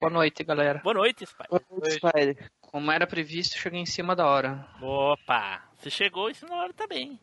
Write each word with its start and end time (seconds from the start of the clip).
Boa 0.00 0.10
noite, 0.10 0.42
galera. 0.42 0.80
Boa 0.82 0.94
noite, 0.94 1.26
Spider. 1.26 1.50
Boa 1.50 1.62
noite, 1.70 1.96
Spider. 1.96 2.50
Como 2.62 2.90
era 2.90 3.06
previsto, 3.06 3.58
cheguei 3.58 3.80
em 3.80 3.86
cima 3.86 4.16
da 4.16 4.26
hora. 4.26 4.66
Opa, 4.80 5.62
você 5.76 5.90
chegou 5.90 6.30
isso 6.30 6.46
na 6.46 6.56
hora 6.56 6.72
também. 6.72 7.20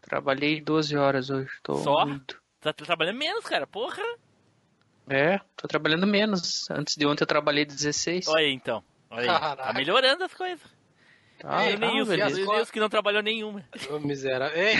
Trabalhei 0.00 0.62
12 0.62 0.96
horas 0.96 1.28
hoje, 1.28 1.50
tô 1.62 1.74
Só? 1.76 2.06
muito. 2.06 2.42
Tá 2.58 2.72
trabalhando 2.72 3.18
menos, 3.18 3.44
cara, 3.44 3.66
porra. 3.66 4.02
É, 5.06 5.38
tô 5.54 5.68
trabalhando 5.68 6.06
menos. 6.06 6.70
Antes 6.70 6.96
de 6.96 7.06
ontem 7.06 7.22
eu 7.22 7.26
trabalhei 7.28 7.66
16. 7.66 8.28
Olha 8.28 8.46
aí, 8.46 8.52
então. 8.54 8.82
Olha 9.10 9.30
aí. 9.30 9.56
Tá 9.56 9.72
melhorando 9.74 10.24
as 10.24 10.32
coisas. 10.32 10.66
Tá, 11.38 11.68
e 11.68 11.76
nem 11.76 12.00
os, 12.00 12.08
beleza. 12.08 12.34
nem 12.34 12.60
os 12.62 12.70
que 12.70 12.80
não 12.80 12.88
trabalhou 12.88 13.22
nenhuma. 13.22 13.62
Ô, 13.90 13.98
miserável. 13.98 14.56
Ei, 14.56 14.76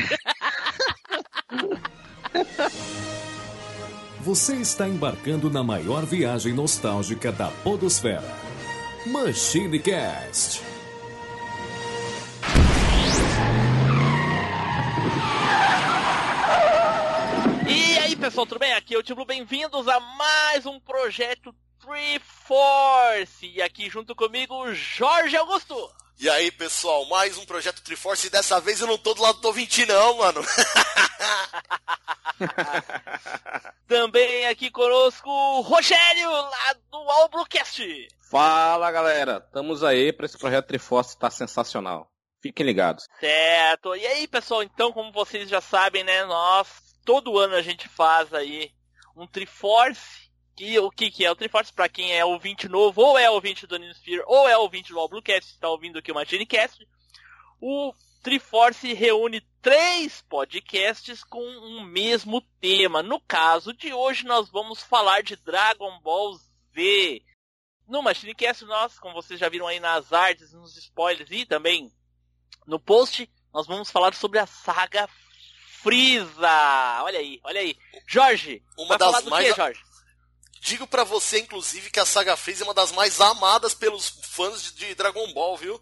Você 4.25 4.55
está 4.57 4.89
embarcando 4.89 5.51
na 5.51 5.63
maior 5.63 6.07
viagem 6.07 6.55
nostálgica 6.55 7.31
da 7.31 7.51
Podosfera. 7.63 8.25
Machine 9.05 9.79
Cast. 9.79 10.63
E 17.69 17.99
aí, 17.99 18.17
pessoal, 18.17 18.47
tudo 18.47 18.61
bem? 18.61 18.73
Aqui 18.73 18.95
é 18.95 18.99
o 18.99 19.03
Tiblo, 19.03 19.27
bem-vindos 19.27 19.87
a 19.89 20.01
mais 20.01 20.65
um 20.65 20.81
projeto 20.81 21.55
Triforce. 21.79 23.53
E 23.55 23.61
aqui 23.61 23.91
junto 23.91 24.15
comigo, 24.15 24.73
Jorge 24.73 25.37
Augusto. 25.37 25.77
E 26.19 26.31
aí, 26.31 26.51
pessoal, 26.51 27.05
mais 27.07 27.37
um 27.37 27.45
projeto 27.45 27.83
Triforce 27.83 28.29
e 28.29 28.31
dessa 28.31 28.61
vez 28.61 28.81
eu 28.81 28.87
não 28.87 28.97
tô 28.97 29.15
do 29.15 29.23
lado 29.23 29.41
do 29.41 29.49
ouvinte 29.49 29.85
não, 29.85 30.19
mano. 30.19 30.41
Também 33.87 34.47
aqui 34.47 34.71
conosco, 34.71 35.29
o 35.29 35.61
Rogério, 35.61 36.31
lá 36.31 36.75
do 36.91 36.97
Alblucast. 36.97 38.09
Fala 38.31 38.91
galera, 38.91 39.43
estamos 39.45 39.83
aí 39.83 40.13
para 40.13 40.27
esse 40.27 40.39
projeto 40.39 40.67
Triforce 40.67 41.19
tá 41.19 41.31
sensacional. 41.31 42.09
Fiquem 42.41 42.65
ligados. 42.65 43.09
Certo. 43.19 43.97
E 43.97 44.07
aí, 44.07 44.29
pessoal, 44.29 44.63
então, 44.63 44.93
como 44.93 45.13
vocês 45.13 45.49
já 45.49 45.61
sabem, 45.61 46.05
né, 46.05 46.25
nós, 46.25 46.69
todo 47.05 47.39
ano 47.39 47.55
a 47.55 47.63
gente 47.63 47.89
faz 47.89 48.33
aí 48.33 48.71
um 49.17 49.27
Triforce. 49.27 50.24
Que, 50.57 50.79
o 50.79 50.91
que, 50.91 51.11
que 51.11 51.25
é 51.25 51.31
o 51.31 51.35
Triforce? 51.35 51.73
Pra 51.73 51.89
quem 51.89 52.17
é 52.17 52.25
ouvinte 52.25 52.69
novo, 52.69 53.03
ou 53.03 53.19
é 53.19 53.29
ouvinte 53.29 53.67
do 53.67 53.75
Animesphere, 53.75 54.23
ou 54.27 54.49
é 54.49 54.57
ouvinte 54.57 54.93
do 54.93 55.01
All 55.01 55.09
Bluecast, 55.09 55.51
está 55.51 55.69
ouvindo 55.69 55.99
aqui 55.99 56.13
o 56.13 56.15
MachineCast. 56.15 56.87
O 57.61 57.93
Triforce 58.23 58.93
reúne 58.93 59.41
três 59.61 60.23
podcasts 60.23 61.25
com 61.25 61.43
um 61.43 61.83
mesmo 61.83 62.41
tema. 62.61 63.03
No 63.03 63.21
caso 63.21 63.73
de 63.73 63.93
hoje, 63.93 64.25
nós 64.25 64.49
vamos 64.49 64.83
falar 64.83 65.23
de 65.23 65.37
Dragon 65.37 66.01
Ball 66.01 66.35
Z. 66.75 67.23
No 67.89 68.03
MachineCast, 68.03 68.65
nós, 68.65 68.99
como 68.99 69.15
vocês 69.15 69.41
já 69.41 69.49
viram 69.49 69.67
aí 69.67 69.81
nas 69.81 70.13
artes, 70.13 70.53
nos 70.53 70.77
spoilers 70.77 71.31
e 71.31 71.45
também 71.45 71.93
no 72.67 72.79
post, 72.79 73.29
nós 73.53 73.67
vamos 73.67 73.91
falar 73.91 74.15
sobre 74.15 74.39
a 74.39 74.47
saga 74.47 75.09
Frieza. 75.85 77.03
Olha 77.03 77.19
aí, 77.19 77.41
olha 77.45 77.61
aí. 77.61 77.77
Jorge, 78.07 78.63
Uma 78.79 78.89
vai 78.89 78.99
falar 78.99 79.13
das 79.13 79.25
do 79.25 79.31
mais 79.31 79.49
que, 79.49 79.55
Jorge? 79.55 79.81
Digo 80.65 80.87
pra 80.87 81.05
você, 81.05 81.41
inclusive, 81.41 81.91
que 81.91 82.01
a 82.01 82.07
saga 82.07 82.39
Freeza 82.39 82.65
é 82.65 82.67
uma 82.67 82.73
das 82.73 82.91
mais 82.91 83.21
amadas 83.21 83.75
pelos 83.75 84.09
fãs 84.23 84.63
de, 84.63 84.73
de 84.87 84.95
Dragon 84.95 85.31
Ball, 85.35 85.59
viu? 85.59 85.79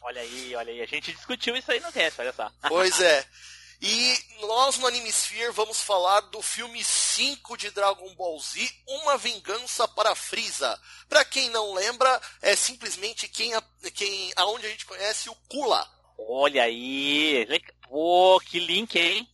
Olha 0.00 0.22
aí, 0.22 0.56
olha 0.56 0.72
aí. 0.72 0.80
A 0.80 0.86
gente 0.86 1.12
discutiu 1.12 1.54
isso 1.54 1.70
aí 1.70 1.80
no 1.80 1.92
cast, 1.92 2.18
olha 2.22 2.32
só. 2.32 2.50
Pois 2.68 3.00
é. 3.00 3.24
E 3.78 4.18
nós 4.40 4.78
no 4.78 4.86
Animesphere 4.86 5.52
vamos 5.52 5.82
falar 5.82 6.20
do 6.22 6.40
filme 6.40 6.82
5 6.82 7.58
de 7.58 7.70
Dragon 7.70 8.14
Ball 8.14 8.40
Z, 8.40 8.66
Uma 8.88 9.18
Vingança 9.18 9.86
para 9.86 10.14
Freeza. 10.14 10.80
Pra 11.10 11.26
quem 11.26 11.50
não 11.50 11.74
lembra, 11.74 12.18
é 12.40 12.56
simplesmente 12.56 13.28
quem, 13.28 13.52
a- 13.52 13.62
quem 13.94 14.32
aonde 14.34 14.64
a 14.64 14.70
gente 14.70 14.86
conhece 14.86 15.28
o 15.28 15.34
Kula. 15.50 15.86
Olha 16.18 16.62
aí. 16.62 17.46
Pô, 17.82 18.40
que 18.40 18.58
link, 18.58 18.96
hein? 18.98 19.28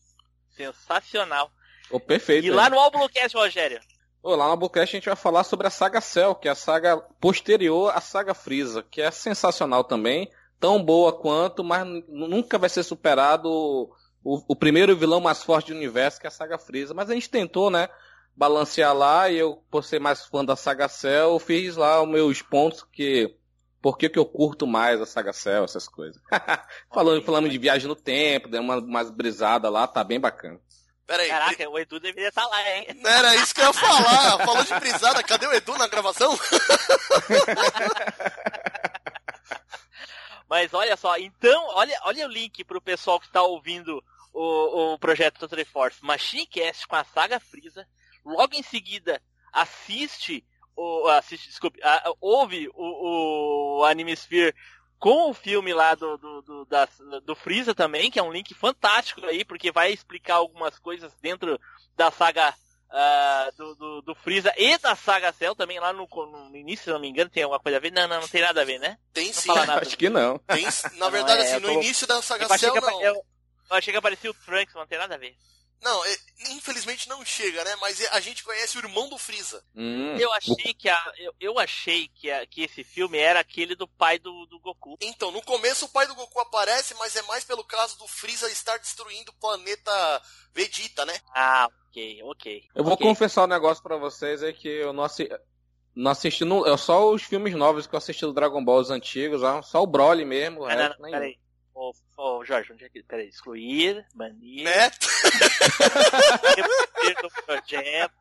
Sensacional. 0.56 1.48
Ô, 1.88 2.00
perfeito. 2.00 2.44
E 2.44 2.50
lá 2.50 2.69
no 2.69 2.81
Alblucast, 2.81 3.37
Rogério? 3.37 3.81
Ô, 4.22 4.37
lá 4.37 4.49
no 4.49 4.56
Bucast 4.56 4.94
a 4.94 4.99
gente 4.99 5.06
vai 5.06 5.16
falar 5.16 5.43
sobre 5.43 5.66
a 5.66 5.71
saga 5.71 6.00
Cell, 6.00 6.37
que 6.37 6.47
é 6.47 6.53
a 6.53 6.55
saga 6.55 6.97
posterior 6.97 7.93
à 7.93 8.00
saga 8.00 8.34
Freeza, 8.34 8.84
que 8.88 9.03
é 9.03 9.10
sensacional 9.10 9.83
também, 9.83 10.31
tão 10.60 10.81
boa 10.81 11.12
quanto, 11.12 11.65
mas 11.65 11.84
nunca 12.09 12.56
vai 12.56 12.69
ser 12.69 12.84
superado 12.84 13.50
o, 13.50 13.93
o 14.22 14.55
primeiro 14.55 14.97
vilão 14.97 15.21
mais 15.21 15.43
forte 15.43 15.72
do 15.72 15.77
universo, 15.77 16.21
que 16.21 16.27
é 16.27 16.28
a 16.28 16.31
saga 16.31 16.56
Freeza. 16.56 16.94
Mas 16.94 17.10
a 17.10 17.15
gente 17.15 17.28
tentou, 17.28 17.69
né, 17.69 17.88
balancear 18.37 18.94
lá, 18.94 19.28
e 19.28 19.38
eu, 19.38 19.60
por 19.69 19.83
ser 19.83 19.99
mais 19.99 20.25
fã 20.25 20.44
da 20.44 20.54
saga 20.54 20.87
Cell, 20.87 21.41
fiz 21.41 21.75
lá 21.77 22.00
os 22.00 22.09
meus 22.09 22.41
pontos 22.43 22.87
que... 22.93 23.37
Por 23.81 23.99
que, 23.99 24.09
que 24.09 24.21
eu 24.21 24.25
curto 24.25 24.65
mais 24.65 25.00
a 25.00 25.06
saga 25.06 25.33
Cell, 25.33 25.65
essas 25.65 25.89
coisas. 25.89 26.22
Falando, 26.94 27.21
falamos 27.25 27.50
de 27.50 27.59
viagem 27.59 27.89
no 27.89 27.97
tempo, 27.97 28.49
deu 28.49 28.62
uma 28.62 28.81
mais 28.81 29.10
brisada 29.10 29.69
lá, 29.69 29.89
tá 29.89 30.04
bem 30.04 30.21
bacana. 30.21 30.60
Pera 31.07 31.23
aí, 31.23 31.29
Caraca, 31.29 31.69
o 31.69 31.79
Edu 31.79 31.99
deveria 32.01 32.29
estar 32.29 32.47
lá, 32.47 32.71
hein? 32.71 32.87
era 33.05 33.35
isso 33.37 33.55
que 33.55 33.61
eu 33.61 33.67
ia 33.67 33.73
falar. 33.73 34.39
Falou 34.47 34.65
de 34.65 34.75
brisada, 34.81 35.23
cadê 35.23 35.47
o 35.47 35.53
Edu 35.53 35.77
na 35.77 35.89
gravação? 35.89 36.39
Mas 40.49 40.73
olha 40.75 40.97
só, 40.97 41.17
então, 41.19 41.67
olha, 41.75 41.99
olha 42.05 42.27
o 42.27 42.31
link 42.31 42.63
pro 42.65 42.81
pessoal 42.81 43.19
que 43.19 43.27
está 43.27 43.43
ouvindo 43.43 44.03
o, 44.33 44.93
o 44.95 44.99
projeto 44.99 45.49
Triforce. 45.49 46.05
Machinecast 46.05 46.87
com 46.87 46.97
a 46.97 47.05
saga 47.05 47.41
Freeza. 47.41 47.87
Logo 48.25 48.55
em 48.55 48.63
seguida, 48.63 49.21
assiste, 49.53 50.45
o, 50.77 51.09
assiste 51.09 51.49
desculpe, 51.49 51.81
a- 51.83 52.13
ouve 52.21 52.69
o, 52.75 53.79
o 53.81 53.84
Animesphere 53.84 54.55
com 55.03 55.31
o 55.31 55.35
filme 55.35 55.75
lá 55.75 55.97
do, 55.97 56.17
do, 56.17 56.43
do, 56.43 56.65
da- 56.67 56.89
do 57.25 57.35
Freeza 57.35 57.75
também, 57.75 58.09
que 58.09 58.21
é 58.21 58.23
um 58.23 58.33
link 58.33 58.55
fantástico 58.55 59.27
aí, 59.27 59.45
porque 59.45 59.73
vai 59.73 59.93
explicar 59.93 60.37
algumas 60.37 60.79
coisas 60.79 61.13
dentro 61.21 61.59
da 61.97 62.09
saga 62.13 62.55
ah, 62.89 63.51
do, 63.59 63.75
do, 63.75 64.03
do 64.03 64.15
Freeza 64.15 64.55
e 64.57 64.79
da 64.79 64.95
saga 64.95 65.33
Cell 65.33 65.57
também, 65.57 65.81
lá 65.81 65.93
no, 65.93 66.07
no 66.07 66.57
início, 66.57 66.85
se 66.85 66.91
não 66.91 67.01
me 67.01 67.09
engano, 67.09 67.29
tem 67.29 67.43
alguma 67.43 67.59
coisa 67.59 67.79
a 67.79 67.81
ver? 67.81 67.91
Não, 67.91 68.07
não, 68.07 68.21
não 68.21 68.29
tem 68.29 68.43
nada 68.43 68.63
a 68.63 68.65
ver, 68.65 68.79
né? 68.79 68.97
Tem 69.13 69.27
Não 69.27 69.35
sim. 69.35 69.49
fala 69.49 69.67
nada. 69.67 69.81
Acho 69.85 69.97
que 69.99 70.09
não. 70.09 70.39
Tem, 70.39 70.65
na 70.99 71.11
verdade, 71.11 71.39
Não, 71.39 71.45
é, 71.49 71.53
assim, 71.55 71.61
no 71.67 71.73
tô- 71.73 71.81
início 71.81 72.07
da 72.07 72.23
saga 72.23 72.47
Cell, 72.57 72.75
não. 72.77 73.03
eu, 73.03 73.15
eu 73.15 73.25
achei 73.77 73.93
que 73.93 73.99
aparecia 73.99 74.31
o 74.31 74.34
Trunks, 74.34 74.73
não 74.75 74.87
tem 74.87 74.99
nada 74.99 75.17
a 75.17 75.19
ver. 75.19 75.34
Não, 75.82 76.04
é- 76.04 76.16
infelizmente 76.50 77.09
não 77.09 77.25
chega, 77.25 77.65
né? 77.65 77.75
Mas 77.81 78.00
a 78.12 78.20
gente 78.20 78.44
conhece 78.44 78.78
o 78.78 78.81
irmão 78.81 79.09
do 79.09 79.19
Freeza. 79.19 79.65
Hum, 79.75 80.16
Eu 80.16 80.32
achei 80.32 80.72
que 80.72 80.88
a, 80.88 81.12
eu, 81.19 81.34
eu 81.41 81.59
achei 81.59 82.09
que, 82.09 82.31
a, 82.31 82.47
que 82.47 82.62
esse 82.62 82.84
filme 82.84 83.19
era 83.19 83.41
aquele 83.41 83.75
do 83.75 83.88
pai 83.88 84.19
do, 84.19 84.47
do 84.47 84.60
Goku. 84.60 84.97
Então, 85.00 85.32
no 85.32 85.42
começo 85.42 85.87
o 85.87 85.88
pai 85.88 86.06
do 86.06 86.15
Goku 86.15 86.38
aparece, 86.41 86.94
mas 86.94 87.16
é 87.16 87.22
mais 87.22 87.44
pelo 87.44 87.65
caso 87.65 87.98
do 87.98 88.06
Freeza 88.06 88.48
estar 88.50 88.78
destruindo 88.78 89.32
o 89.32 89.41
planeta 89.41 90.22
Vegeta, 90.54 91.04
né? 91.04 91.19
Ah, 91.34 91.69
ok, 91.88 92.22
ok. 92.25 92.62
Eu 92.75 92.84
vou 92.84 92.94
ok. 92.94 93.06
confessar 93.06 93.44
um 93.44 93.48
negócio 93.48 93.82
pra 93.82 93.97
vocês 93.97 94.42
é 94.42 94.53
que 94.53 94.69
eu 94.69 94.92
não 94.92 95.03
assisti, 95.03 95.34
não 95.94 96.12
assisti 96.12 96.44
é 96.44 96.76
só 96.76 97.10
os 97.10 97.22
filmes 97.22 97.54
novos 97.54 97.87
que 97.87 97.94
eu 97.94 97.98
assisti 97.98 98.25
do 98.25 98.32
Dragon 98.32 98.65
Ball 98.65 98.81
os 98.81 98.91
antigos, 98.91 99.42
ó, 99.42 99.62
só 99.62 99.82
o 99.82 99.87
Broly 99.87 100.25
mesmo, 100.25 100.65
Ah, 100.65 100.76
não, 100.76 100.88
não, 101.00 101.10
peraí. 101.10 101.41
Ô, 101.82 101.93
ô, 102.16 102.44
Jorge, 102.44 102.72
onde 102.72 102.84
é 102.84 102.88
que. 102.88 103.03
Peraí, 103.03 103.28
excluir, 103.28 104.06
banir, 104.15 104.62
Né? 104.62 104.91
do 107.20 107.28
projeto. 107.44 108.15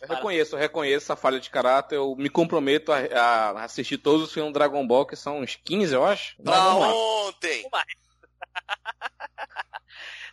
Eu 0.00 0.08
reconheço, 0.08 0.54
eu 0.54 0.58
reconheço 0.58 1.12
a 1.12 1.16
falha 1.16 1.38
de 1.38 1.50
caráter, 1.50 1.96
eu 1.96 2.16
me 2.16 2.30
comprometo 2.30 2.92
a, 2.92 2.98
a 2.98 3.64
assistir 3.64 3.98
todos 3.98 4.22
os 4.22 4.32
filmes 4.32 4.52
do 4.52 4.58
Dragon 4.58 4.86
Ball, 4.86 5.04
que 5.04 5.16
são 5.16 5.40
uns 5.40 5.56
15, 5.56 5.94
eu 5.94 6.06
acho. 6.06 6.34
Não, 6.38 6.52
pra 6.52 6.74
lá. 6.74 6.94
ontem. 6.94 7.68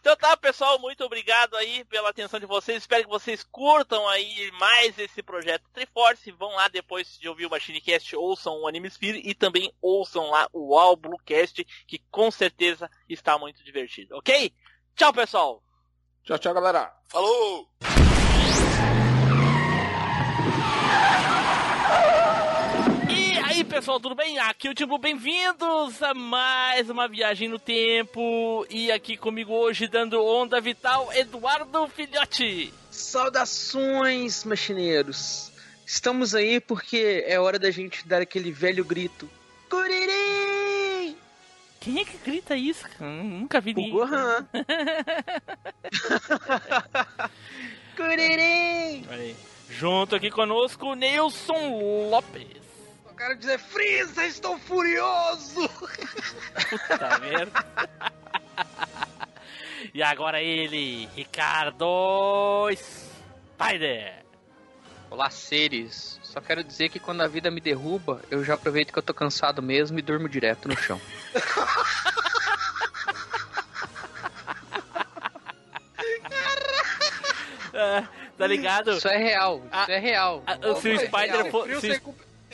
Então 0.06 0.16
tá, 0.16 0.38
pessoal, 0.38 0.78
muito 0.78 1.04
obrigado 1.04 1.58
aí 1.58 1.84
pela 1.86 2.12
atenção 2.12 2.40
de 2.40 2.46
vocês. 2.46 2.78
Espero 2.78 3.06
que 3.06 3.10
vocês 3.10 3.42
curtam 3.42 4.08
aí 4.08 4.52
mais 4.52 5.00
esse 5.00 5.24
projeto 5.24 5.68
Triforce. 5.74 6.30
Vão 6.30 6.52
lá 6.52 6.68
depois 6.68 7.18
de 7.18 7.28
ouvir 7.28 7.48
o 7.48 7.50
MachineCast, 7.50 8.16
ouçam 8.16 8.62
o 8.62 8.68
Anime 8.68 8.88
Sphere 8.88 9.20
e 9.26 9.34
também 9.34 9.74
ouçam 9.82 10.30
lá 10.30 10.48
o 10.54 10.78
All 10.78 10.96
Bluecast, 10.96 11.66
que 11.88 11.98
com 12.12 12.30
certeza 12.30 12.88
está 13.10 13.40
muito 13.40 13.64
divertido, 13.64 14.16
ok? 14.16 14.54
Tchau, 14.96 15.12
pessoal! 15.12 15.64
Tchau, 16.24 16.38
tchau, 16.38 16.54
galera. 16.54 16.94
Falou! 17.10 17.68
E 23.10 23.40
aí, 23.40 23.64
pessoal, 23.76 24.00
tudo 24.00 24.16
bem? 24.16 24.40
Aqui 24.40 24.70
é 24.70 24.72
o 24.72 24.74
Timbu, 24.74 24.98
bem-vindos 24.98 26.02
a 26.02 26.14
mais 26.14 26.90
uma 26.90 27.10
viagem 27.10 27.50
no 27.50 27.60
tempo. 27.60 28.66
E 28.70 28.90
aqui 28.90 29.18
comigo 29.18 29.52
hoje, 29.52 29.86
dando 29.86 30.24
onda 30.24 30.62
vital, 30.62 31.12
Eduardo 31.12 31.86
Filhote. 31.90 32.74
Saudações, 32.90 34.46
machineiros. 34.46 35.52
Estamos 35.86 36.34
aí 36.34 36.62
porque 36.62 37.26
é 37.28 37.38
hora 37.38 37.60
da 37.60 37.70
gente 37.70 38.08
dar 38.08 38.22
aquele 38.22 38.50
velho 38.50 38.86
grito. 38.86 39.30
Curirim! 39.70 41.18
Quem 41.82 42.00
é 42.00 42.06
que 42.06 42.18
grita 42.20 42.56
isso? 42.56 42.86
Nunca 42.98 43.60
vi 43.60 43.74
ninguém. 43.74 43.92
Gohan. 43.92 44.48
Aí. 49.10 49.36
Junto 49.70 50.16
aqui 50.16 50.32
conosco, 50.32 50.96
Nilson 50.96 52.08
Lopes. 52.10 52.65
Eu 53.16 53.18
quero 53.18 53.36
dizer, 53.38 53.58
Freeza, 53.58 54.26
estou 54.26 54.60
furioso! 54.60 55.70
Puta 56.70 57.18
merda. 57.20 57.66
E 59.94 60.04
agora 60.04 60.42
ele, 60.42 61.08
Ricardo 61.16 62.68
Spider. 62.76 64.26
Olá, 65.10 65.30
seres. 65.30 66.20
Só 66.24 66.42
quero 66.42 66.62
dizer 66.62 66.90
que 66.90 67.00
quando 67.00 67.22
a 67.22 67.28
vida 67.28 67.50
me 67.50 67.62
derruba, 67.62 68.22
eu 68.30 68.44
já 68.44 68.56
aproveito 68.56 68.92
que 68.92 69.00
eu 69.00 69.04
tô 69.04 69.14
cansado 69.14 69.62
mesmo 69.62 69.98
e 69.98 70.02
durmo 70.02 70.28
direto 70.28 70.68
no 70.68 70.76
chão. 70.76 71.00
Ah, 77.74 78.08
tá 78.38 78.48
ligado? 78.48 78.92
Isso 78.94 79.08
é 79.08 79.18
real, 79.18 79.58
isso 79.58 79.68
Ah, 79.72 79.86
é 79.90 79.98
real. 80.00 80.44
Ah, 80.46 80.58
se 80.80 80.90
o 80.90 80.94
É 80.94 80.98
Spider 81.06 81.32
real. 81.32 81.52
for- 81.52 81.66
Frio 81.66 81.82
se, 81.82 82.02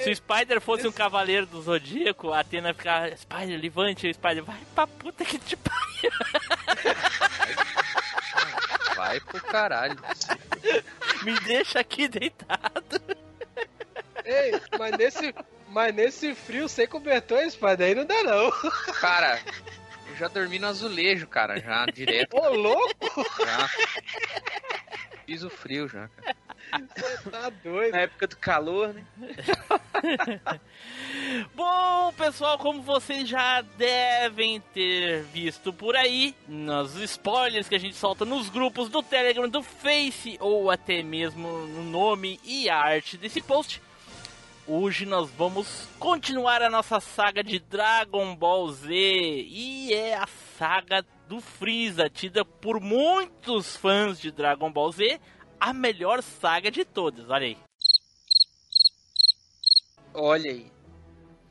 se 0.04 0.10
o 0.10 0.16
Spider 0.16 0.62
fosse 0.62 0.88
um 0.88 0.92
cavaleiro 0.92 1.46
do 1.46 1.62
Zodíaco, 1.62 2.32
a 2.32 2.40
Atena 2.40 2.74
ficava, 2.74 3.16
Spider, 3.16 3.60
levante 3.60 4.08
o 4.08 4.14
Spider, 4.14 4.44
vai 4.44 4.60
pra 4.74 4.88
puta 4.88 5.24
que 5.26 5.38
te 5.40 5.56
pariu. 5.56 6.12
Vai 8.96 9.20
pro 9.20 9.42
caralho. 9.42 9.98
Me 11.24 11.40
deixa 11.42 11.80
aqui 11.80 12.08
deitado. 12.08 13.02
Ei, 14.24 14.62
mas 14.78 14.96
nesse, 14.96 15.36
mas 15.70 15.94
nesse 15.96 16.36
frio 16.36 16.70
sem 16.70 16.88
cobertor, 16.88 17.50
Spider, 17.50 17.88
aí 17.88 17.96
não 17.96 18.06
dá 18.06 18.24
não. 18.24 18.52
Cara, 19.02 19.42
eu 20.08 20.16
já 20.18 20.28
dormi 20.28 20.60
no 20.60 20.68
azulejo, 20.68 21.28
cara, 21.28 21.60
já 21.60 21.86
direto. 21.88 22.38
Ô, 22.38 22.50
louco, 22.54 23.26
Já. 23.44 23.70
Fiz 25.32 25.44
o 25.44 25.50
frio 25.50 25.88
já, 25.88 26.10
cara. 26.10 26.36
tá 27.32 27.50
doido. 27.64 27.94
Na 27.94 28.00
época 28.00 28.28
do 28.28 28.36
calor, 28.36 28.94
né? 28.94 29.06
Bom, 31.56 32.12
pessoal, 32.18 32.58
como 32.58 32.82
vocês 32.82 33.30
já 33.30 33.62
devem 33.62 34.60
ter 34.74 35.24
visto 35.24 35.72
por 35.72 35.96
aí, 35.96 36.36
nos 36.50 36.96
spoilers 36.96 37.70
que 37.70 37.76
a 37.76 37.80
gente 37.80 37.96
solta 37.96 38.26
nos 38.26 38.50
grupos 38.50 38.90
do 38.90 39.02
Telegram, 39.02 39.48
do 39.48 39.64
Face 39.64 40.36
ou 40.42 40.70
até 40.70 41.02
mesmo 41.02 41.48
no 41.66 41.84
nome 41.86 42.38
e 42.44 42.70
arte 42.70 43.16
desse 43.16 43.40
post, 43.42 43.82
hoje 44.74 45.06
nós 45.06 45.30
vamos 45.32 45.88
continuar 46.00 46.62
a 46.62 46.70
nossa 46.70 47.00
saga 47.00 47.44
de 47.44 47.60
Dragon 47.60 48.36
Ball 48.36 48.70
Z 48.72 48.90
e 48.94 49.94
é 49.94 50.16
a 50.16 50.28
saga 50.58 51.06
do 51.28 51.40
Freeza, 51.42 52.10
tida 52.10 52.44
por 52.46 52.80
muitos 52.80 53.76
fãs 53.76 54.20
de 54.20 54.32
Dragon 54.32 54.72
Ball 54.72 54.92
Z 54.92 55.20
a 55.60 55.74
melhor 55.74 56.22
saga 56.24 56.72
de 56.72 56.84
todas. 56.86 57.30
Olha 57.30 57.46
aí. 57.48 57.58
Olha 60.14 60.52
aí. 60.52 60.66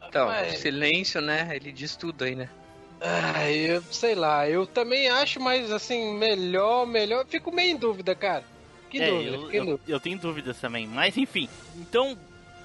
Então, 0.08 0.26
Mas- 0.26 0.58
silêncio, 0.58 1.20
né? 1.20 1.48
Ele 1.54 1.70
diz 1.72 1.94
tudo 1.96 2.24
aí, 2.24 2.34
né? 2.34 2.48
Ah, 3.00 3.50
eu 3.50 3.82
sei 3.90 4.14
lá, 4.14 4.46
eu 4.48 4.66
também 4.66 5.08
acho, 5.08 5.40
mas 5.40 5.70
assim, 5.70 6.14
melhor, 6.18 6.86
melhor. 6.86 7.24
Fico 7.26 7.50
meio 7.50 7.70
em 7.70 7.76
dúvida, 7.76 8.14
cara. 8.14 8.44
Que 8.90 9.00
É, 9.00 9.08
dúvida, 9.10 9.30
eu, 9.36 9.50
eu, 9.52 9.64
dúvida. 9.64 9.82
eu 9.92 10.00
tenho 10.00 10.18
dúvidas 10.18 10.58
também, 10.60 10.86
mas 10.86 11.16
enfim. 11.16 11.48
Então, 11.76 12.18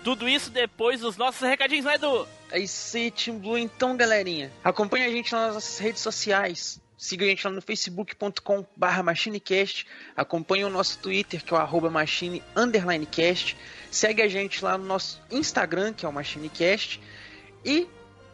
tudo 0.06 0.30
isso 0.30 0.52
depois 0.52 1.02
dos 1.02 1.18
nossos 1.18 1.42
recadinhos, 1.42 1.84
né, 1.84 1.96
Edu? 1.96 2.28
É 2.52 2.60
isso 2.60 2.96
aí, 2.96 3.10
Team 3.10 3.40
Blue. 3.40 3.58
Então, 3.58 3.98
galerinha, 3.98 4.54
acompanha 4.64 5.08
a 5.08 5.10
gente 5.10 5.32
nas 5.32 5.56
nossas 5.56 5.80
redes 5.80 6.00
sociais. 6.00 6.80
Siga 6.96 7.26
a 7.26 7.28
gente 7.28 7.44
lá 7.44 7.52
no 7.52 7.60
facebook.com 7.60 8.64
barra 8.78 9.02
machinecast. 9.02 9.88
Acompanhe 10.16 10.64
o 10.64 10.70
nosso 10.70 11.00
Twitter, 11.00 11.44
que 11.44 11.52
é 11.52 11.58
o 11.58 11.60
arroba 11.60 11.90
machine 11.90 12.44
underline 12.56 13.08
cast. 13.08 13.58
Segue 13.90 14.22
a 14.22 14.28
gente 14.28 14.64
lá 14.64 14.78
no 14.78 14.86
nosso 14.86 15.20
Instagram, 15.32 15.92
que 15.92 16.06
é 16.06 16.08
o 16.08 16.14
machinecast. 16.14 17.02
E 17.66 17.88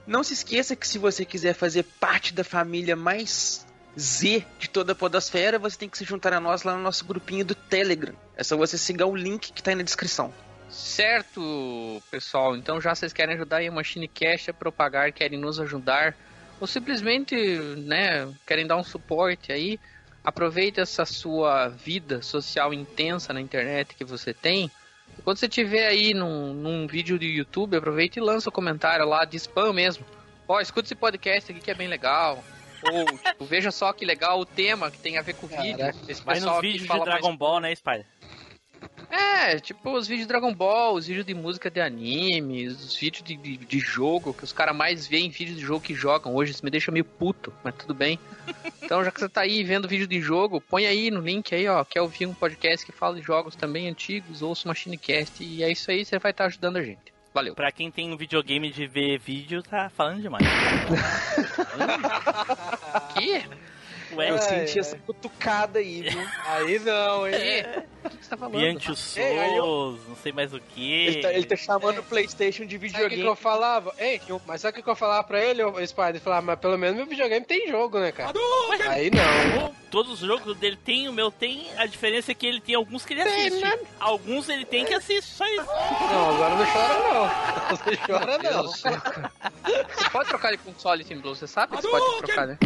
não 0.06 0.26
se 0.26 0.34
esqueça 0.34 0.76
que 0.76 0.86
se 0.86 0.98
você 0.98 1.24
quiser 1.24 1.54
fazer 1.54 1.84
parte 1.84 2.34
da 2.34 2.44
família 2.44 2.98
mais 2.98 3.66
Z 3.98 4.46
de 4.60 4.70
toda 4.70 4.92
a 4.92 4.96
podosfera, 4.96 5.58
você 5.58 5.78
tem 5.78 5.88
que 5.88 5.98
se 5.98 6.04
juntar 6.04 6.34
a 6.34 6.40
nós 6.42 6.64
lá 6.64 6.76
no 6.76 6.84
nosso 6.84 7.06
grupinho 7.06 7.46
do 7.46 7.56
Telegram. 7.56 8.14
É 8.36 8.44
só 8.44 8.58
você 8.58 8.78
seguir 8.78 9.06
o 9.06 9.16
link 9.16 9.54
que 9.54 9.64
tá 9.64 9.72
aí 9.72 9.76
na 9.76 9.84
descrição. 9.84 10.34
Certo, 10.72 12.02
pessoal. 12.10 12.56
Então 12.56 12.80
já 12.80 12.96
vocês 12.96 13.12
querem 13.12 13.36
ajudar 13.36 13.58
aí 13.58 13.68
a 13.68 13.72
Machine 13.72 14.08
Cash 14.08 14.50
a 14.50 14.54
propagar, 14.54 15.12
querem 15.12 15.38
nos 15.38 15.60
ajudar, 15.60 16.16
ou 16.60 16.66
simplesmente, 16.66 17.36
né, 17.36 18.32
querem 18.48 18.66
dar 18.66 18.78
um 18.78 18.84
suporte 18.84 19.52
aí, 19.52 19.78
aproveite 20.24 20.80
essa 20.80 21.06
sua 21.06 21.68
vida 21.68 22.22
social 22.22 22.74
intensa 22.74 23.34
na 23.34 23.42
internet 23.42 23.96
que 23.96 24.06
você 24.06 24.34
tem. 24.34 24.72
Quando 25.26 25.38
você 25.38 25.50
tiver 25.50 25.88
aí 25.88 26.14
num, 26.14 26.54
num 26.54 26.88
vídeo 26.88 27.20
do 27.20 27.26
YouTube, 27.26 27.76
aproveite 27.76 28.20
e 28.20 28.22
lança 28.22 28.50
um 28.50 28.54
comentário 28.54 29.06
lá 29.06 29.26
de 29.26 29.36
spam 29.38 29.74
mesmo. 29.74 30.06
Ó, 30.48 30.60
escuta 30.62 30.88
esse 30.88 30.96
podcast 30.96 31.52
aqui 31.52 31.60
que 31.60 31.72
é 31.72 31.76
bem 31.76 31.88
legal. 31.88 32.44
Ou, 32.84 33.06
tipo, 33.06 33.46
veja 33.46 33.72
só 33.72 33.94
que 33.94 34.06
legal 34.06 34.40
o 34.40 34.46
tema 34.46 34.90
que 34.90 34.98
tem 34.98 35.18
a 35.18 35.22
ver 35.22 35.36
com 35.36 35.46
o 35.46 35.50
vídeo. 35.50 35.86
Esse 36.08 36.26
nos 36.26 36.44
aqui 36.44 36.62
vídeos 36.62 36.82
de 36.84 36.88
fala 36.88 37.06
mais 37.06 37.20
Dragon 37.20 37.36
Ball, 37.36 37.60
né, 37.60 37.76
Spider? 37.76 38.06
É, 39.10 39.60
tipo 39.60 39.92
os 39.92 40.08
vídeos 40.08 40.26
de 40.26 40.28
Dragon 40.28 40.54
Ball, 40.54 40.94
os 40.96 41.08
vídeos 41.08 41.26
de 41.26 41.34
música 41.34 41.70
de 41.70 41.82
anime, 41.82 42.68
os 42.68 42.96
vídeos 42.96 43.24
de, 43.24 43.36
de, 43.36 43.58
de 43.58 43.80
jogo, 43.80 44.34
que 44.34 44.44
os 44.44 44.54
caras 44.54 44.76
mais 44.76 45.08
veem 45.08 45.30
vídeos 45.30 45.58
de 45.58 45.64
jogo 45.64 45.82
que 45.82 45.94
jogam 45.94 46.36
hoje. 46.36 46.52
Isso 46.52 46.64
me 46.64 46.72
deixa 46.72 46.92
meio 46.92 47.06
puto, 47.06 47.54
mas 47.64 47.76
tudo 47.76 47.94
bem. 47.94 48.20
Então, 48.84 49.06
já 49.06 49.12
que 49.12 49.22
você 49.22 49.30
tá 49.30 49.42
aí 49.42 49.64
vendo 49.64 49.88
vídeo 49.88 50.06
de 50.06 50.20
jogo, 50.20 50.60
põe 50.60 50.86
aí 50.86 51.10
no 51.10 51.22
link 51.22 51.56
aí, 51.56 51.66
ó. 51.66 51.82
Quer 51.86 52.02
ouvir 52.02 52.26
um 52.26 52.34
podcast 52.34 52.86
que 52.86 52.92
fala 52.92 53.16
de 53.16 53.22
jogos 53.22 53.56
também 53.56 53.88
antigos, 53.88 54.42
ouça 54.42 54.66
o 54.66 54.68
Machinecast. 54.68 55.42
E 55.42 55.64
é 55.64 55.72
isso 55.72 55.90
aí, 55.90 56.04
você 56.04 56.20
vai 56.20 56.32
estar 56.32 56.46
ajudando 56.46 56.76
a 56.76 56.84
gente. 56.84 57.14
Valeu. 57.34 57.56
Pra 57.56 57.72
quem 57.72 57.90
tem 57.90 58.12
um 58.12 58.18
videogame 58.18 58.70
de 58.70 58.88
ver 58.88 59.18
vídeo, 59.18 59.64
tá 59.64 59.90
falando 59.90 60.22
demais. 60.22 60.46
Que? 63.16 63.46
Ué, 64.16 64.30
Eu 64.30 64.38
senti 64.40 64.80
essa 64.80 64.98
cutucada 64.98 65.80
aí, 65.80 66.02
viu? 66.02 66.28
Aí 66.46 66.80
não, 66.80 67.28
hein? 67.28 67.64
O 68.04 68.10
que 68.10 68.18
você 68.24 68.30
tá 68.30 68.38
falando? 68.38 68.58
Bianchi 68.58 68.90
eu- 68.90 68.96
Souls, 68.96 70.00
não 70.08 70.16
sei 70.16 70.32
mais 70.32 70.54
o 70.54 70.60
que. 70.60 70.92
Ele 70.92 71.22
tá, 71.22 71.34
ele 71.34 71.46
tá 71.46 71.56
chamando 71.56 72.00
o 72.00 72.04
PlayStation 72.04 72.66
de 72.66 72.76
Sabe 72.76 72.78
o 72.78 72.80
que, 72.80 72.88
videogame. 72.94 73.22
que 73.22 73.28
eu 73.28 73.36
falava? 73.36 73.94
Ei, 74.00 74.20
mas 74.48 74.62
sabe 74.62 74.80
o 74.80 74.84
que 74.84 74.90
eu 74.90 74.96
falava 74.96 75.24
pra 75.24 75.40
ele, 75.44 75.64
ô, 75.64 75.74
Spider? 75.86 76.10
Ele 76.10 76.20
falava, 76.20 76.42
mas 76.48 76.60
pelo 76.60 76.78
menos 76.78 76.96
meu 76.98 77.06
videogame 77.06 77.46
tem 77.46 77.68
jogo, 77.70 78.00
né, 78.00 78.12
cara? 78.12 78.34
Aí 78.90 79.12
não. 79.12 79.72
Todos 79.92 80.14
os 80.14 80.20
jogos 80.28 80.58
dele 80.58 80.78
tem, 80.78 81.10
o 81.10 81.14
meu 81.14 81.30
tem. 81.30 81.68
A 81.78 81.86
diferença 81.86 82.32
é 82.32 82.34
que 82.36 82.48
ele 82.48 82.62
tem 82.62 82.76
alguns 82.76 83.06
que 83.06 83.14
ele 83.14 83.22
assiste. 83.22 83.62
Alguns 84.00 84.50
ele 84.50 84.66
tem 84.66 84.86
que 84.86 84.94
assiste, 84.94 85.30
só 85.30 85.46
isso. 85.48 85.66
Não, 85.66 86.30
agora 86.36 86.56
não 86.56 86.66
chora 86.66 87.00
não. 87.14 87.52
Não 87.72 87.98
chora 88.08 88.38
não. 88.40 88.64
Você 88.68 90.10
pode 90.12 90.30
trocar 90.30 90.52
de 90.52 90.58
console 90.58 91.04
Team 91.06 91.20
Blue, 91.22 91.36
você 91.36 91.48
sabe 91.48 91.76
que 91.76 91.82
você 91.82 91.90
pode 91.90 92.18
trocar, 92.26 92.48
né? 92.48 92.58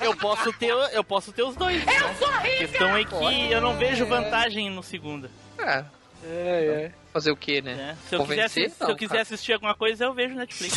Eu 0.00 0.16
posso 0.16 0.52
ter, 0.54 0.68
eu 0.92 1.04
posso 1.04 1.32
ter 1.32 1.42
os 1.42 1.56
dois. 1.56 1.84
né? 1.84 1.92
A 1.96 2.40
questão 2.40 2.96
é 2.96 3.04
que 3.04 3.50
eu 3.52 3.60
não 3.60 3.76
vejo 3.76 4.04
vantagem 4.06 4.70
no 4.70 4.82
segundo. 4.82 5.30
É, 5.58 5.84
É, 6.24 6.26
é. 6.26 6.92
fazer 7.12 7.30
o 7.30 7.36
que, 7.36 7.60
né? 7.62 7.74
Né? 7.74 7.98
Se 8.08 8.14
eu, 8.14 8.20
Convencer? 8.20 8.48
quiser, 8.48 8.64
assi- 8.66 8.74
se 8.74 8.82
Não, 8.82 8.90
eu 8.90 8.96
quiser 8.96 9.08
cara. 9.10 9.22
assistir 9.22 9.52
alguma 9.52 9.74
coisa, 9.74 10.04
eu 10.04 10.14
vejo 10.14 10.34
Netflix. 10.34 10.74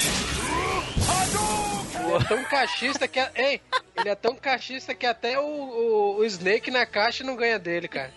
Ele 2.00 2.14
é 2.16 2.24
tão 2.28 2.44
cachista 2.46 3.08
que. 3.08 3.20
Ei, 3.36 3.62
ele 3.96 4.10
é 4.10 4.16
tão 4.16 4.36
cachista 4.36 4.94
que 4.96 5.06
até 5.06 5.38
o, 5.40 5.44
o, 5.44 6.16
o 6.20 6.26
Snake 6.26 6.72
na 6.72 6.86
caixa 6.86 7.24
não 7.24 7.36
ganha 7.36 7.60
dele, 7.60 7.88
cara. 7.88 8.14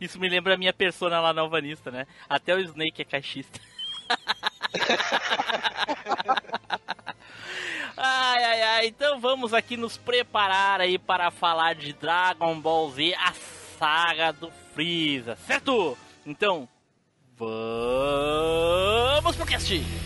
Isso 0.00 0.18
me 0.20 0.28
lembra 0.28 0.54
a 0.54 0.58
minha 0.58 0.72
persona 0.72 1.20
lá 1.20 1.32
na 1.32 1.42
Alvanista, 1.42 1.90
né? 1.90 2.06
Até 2.28 2.54
o 2.54 2.60
Snake 2.60 3.02
é 3.02 3.04
caixista. 3.04 3.58
ai, 7.96 8.44
ai, 8.44 8.62
ai. 8.62 8.86
Então 8.86 9.20
vamos 9.20 9.54
aqui 9.54 9.76
nos 9.76 9.96
preparar 9.96 10.80
aí 10.80 10.98
para 10.98 11.30
falar 11.30 11.74
de 11.74 11.92
Dragon 11.92 12.60
Ball 12.60 12.90
Z, 12.90 13.14
a 13.14 13.32
saga 13.78 14.32
do 14.32 14.50
Freeza, 14.74 15.36
certo? 15.46 15.96
Então, 16.24 16.68
vamos 17.36 19.36
pro 19.36 19.46
cast! 19.46 20.05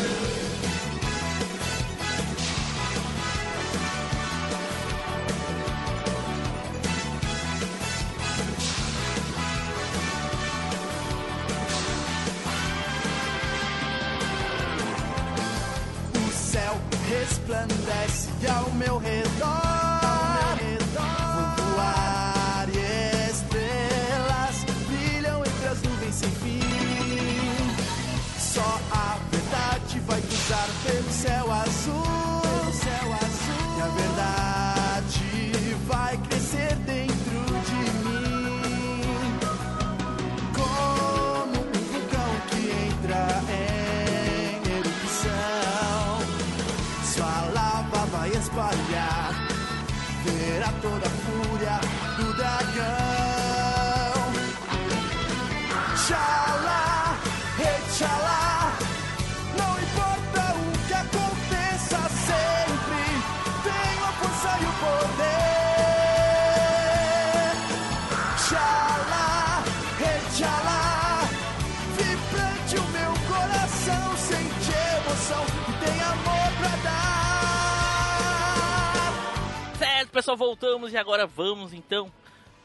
Pessoal, 80.21 80.37
voltamos 80.37 80.93
e 80.93 80.97
agora 80.97 81.25
vamos 81.25 81.73
então 81.73 82.11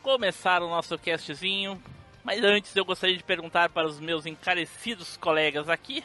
começar 0.03 0.63
o 0.63 0.69
nosso 0.69 0.99
castzinho. 0.99 1.83
Mas 2.23 2.45
antes 2.45 2.77
eu 2.77 2.85
gostaria 2.85 3.17
de 3.17 3.25
perguntar 3.25 3.71
para 3.71 3.87
os 3.87 3.99
meus 3.99 4.27
encarecidos 4.27 5.17
colegas 5.17 5.71
aqui, 5.71 6.05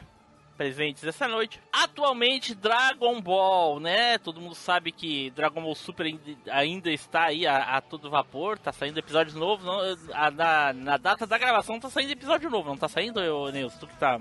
presentes 0.56 1.04
essa 1.04 1.28
noite. 1.28 1.60
Atualmente 1.74 2.56
Dragon 2.56 3.20
Ball, 3.20 3.82
né? 3.82 4.18
Todo 4.20 4.40
mundo 4.40 4.56
sabe 4.56 4.94
que 4.94 5.30
Dragon 5.32 5.62
Ball 5.62 5.76
Super 5.76 6.06
ainda- 6.50 6.90
está 6.90 7.24
aí 7.26 7.46
a, 7.46 7.76
a 7.76 7.82
todo 7.82 8.10
vapor, 8.10 8.58
tá 8.58 8.72
saindo 8.72 8.98
episódios 9.00 9.36
novos. 9.36 9.66
Não, 9.66 9.82
a- 10.14 10.32
na, 10.32 10.72
na 10.72 10.96
data 10.96 11.28
da 11.28 11.38
gravação 11.38 11.82
tá 11.82 11.90
saindo 11.90 12.12
episódio 12.14 12.50
novo, 12.50 12.70
não 12.70 12.78
tá 12.78 12.88
saindo, 12.88 13.20
ô, 13.20 13.50
Nilson? 13.50 13.78
Tu 13.78 13.88
que 13.88 13.98
tá 13.98 14.18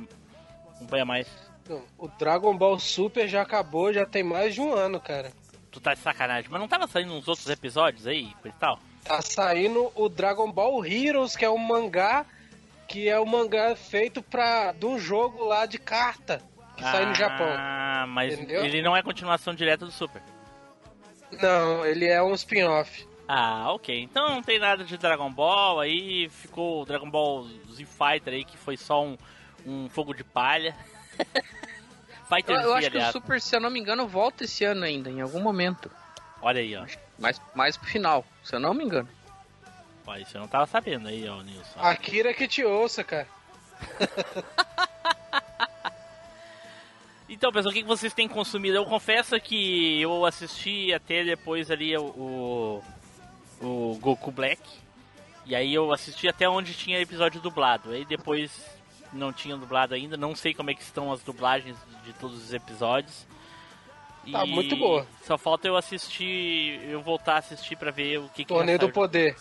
acompanha 0.75 1.04
mais. 1.04 1.28
O 1.96 2.08
Dragon 2.08 2.56
Ball 2.56 2.76
Super 2.80 3.28
já 3.28 3.42
acabou, 3.42 3.92
já 3.92 4.04
tem 4.04 4.25
mais 4.25 4.52
de 4.52 4.60
um 4.60 4.72
ano, 4.75 4.99
cara. 4.99 5.30
Tu 5.70 5.80
tá 5.80 5.94
de 5.94 6.00
sacanagem, 6.00 6.50
mas 6.50 6.60
não 6.60 6.68
tava 6.68 6.86
saindo 6.86 7.14
uns 7.14 7.28
outros 7.28 7.48
episódios 7.48 8.06
aí, 8.06 8.32
e 8.44 8.52
tal? 8.52 8.78
Tá 9.04 9.22
saindo 9.22 9.90
o 9.94 10.08
Dragon 10.08 10.50
Ball 10.50 10.84
Heroes, 10.84 11.36
que 11.36 11.44
é 11.44 11.50
um 11.50 11.58
mangá 11.58 12.26
que 12.90 13.08
é 13.08 13.20
um 13.20 13.24
mangá 13.24 13.76
feito 13.76 14.20
pra 14.20 14.72
de 14.72 14.84
um 14.84 14.98
jogo 14.98 15.44
lá 15.44 15.64
de 15.64 15.78
carta 15.78 16.42
que 16.76 16.82
sai 16.82 17.06
no 17.06 17.14
Japão. 17.14 17.46
Ah, 17.48 18.04
mas 18.08 18.34
Entendeu? 18.34 18.64
ele 18.64 18.82
não 18.82 18.96
é 18.96 19.02
continuação 19.02 19.54
direta 19.54 19.86
do 19.86 19.92
Super. 19.92 20.20
Não, 21.40 21.86
ele 21.86 22.06
é 22.06 22.20
um 22.20 22.34
spin-off. 22.34 23.06
Ah, 23.28 23.72
ok. 23.72 24.02
Então 24.02 24.30
não 24.30 24.42
tem 24.42 24.58
nada 24.58 24.82
de 24.82 24.96
Dragon 24.96 25.30
Ball, 25.30 25.78
aí 25.78 26.28
ficou 26.30 26.82
o 26.82 26.84
Dragon 26.84 27.08
Ball 27.08 27.44
Z 27.72 27.86
Fighter 27.86 28.34
aí, 28.34 28.44
que 28.44 28.56
foi 28.56 28.76
só 28.76 29.04
um, 29.04 29.16
um 29.64 29.88
fogo 29.88 30.12
de 30.12 30.24
palha. 30.24 30.74
Fighter 32.30 32.56
Eu, 32.56 32.62
eu 32.62 32.75
acho 32.75 32.90
que 32.90 32.99
o. 32.99 33.12
Super, 33.12 33.40
se 33.40 33.56
eu 33.56 33.60
não 33.60 33.70
me 33.70 33.80
engano, 33.80 34.06
volta 34.06 34.44
esse 34.44 34.64
ano 34.64 34.84
ainda, 34.84 35.10
em 35.10 35.20
algum 35.20 35.40
momento. 35.40 35.90
Olha 36.40 36.60
aí, 36.60 36.76
ó. 36.76 36.87
Mais, 37.18 37.40
mais 37.54 37.76
pro 37.76 37.88
final, 37.88 38.25
se 38.42 38.54
eu 38.54 38.60
não 38.60 38.72
me 38.72 38.84
engano. 38.84 39.08
Ó, 40.06 40.16
Isso 40.16 40.37
eu 40.37 40.40
não 40.40 40.49
tava 40.49 40.66
sabendo 40.66 41.08
aí, 41.08 41.28
ó, 41.28 41.42
Nilson. 41.42 41.80
Akira 41.80 42.32
que 42.32 42.49
te 42.49 42.64
ouça, 42.64 43.04
cara. 43.04 43.28
Então, 47.32 47.52
pessoal, 47.52 47.70
o 47.70 47.75
que 47.75 47.82
que 47.82 47.88
vocês 47.88 48.12
têm 48.12 48.26
consumido? 48.26 48.76
Eu 48.76 48.84
confesso 48.84 49.40
que 49.40 50.00
eu 50.00 50.26
assisti 50.26 50.92
até 50.92 51.22
depois 51.22 51.70
ali 51.70 51.96
o, 51.96 52.02
o, 52.02 52.84
o 53.60 53.99
Goku 54.00 54.32
Black. 54.32 54.60
E 55.46 55.54
aí 55.54 55.72
eu 55.72 55.92
assisti 55.92 56.26
até 56.26 56.49
onde 56.49 56.75
tinha 56.75 57.00
episódio 57.00 57.40
dublado. 57.40 57.92
Aí 57.92 58.04
depois 58.04 58.50
não 59.12 59.32
tinha 59.32 59.56
dublado 59.56 59.94
ainda. 59.94 60.16
Não 60.16 60.34
sei 60.34 60.52
como 60.54 60.70
é 60.70 60.74
que 60.74 60.82
estão 60.82 61.12
as 61.12 61.22
dublagens 61.22 61.76
de 62.04 62.12
todos 62.14 62.42
os 62.44 62.52
episódios. 62.52 63.26
Tá 64.30 64.44
E 64.44 64.50
muito 64.50 64.76
boa. 64.76 65.06
Só 65.24 65.38
falta 65.38 65.66
eu 65.66 65.76
assistir, 65.76 66.80
eu 66.84 67.00
voltar 67.02 67.34
a 67.34 67.38
assistir 67.38 67.76
pra 67.76 67.90
ver 67.90 68.18
o 68.18 68.28
que, 68.28 68.44
que 68.44 68.54
Torneio 68.54 68.78
já 68.78 68.86
do 68.86 68.92
Poder. 68.92 69.34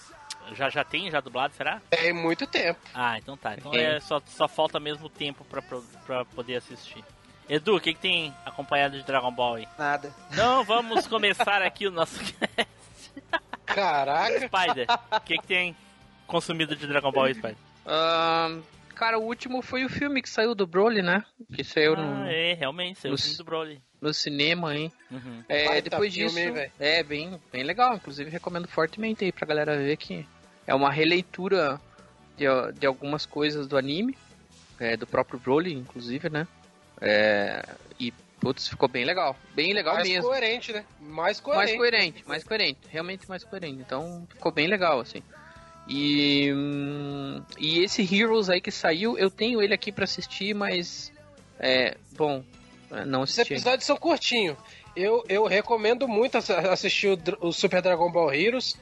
já 0.54 0.70
já 0.70 0.84
tem 0.84 1.12
já 1.12 1.20
dublado, 1.20 1.54
será? 1.54 1.82
Tem 1.90 2.14
muito 2.14 2.48
tempo. 2.48 2.80
Ah, 2.94 3.18
então 3.18 3.36
tá. 3.36 3.56
Então 3.56 3.72
Tem. 3.72 3.84
é, 3.84 4.00
só, 4.00 4.22
só 4.26 4.48
falta 4.48 4.80
mesmo 4.80 5.10
tempo 5.10 5.46
pra 5.46 6.24
poder 6.26 6.56
assistir. 6.56 7.04
Edu, 7.50 7.76
o 7.76 7.80
que, 7.82 7.94
que 7.94 8.00
tem 8.00 8.34
acompanhado 8.46 8.96
de 8.98 9.04
Dragon 9.04 9.32
Ball 9.32 9.56
aí? 9.56 9.68
Nada. 9.78 10.14
Então 10.32 10.64
vamos 10.66 11.08
começar 11.08 11.62
aqui 11.62 11.88
o 11.88 11.92
nosso 11.92 12.20
Caraca. 13.66 14.40
Spider. 14.48 14.88
O 15.12 15.20
que, 15.22 15.38
que 15.38 15.48
tem 15.48 15.76
consumido 16.28 16.76
de 16.76 16.88
Dragon 16.88 17.12
Ball 17.12 17.26
aí, 17.26 17.34
Spider? 17.34 17.58
Ahn, 17.86 18.62
cara, 19.00 19.18
o 19.18 19.24
último 19.24 19.62
foi 19.62 19.86
o 19.86 19.90
filme 19.90 20.22
que 20.22 20.30
saiu 20.30 20.54
do 20.54 20.68
Broly, 20.68 21.02
né? 21.02 21.24
Que 21.54 21.64
saiu 21.64 21.94
Ah, 21.94 22.02
no, 22.02 22.26
é, 22.28 22.54
realmente, 22.54 23.00
saiu 23.00 23.12
o 23.14 23.16
no- 23.16 23.18
filme 23.18 23.38
do 23.38 23.44
Broly. 23.46 23.82
no 24.02 24.14
cinema 24.14 24.72
aí. 24.72 24.92
Uhum. 25.10 25.44
É, 25.48 25.66
Baita 25.68 25.90
depois 25.90 26.14
filme, 26.14 26.30
disso, 26.30 26.40
hein, 26.40 26.52
véi? 26.52 26.72
é 26.80 27.02
bem, 27.04 27.40
bem 27.52 27.64
legal. 27.64 27.96
Inclusive, 27.96 28.30
recomendo 28.30 28.68
fortemente 28.68 29.24
aí 29.24 29.32
pra 29.32 29.48
galera 29.48 29.78
ver 29.78 29.96
que 29.98 30.26
é 30.68 30.76
uma 30.76 30.92
releitura 30.92 31.80
de, 32.38 32.46
de 32.78 32.86
algumas 32.86 33.26
coisas 33.26 33.68
do 33.68 33.78
anime, 33.78 34.18
é, 34.80 34.96
do 34.98 35.08
próprio 35.08 35.40
Broly, 35.40 35.74
inclusive, 35.74 36.30
né? 36.30 36.46
É, 37.02 37.64
e, 38.00 38.12
putz, 38.42 38.68
ficou 38.68 38.90
bem 38.90 39.06
legal. 39.06 39.36
Bem 39.56 39.74
legal 39.74 39.96
mais 39.96 40.08
mesmo. 40.10 40.24
coerente, 40.28 40.74
né? 40.74 40.86
Mais 41.00 41.40
coerente. 41.40 41.66
Mais 41.66 41.78
coerente, 41.78 42.24
mais 42.28 42.44
coerente, 42.44 42.80
realmente 42.90 43.30
mais 43.30 43.44
coerente. 43.44 43.80
Então 43.82 44.28
ficou 44.30 44.52
bem 44.52 44.68
legal, 44.68 45.00
assim. 45.00 45.24
E, 45.90 46.54
hum, 46.54 47.42
e 47.58 47.80
esse 47.80 48.02
Heroes 48.04 48.48
aí 48.50 48.62
que 48.62 48.70
saiu, 48.72 49.18
eu 49.18 49.30
tenho 49.32 49.60
ele 49.62 49.74
aqui 49.74 49.92
pra 49.92 50.04
assistir, 50.04 50.54
mas 50.54 51.12
é 51.60 51.98
bom, 52.16 52.44
é, 52.92 53.04
não 53.06 53.24
Os 53.24 53.32
assisti. 53.32 53.54
episódios 53.54 53.86
são 53.86 53.98
curtinhos. 53.98 54.56
Eu, 54.96 55.24
eu 55.28 55.46
recomendo 55.46 56.08
muito 56.08 56.38
ass- 56.38 56.50
assistir 56.52 57.08
o, 57.42 57.48
o 57.48 57.52
Super 57.52 57.82
Dragon 57.82 58.12
Ball 58.12 58.32
Heroes, 58.34 58.76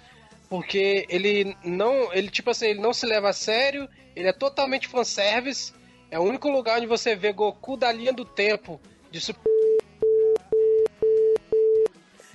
porque 0.50 1.06
ele 1.10 1.56
não. 1.64 2.14
Ele, 2.14 2.30
tipo 2.30 2.50
assim, 2.50 2.68
ele 2.68 2.82
não 2.82 2.94
se 2.94 3.06
leva 3.06 3.30
a 3.30 3.34
sério, 3.34 3.88
ele 4.16 4.28
é 4.28 4.34
totalmente 4.34 4.88
fanservice. 4.88 5.74
É 6.12 6.20
o 6.20 6.24
único 6.24 6.50
lugar 6.50 6.78
onde 6.78 6.88
você 6.88 7.16
vê 7.16 7.32
Goku 7.32 7.78
da 7.78 7.92
linha 7.92 8.12
do 8.14 8.26
tempo 8.26 8.82
de 9.12 9.20
Super. 9.22 9.42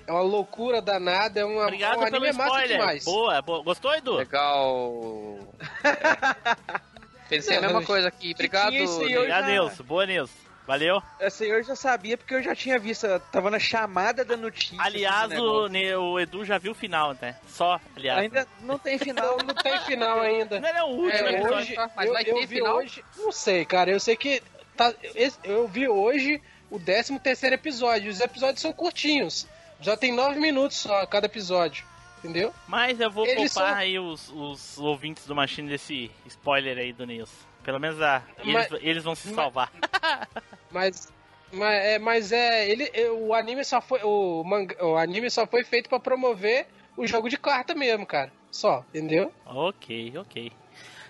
É 0.06 0.12
uma 0.12 0.20
loucura 0.22 0.80
danada, 0.82 1.40
é 1.40 1.44
uma, 1.44 1.62
Obrigado 1.64 1.98
um 2.00 2.04
pelo 2.04 2.16
anime 2.16 2.32
massa 2.32 2.50
spoiler. 2.50 2.78
demais. 2.78 3.04
Boa, 3.04 3.42
boa. 3.42 3.62
Gostou, 3.62 3.94
Edu? 3.94 4.14
Legal. 4.16 5.38
Pensei 7.28 7.56
a 7.56 7.60
mesma 7.60 7.82
coisa 7.82 8.08
aqui. 8.08 8.32
Obrigado. 8.32 8.74
Obrigado, 8.74 9.26
já- 9.28 9.42
Nilson. 9.46 9.82
Boa, 9.84 10.06
Nilson. 10.06 10.34
Valeu. 10.66 11.02
Essa 11.18 11.42
aí 11.42 11.50
eu 11.50 11.62
já 11.64 11.74
sabia 11.74 12.16
porque 12.16 12.34
eu 12.34 12.42
já 12.42 12.54
tinha 12.54 12.78
visto. 12.78 13.04
eu 13.04 13.18
Tava 13.18 13.50
na 13.50 13.58
chamada 13.58 14.24
da 14.24 14.36
notícia. 14.36 14.76
Aliás, 14.80 15.32
o, 15.32 15.68
o 15.68 16.20
Edu 16.20 16.44
já 16.44 16.56
viu 16.56 16.70
o 16.70 16.74
final, 16.74 17.16
né? 17.20 17.34
Só, 17.48 17.80
aliás. 17.96 18.20
Ainda 18.20 18.46
não 18.60 18.78
tem 18.78 18.96
final. 18.96 19.38
Não, 19.38 19.46
não 19.48 19.54
tem 19.54 19.76
final 19.80 20.20
ainda. 20.20 20.60
Não 20.60 20.68
era 20.68 20.84
o 20.84 20.90
último 20.90 21.26
É, 21.28 21.32
episódio. 21.32 21.56
hoje, 21.56 21.76
Mas 21.96 22.06
eu, 22.06 22.12
vai 22.12 22.22
eu 22.22 22.34
ter 22.34 22.46
vi 22.46 22.56
final? 22.56 22.76
hoje, 22.76 23.04
não 23.16 23.32
sei, 23.32 23.64
cara, 23.64 23.90
eu 23.90 23.98
sei 23.98 24.14
que 24.16 24.40
tá, 24.76 24.94
eu 25.42 25.66
vi 25.66 25.88
hoje 25.88 26.40
o 26.70 26.78
13 26.78 27.18
terceiro 27.18 27.54
episódio, 27.56 28.08
os 28.10 28.20
episódios 28.20 28.60
são 28.62 28.72
curtinhos, 28.72 29.48
já 29.82 29.96
tem 29.96 30.12
nove 30.14 30.38
minutos 30.40 30.76
só 30.78 31.04
cada 31.06 31.26
episódio, 31.26 31.84
entendeu? 32.18 32.52
Mas 32.66 32.98
eu 33.00 33.10
vou 33.10 33.26
Eles 33.26 33.52
poupar 33.52 33.70
são- 33.72 33.78
aí 33.78 33.98
os, 33.98 34.28
os 34.34 34.78
ouvintes 34.78 35.26
do 35.26 35.34
Machine 35.34 35.68
desse 35.68 36.10
spoiler 36.26 36.78
aí 36.78 36.92
do 36.92 37.04
Nilson. 37.06 37.32
Pelo 37.62 37.78
menos 37.78 38.00
a, 38.00 38.22
eles, 38.38 38.52
Mas- 38.70 38.82
eles 38.82 39.04
vão 39.04 39.14
se 39.14 39.26
mas- 39.28 39.36
salvar. 39.36 39.70
Mas, 40.70 41.12
mas 41.52 41.74
é, 41.84 41.98
mas 41.98 42.32
é 42.32 42.66
ele, 42.70 42.90
é, 42.94 43.10
o 43.10 43.34
anime 43.34 43.62
só 43.62 43.78
foi 43.82 44.00
o, 44.02 44.42
manga, 44.42 44.74
o 44.82 44.96
anime 44.96 45.30
só 45.30 45.46
foi 45.46 45.62
feito 45.64 45.86
pra 45.88 46.00
promover 46.00 46.66
o 46.96 47.06
jogo 47.06 47.28
de 47.28 47.36
carta 47.36 47.74
mesmo, 47.74 48.06
cara, 48.06 48.32
só, 48.50 48.82
entendeu? 48.88 49.30
ok, 49.44 50.14
ok. 50.16 50.50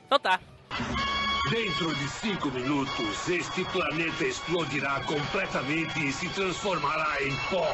Então 0.04 0.18
tá. 0.18 0.40
Dentro 1.50 1.94
de 1.94 2.08
cinco 2.08 2.50
minutos, 2.50 3.28
este 3.28 3.64
planeta 3.66 4.24
explodirá 4.24 5.00
completamente 5.04 6.08
e 6.08 6.12
se 6.12 6.28
transformará 6.30 7.22
em 7.22 7.34
pó. 7.48 7.66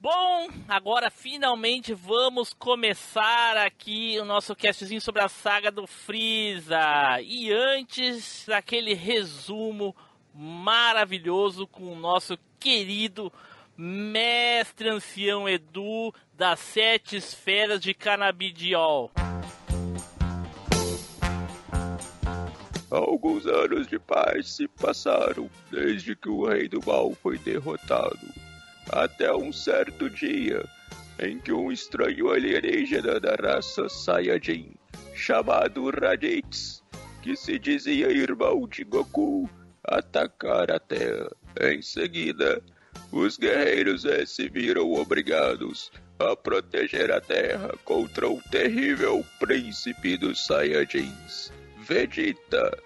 Bom, 0.00 0.48
agora 0.66 1.10
finalmente 1.10 1.94
vamos 1.94 2.52
começar 2.52 3.56
aqui 3.56 4.18
o 4.20 4.24
nosso 4.24 4.56
castzinho 4.56 5.00
sobre 5.00 5.22
a 5.22 5.28
saga 5.28 5.70
do 5.70 5.86
Freeza. 5.86 7.20
E 7.22 7.52
antes 7.52 8.44
daquele 8.48 8.94
resumo 8.94 9.94
maravilhoso 10.34 11.66
com 11.66 11.92
o 11.92 11.94
nosso 11.94 12.36
querido 12.58 13.32
mestre 13.76 14.88
ancião 14.88 15.48
Edu 15.48 16.12
das 16.34 16.58
sete 16.58 17.16
esferas 17.16 17.80
de 17.80 17.94
canabidiol. 17.94 19.10
Alguns 22.90 23.46
anos 23.46 23.86
de 23.86 23.98
paz 23.98 24.50
se 24.50 24.68
passaram 24.68 25.48
desde 25.70 26.14
que 26.14 26.28
o 26.28 26.44
rei 26.44 26.68
do 26.68 26.84
mal 26.84 27.14
foi 27.14 27.38
derrotado. 27.38 28.41
Até 28.90 29.32
um 29.34 29.52
certo 29.52 30.10
dia 30.10 30.64
em 31.18 31.38
que 31.38 31.52
um 31.52 31.70
estranho 31.70 32.30
alienígena 32.30 33.20
da 33.20 33.34
raça 33.34 33.88
Saiyajin, 33.88 34.74
chamado 35.14 35.90
Raditz, 35.90 36.82
que 37.22 37.36
se 37.36 37.58
dizia 37.58 38.10
irmão 38.10 38.66
de 38.66 38.82
Goku, 38.84 39.48
atacar 39.84 40.70
a 40.70 40.78
Terra. 40.78 41.30
Em 41.60 41.80
seguida, 41.82 42.62
os 43.12 43.36
guerreiros 43.36 44.04
eh, 44.04 44.26
se 44.26 44.48
viram 44.48 44.92
obrigados 44.92 45.92
a 46.18 46.34
proteger 46.34 47.12
a 47.12 47.20
Terra 47.20 47.74
contra 47.84 48.28
o 48.28 48.40
terrível 48.50 49.24
príncipe 49.38 50.16
dos 50.16 50.46
Saiyajins, 50.46 51.52
Vegeta, 51.78 52.76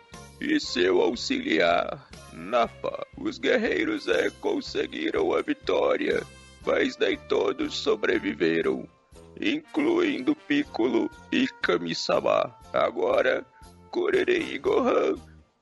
e 0.41 0.61
seu 0.61 1.01
auxiliar, 1.01 2.09
Nappa. 2.37 3.07
Os 3.17 3.39
guerreiros 3.39 4.07
é, 4.07 4.29
conseguiram 4.41 5.33
a 5.33 5.41
vitória, 5.41 6.23
mas 6.67 6.99
nem 6.99 7.17
todos 7.17 7.75
sobreviveram, 7.75 8.87
incluindo 9.41 10.37
Piccolo 10.37 11.11
e 11.33 11.49
Kami-sama. 11.63 12.55
Agora, 12.75 13.45
Kuririn 13.91 14.53
e 14.53 14.59
Gohan 14.59 15.15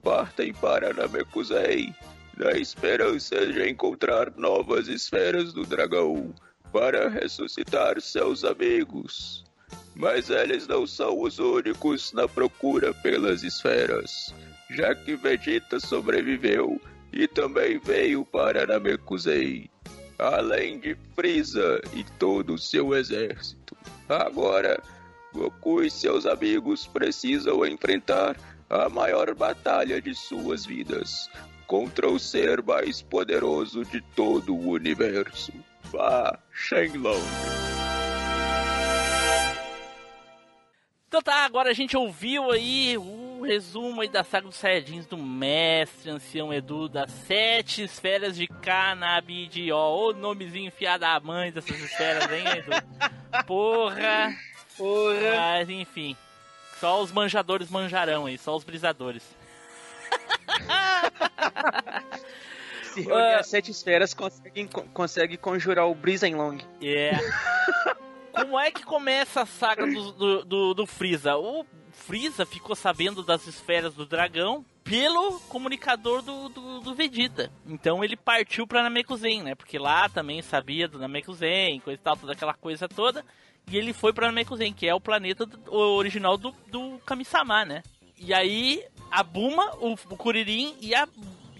partem 0.02 0.52
para 0.52 0.92
Namekusei, 0.92 1.94
na 2.36 2.50
esperança 2.52 3.46
de 3.46 3.70
encontrar 3.70 4.32
novas 4.36 4.88
esferas 4.88 5.52
do 5.52 5.62
dragão 5.62 6.34
para 6.72 7.08
ressuscitar 7.08 8.00
seus 8.00 8.42
amigos. 8.42 9.44
Mas 9.94 10.28
eles 10.28 10.66
não 10.66 10.88
são 10.88 11.20
os 11.20 11.38
únicos 11.38 12.12
na 12.12 12.26
procura 12.26 12.92
pelas 12.94 13.44
esferas, 13.44 14.34
já 14.70 14.94
que 14.94 15.16
Vegeta 15.16 15.78
sobreviveu 15.78 16.80
e 17.12 17.28
também 17.28 17.78
veio 17.78 18.24
para 18.24 18.66
Namekusei, 18.66 19.70
além 20.18 20.78
de 20.78 20.96
Frieza 21.14 21.80
e 21.92 22.04
todo 22.18 22.54
o 22.54 22.58
seu 22.58 22.94
exército. 22.94 23.76
Agora, 24.08 24.82
Goku 25.32 25.82
e 25.82 25.90
seus 25.90 26.26
amigos 26.26 26.86
precisam 26.86 27.66
enfrentar 27.66 28.36
a 28.70 28.88
maior 28.88 29.34
batalha 29.34 30.00
de 30.00 30.14
suas 30.14 30.64
vidas 30.64 31.28
contra 31.66 32.08
o 32.08 32.18
ser 32.18 32.62
mais 32.62 33.02
poderoso 33.02 33.84
de 33.84 34.00
todo 34.14 34.54
o 34.54 34.70
universo, 34.70 35.52
Fa 35.90 36.38
Shenlong. 36.52 37.22
Então 41.08 41.22
tá, 41.22 41.44
agora 41.44 41.70
a 41.70 41.74
gente 41.74 41.96
ouviu 41.96 42.50
aí 42.50 42.98
o 42.98 43.23
resumo 43.44 44.00
aí 44.00 44.08
da 44.08 44.24
saga 44.24 44.46
dos 44.46 44.56
Saiyajins 44.56 45.06
do 45.06 45.16
mestre 45.16 46.10
ancião 46.10 46.52
Edu 46.52 46.88
das 46.88 47.10
sete 47.10 47.84
esferas 47.84 48.36
de 48.36 48.46
canabidiol. 48.46 50.08
Ô 50.08 50.12
nomezinho 50.12 50.68
enfiado 50.68 51.04
a 51.04 51.20
mãe 51.20 51.52
dessas 51.52 51.78
esferas, 51.80 52.30
hein, 52.30 52.44
Edu? 52.58 52.70
Porra! 53.46 54.34
Porra! 54.76 55.36
Mas 55.36 55.70
enfim, 55.70 56.16
só 56.80 57.00
os 57.00 57.12
manjadores 57.12 57.70
manjarão 57.70 58.26
aí, 58.26 58.36
só 58.36 58.56
os 58.56 58.64
brisadores. 58.64 59.22
Se 62.82 63.00
reunir 63.00 63.34
as 63.34 63.48
sete 63.48 63.70
esferas, 63.70 64.14
consegue, 64.14 64.68
consegue 64.92 65.36
conjurar 65.36 65.88
o 65.88 65.94
Brisenlong. 65.94 66.58
É. 66.80 67.12
Como 68.32 68.58
é 68.58 68.70
que 68.70 68.84
começa 68.84 69.42
a 69.42 69.46
saga 69.46 69.86
do, 69.86 70.12
do, 70.12 70.44
do, 70.44 70.74
do 70.74 70.86
Freeza? 70.86 71.36
O 71.36 71.64
Freeza 72.06 72.44
ficou 72.44 72.74
sabendo 72.76 73.22
das 73.22 73.46
esferas 73.46 73.94
do 73.94 74.04
dragão 74.06 74.64
pelo 74.82 75.40
comunicador 75.48 76.20
do, 76.22 76.48
do, 76.50 76.80
do 76.80 76.94
Vegeta. 76.94 77.50
Então 77.66 78.04
ele 78.04 78.16
partiu 78.16 78.66
pra 78.66 78.82
Namekuzen, 78.82 79.42
né? 79.42 79.54
Porque 79.54 79.78
lá 79.78 80.08
também 80.08 80.42
sabia 80.42 80.86
do 80.86 80.98
Namekuzen, 80.98 81.80
coisa 81.80 81.98
e 82.00 82.02
tal, 82.04 82.16
toda 82.16 82.32
aquela 82.32 82.52
coisa 82.54 82.86
toda. 82.88 83.24
E 83.70 83.78
ele 83.78 83.94
foi 83.94 84.12
pra 84.12 84.26
Namekuzen, 84.26 84.74
que 84.74 84.86
é 84.86 84.94
o 84.94 85.00
planeta 85.00 85.46
do- 85.46 85.72
original 85.72 86.36
do, 86.36 86.54
do 86.70 86.98
Kami-sama, 87.06 87.64
né? 87.64 87.82
E 88.18 88.34
aí 88.34 88.84
a 89.10 89.22
Buma, 89.22 89.74
o, 89.76 89.94
o 89.94 90.16
Kuririn 90.16 90.74
e 90.80 90.94
a, 90.94 91.08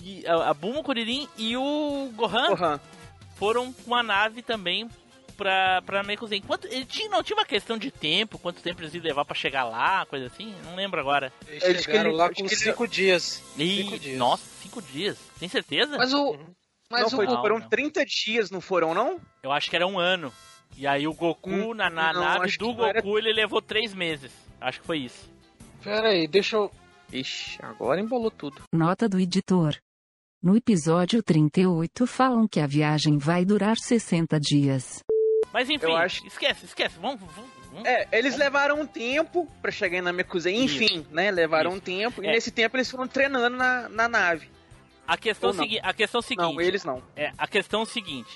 e 0.03 0.27
a, 0.27 0.51
a 0.51 0.55
Buma, 0.55 0.81
o 0.81 0.85
Kuririn 0.85 1.27
e 1.39 1.57
o 1.57 2.11
Gohan 2.15 2.49
Gohan. 2.49 2.81
foram 3.37 3.73
com 3.73 3.95
a 3.95 4.03
nave 4.03 4.43
também 4.43 4.89
pra, 5.35 5.83
pra 5.83 5.99
Namekuzen. 5.99 6.41
Quanto, 6.43 6.67
ele 6.69 6.85
tinha, 6.85 7.09
não 7.09 7.23
tinha 7.23 7.37
uma 7.37 7.45
questão 7.45 7.77
de 7.77 7.91
tempo, 7.91 8.39
quanto 8.39 8.63
tempo 8.63 8.81
eles 8.81 8.95
iam 8.95 9.03
levar 9.05 9.25
pra 9.25 9.35
chegar 9.35 9.65
lá, 9.65 10.07
coisa 10.07 10.27
assim? 10.27 10.55
Não 10.65 10.75
lembro 10.77 11.01
agora. 11.01 11.33
Eles 11.49 11.63
Eles 11.65 11.83
chegaram 11.85 12.11
ele- 12.11 12.17
lá 12.19 12.29
com 12.33 12.41
ele- 12.45 12.55
cinco 12.57 12.87
dias. 12.89 13.43
Ih, 13.59 13.83
Cinco 13.85 13.99
dias. 13.99 14.19
Nossa, 14.19 14.45
cinco 14.63 14.81
dias. 14.83 15.19
Tem 15.39 15.49
certeza? 15.49 15.97
Mas 15.99 16.13
o. 16.15 16.37
Mas 16.91 17.01
não, 17.01 17.07
o 17.09 17.11
foi, 17.11 17.27
Não, 17.27 17.41
foram 17.41 17.59
não. 17.59 17.69
30 17.69 18.05
dias, 18.05 18.51
não 18.51 18.61
foram, 18.61 18.95
não? 18.95 19.19
Eu 19.43 19.51
acho 19.51 19.69
que 19.71 19.75
era 19.77 19.87
um 19.87 19.99
ano. 19.99 20.33
E 20.77 20.87
aí 20.87 21.07
o 21.09 21.15
Goku, 21.15 21.51
Hum, 21.51 21.75
na, 21.75 21.89
na 21.89 22.13
não, 22.13 22.21
nave 22.21 22.57
do 22.59 22.73
não 22.75 22.85
era- 22.87 23.01
Goku, 23.01 23.19
ele 23.19 23.33
levou 23.33 23.63
três 23.63 23.95
meses. 23.95 24.31
Acho 24.61 24.81
que 24.81 24.87
foi 24.87 24.99
isso. 24.99 25.31
Pera 25.83 26.09
aí, 26.09 26.27
deixa 26.29 26.57
eu... 26.57 26.71
Ixi, 27.13 27.59
agora 27.63 28.01
embolou 28.01 28.31
tudo. 28.31 28.63
Nota 28.75 29.09
do 29.09 29.21
editor. 29.21 29.77
No 30.43 30.57
episódio 30.57 31.23
38 31.23 32.07
falam 32.07 32.47
que 32.47 32.61
a 32.61 32.67
viagem 32.67 33.17
vai 33.19 33.45
durar 33.45 33.77
60 33.79 34.39
dias. 34.41 34.99
Mas 35.55 35.71
enfim, 35.71 35.87
Eu 35.87 35.97
acho- 35.97 36.27
esquece, 36.27 36.67
esquece. 36.67 36.97
Vamos, 37.01 37.21
vamos, 37.21 37.51
vamos. 37.73 37.87
É, 37.87 38.09
eles 38.13 38.37
levaram 38.37 38.81
um 38.81 38.87
tempo 38.87 39.49
pra 39.63 39.71
chegar 39.71 39.97
em 39.99 40.03
Namekusei, 40.03 40.55
enfim, 40.57 41.07
né? 41.13 41.31
Levaram 41.31 41.71
Isso. 41.71 41.79
um 41.79 41.81
tempo, 41.81 42.23
e 42.23 42.27
É. 42.27 42.33
nesse 42.33 42.51
tempo 42.51 42.77
eles 42.77 42.91
foram 42.91 43.07
treinando 43.07 43.57
na, 43.57 43.89
na 43.89 44.09
nave. 44.09 44.51
A 45.07 45.17
questão, 45.17 45.53
não. 45.53 45.63
segui 45.63 45.79
a 45.81 45.95
questão 45.95 46.21
seguinte. 46.21 46.55
Não, 46.55 46.61
eles 46.61 46.83
não. 46.85 47.01
É, 47.15 47.31
a 47.39 47.47
questão 47.47 47.81
é 47.81 47.83
o 47.85 47.87
seguinte: 47.87 48.31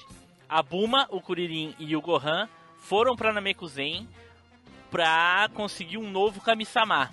a 0.49 0.63
Buma, 0.63 1.07
o 1.11 1.21
Kuririn 1.21 1.75
e 1.79 1.97
o 1.97 2.01
Gohan 2.01 2.49
foram 2.79 3.17
pra 3.17 3.33
Namekuzen 3.33 4.09
pra 4.91 5.49
conseguir 5.55 5.99
um 5.99 6.09
novo 6.11 6.41
Kami-sama. 6.41 7.11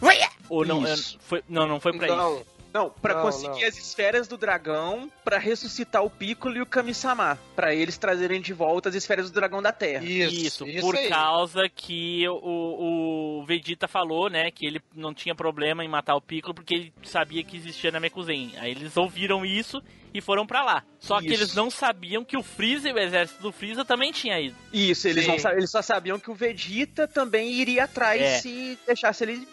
Ou 0.50 0.64
não, 0.66 0.84
Isso. 0.84 1.18
é, 1.18 1.20
foi, 1.28 1.44
não, 1.50 1.66
não 1.68 1.80
foi 1.80 1.94
pra 1.98 2.08
isso. 2.08 2.46
Não, 2.76 2.92
Não, 3.02 3.22
conseguir 3.22 3.62
não. 3.62 3.68
as 3.70 3.78
esferas 3.78 4.28
do 4.28 4.38
dragão 4.38 5.10
pra 5.24 5.38
ressuscitar 5.38 6.04
o 6.04 6.10
Piccolo 6.10 6.58
e 6.58 6.62
o 6.62 6.66
Kami-sama. 6.66 7.40
Pra 7.56 7.74
eles 7.74 7.98
trazerem 7.98 8.42
de 8.42 8.52
volta 8.52 8.90
as 8.90 8.96
esferas 8.96 9.32
do 9.32 9.34
dragão 9.34 9.62
da 9.62 9.72
Terra. 9.72 10.04
isso, 10.04 10.68
Isso, 10.68 10.82
por 10.82 10.96
aí. 10.98 11.08
causa 11.08 11.70
que 11.74 12.28
o, 12.28 13.40
o 13.42 13.46
Vegeta 13.46 13.88
falou, 13.88 14.30
né, 14.30 14.52
que 14.52 14.66
ele 14.66 14.82
não 14.94 15.14
tinha 15.14 15.34
problema 15.34 15.86
em 15.86 15.88
matar 15.88 16.16
o 16.16 16.22
Piccolo 16.22 16.54
porque 16.54 16.76
ele 16.76 16.94
sabia 17.04 17.44
que 17.44 17.56
existia 17.56 17.92
na 17.92 18.00
Mekuzen. 18.00 18.52
Aí 18.58 18.72
eles 18.72 18.98
ouviram 18.98 19.46
isso 19.46 19.82
e 20.14 20.20
foram 20.22 20.46
pra 20.46 20.64
lá. 20.64 20.84
Só 21.00 21.20
que 21.20 21.26
Isso. 21.28 21.34
eles 21.36 21.54
não 21.56 21.70
sabiam 21.70 22.24
que 22.24 22.38
o 22.38 22.42
Freeza 22.44 22.90
e 22.90 22.94
o 22.94 22.98
exército 22.98 23.42
do 23.42 23.52
Freeza 23.52 23.84
também 23.84 24.12
tinha 24.14 24.40
ido. 24.40 24.56
Isso, 24.74 25.08
eles, 25.08 25.28
não 25.28 25.36
eles 25.52 25.70
só 25.70 25.82
sabiam 25.82 26.18
que 26.18 26.32
o 26.32 26.34
Vegeta 26.34 27.06
também 27.08 27.52
iria 27.52 27.84
atrás 27.84 28.22
É. 28.22 28.40
se 28.40 28.80
deixasse 28.88 29.24
ele 29.26 29.46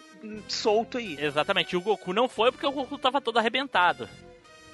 solto 0.47 0.97
aí. 0.97 1.17
Exatamente. 1.19 1.73
E 1.73 1.77
o 1.77 1.81
Goku 1.81 2.13
não 2.13 2.27
foi 2.29 2.51
porque 2.51 2.65
o 2.65 2.71
Goku 2.71 2.97
tava 2.97 3.19
todo 3.21 3.37
arrebentado. 3.39 4.07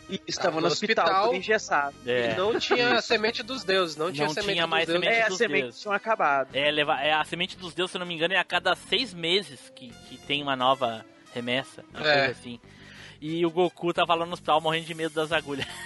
E 0.09 0.19
estava 0.27 0.55
Ah, 0.57 0.61
no 0.61 0.61
no 0.61 0.67
hospital, 0.73 1.05
hospital. 1.05 1.25
todo 1.25 1.35
engessado. 1.35 1.95
É. 2.05 2.31
E 2.31 2.35
não 2.35 2.57
tinha 2.59 2.93
a 2.97 3.01
semente 3.01 3.43
dos 3.43 3.63
deuses, 3.63 3.95
não 3.95 4.11
tinha 4.11 4.25
Não 4.25 4.31
a 4.31 4.33
semente 4.33 4.53
tinha 4.53 4.67
mais 4.67 4.87
deuses. 4.87 5.03
semente 5.03 5.21
É, 5.21 5.25
dos 5.25 5.33
as 5.33 5.37
sementes 5.37 5.63
deuses. 5.65 5.81
tinham 5.81 5.93
acabado. 5.93 6.55
É, 6.55 6.71
levar, 6.71 7.03
é, 7.05 7.13
a 7.13 7.23
semente 7.23 7.55
dos 7.55 7.75
deuses, 7.75 7.91
se 7.91 7.97
eu 7.97 7.99
não 7.99 8.07
me 8.07 8.15
engano, 8.15 8.33
é 8.33 8.37
a 8.37 8.43
cada 8.43 8.75
seis 8.75 9.13
meses 9.13 9.71
que, 9.75 9.89
que 10.09 10.17
tem 10.17 10.41
uma 10.41 10.55
nova 10.55 11.05
remessa. 11.31 11.85
Uma 11.93 12.07
É. 12.09 12.17
coisa 12.25 12.31
assim. 12.39 12.59
E 13.21 13.45
o 13.45 13.51
Goku 13.51 13.93
tava 13.93 14.15
lá 14.15 14.25
no 14.25 14.33
hospital 14.33 14.59
morrendo 14.61 14.87
de 14.87 14.95
medo 14.95 15.13
das 15.13 15.31
agulhas. 15.31 15.67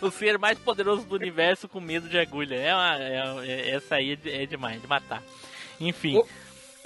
o 0.00 0.10
ser 0.10 0.38
mais 0.38 0.58
poderoso 0.58 1.04
do 1.04 1.14
universo 1.16 1.68
com 1.68 1.80
medo 1.80 2.08
de 2.08 2.18
agulha. 2.18 2.56
É 2.56 2.74
uma, 2.74 2.96
é- 2.98 3.48
é- 3.48 3.70
essa 3.70 3.96
aí 3.96 4.12
é, 4.12 4.16
de- 4.16 4.30
é 4.30 4.46
demais, 4.46 4.80
de 4.80 4.86
matar. 4.86 5.22
Enfim. 5.80 6.16
O- 6.18 6.26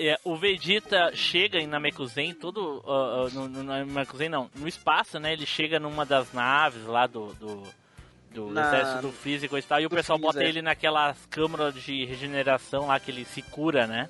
é, 0.09 0.19
o 0.25 0.37
Vegeta 0.37 1.11
chega 1.15 1.59
em 1.59 1.67
Namekuzen, 1.67 2.35
todo. 2.35 2.83
ah, 2.87 3.27
ah, 3.27 3.31
no, 3.35 3.49
no 3.49 3.63
Namekuzen 3.63 4.29
não, 4.29 4.51
no 4.55 4.67
espaço, 4.69 5.19
né? 5.19 5.33
Ele 5.33 5.47
chega 5.47 5.79
numa 5.81 6.05
das 6.07 6.33
naves 6.33 6.85
lá 6.87 7.07
do. 7.07 7.33
do 7.35 7.63
do 8.33 8.51
Na- 8.51 8.67
exército 8.69 9.03
do 9.03 9.13
Freeza 9.13 9.45
e 9.45 9.49
coisa 9.51 9.67
e 9.67 9.69
tal, 9.69 9.81
e 9.83 9.85
o 9.85 9.91
do 9.91 9.95
pessoal 9.95 10.19
bota 10.19 10.43
é. 10.43 10.49
ele 10.49 10.63
naquelas 10.63 11.27
câmaras 11.27 11.75
de 11.75 12.07
regeneração 12.07 12.87
lá 12.87 12.99
que 12.99 13.11
ele 13.11 13.27
se 13.27 13.43
cura, 13.43 13.87
né? 13.87 14.09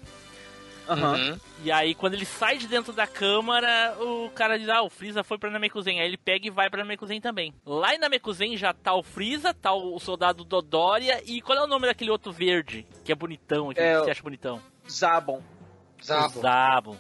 Aham. 0.88 1.14
Uhum. 1.16 1.38
E 1.64 1.72
aí, 1.72 1.92
quando 1.92 2.14
ele 2.14 2.24
sai 2.24 2.56
de 2.56 2.68
dentro 2.68 2.92
da 2.92 3.04
câmara, 3.04 3.96
o 4.00 4.30
cara 4.30 4.56
diz: 4.58 4.68
Ah, 4.68 4.80
o 4.82 4.88
Freeza 4.88 5.24
foi 5.24 5.38
pra 5.38 5.50
Namekuzen. 5.50 6.00
Aí 6.00 6.06
ele 6.06 6.16
pega 6.16 6.46
e 6.46 6.50
vai 6.50 6.70
pra 6.70 6.82
Namekuzen 6.84 7.20
também. 7.20 7.52
Lá 7.66 7.94
em 7.94 7.98
Namekuzen 7.98 8.56
já 8.56 8.72
tá 8.72 8.94
o 8.94 9.02
Freeza, 9.02 9.52
tá 9.52 9.72
o 9.72 9.98
soldado 9.98 10.44
Dodoria. 10.44 11.20
E 11.26 11.40
qual 11.40 11.58
é 11.58 11.62
o 11.64 11.66
nome 11.68 11.86
daquele 11.88 12.10
outro 12.12 12.30
verde? 12.30 12.86
Que 13.04 13.10
é 13.10 13.14
bonitão, 13.16 13.72
É, 13.72 13.74
que 13.74 13.80
o- 13.96 14.04
você 14.04 14.10
acha 14.12 14.22
bonitão? 14.22 14.60
Zabon. 14.88 15.42
Zabon. 16.40 16.96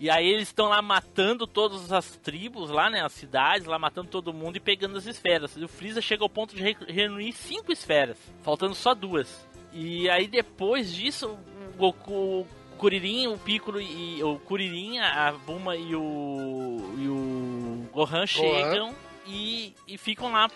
E 0.00 0.10
aí 0.10 0.26
eles 0.26 0.48
estão 0.48 0.68
lá 0.68 0.82
matando 0.82 1.46
todas 1.46 1.92
as 1.92 2.10
tribos 2.16 2.68
lá, 2.70 2.90
né? 2.90 3.00
As 3.02 3.12
cidades, 3.12 3.66
lá 3.66 3.78
matando 3.78 4.08
todo 4.08 4.32
mundo 4.34 4.56
e 4.56 4.60
pegando 4.60 4.98
as 4.98 5.06
esferas. 5.06 5.56
E 5.56 5.64
o 5.64 5.68
Freeza 5.68 6.00
chega 6.02 6.22
ao 6.24 6.28
ponto 6.28 6.54
de 6.54 6.62
re- 6.62 6.76
reunir 6.88 7.32
cinco 7.32 7.72
esferas, 7.72 8.18
faltando 8.42 8.74
só 8.74 8.92
duas. 8.94 9.46
E 9.72 10.08
aí 10.10 10.26
depois 10.26 10.92
disso, 10.92 11.28
o 11.28 11.76
Goku, 11.76 12.12
o 12.12 12.46
Kuririn, 12.76 13.28
o 13.28 13.38
Piccolo 13.38 13.80
e 13.80 14.22
o 14.22 14.38
Kuririn, 14.40 14.98
a 14.98 15.32
Buma 15.32 15.76
e 15.76 15.94
o 15.94 16.94
e 16.98 17.08
o 17.08 17.86
Gohan 17.92 18.26
chegam 18.26 18.94
e, 19.26 19.74
e 19.86 19.96
ficam 19.96 20.32
lá 20.32 20.50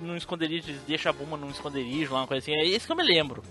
num 0.00 0.16
esconderijo, 0.16 0.70
eles 0.70 0.80
deixam 0.82 1.10
a 1.10 1.12
Buma 1.12 1.36
num 1.36 1.50
esconderijo 1.50 2.14
lá, 2.14 2.20
uma 2.20 2.26
coisa 2.26 2.42
assim. 2.42 2.54
É 2.58 2.64
isso 2.64 2.86
que 2.86 2.92
eu 2.92 2.96
me 2.96 3.02
lembro. 3.02 3.42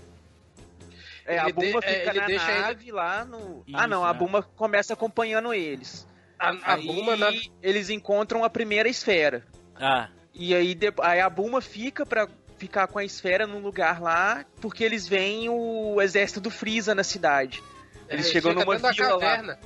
É, 1.30 1.38
a 1.38 1.44
Ele 1.44 1.52
Buma 1.52 1.80
de- 1.80 1.86
é, 1.86 1.92
fica 2.00 2.10
ele 2.10 2.20
na 2.20 2.26
deixa 2.26 2.50
ele- 2.50 2.60
nave 2.60 2.92
lá 2.92 3.24
no. 3.24 3.62
Isso, 3.66 3.76
ah, 3.76 3.86
não, 3.86 4.04
a 4.04 4.12
né? 4.12 4.18
Buma 4.18 4.42
começa 4.42 4.92
acompanhando 4.94 5.52
eles. 5.54 6.06
A, 6.38 6.50
a 6.50 6.74
Aí 6.74 6.86
Buma 6.86 7.16
na... 7.16 7.30
eles 7.62 7.90
encontram 7.90 8.42
a 8.44 8.50
primeira 8.50 8.88
esfera. 8.88 9.44
Ah, 9.76 10.08
E 10.34 10.54
aí, 10.54 10.74
de- 10.74 10.92
aí 11.02 11.20
a 11.20 11.28
Buma 11.30 11.60
fica 11.60 12.04
pra 12.06 12.28
ficar 12.56 12.86
com 12.86 12.98
a 12.98 13.04
esfera 13.04 13.46
num 13.46 13.58
lugar 13.60 14.00
lá, 14.00 14.44
porque 14.60 14.84
eles 14.84 15.06
veem 15.08 15.48
o 15.48 16.00
exército 16.00 16.40
do 16.40 16.50
Freeza 16.50 16.94
na 16.94 17.02
cidade. 17.04 17.62
Eles 18.08 18.26
ele 18.26 18.32
chegam 18.32 18.52
fica 18.52 18.64
numa 18.64 18.74
dentro 18.76 18.88
da 18.88 18.92
vila 18.92 19.14
lá. 19.14 19.20
caverna. 19.20 19.58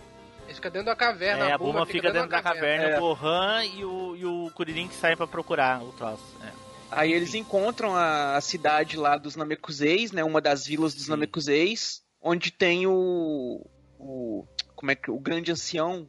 Ele 0.47 0.55
fica 0.55 0.71
dentro 0.71 0.87
da 0.87 0.97
caverna. 0.97 1.49
é, 1.49 1.53
a 1.53 1.59
Buma 1.59 1.87
fica 1.87 2.13
dentro 2.13 2.29
da 2.29 2.43
caverna, 2.43 2.85
É. 2.85 2.97
o 2.97 3.01
Gohan 3.01 3.65
e 3.65 3.85
o, 3.85 4.17
e 4.17 4.25
o 4.27 4.51
Kuririn 4.55 4.89
que 4.89 4.95
saem 4.95 5.17
pra 5.17 5.27
procurar 5.27 5.83
o 5.83 5.93
troço. 5.93 6.37
É. 6.45 6.64
Aí 6.95 7.13
eles 7.13 7.35
encontram 7.35 7.95
a, 7.95 8.37
a 8.37 8.41
cidade 8.41 8.97
lá 8.97 9.17
dos 9.17 9.37
Namekuseis, 9.37 10.13
né? 10.13 10.23
Uma 10.25 10.41
das 10.41 10.67
vilas 10.67 10.95
dos 10.95 11.09
Namekuseis, 11.09 12.03
onde 12.21 12.51
tem 12.51 12.87
o. 12.87 13.65
o 13.99 14.47
como 14.75 14.91
é 14.91 14.95
que. 14.95 15.11
O 15.11 15.19
grande 15.19 15.51
ancião. 15.53 16.09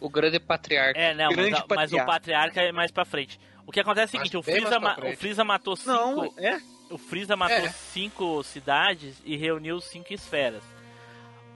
O 0.00 0.08
grande 0.08 0.38
patriarca. 0.38 0.98
É, 0.98 1.14
não, 1.14 1.26
mas, 1.26 1.36
Grande 1.36 1.54
a- 1.54 1.58
mas 1.58 1.92
o 1.92 1.96
patriarca. 1.96 2.12
patriarca 2.12 2.60
é 2.62 2.72
mais 2.72 2.90
pra 2.90 3.04
frente. 3.04 3.38
O 3.66 3.72
que 3.72 3.80
acontece 3.80 4.14
é 4.16 4.18
o 4.18 4.20
Mas 4.20 4.28
seguinte, 4.28 4.36
o 4.36 4.42
Freeza, 4.42 4.78
ma- 4.80 4.98
o. 4.98 5.16
Freeza 5.16 5.44
matou 5.44 5.76
cinco. 5.76 5.90
Não, 5.90 6.24
é? 6.36 6.60
O 6.90 6.98
Freeza 6.98 7.34
matou 7.36 7.56
É. 7.56 7.68
cinco 7.70 8.42
cidades 8.42 9.16
e 9.24 9.36
reuniu 9.36 9.80
cinco 9.80 10.12
esferas. 10.12 10.62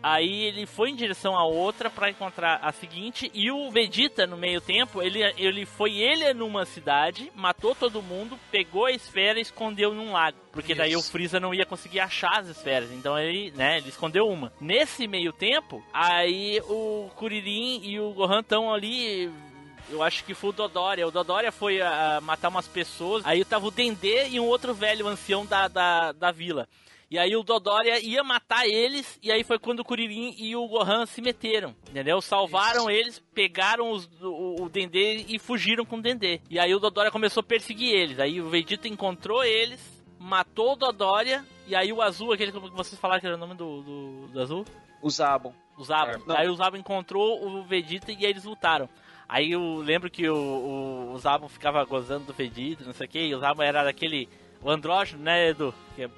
Aí 0.02 0.44
ele 0.44 0.64
foi 0.64 0.90
em 0.90 0.94
direção 0.94 1.36
a 1.36 1.44
outra 1.44 1.90
pra 1.90 2.10
encontrar 2.10 2.60
a 2.62 2.70
seguinte 2.70 3.30
e 3.34 3.50
o 3.50 3.70
Vegeta 3.70 4.26
no 4.26 4.36
meio 4.36 4.60
tempo, 4.60 5.02
ele, 5.02 5.20
ele 5.36 5.66
foi 5.66 5.96
ele 5.96 6.32
numa 6.32 6.64
cidade, 6.64 7.32
matou 7.34 7.74
todo 7.74 8.02
mundo, 8.02 8.38
pegou 8.50 8.86
a 8.86 8.92
esfera 8.92 9.38
e 9.38 9.42
escondeu 9.42 9.92
num 9.92 10.12
lago, 10.12 10.38
porque 10.52 10.74
daí 10.74 10.94
o 10.94 11.00
Isso. 11.00 11.10
Freeza 11.10 11.40
não 11.40 11.52
ia 11.52 11.66
conseguir 11.66 12.00
achar 12.00 12.38
as 12.38 12.48
esferas. 12.48 12.92
Então 12.92 13.18
ele, 13.18 13.50
né, 13.56 13.78
ele 13.78 13.88
escondeu 13.88 14.28
uma. 14.28 14.52
Nesse 14.60 15.08
meio 15.08 15.32
tempo, 15.32 15.84
aí 15.92 16.60
o 16.68 17.10
Kuririn 17.16 17.80
e 17.82 17.98
o 17.98 18.12
Gohan 18.12 18.40
estão 18.40 18.72
ali 18.72 19.30
eu 19.90 20.02
acho 20.02 20.24
que 20.24 20.34
foi 20.34 20.50
o 20.50 20.52
Dodoria. 20.52 21.06
O 21.06 21.10
Dodoria 21.10 21.50
foi 21.50 21.80
a, 21.80 22.16
a 22.16 22.20
matar 22.20 22.48
umas 22.48 22.68
pessoas. 22.68 23.24
Aí 23.24 23.44
tava 23.44 23.66
o 23.66 23.70
Dendê 23.70 24.28
e 24.28 24.38
um 24.38 24.44
outro 24.44 24.74
velho 24.74 25.06
ancião 25.06 25.46
da, 25.46 25.66
da, 25.66 26.12
da 26.12 26.30
vila. 26.30 26.68
E 27.10 27.18
aí 27.18 27.34
o 27.34 27.42
Dodoria 27.42 27.98
ia 28.00 28.22
matar 28.22 28.66
eles. 28.66 29.18
E 29.22 29.32
aí 29.32 29.42
foi 29.42 29.58
quando 29.58 29.80
o 29.80 29.84
Kuririn 29.84 30.34
e 30.38 30.54
o 30.54 30.66
Gohan 30.68 31.06
se 31.06 31.22
meteram. 31.22 31.74
Entendeu? 31.88 32.20
Salvaram 32.20 32.90
eles, 32.90 33.18
pegaram 33.34 33.90
os, 33.90 34.08
o, 34.20 34.62
o 34.62 34.68
Dendê 34.68 35.24
e 35.28 35.38
fugiram 35.38 35.84
com 35.84 35.96
o 35.96 36.02
Dendê. 36.02 36.40
E 36.50 36.58
aí 36.58 36.74
o 36.74 36.78
Dodoria 36.78 37.10
começou 37.10 37.40
a 37.40 37.44
perseguir 37.44 37.94
eles. 37.94 38.18
Aí 38.18 38.40
o 38.40 38.48
Vegeta 38.48 38.88
encontrou 38.88 39.42
eles, 39.42 39.80
matou 40.18 40.72
o 40.72 40.76
Dodoria. 40.76 41.44
E 41.66 41.74
aí 41.74 41.92
o 41.92 42.02
Azul, 42.02 42.32
aquele 42.32 42.52
que 42.52 42.58
vocês 42.58 43.00
falaram 43.00 43.20
que 43.20 43.26
era 43.26 43.36
o 43.36 43.38
nome 43.38 43.54
do, 43.54 43.82
do, 43.82 44.28
do 44.28 44.40
Azul? 44.40 44.64
O 45.00 45.10
Zabon. 45.10 45.54
O 45.76 45.84
Zabo. 45.84 46.24
Não. 46.26 46.36
Aí 46.36 46.48
o 46.48 46.56
Zabo 46.56 46.76
encontrou 46.76 47.46
o 47.46 47.62
Vegeta 47.62 48.10
e 48.10 48.26
aí 48.26 48.32
eles 48.32 48.44
lutaram. 48.44 48.88
Aí 49.28 49.52
eu 49.52 49.76
lembro 49.76 50.10
que 50.10 50.28
o, 50.28 50.34
o, 50.34 51.12
o 51.12 51.18
Zabo 51.18 51.48
ficava 51.48 51.84
gozando 51.84 52.26
do 52.26 52.32
Vegeta, 52.32 52.84
não 52.84 52.92
sei 52.92 53.06
o 53.06 53.10
que, 53.10 53.20
e 53.20 53.34
o 53.34 53.38
Zabo 53.38 53.62
era 53.62 53.84
daquele. 53.84 54.28
O 54.62 54.70
andrógeno, 54.70 55.22
né, 55.22 55.48
Edu? 55.50 55.72
Que 55.94 56.02
é, 56.04 56.10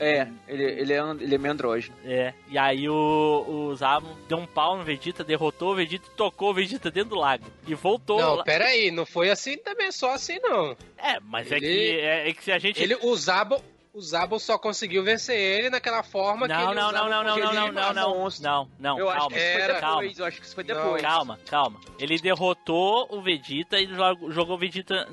É, 0.00 0.28
ele, 0.48 0.62
ele, 0.64 0.92
é, 0.92 1.00
ele 1.20 1.34
é 1.34 1.38
meio 1.38 1.52
andrógeno. 1.52 1.94
é. 2.04 2.32
E 2.48 2.56
aí 2.58 2.88
o, 2.88 3.44
o 3.48 3.74
Zabo 3.76 4.06
deu 4.28 4.38
um 4.38 4.46
pau 4.46 4.76
no 4.76 4.84
Vegeta, 4.84 5.24
derrotou 5.24 5.72
o 5.72 5.74
Vegeta 5.74 6.06
e 6.06 6.16
tocou 6.16 6.50
o 6.50 6.54
Vegeta 6.54 6.90
dentro 6.90 7.10
do 7.10 7.16
lago. 7.16 7.44
E 7.66 7.74
voltou 7.74 8.20
Não, 8.20 8.34
lá. 8.36 8.44
pera 8.44 8.66
aí, 8.66 8.90
não 8.90 9.04
foi 9.06 9.30
assim 9.30 9.56
também, 9.58 9.90
só 9.92 10.12
assim 10.14 10.38
não. 10.40 10.76
É, 10.98 11.18
mas 11.20 11.50
é, 11.50 11.56
Ele- 11.56 11.66
que, 11.66 12.00
é, 12.00 12.28
é 12.28 12.32
que 12.34 12.44
se 12.44 12.52
a 12.52 12.58
gente. 12.58 12.82
Ele, 12.82 12.96
o 13.02 13.16
Zabo, 13.16 13.62
o 13.94 14.00
Zabo 14.00 14.38
só 14.38 14.56
conseguiu 14.58 15.02
vencer 15.04 15.36
ele 15.38 15.68
naquela 15.70 16.02
forma 16.02 16.46
que 16.46 16.52
Não, 16.54 16.70
ele 16.72 16.80
não, 16.80 16.88
usava 16.88 17.08
não, 17.08 17.10
não, 17.10 17.24
não, 17.24 17.36
não, 17.36 17.52
não, 17.52 17.72
não, 17.72 17.92
não, 17.94 18.18
monstro. 18.18 18.44
não, 18.44 18.68
não, 18.78 18.98
eu 18.98 19.08
acho 19.10 19.18
calma, 19.20 19.36
que 19.36 19.42
isso 19.42 19.52
foi 19.52 19.60
depois. 19.66 19.80
calma. 19.80 20.04
Eu 20.18 20.24
acho 20.26 20.40
que 20.40 20.46
isso 20.46 20.54
foi 20.54 20.64
Não, 20.64 20.74
depois. 20.74 21.02
Calma, 21.02 21.40
calma. 21.48 21.80
Ele 21.98 22.18
derrotou 22.18 23.06
o 23.10 23.20
Vegeta 23.22 23.78
e 23.80 23.86
jogou, 23.86 24.30
jogou 24.30 24.56
o 24.56 24.58
Vegeta. 24.58 25.06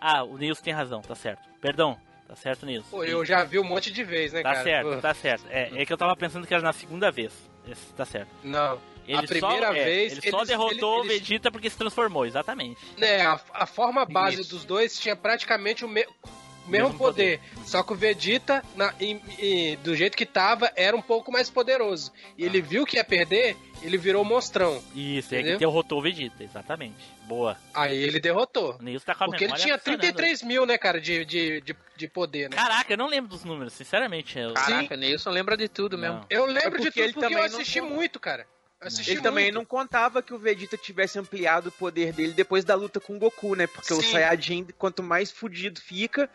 Ah, 0.00 0.22
o 0.24 0.36
Nilson 0.38 0.62
tem 0.62 0.72
razão, 0.72 1.00
tá 1.02 1.14
certo. 1.14 1.48
Perdão, 1.60 1.98
tá 2.26 2.36
certo, 2.36 2.64
Nilson. 2.66 2.88
Pô, 2.90 3.04
eu 3.04 3.24
já 3.24 3.44
vi 3.44 3.58
um 3.58 3.64
monte 3.64 3.90
de 3.92 4.04
vezes, 4.04 4.32
né, 4.32 4.42
Tá 4.42 4.52
cara? 4.52 4.64
certo, 4.64 4.88
Pô, 4.94 4.96
tá 5.00 5.14
certo. 5.14 5.44
É, 5.50 5.70
é 5.82 5.86
que 5.86 5.92
eu 5.92 5.96
tava 5.98 6.14
pensando 6.16 6.46
que 6.46 6.54
era 6.54 6.62
na 6.62 6.72
segunda 6.72 7.10
vez. 7.10 7.32
Esse, 7.68 7.92
tá 7.94 8.04
certo. 8.04 8.28
Não. 8.42 8.80
Ele 9.06 9.16
a 9.18 9.22
primeira 9.22 9.66
só, 9.68 9.72
é, 9.74 9.84
vez. 9.84 10.12
ele 10.12 10.30
só 10.30 10.44
derrotou 10.44 11.04
eles- 11.04 11.16
o 11.16 11.18
Vegeta 11.18 11.50
porque 11.50 11.70
se 11.70 11.78
transformou, 11.78 12.26
exatamente. 12.26 12.78
né, 12.98 13.22
a, 13.22 13.40
a 13.54 13.66
forma 13.66 14.04
base 14.04 14.42
Isso. 14.42 14.50
dos 14.50 14.64
dois 14.66 14.98
tinha 14.98 15.16
praticamente 15.16 15.82
o, 15.84 15.88
me- 15.88 16.04
o 16.06 16.28
mesmo, 16.68 16.88
Mesmo 16.88 16.98
poder. 16.98 17.40
Só 17.64 17.82
que 17.82 17.92
o 17.92 17.96
Vegeta, 17.96 18.62
na- 18.76 18.94
em- 19.00 19.20
em- 19.38 19.76
do 19.78 19.94
jeito 19.96 20.16
que 20.16 20.26
tava, 20.26 20.70
era 20.76 20.96
um 20.96 21.02
pouco 21.02 21.30
mais 21.32 21.48
poderoso. 21.50 22.12
E 22.36 22.44
ele 22.44 22.60
viu 22.60 22.84
que 22.84 22.96
ia 22.96 23.04
perder, 23.04 23.56
ele 23.82 23.96
virou 23.98 24.24
monstrão. 24.24 24.82
Isso, 24.94 25.34
é 25.34 25.38
que 25.38 25.42
Entendeu? 25.42 25.58
derrotou 25.58 25.98
o 25.98 26.02
Vegeta, 26.02 26.42
exatamente. 26.44 26.96
Boa. 27.26 27.56
Aí 27.74 27.96
ele 27.96 28.20
derrotou. 28.20 28.76
O 28.78 28.82
Nilson 28.82 29.04
tá 29.04 29.14
com 29.14 29.24
a 29.24 29.26
Porque 29.28 29.44
ele 29.44 29.52
tinha 29.54 29.76
funcionando. 29.78 30.00
33 30.00 30.42
mil, 30.42 30.64
né, 30.64 30.78
cara, 30.78 31.00
de, 31.00 31.24
de, 31.24 31.60
de, 31.60 31.76
de 31.96 32.08
poder, 32.08 32.48
né? 32.48 32.56
Caraca, 32.56 32.92
eu 32.92 32.96
não 32.96 33.06
lembro 33.06 33.28
dos 33.30 33.44
números, 33.44 33.72
sinceramente. 33.74 34.38
Eu... 34.38 34.54
Caraca, 34.54 34.96
Nilson 34.96 35.30
lembra 35.30 35.56
de 35.56 35.68
tudo 35.68 35.96
Não. 35.98 36.02
mesmo. 36.14 36.26
Eu 36.30 36.44
É 36.48 36.52
lembro 36.52 36.80
porque 36.82 36.84
de 36.84 36.90
tudo 36.90 37.02
ele 37.04 37.12
porque 37.12 37.26
eu 37.26 37.30
não 37.38 37.42
assisti 37.44 37.80
foi- 37.80 37.88
muito, 37.90 38.18
cara. 38.18 38.46
Assisti 38.80 39.10
Ele 39.10 39.20
também 39.20 39.44
muito. 39.46 39.54
não 39.56 39.64
contava 39.64 40.22
que 40.22 40.32
o 40.32 40.38
Vegeta 40.38 40.76
tivesse 40.76 41.18
ampliado 41.18 41.68
o 41.68 41.72
poder 41.72 42.12
dele 42.12 42.32
depois 42.32 42.64
da 42.64 42.74
luta 42.74 43.00
com 43.00 43.16
o 43.16 43.18
Goku, 43.18 43.54
né? 43.56 43.66
Porque 43.66 43.92
o 43.92 44.00
Sim. 44.00 44.12
Saiyajin, 44.12 44.66
quanto 44.78 45.02
mais 45.02 45.32
fudido 45.32 45.80
fica, 45.80 46.30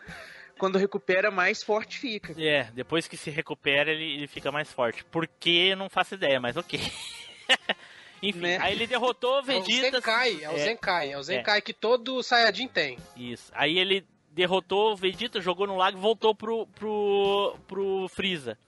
quando 0.58 0.76
recupera, 0.78 1.30
mais 1.30 1.62
forte 1.62 1.98
fica. 1.98 2.34
É, 2.38 2.64
depois 2.74 3.08
que 3.08 3.16
se 3.16 3.30
recupera, 3.30 3.90
ele, 3.90 4.04
ele 4.16 4.26
fica 4.26 4.52
mais 4.52 4.70
forte. 4.70 5.02
Por 5.04 5.26
que? 5.26 5.68
Eu 5.70 5.76
Não 5.76 5.88
faço 5.88 6.14
ideia, 6.14 6.38
mas 6.38 6.56
ok. 6.56 6.78
Enfim, 8.22 8.38
Né? 8.40 8.58
aí 8.60 8.72
ele 8.74 8.86
derrotou 8.86 9.34
o 9.34 9.38
É 9.38 9.40
o 9.40 9.44
Vegeta. 9.44 9.96
Zenkai, 9.98 10.38
é 10.42 10.48
o 10.50 10.52
É, 10.54 10.58
Zenkai, 10.58 11.12
é 11.12 11.18
o 11.18 11.22
Zenkai 11.22 11.60
que 11.62 11.72
todo 11.74 12.22
Saiyajin 12.22 12.68
tem. 12.68 12.98
Isso. 13.16 13.50
Aí 13.54 13.78
ele 13.78 14.06
derrotou 14.30 14.92
o 14.92 14.96
Vegeta, 14.96 15.40
jogou 15.40 15.66
no 15.66 15.76
lago 15.76 15.96
e 15.98 16.00
voltou 16.00 16.34
pro, 16.34 16.66
pro, 16.68 17.56
pro 17.66 18.06
Freeza. 18.08 18.58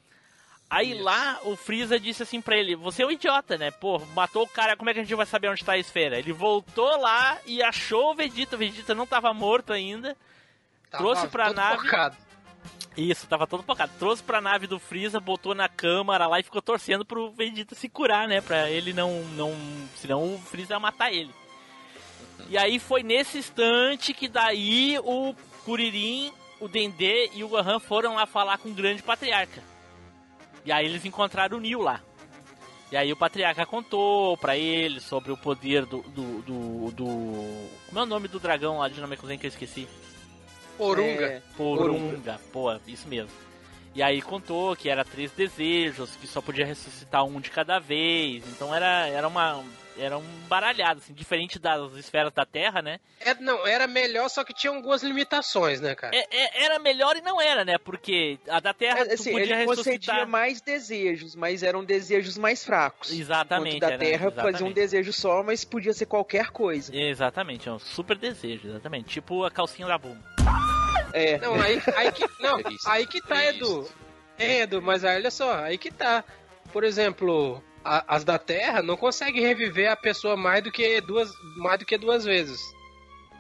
Aí 0.69 0.95
lá 1.01 1.39
o 1.45 1.55
Freeza 1.55 1.99
disse 1.99 2.23
assim 2.23 2.41
pra 2.41 2.57
ele: 2.57 2.75
Você 2.75 3.03
é 3.03 3.07
um 3.07 3.11
idiota, 3.11 3.57
né? 3.57 3.71
Pô, 3.71 3.99
matou 4.15 4.43
o 4.43 4.49
cara, 4.49 4.77
como 4.77 4.91
é 4.91 4.95
que 4.95 5.01
a 5.01 5.03
gente 5.03 5.15
vai 5.15 5.27
saber 5.27 5.49
onde 5.49 5.65
tá 5.65 5.73
a 5.73 5.79
esfera? 5.79 6.19
Ele 6.19 6.33
voltou 6.33 7.01
lá 7.01 7.39
e 7.47 7.63
achou 7.63 8.11
o 8.11 8.15
Vegeta. 8.15 8.57
O 8.57 8.59
Vegeta 8.59 8.95
não 8.95 9.07
tava 9.07 9.33
morto 9.33 9.73
ainda. 9.73 10.17
Tava 10.91 11.05
Trouxe 11.05 11.29
pra 11.29 11.47
todo 11.47 11.57
nave. 11.57 11.83
focado. 11.83 12.17
Isso, 12.97 13.27
tava 13.29 13.47
todo 13.47 13.63
focado. 13.63 13.93
Trouxe 13.99 14.23
pra 14.23 14.41
nave 14.41 14.67
do 14.67 14.79
Freeza, 14.81 15.21
botou 15.21 15.55
na 15.55 15.69
câmara 15.69 16.27
lá 16.27 16.41
e 16.41 16.43
ficou 16.43 16.63
torcendo 16.63 17.05
pro 17.05 17.31
Vegeta 17.31 17.75
se 17.75 17.89
curar, 17.89 18.27
né? 18.27 18.41
Pra 18.41 18.69
ele 18.69 18.93
não. 18.93 19.23
não 19.37 19.55
senão 19.95 20.35
o 20.35 20.39
Freeza 20.39 20.75
ia 20.75 20.81
matar 20.81 21.13
ele. 21.13 21.33
E 22.49 22.59
aí 22.59 22.79
foi 22.81 23.03
nesse 23.03 23.39
instante 23.39 24.13
que 24.13 24.29
daí 24.29 24.99
o 25.05 25.35
Kuririn, 25.65 26.33
o 26.61 26.67
Dendê 26.67 27.31
e 27.35 27.45
o 27.45 27.49
Gohan 27.49 27.79
foram 27.79 28.15
lá 28.15 28.27
falar 28.27 28.59
com 28.59 28.71
o 28.71 28.75
grande 28.75 29.03
patriarca. 29.03 29.63
E 30.67 30.73
aí 30.73 30.85
eles 30.85 31.05
encontraram 31.05 31.57
o 31.57 31.61
Neo 31.61 31.81
lá. 31.81 32.01
E 32.91 32.97
aí 32.97 33.13
o 33.13 33.17
patriarca 33.17 33.65
contou 33.65 34.37
pra 34.37 34.57
ele 34.57 35.01
sobre 35.01 35.33
o 35.33 35.37
poder 35.37 35.87
do. 35.87 36.03
do. 36.03 36.43
do. 36.43 36.91
do... 36.91 37.69
Como 37.87 37.99
é 37.99 38.03
o 38.03 38.07
nome 38.07 38.29
do 38.29 38.39
dragão 38.39 38.79
lá 38.79 38.89
de 38.89 39.01
Namekusei 39.01 39.39
que 39.39 39.47
eu 39.47 39.49
esqueci? 39.49 39.89
Porunga. 40.77 41.27
É, 41.27 41.43
Porunga, 41.57 42.41
pô, 42.53 42.73
isso 42.87 43.09
mesmo. 43.09 43.31
E 43.95 44.03
aí 44.03 44.21
contou 44.21 44.77
que 44.77 44.91
era 44.91 45.05
três 45.05 45.33
desejos, 45.33 46.15
que 46.17 46.27
só 46.27 46.43
podia 46.43 46.67
ressuscitar 46.67 47.25
um 47.25 47.41
de 47.41 47.51
cada 47.51 47.79
vez. 47.79 48.45
Então 48.49 48.75
era, 48.75 49.09
era 49.09 49.27
uma. 49.27 49.65
Era 49.99 50.19
um 50.19 50.25
baralhado, 50.49 51.01
assim, 51.03 51.15
diferente 51.15 51.59
das 51.59 51.93
esferas 51.95 52.33
da 52.33 52.45
Terra, 52.45 52.83
né? 52.83 53.01
É, 53.21 53.35
não, 53.35 53.67
era 53.67 53.87
melhor, 53.87 54.29
só 54.29 54.45
que 54.45 54.53
tinha 54.53 54.71
algumas 54.73 55.03
limitações, 55.03 55.81
né, 55.81 55.95
cara? 55.95 56.15
É- 56.15 56.27
é- 56.31 56.65
era 56.65 56.79
melhor 56.79 57.17
e 57.17 57.21
não 57.23 57.41
era, 57.41 57.65
né? 57.65 57.79
Porque 57.79 58.39
a 58.49 58.61
da 58.61 58.75
Terra 58.75 59.01
É, 59.01 59.05
tu 59.07 59.15
assim, 59.15 59.33
podia 59.33 59.45
ele 59.47 59.55
ressuscitar. 59.67 60.27
mais 60.29 60.61
desejos, 60.61 61.35
mas 61.35 61.63
eram 61.63 61.83
desejos 61.85 62.37
mais 62.37 62.65
fracos. 62.65 63.11
Exatamente. 63.11 63.77
Enquanto 63.77 63.89
da 63.89 63.95
era- 63.95 63.99
Terra 64.05 64.31
fazia 64.31 64.45
um 64.45 64.49
exatamente. 64.51 64.75
desejo 64.75 65.13
só, 65.13 65.43
mas 65.43 65.65
podia 65.65 65.95
ser 65.95 66.07
qualquer 66.07 66.51
coisa. 66.51 66.95
Exatamente, 66.95 67.69
é 67.69 67.73
um 67.73 67.79
super 67.79 68.17
desejo, 68.19 68.69
exatamente. 68.69 69.09
Tipo 69.09 69.45
a 69.45 69.51
calcinha 69.51 69.89
da 69.89 69.97
Bulma. 69.97 70.23
É. 71.13 71.39
Não, 71.41 71.55
aí, 71.61 71.81
aí 71.97 72.13
que. 72.13 72.25
Não, 72.41 72.61
Triste. 72.63 72.87
aí 72.89 73.07
que 73.07 73.21
tá, 73.23 73.45
Edu. 73.47 73.89
É, 74.39 74.61
Edu, 74.61 74.83
mas 74.83 75.05
aí 75.05 75.17
olha 75.17 75.31
só, 75.31 75.55
aí 75.65 75.79
que 75.79 75.91
tá. 75.91 76.23
Por 76.73 76.85
exemplo, 76.85 77.63
a- 77.87 78.05
as 78.09 78.25
da 78.25 78.39
Terra 78.39 78.83
não 78.83 78.97
conseguem 78.97 79.43
reviver 79.43 79.91
a 79.91 79.97
pessoa 79.97 80.37
mais 80.37 80.63
do 80.63 80.71
que 80.73 81.01
duas, 81.01 81.31
mais 81.57 81.79
do 81.79 81.85
que 81.87 81.97
duas 81.97 82.25
vezes. 82.25 82.61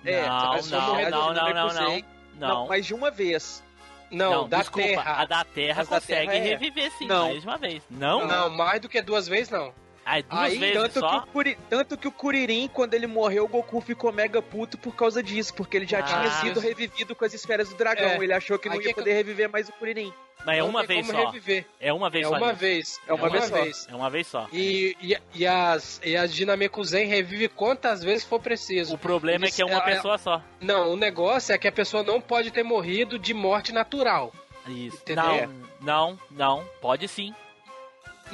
É, 0.04 0.26
não, 0.28 0.52
pessoa 0.54 0.80
não, 0.80 0.94
não, 0.94 1.10
não, 1.10 1.34
não, 1.34 1.54
Namekusei. 1.54 2.04
não. 2.34 2.48
Não, 2.48 2.66
mais 2.68 2.86
de 2.86 2.94
uma 2.94 3.10
vez. 3.10 3.62
Não, 4.10 4.48
da 4.48 4.58
desculpa, 4.58 4.86
Terra. 4.88 5.12
A 5.20 5.24
da 5.24 5.44
Terra 5.44 5.82
As 5.82 5.88
da 5.88 5.96
consegue 6.00 6.30
Terra 6.30 6.44
é. 6.44 6.48
reviver 6.48 6.90
sim, 6.92 7.06
Não. 7.08 7.24
mais 7.28 7.40
de 7.40 7.46
uma 7.46 7.58
vez. 7.58 7.82
Não? 7.90 8.26
Não, 8.26 8.50
mais 8.50 8.80
do 8.80 8.88
que 8.88 9.02
duas 9.02 9.26
vezes 9.26 9.50
não. 9.50 9.74
Ah, 10.08 10.20
duas 10.20 10.52
Aí, 10.52 10.58
vezes 10.58 10.74
tanto, 10.80 11.00
só? 11.00 11.08
que 11.20 11.28
o 11.28 11.32
Curi- 11.32 11.58
tanto 11.68 11.98
que 11.98 12.06
o 12.06 12.12
Kuririn, 12.12 12.68
quando 12.68 12.94
ele 12.94 13.08
morreu, 13.08 13.44
o 13.44 13.48
Goku 13.48 13.80
ficou 13.80 14.12
mega 14.12 14.40
puto 14.40 14.78
por 14.78 14.94
causa 14.94 15.20
disso, 15.20 15.52
porque 15.52 15.76
ele 15.76 15.86
já 15.86 15.98
Ah. 15.98 16.02
tinha 16.04 16.30
sido 16.30 16.60
revivido 16.60 17.12
com 17.16 17.24
as 17.24 17.34
esferas 17.34 17.68
do 17.70 17.74
dragão. 17.74 18.10
É. 18.10 18.16
Ele 18.22 18.32
achou 18.32 18.56
que 18.56 18.68
não 18.68 18.76
Aí 18.76 18.82
ia 18.84 18.88
que- 18.90 18.94
poder 18.94 19.14
reviver 19.14 19.50
mais 19.50 19.68
o 19.68 19.72
Kuririn. 19.72 20.12
Mas 20.44 20.58
é 20.58 20.62
uma 20.62 20.84
vez 20.84 21.08
só. 21.08 21.24
reviver. 21.26 21.66
É 21.80 21.92
uma 21.92 22.08
vez 22.08 22.24
É 22.24 22.28
só. 22.28 22.36
uma 22.36 22.50
Liz. 22.52 22.58
vez. 22.60 23.00
É 23.08 23.12
uma 23.14 23.28
vez 23.28 23.44
só. 23.48 23.90
É 23.90 23.94
uma 23.96 24.10
vez 24.10 24.26
só. 24.28 24.48
E, 24.52 24.96
e, 25.00 25.18
e 25.34 25.44
as, 25.46 26.00
e 26.04 26.16
as 26.16 26.32
Dinamekuzen 26.32 27.08
revive 27.08 27.48
quantas 27.48 28.04
vezes 28.04 28.22
for 28.22 28.38
preciso. 28.38 28.94
O 28.94 28.98
problema 28.98 29.46
é 29.46 29.50
que 29.50 29.60
é 29.60 29.64
uma 29.64 29.78
Eles- 29.82 29.96
pessoa 29.96 30.18
só. 30.18 30.40
Não, 30.60 30.92
o 30.92 30.96
negócio 30.96 31.52
é 31.52 31.58
que 31.58 31.66
a 31.66 31.72
pessoa 31.72 32.04
não 32.04 32.20
pode 32.20 32.52
ter 32.52 32.62
morrido 32.62 33.18
de 33.18 33.34
morte 33.34 33.72
natural. 33.72 34.32
Isso. 34.68 34.98
Entendeu? 34.98 35.48
Não, 35.80 36.16
não, 36.18 36.18
não. 36.30 36.64
Pode 36.80 37.08
sim. 37.08 37.34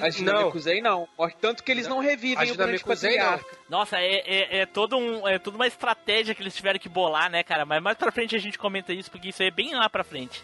As 0.00 0.18
Não. 0.20 0.32
Namekusei 0.34 0.80
não. 0.80 1.08
Tanto 1.40 1.62
que 1.62 1.70
eles 1.70 1.86
não, 1.86 1.98
revivem 2.00 2.42
As 2.42 2.50
o 2.50 2.56
grande 2.56 2.78
não. 2.82 2.88
patriarca. 2.94 3.56
Nossa, 3.68 3.98
é, 3.98 4.22
é, 4.26 4.58
é 4.60 4.66
todo 4.66 4.96
um, 4.96 5.26
é 5.28 5.38
toda 5.38 5.56
uma 5.56 5.66
estratégia 5.66 6.34
que 6.34 6.42
eles 6.42 6.54
tiveram 6.54 6.78
que 6.78 6.88
bolar, 6.88 7.30
né, 7.30 7.42
cara? 7.42 7.64
Mas 7.66 7.82
mais 7.82 7.96
pra 7.98 8.10
frente 8.12 8.34
a 8.34 8.38
gente 8.38 8.58
comenta 8.58 8.92
isso, 8.92 9.10
porque 9.10 9.28
isso 9.28 9.42
é 9.42 9.50
bem 9.50 9.74
lá 9.74 9.88
pra 9.90 10.02
frente. 10.04 10.42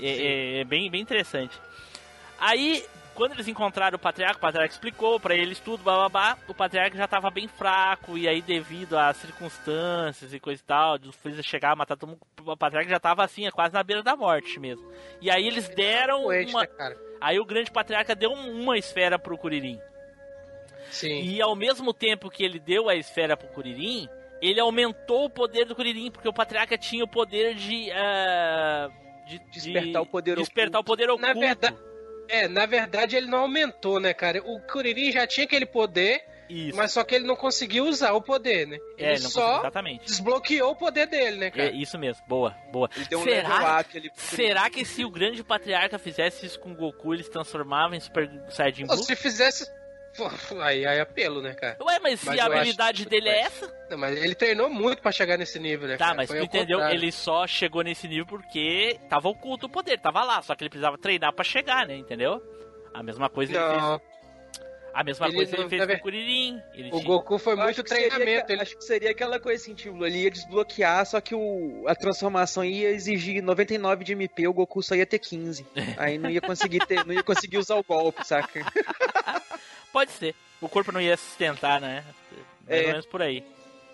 É, 0.00 0.08
é- 0.08 0.60
é 0.60 0.64
bem, 0.64 0.90
bem 0.90 1.00
interessante. 1.00 1.54
Aí, 2.38 2.84
quando 3.14 3.32
eles 3.32 3.46
encontraram 3.46 3.96
o 3.96 3.98
Patriarca, 3.98 4.38
o 4.38 4.40
Patriarca 4.40 4.72
explicou 4.74 5.20
pra 5.20 5.34
eles 5.36 5.60
tudo, 5.60 5.84
blá 5.84 5.94
blá 5.96 6.08
blá. 6.08 6.38
O 6.48 6.54
Patriarca 6.54 6.96
já 6.96 7.06
tava 7.06 7.30
bem 7.30 7.46
fraco, 7.46 8.18
e 8.18 8.26
aí, 8.26 8.42
devido 8.42 8.98
às 8.98 9.16
circunstâncias 9.18 10.32
e 10.34 10.40
coisa 10.40 10.60
e 10.60 10.64
tal, 10.64 10.98
de 10.98 11.08
o 11.08 11.12
Freeza 11.12 11.42
chegar 11.42 11.72
a 11.72 11.76
matar 11.76 11.96
todo 11.96 12.08
mundo, 12.10 12.20
o 12.44 12.56
Patriarca 12.56 12.90
já 12.90 12.98
tava 12.98 13.22
assim, 13.24 13.48
quase 13.50 13.72
na 13.74 13.82
beira 13.84 14.02
da 14.02 14.16
morte 14.16 14.58
mesmo. 14.58 14.84
E 15.20 15.30
aí 15.30 15.46
eles 15.46 15.68
deram 15.68 16.24
uma. 16.26 16.60
né, 16.62 16.66
cara? 16.66 16.96
Aí 17.24 17.38
o 17.40 17.44
grande 17.44 17.70
Patriarca 17.70 18.14
deu 18.14 18.30
um- 18.30 18.60
uma 18.62 18.76
esfera 18.76 19.18
pro 19.18 19.38
Kuririn. 19.38 19.80
Sim. 20.90 21.22
E 21.22 21.40
ao 21.40 21.56
mesmo 21.56 21.92
tempo 21.94 22.30
que 22.30 22.44
ele 22.44 22.58
deu 22.58 22.88
a 22.88 22.94
esfera 22.94 23.36
pro 23.36 23.48
Kuririn, 23.48 24.08
ele 24.42 24.60
aumentou 24.60 25.24
o 25.24 25.30
poder 25.30 25.64
do 25.64 25.74
Kuririn, 25.74 26.10
porque 26.10 26.28
o 26.28 26.32
Patriarca 26.34 26.76
tinha 26.76 27.02
o 27.04 27.08
poder 27.08 27.54
de. 27.54 27.90
ah, 27.92 28.88
de 29.26 29.38
Despertar 29.50 30.02
o 30.02 30.06
poder 30.06 30.36
despertar 30.36 30.80
o 30.80 30.84
poder 30.84 31.08
oculto. 31.10 31.26
Na 31.26 31.32
verdade, 31.32 31.76
é, 32.28 32.46
na 32.46 32.66
verdade 32.66 33.16
ele 33.16 33.26
não 33.26 33.38
aumentou, 33.38 33.98
né, 33.98 34.12
cara? 34.12 34.42
O 34.44 34.60
Kuririn 34.60 35.10
já 35.10 35.26
tinha 35.26 35.46
aquele 35.46 35.64
poder, 35.66 36.22
Isso. 36.48 36.76
mas 36.76 36.92
só 36.92 37.02
que 37.04 37.14
ele 37.14 37.26
não 37.26 37.36
conseguiu 37.36 37.84
usar 37.86 38.12
o 38.12 38.20
poder, 38.22 38.66
né? 38.66 38.76
é, 38.98 39.04
Ele 39.04 39.12
ele 39.14 39.22
não 39.22 39.30
só 39.30 39.40
conseguiu- 39.40 39.60
exatamente. 39.60 40.04
desbloqueou 40.06 40.70
o 40.72 40.76
poder 40.76 41.06
dele, 41.06 41.36
né, 41.38 41.46
É 41.46 41.50
cara? 41.50 41.70
isso 41.72 41.98
mesmo, 41.98 42.22
boa, 42.26 42.54
boa. 42.70 42.88
Ele 42.96 43.04
deu 43.06 43.18
um 43.20 43.24
level 43.24 43.50
será, 43.52 43.80
up 43.80 43.96
ali 43.98 44.10
pro 44.10 44.20
será 44.20 44.70
que 44.70 44.84
se 44.84 45.04
o 45.04 45.10
grande 45.10 45.42
patriarca 45.44 45.98
fizesse 45.98 46.46
isso 46.46 46.58
com 46.60 46.72
o 46.72 46.74
Goku, 46.74 47.14
ele 47.14 47.22
se 47.22 47.30
transformava 47.30 47.96
em 47.96 48.00
Super 48.00 48.30
Saiyajin 48.50 48.86
Blue? 48.86 48.96
Se 48.98 49.16
fizesse. 49.16 49.66
Aí, 50.62 50.86
aí 50.86 50.98
é 50.98 51.00
apelo, 51.00 51.42
né, 51.42 51.54
cara? 51.54 51.76
Ué, 51.82 51.98
mas 51.98 52.20
se 52.20 52.26
Mas 52.26 52.38
a 52.38 52.44
acho- 52.44 52.52
habilidade 52.52 53.04
dele 53.04 53.28
é 53.28 53.40
essa? 53.40 53.66
Não, 53.90 53.98
mas 53.98 54.16
ele 54.16 54.34
treinou 54.36 54.70
muito 54.70 55.02
pra 55.02 55.10
chegar 55.10 55.36
nesse 55.36 55.58
nível, 55.58 55.88
né? 55.88 55.96
Tá, 55.96 56.04
cara? 56.06 56.16
mas 56.16 56.28
Foi 56.30 56.38
tu 56.38 56.44
entendeu? 56.44 56.78
contrário. 56.78 57.00
Ele 57.00 57.10
só 57.10 57.46
chegou 57.48 57.82
nesse 57.82 58.06
nível 58.06 58.24
porque 58.26 58.96
tava 59.08 59.28
oculto 59.28 59.66
o 59.66 59.68
poder, 59.68 59.98
tava 59.98 60.22
lá, 60.22 60.40
só 60.40 60.54
que 60.54 60.62
ele 60.62 60.70
precisava 60.70 60.96
treinar 60.96 61.32
pra 61.32 61.44
chegar, 61.44 61.84
né? 61.84 61.96
Entendeu? 61.96 62.40
A 62.92 63.02
mesma 63.02 63.28
coisa 63.28 63.52
ele 63.52 63.58
Não, 63.60 63.98
fez. 63.98 64.13
A 64.94 65.02
mesma 65.02 65.26
Ele 65.26 65.34
coisa 65.36 65.54
ele 65.56 65.62
não- 65.62 65.68
fez 65.68 65.80
na 65.80 65.86
com 65.88 65.92
o 65.94 66.00
Kuririn. 66.02 66.62
Ele 66.72 66.88
o 66.88 66.90
tinha- 66.92 67.04
Goku 67.04 67.36
foi 67.38 67.54
Eu 67.54 67.58
muito 67.58 67.88
seria 67.88 68.08
treinamento. 68.08 68.46
que- 68.46 68.52
Ele... 68.52 68.62
Acho 68.62 68.76
que 68.76 68.84
seria 68.84 69.10
aquela 69.10 69.40
coisa 69.40 69.60
assim, 69.60 69.74
tipo, 69.74 70.06
ele 70.06 70.18
ia 70.22 70.30
desbloquear, 70.30 71.04
só 71.04 71.20
que 71.20 71.34
o, 71.34 71.84
a 71.88 71.96
transformação 71.96 72.64
ia 72.64 72.90
exigir 72.90 73.42
99 73.42 74.04
de 74.04 74.12
MP, 74.12 74.46
o 74.46 74.52
Goku 74.52 74.80
só 74.84 74.94
ia 74.94 75.04
ter 75.04 75.18
15. 75.18 75.66
Aí 75.98 76.16
não 76.16 76.30
ia 76.30 76.40
conseguir 76.40 76.86
ter, 76.86 77.04
não 77.04 77.12
ia 77.12 77.24
conseguir 77.24 77.58
usar 77.58 77.74
o 77.74 77.82
golpe, 77.82 78.24
saca? 78.24 78.64
Pode 79.92 80.12
ser. 80.12 80.32
O 80.60 80.68
corpo 80.68 80.92
não 80.92 81.00
ia 81.00 81.16
sustentar, 81.16 81.80
né? 81.80 82.04
Mais 82.66 82.80
É. 82.80 82.82
ou 82.82 82.88
menos 82.92 83.06
por 83.06 83.20
aí. 83.20 83.44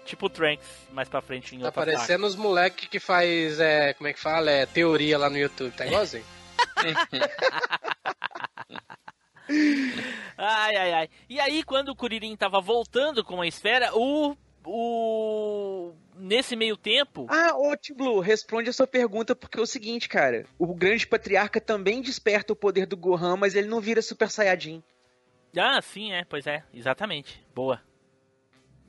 Tipo 0.05 0.27
o 0.27 0.31
Trunks, 0.31 0.67
mais 0.93 1.09
pra 1.09 1.23
frente 1.23 1.57
em 1.57 1.61
Tá 1.61 1.73
parecendo 1.73 2.27
os 2.27 2.37
moleques 2.37 2.89
que 2.89 3.01
faz, 3.01 3.59
é, 3.59 3.95
como 3.95 4.07
é 4.09 4.13
que 4.13 4.21
fala? 4.21 4.51
É, 4.51 4.67
teoria 4.67 5.17
lá 5.19 5.31
no 5.31 5.39
YouTube, 5.39 5.73
tá 5.75 5.87
igualzinho? 5.87 6.25
Ai, 10.39 10.77
ai, 10.77 10.93
ai. 10.93 11.09
E 11.29 11.39
aí, 11.41 11.63
quando 11.63 11.91
o 11.91 11.97
Kuririn 11.97 12.37
tava 12.37 12.61
voltando 12.61 13.23
com 13.25 13.41
a 13.41 13.47
esfera, 13.47 13.91
o. 13.95 14.37
O. 14.65 15.93
Nesse 16.17 16.55
meio 16.55 16.77
tempo. 16.77 17.27
Ah, 17.31 17.57
ô 17.57 17.75
Tim 17.77 17.95
Blue, 17.95 18.21
responde 18.21 18.69
a 18.69 18.73
sua 18.73 18.87
pergunta 18.87 19.35
porque 19.35 19.59
é 19.59 19.63
o 19.63 19.67
seguinte, 19.67 20.09
cara. 20.09 20.45
O 20.59 20.75
grande 20.75 21.07
patriarca 21.07 21.61
também 21.61 22.03
desperta 22.03 22.53
o 22.53 22.57
poder 22.57 22.85
do 22.87 22.97
Gohan, 22.97 23.37
mas 23.37 23.55
ele 23.55 23.69
não 23.69 23.81
vira 23.81 24.03
Super 24.03 24.29
Saiyajin. 24.31 24.83
Ah, 25.57 25.81
sim, 25.81 26.13
é, 26.13 26.25
pois 26.25 26.47
é, 26.47 26.63
exatamente. 26.75 27.43
Boa. 27.55 27.81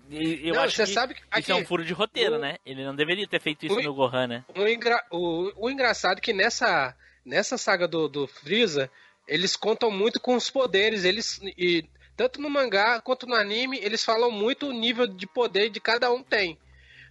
E- 0.09 0.47
Eu 0.49 0.55
Não, 0.55 0.63
acho 0.63 0.75
você 0.75 0.83
que 0.85 0.91
sabe 0.91 1.13
que 1.13 1.21
isso 1.39 1.51
é 1.51 1.55
um 1.55 1.59
aqui- 1.59 1.67
furo 1.67 1.85
de 1.85 1.93
roteiro, 1.93 2.35
o- 2.35 2.39
né? 2.39 2.57
Ele 2.65 2.83
não 2.83 2.93
deveria 2.93 3.25
ter 3.27 3.39
feito 3.39 3.65
isso 3.65 3.79
o- 3.79 3.81
no 3.81 3.93
Gohan, 3.93 4.27
né? 4.27 4.45
O, 4.55 4.67
engra- 4.67 5.05
o- 5.09 5.51
o 5.55 5.69
engraçado 5.69 6.17
é 6.17 6.21
que 6.21 6.33
nessa, 6.33 6.93
nessa 7.25 7.57
saga 7.57 7.87
do, 7.87 8.09
do 8.09 8.27
Freeza, 8.27 8.91
eles 9.31 9.55
contam 9.55 9.89
muito 9.89 10.19
com 10.19 10.35
os 10.35 10.49
poderes. 10.49 11.03
Eles, 11.05 11.39
e, 11.57 11.85
tanto 12.17 12.41
no 12.41 12.49
mangá 12.49 12.99
quanto 13.01 13.25
no 13.25 13.33
anime, 13.35 13.79
eles 13.81 14.03
falam 14.03 14.29
muito 14.29 14.67
o 14.67 14.73
nível 14.73 15.07
de 15.07 15.25
poder 15.25 15.69
de 15.69 15.79
cada 15.79 16.11
um 16.11 16.21
tem. 16.21 16.57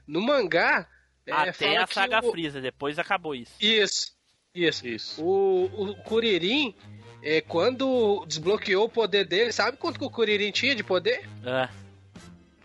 No 0.06 0.20
mangá. 0.20 0.86
é, 1.26 1.32
Até 1.32 1.52
fala 1.52 1.82
a 1.82 1.86
saga 1.86 2.26
o- 2.26 2.30
Freeza, 2.30 2.60
depois 2.60 2.98
acabou 2.98 3.34
isso. 3.34 3.52
Isso, 3.60 4.12
isso. 4.54 4.86
Isso. 4.86 5.22
O, 5.24 5.64
o 5.66 5.94
Kuririn, 6.02 6.74
é, 7.22 7.40
quando 7.40 8.24
desbloqueou 8.26 8.84
o 8.86 8.90
poder 8.90 9.24
dele, 9.26 9.52
sabe 9.52 9.76
quanto 9.76 9.98
que 9.98 10.04
o 10.04 10.10
Kuririn 10.10 10.50
tinha 10.50 10.74
de 10.74 10.82
poder? 10.84 11.28
Ah, 11.44 11.68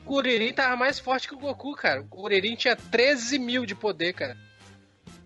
O 0.02 0.06
Kuririn 0.06 0.54
tava 0.54 0.76
mais 0.76 1.00
forte 1.00 1.28
que 1.28 1.34
o 1.36 1.40
Goku, 1.40 1.74
cara. 1.76 2.02
O 2.02 2.08
Kuririn 2.08 2.56
tinha 2.56 2.76
13 2.76 3.40
mil 3.40 3.66
de 3.66 3.74
poder, 3.76 4.14
cara. 4.14 4.38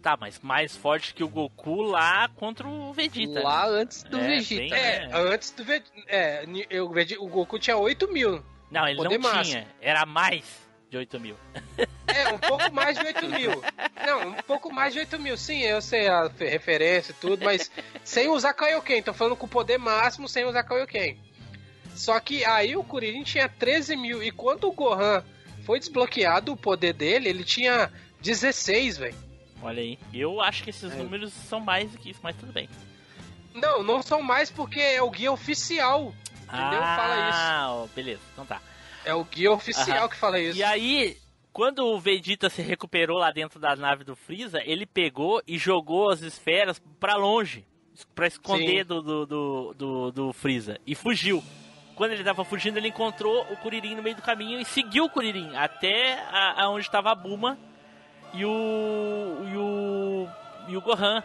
Tá, 0.01 0.17
mas 0.19 0.39
mais 0.39 0.75
forte 0.75 1.13
que 1.13 1.23
o 1.23 1.27
Goku 1.29 1.81
lá 1.81 2.27
contra 2.35 2.67
o 2.67 2.91
Vegeta. 2.93 3.41
Lá 3.41 3.67
antes 3.67 4.03
do 4.03 4.17
É, 4.17 4.27
Vegeta. 4.27 4.61
bem- 4.61 4.73
É, 4.73 4.95
É. 5.05 5.09
antes 5.13 5.51
do 5.51 5.63
Vegeta. 5.63 5.91
É, 6.07 6.45
eu, 6.69 6.85
o 7.19 7.27
Goku 7.27 7.59
tinha 7.59 7.77
8 7.77 8.11
mil. 8.11 8.43
Não, 8.71 8.87
ele 8.87 8.97
poder 8.97 9.17
não 9.17 9.29
máximo. 9.29 9.61
tinha. 9.61 9.67
Era 9.81 10.05
mais 10.05 10.45
de 10.89 10.97
8 10.97 11.19
mil. 11.19 11.35
É, 12.11 12.33
um 12.33 12.39
pouco 12.39 12.73
mais 12.73 12.97
de 12.97 13.05
8 13.05 13.27
mil. 13.27 13.51
Não, 14.03 14.29
um 14.29 14.33
pouco 14.41 14.73
mais 14.73 14.93
de 14.93 14.99
8 14.99 15.19
mil. 15.19 15.37
Sim, 15.37 15.61
eu 15.61 15.79
sei 15.79 16.07
a 16.07 16.27
fe- 16.27 16.47
referência 16.49 17.11
e 17.11 17.15
tudo, 17.15 17.45
mas 17.45 17.69
sem 18.03 18.27
usar 18.29 18.51
Kaioken. 18.55 19.03
Tô 19.03 19.13
falando 19.13 19.35
com 19.35 19.45
o 19.45 19.49
poder 19.49 19.77
máximo 19.77 20.27
sem 20.27 20.43
usar 20.43 20.63
Kaioken. 20.63 21.19
Só 21.93 22.19
que 22.19 22.43
aí 22.43 22.75
o 22.75 22.83
Kuririn 22.83 23.21
tinha 23.23 23.47
13 23.47 23.95
mil. 23.95 24.23
E 24.23 24.31
quando 24.31 24.63
o 24.67 24.71
Gohan 24.71 25.23
foi 25.65 25.77
desbloqueado 25.77 26.51
o 26.51 26.57
poder 26.57 26.93
dele, 26.93 27.29
ele 27.29 27.43
tinha 27.43 27.91
16, 28.21 28.97
velho. 28.97 29.15
Olha 29.61 29.81
aí. 29.81 29.99
Eu 30.13 30.39
acho 30.41 30.63
que 30.63 30.69
É. 30.69 30.71
esses 30.71 30.95
números 30.95 31.33
são 31.33 31.59
mais 31.59 31.91
do 31.91 31.97
que 31.97 32.09
isso, 32.11 32.19
mas 32.23 32.35
tudo 32.35 32.51
bem. 32.53 32.69
Não, 33.53 33.83
não 33.83 34.01
são 34.01 34.21
mais 34.21 34.49
porque 34.51 34.79
é 34.79 35.01
o 35.01 35.09
guia 35.09 35.31
oficial. 35.31 36.13
Entendeu? 36.43 36.79
Ah, 36.81 36.95
Fala 36.95 37.29
isso. 37.29 37.73
ó, 37.83 37.87
beleza, 37.95 38.21
então 38.33 38.45
tá. 38.45 38.61
É 39.05 39.13
o 39.13 39.23
guia 39.23 39.51
oficial 39.51 39.97
Aham. 39.99 40.09
que 40.09 40.15
fala 40.15 40.39
isso. 40.39 40.57
E 40.57 40.63
aí, 40.63 41.17
quando 41.51 41.85
o 41.85 41.99
Vegeta 41.99 42.49
se 42.49 42.61
recuperou 42.61 43.17
lá 43.17 43.31
dentro 43.31 43.59
da 43.59 43.75
nave 43.75 44.03
do 44.03 44.15
Freeza, 44.15 44.61
ele 44.65 44.85
pegou 44.85 45.41
e 45.47 45.57
jogou 45.57 46.09
as 46.09 46.21
esferas 46.21 46.81
pra 46.99 47.15
longe, 47.15 47.65
pra 48.15 48.27
esconder 48.27 48.83
do, 48.83 49.01
do, 49.01 49.25
do, 49.25 49.73
do, 49.77 50.11
do 50.11 50.33
Freeza, 50.33 50.79
e 50.87 50.95
fugiu. 50.95 51.43
Quando 51.95 52.11
ele 52.13 52.23
tava 52.23 52.45
fugindo, 52.45 52.77
ele 52.77 52.87
encontrou 52.87 53.41
o 53.51 53.57
Kuririn 53.57 53.95
no 53.95 54.01
meio 54.01 54.15
do 54.15 54.21
caminho 54.21 54.59
e 54.59 54.63
seguiu 54.65 55.03
o 55.05 55.09
Kuririn 55.09 55.53
até 55.55 56.13
a, 56.31 56.63
aonde 56.63 56.85
estava 56.85 57.11
a 57.11 57.15
Buma 57.15 57.57
e 58.33 58.45
o, 58.45 59.37
e 59.51 59.57
o 59.57 60.29
e 60.67 60.77
o 60.77 60.81
Gohan. 60.81 61.23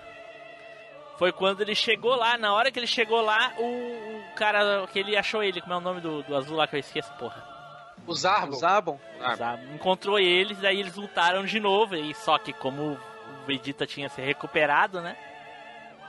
Foi 1.19 1.31
quando 1.31 1.61
ele 1.61 1.75
chegou 1.75 2.17
lá, 2.17 2.37
na 2.37 2.53
hora 2.53 2.73
que 2.73 2.79
ele 2.79 2.87
chegou 2.87 3.21
lá, 3.21 3.53
o, 3.59 3.63
o 3.63 4.35
cara 4.35 4.87
que 4.89 4.99
ele 4.99 5.17
achou 5.17 5.43
ele, 5.43 5.61
como 5.61 5.75
é 5.75 5.77
o 5.77 5.81
nome 5.81 6.01
do, 6.01 6.23
do 6.25 6.37
azul 6.37 6.57
lá 6.57 6.67
que 6.67 6.75
eu 6.75 6.81
esqueço, 6.81 7.13
porra. 7.15 7.55
O 8.07 8.15
Zarbon. 8.15 8.57
O 8.57 8.59
Zabon? 8.59 9.01
Sabe? 9.37 9.75
Encontrou 9.75 10.19
eles, 10.19 10.59
daí 10.59 10.81
eles 10.81 10.95
lutaram 10.97 11.45
de 11.45 11.61
novo. 11.61 11.95
E 11.95 12.13
só 12.15 12.39
que 12.39 12.53
como 12.53 12.93
o 12.93 13.47
Vegeta 13.47 13.87
tinha 13.87 14.09
se 14.09 14.21
recuperado, 14.21 15.01
né? 15.01 15.17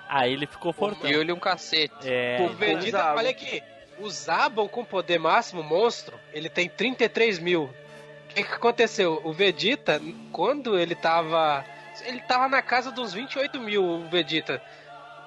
Aí 0.10 0.34
ele 0.34 0.48
ficou 0.48 0.74
fortão. 0.74 1.10
Deu-lhe 1.10 1.32
um 1.32 1.40
cacete. 1.40 1.94
É, 2.04 2.38
O 2.42 2.50
Vegeta, 2.54 3.14
olha 3.14 3.30
aqui. 3.30 3.64
O 4.00 4.10
Zabon 4.10 4.68
com 4.68 4.84
poder 4.84 5.20
máximo, 5.20 5.64
monstro, 5.64 6.20
ele 6.34 6.50
tem 6.50 6.68
33 6.68 7.40
mil. 7.40 7.70
O 8.36 8.44
que, 8.44 8.54
aconteceu? 8.54 9.22
O 9.24 9.32
Vegeta, 9.32 10.02
quando 10.32 10.78
ele 10.78 10.94
tava. 10.94 11.64
Ele 12.04 12.20
tava 12.20 12.50
na 12.50 12.62
casa 12.62 12.92
dos 12.92 13.14
28 13.14 13.58
mil, 13.62 13.82
o 13.82 14.10
Vegeta. 14.10 14.62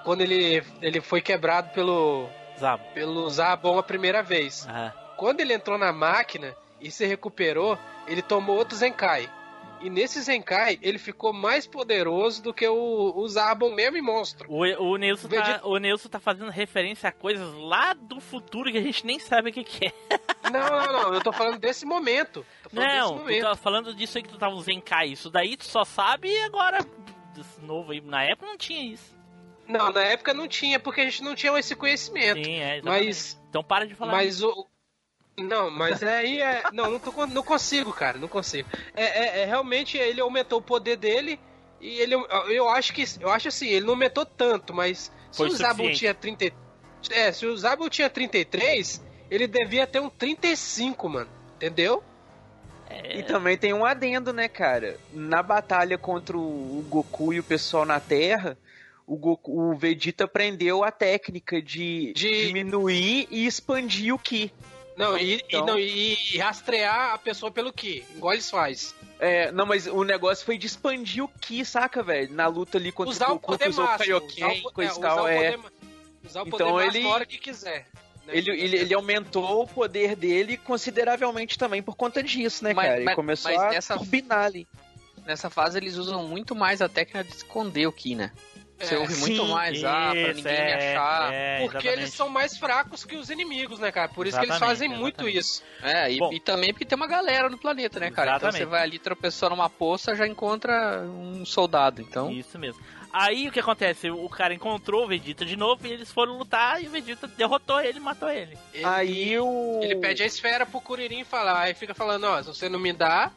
Quando 0.04 0.20
ele, 0.20 0.62
ele 0.82 1.00
foi 1.00 1.22
quebrado 1.22 1.70
pelo. 1.70 2.28
Zabo. 2.58 2.84
pelo 2.92 3.30
Zabon 3.30 3.78
a 3.78 3.82
primeira 3.82 4.22
vez. 4.22 4.66
Aham. 4.68 4.92
Quando 5.16 5.40
ele 5.40 5.54
entrou 5.54 5.78
na 5.78 5.92
máquina 5.92 6.54
e 6.80 6.90
se 6.90 7.06
recuperou, 7.06 7.78
ele 8.06 8.20
tomou 8.20 8.56
outro 8.56 8.76
Zenkai. 8.76 9.28
E 9.80 9.88
nesse 9.88 10.20
Zenkai, 10.20 10.78
ele 10.82 10.98
ficou 10.98 11.32
mais 11.32 11.66
poderoso 11.66 12.42
do 12.42 12.52
que 12.52 12.66
o, 12.66 13.12
o 13.16 13.28
Zabon 13.28 13.72
mesmo 13.74 13.96
e 13.96 14.02
monstro. 14.02 14.50
O, 14.50 14.62
o, 14.64 14.96
Nilson 14.96 15.28
tá, 15.28 15.36
Vegeta- 15.40 15.66
o 15.68 15.78
Nilson 15.78 16.08
tá 16.08 16.18
fazendo 16.18 16.50
referência 16.50 17.08
a 17.08 17.12
coisas 17.12 17.54
lá 17.54 17.92
do 17.94 18.20
futuro 18.20 18.70
que 18.72 18.78
a 18.78 18.82
gente 18.82 19.06
nem 19.06 19.18
sabe 19.18 19.50
o 19.50 19.52
que, 19.52 19.62
que 19.62 19.86
é. 19.86 19.92
Não, 20.50 20.60
não, 20.60 20.92
não, 20.92 21.14
eu 21.14 21.20
tô 21.20 21.32
falando 21.32 21.58
desse 21.58 21.84
momento. 21.86 22.44
Tô 22.62 22.70
falando 22.70 22.86
desse 22.88 22.98
Não, 23.00 23.08
tu 23.14 23.18
momento. 23.20 23.42
tá 23.42 23.56
falando 23.56 23.94
disso 23.94 24.18
aí 24.18 24.24
que 24.24 24.30
tu 24.30 24.38
tava 24.38 24.54
usando 24.54 24.64
Zenkai. 24.66 25.08
Isso 25.08 25.30
daí 25.30 25.56
tu 25.56 25.64
só 25.64 25.84
sabe 25.84 26.36
agora. 26.40 26.78
Desse 27.34 27.60
novo 27.60 27.92
aí. 27.92 28.00
Na 28.00 28.24
época 28.24 28.46
não 28.46 28.56
tinha 28.58 28.82
isso. 28.92 29.16
Não, 29.68 29.92
na 29.92 30.02
época 30.02 30.32
não 30.34 30.48
tinha, 30.48 30.80
porque 30.80 31.02
a 31.02 31.04
gente 31.04 31.22
não 31.22 31.34
tinha 31.34 31.56
esse 31.58 31.76
conhecimento. 31.76 32.42
Sim, 32.42 32.58
é, 32.58 32.78
exatamente. 32.78 33.06
Mas, 33.06 33.40
Então 33.50 33.62
para 33.62 33.86
de 33.86 33.94
falar. 33.94 34.12
mas 34.12 34.42
o. 34.42 34.66
Não, 35.38 35.70
mas 35.70 36.02
aí 36.02 36.40
é. 36.40 36.62
Não, 36.72 36.90
não, 36.90 36.98
tô, 36.98 37.26
não 37.26 37.42
consigo, 37.42 37.92
cara, 37.92 38.18
não 38.18 38.28
consigo. 38.28 38.68
É, 38.94 39.04
é- 39.04 39.42
é 39.42 39.44
realmente 39.44 39.96
ele 39.96 40.20
aumentou 40.20 40.58
o 40.58 40.62
poder 40.62 40.96
dele 40.96 41.38
e 41.80 42.00
ele. 42.00 42.14
Eu 42.48 42.68
acho 42.68 42.92
que. 42.92 43.04
Eu 43.20 43.30
acho 43.30 43.48
assim, 43.48 43.68
ele 43.68 43.86
não 43.86 43.92
aumentou 43.94 44.26
tanto, 44.26 44.74
mas 44.74 45.12
se 45.30 45.36
Foi 45.38 45.48
o 45.48 45.50
suficiente. 45.50 45.98
tinha 45.98 46.14
30. 46.14 46.52
É, 47.10 47.30
se 47.32 47.46
o 47.46 47.56
Zabon 47.56 47.88
tinha 47.88 48.10
33, 48.10 49.00
ele 49.30 49.46
devia 49.46 49.86
ter 49.86 50.00
um 50.00 50.10
35, 50.10 51.08
mano. 51.08 51.30
Entendeu? 51.56 52.02
É, 52.90 53.18
E 53.18 53.22
também 53.22 53.56
tem 53.56 53.72
um 53.72 53.84
adendo, 53.84 54.32
né, 54.32 54.48
cara? 54.48 54.98
Na 55.12 55.42
batalha 55.42 55.96
contra 55.98 56.36
o 56.36 56.84
Goku 56.88 57.32
e 57.32 57.38
o 57.40 57.44
pessoal 57.44 57.84
na 57.84 58.00
Terra, 58.00 58.56
o, 59.06 59.16
Goku, 59.16 59.52
o 59.70 59.76
Vegeta 59.76 60.24
aprendeu 60.24 60.82
a 60.82 60.90
técnica 60.90 61.60
de, 61.62 62.12
De- 62.14 62.46
diminuir 62.46 63.28
e 63.30 63.46
expandir 63.46 64.14
o 64.14 64.18
Ki. 64.18 64.50
Não, 64.98 65.16
e, 65.16 65.34
Então- 65.48 65.60
e, 65.60 65.66
não, 65.66 65.78
e, 65.78 66.38
rastrear 66.38 67.14
a 67.14 67.18
pessoa 67.18 67.50
pelo 67.52 67.72
que? 67.72 68.04
Igual 68.16 68.34
eles 68.34 68.50
faz. 68.50 68.94
É, 69.20 69.50
não, 69.52 69.64
mas 69.66 69.86
o 69.86 70.04
negócio 70.04 70.44
foi 70.44 70.58
de 70.58 70.66
expandir 70.66 71.24
o 71.24 71.28
Ki, 71.28 71.64
saca, 71.64 72.02
velho? 72.02 72.32
Na 72.34 72.46
luta 72.46 72.78
ali 72.78 72.92
contra 72.92 73.10
Usar 73.12 73.26
o 73.32 73.38
Goku, 73.38 73.56
usou 73.68 73.84
o. 73.84 73.98
Kaioken, 73.98 74.44
usar 74.44 74.68
o- 74.68 74.72
coisa 74.72 74.92
é, 74.92 74.94
e 74.96 75.00
tal, 75.00 75.18
usar 75.18 75.32
é. 75.32 75.58
Usar 76.24 76.42
o 76.42 76.46
poder 76.46 76.64
Então 76.64 76.80
ele- 76.80 77.00
na 77.02 77.08
hora 77.08 77.26
que 77.26 77.38
quiser. 77.38 77.86
né? 78.26 78.36
Ele, 78.36 78.50
ele, 78.50 78.76
ele 78.76 78.94
aumentou 78.94 79.62
o 79.62 79.66
poder 79.66 80.14
dele 80.14 80.56
consideravelmente 80.56 81.56
também 81.58 81.82
por 81.82 81.96
conta 81.96 82.22
disso, 82.22 82.62
né, 82.64 82.74
Mas- 82.74 82.84
cara? 82.86 82.96
Ele 82.98 83.04
mas- 83.06 83.14
começou 83.14 83.52
mas 83.52 83.62
a 83.62 83.70
nessa- 83.70 83.96
turbinar 83.96 84.44
ali. 84.44 84.68
Nessa 85.26 85.48
fase 85.50 85.78
eles 85.78 85.96
usam 85.96 86.26
muito 86.26 86.54
mais 86.54 86.80
a 86.82 86.88
técnica 86.88 87.22
de 87.24 87.34
esconder 87.34 87.86
o 87.86 87.92
Ki, 87.92 88.14
né? 88.14 88.32
Você 88.78 88.94
É, 88.94 88.98
ouve 88.98 89.16
muito 89.16 89.44
sim, 89.44 89.50
mais, 89.52 89.82
ah, 89.84 90.10
pra 90.12 90.32
ninguém 90.32 90.42
me 90.42 90.48
é, 90.50 90.94
achar. 90.96 91.32
é, 91.32 91.58
Porque 91.62 91.76
exatamente. 91.78 92.00
eles 92.00 92.14
são 92.14 92.28
mais 92.28 92.56
fracos 92.56 93.04
que 93.04 93.16
os 93.16 93.28
inimigos, 93.28 93.80
né, 93.80 93.90
cara? 93.90 94.08
Por 94.08 94.26
isso 94.26 94.38
que 94.38 94.44
eles 94.44 94.54
Exatamente, 94.54 94.78
fazem 94.78 94.88
muito 94.88 95.26
exatamente. 95.26 95.38
isso. 95.38 95.62
É, 95.82 96.12
e, 96.12 96.18
Bom. 96.18 96.32
e 96.32 96.38
também 96.38 96.72
porque 96.72 96.84
tem 96.84 96.96
uma 96.96 97.08
galera 97.08 97.48
no 97.48 97.58
planeta, 97.58 97.98
né, 97.98 98.10
cara? 98.10 98.36
Então 98.36 98.48
Exatamente. 98.48 98.58
você 98.58 98.64
vai 98.70 98.82
ali 98.82 98.98
tropeçou 98.98 99.50
numa 99.50 99.68
poça, 99.68 100.14
já 100.14 100.26
encontra 100.26 101.00
um 101.02 101.44
soldado. 101.44 102.00
Então, 102.00 102.30
Isso 102.30 102.58
mesmo. 102.58 102.80
Aí 103.12 103.48
o 103.48 103.50
que 103.52 103.58
acontece? 103.58 104.10
O 104.10 104.28
cara 104.28 104.52
encontrou 104.54 105.04
o 105.04 105.08
Vegeta 105.08 105.44
de 105.44 105.56
novo 105.56 105.86
e 105.86 105.90
eles 105.90 106.12
foram 106.12 106.36
lutar 106.36 106.80
e 106.82 106.86
o 106.86 106.90
Vegeta 106.90 107.26
derrotou 107.26 107.80
ele 107.80 107.96
e 107.98 108.00
matou 108.00 108.28
ele. 108.30 108.56
Ele, 108.72 108.84
Aí 108.84 109.38
o. 109.40 109.80
ele 109.82 109.96
pede 109.96 110.22
a 110.22 110.26
esfera 110.26 110.66
pro 110.66 110.80
Kuririn 110.80 111.24
falar. 111.24 111.62
Aí 111.62 111.74
fica 111.74 111.94
falando, 111.94 112.24
ó, 112.24 112.42
se 112.42 112.48
você 112.48 112.68
não 112.68 112.78
me 112.78 112.92
dá, 112.92 113.32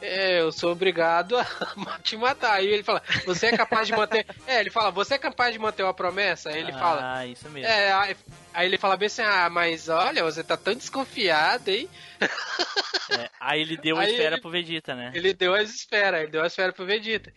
eu 0.00 0.52
sou 0.52 0.72
obrigado 0.72 1.36
a 1.38 1.44
te 2.02 2.16
matar. 2.16 2.54
Aí 2.54 2.66
ele 2.66 2.82
fala, 2.82 3.02
você 3.24 3.46
é 3.46 3.56
capaz 3.56 3.86
de 3.86 3.94
manter. 3.94 4.26
É, 4.46 4.60
ele 4.60 4.70
fala, 4.70 4.90
você 4.90 5.14
é 5.14 5.18
capaz 5.18 5.52
de 5.52 5.58
manter 5.58 5.82
uma 5.82 5.94
promessa? 5.94 6.50
Aí 6.50 6.58
ele 6.58 6.72
ah, 6.72 6.78
fala. 6.78 7.26
isso 7.26 7.48
mesmo. 7.48 7.68
É, 7.68 7.92
aí, 7.92 8.16
aí 8.54 8.66
ele 8.66 8.78
fala 8.78 8.96
bem 8.96 9.06
assim, 9.06 9.22
ah, 9.22 9.48
mas 9.50 9.88
olha, 9.88 10.22
você 10.22 10.42
tá 10.44 10.56
tão 10.56 10.74
desconfiado, 10.74 11.68
hein? 11.68 11.88
É, 13.08 13.30
aí 13.38 13.60
ele 13.60 13.76
deu 13.76 13.96
a 13.96 14.04
esfera 14.04 14.34
ele- 14.34 14.40
pro 14.40 14.50
Vegeta, 14.50 14.92
né? 14.92 15.12
Ele 15.14 15.32
deu 15.32 15.54
as 15.54 15.70
esferas, 15.70 16.22
ele 16.22 16.30
deu 16.32 16.42
as 16.42 16.50
esferas 16.50 16.74
pro 16.74 16.84
Vegeta. 16.84 17.32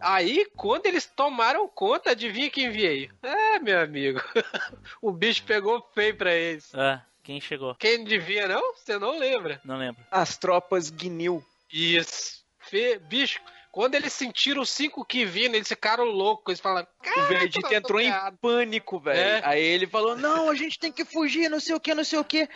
Aí, 0.00 0.46
quando 0.56 0.86
eles 0.86 1.06
tomaram 1.06 1.66
conta, 1.66 2.10
adivinha 2.10 2.48
quem 2.48 2.70
veio? 2.70 3.12
É, 3.20 3.58
meu 3.58 3.80
amigo. 3.80 4.20
o 5.02 5.10
bicho 5.10 5.42
pegou 5.42 5.84
feio 5.92 6.14
pra 6.14 6.32
eles. 6.32 6.72
Ah, 6.72 7.02
quem 7.22 7.40
chegou? 7.40 7.74
Quem 7.74 8.04
devia, 8.04 8.46
não? 8.46 8.74
Você 8.74 8.98
não 8.98 9.18
lembra. 9.18 9.60
Não 9.64 9.76
lembro. 9.76 10.02
As 10.10 10.36
tropas 10.38 10.88
Gnil. 10.88 11.44
Isso. 11.72 12.38
Fe... 12.60 12.98
Bicho, 12.98 13.40
quando 13.72 13.94
eles 13.94 14.12
sentiram 14.12 14.62
os 14.62 14.70
cinco 14.70 15.04
que 15.04 15.24
vindo, 15.24 15.54
eles 15.54 15.68
ficaram 15.68 16.04
loucos. 16.04 16.52
Eles 16.52 16.60
falaram, 16.60 16.86
O 16.98 17.02
"Caraca, 17.02 17.22
Vegeta 17.34 17.74
entrou 17.74 18.00
em 18.00 18.04
estamos 18.04 18.20
errados." 18.22 18.38
pânico, 18.40 19.00
velho. 19.00 19.18
É. 19.18 19.40
Aí 19.44 19.62
ele 19.62 19.86
falou: 19.86 20.16
Não, 20.16 20.48
a 20.50 20.54
gente 20.54 20.78
tem 20.78 20.90
que 20.92 21.04
fugir, 21.04 21.48
não 21.48 21.60
sei 21.60 21.74
o 21.74 21.80
que, 21.80 21.94
não 21.94 22.04
sei 22.04 22.18
o 22.18 22.24
que. 22.24 22.48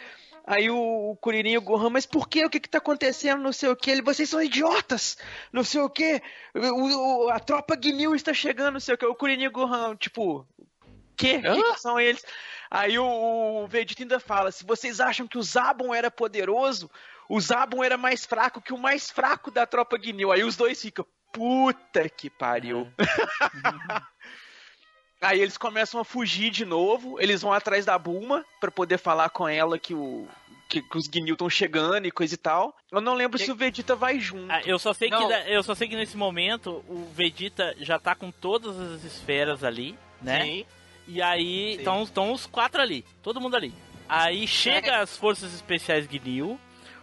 Aí 0.44 0.68
o, 0.68 0.76
o 1.12 1.16
Kuririn 1.20 1.52
e 1.52 1.58
o 1.58 1.62
Gohan, 1.62 1.88
mas 1.90 2.04
por 2.04 2.28
que? 2.28 2.44
O 2.44 2.50
que 2.50 2.58
que 2.58 2.68
tá 2.68 2.78
acontecendo? 2.78 3.40
Não 3.40 3.52
sei 3.52 3.68
o 3.68 3.76
que. 3.76 3.88
Ele, 3.90 4.02
vocês 4.02 4.28
são 4.28 4.42
idiotas! 4.42 5.16
Não 5.52 5.62
sei 5.62 5.80
o 5.80 5.88
que. 5.88 6.20
O, 6.52 7.26
o- 7.26 7.30
a 7.30 7.38
tropa 7.38 7.76
Gnil 7.76 8.12
está 8.16 8.34
chegando, 8.34 8.72
não 8.74 8.80
sei 8.80 8.94
o 8.96 8.98
que. 8.98 9.06
O 9.06 9.14
Kuririn 9.14 9.44
e 9.44 9.48
o 9.48 9.52
Gohan, 9.52 9.94
tipo, 9.94 10.44
que? 11.16 11.40
Que 11.40 11.62
que 11.74 11.80
são 11.80 12.00
eles? 12.00 12.24
Aí 12.74 12.98
o, 12.98 13.04
o 13.04 13.66
Vegeta 13.66 14.02
ainda 14.02 14.18
fala: 14.18 14.50
se 14.50 14.64
vocês 14.64 14.98
acham 14.98 15.28
que 15.28 15.36
o 15.36 15.42
Zabon 15.42 15.94
era 15.94 16.10
poderoso, 16.10 16.90
o 17.28 17.38
Zabon 17.38 17.84
era 17.84 17.98
mais 17.98 18.24
fraco 18.24 18.62
que 18.62 18.72
o 18.72 18.78
mais 18.78 19.10
fraco 19.10 19.50
da 19.50 19.66
tropa 19.66 19.98
Gnil. 19.98 20.32
Aí 20.32 20.42
os 20.42 20.56
dois 20.56 20.80
ficam, 20.80 21.04
puta 21.30 22.08
que 22.08 22.30
pariu. 22.30 22.90
Aí 25.20 25.38
eles 25.38 25.58
começam 25.58 26.00
a 26.00 26.04
fugir 26.04 26.50
de 26.50 26.64
novo, 26.64 27.20
eles 27.20 27.42
vão 27.42 27.52
atrás 27.52 27.84
da 27.84 27.96
Bulma 27.96 28.44
pra 28.58 28.70
poder 28.70 28.98
falar 28.98 29.28
com 29.28 29.46
ela 29.46 29.78
que 29.78 29.94
o 29.94 30.26
que, 30.66 30.80
que 30.80 30.96
os 30.96 31.06
Gnil 31.06 31.34
estão 31.34 31.50
chegando 31.50 32.06
e 32.06 32.10
coisa 32.10 32.32
e 32.32 32.38
tal. 32.38 32.74
Eu 32.90 33.02
não 33.02 33.12
lembro 33.12 33.38
se 33.38 33.50
o 33.50 33.54
Vegeta 33.54 33.94
vai 33.94 34.18
junto. 34.18 34.50
Ah, 34.50 34.62
eu 34.64 34.78
só 34.78 34.94
sei 34.94 35.10
que 35.10 35.14
Não. 35.14 35.30
eu 35.30 35.62
só 35.62 35.74
sei 35.74 35.86
que 35.86 35.94
nesse 35.94 36.16
momento 36.16 36.82
o 36.88 37.06
Vegeta 37.14 37.76
já 37.78 37.98
tá 37.98 38.14
com 38.14 38.30
todas 38.32 38.80
as 38.80 39.04
esferas 39.04 39.62
ali, 39.62 39.96
né? 40.22 40.42
Sim. 40.42 40.66
E 41.06 41.20
aí 41.20 41.76
estão 41.76 42.32
os 42.32 42.46
quatro 42.46 42.80
ali, 42.80 43.04
todo 43.22 43.40
mundo 43.40 43.56
ali. 43.56 43.74
Aí 44.08 44.46
chega 44.46 44.98
as 45.00 45.16
forças 45.16 45.54
especiais 45.54 46.06
Gnil, 46.06 46.58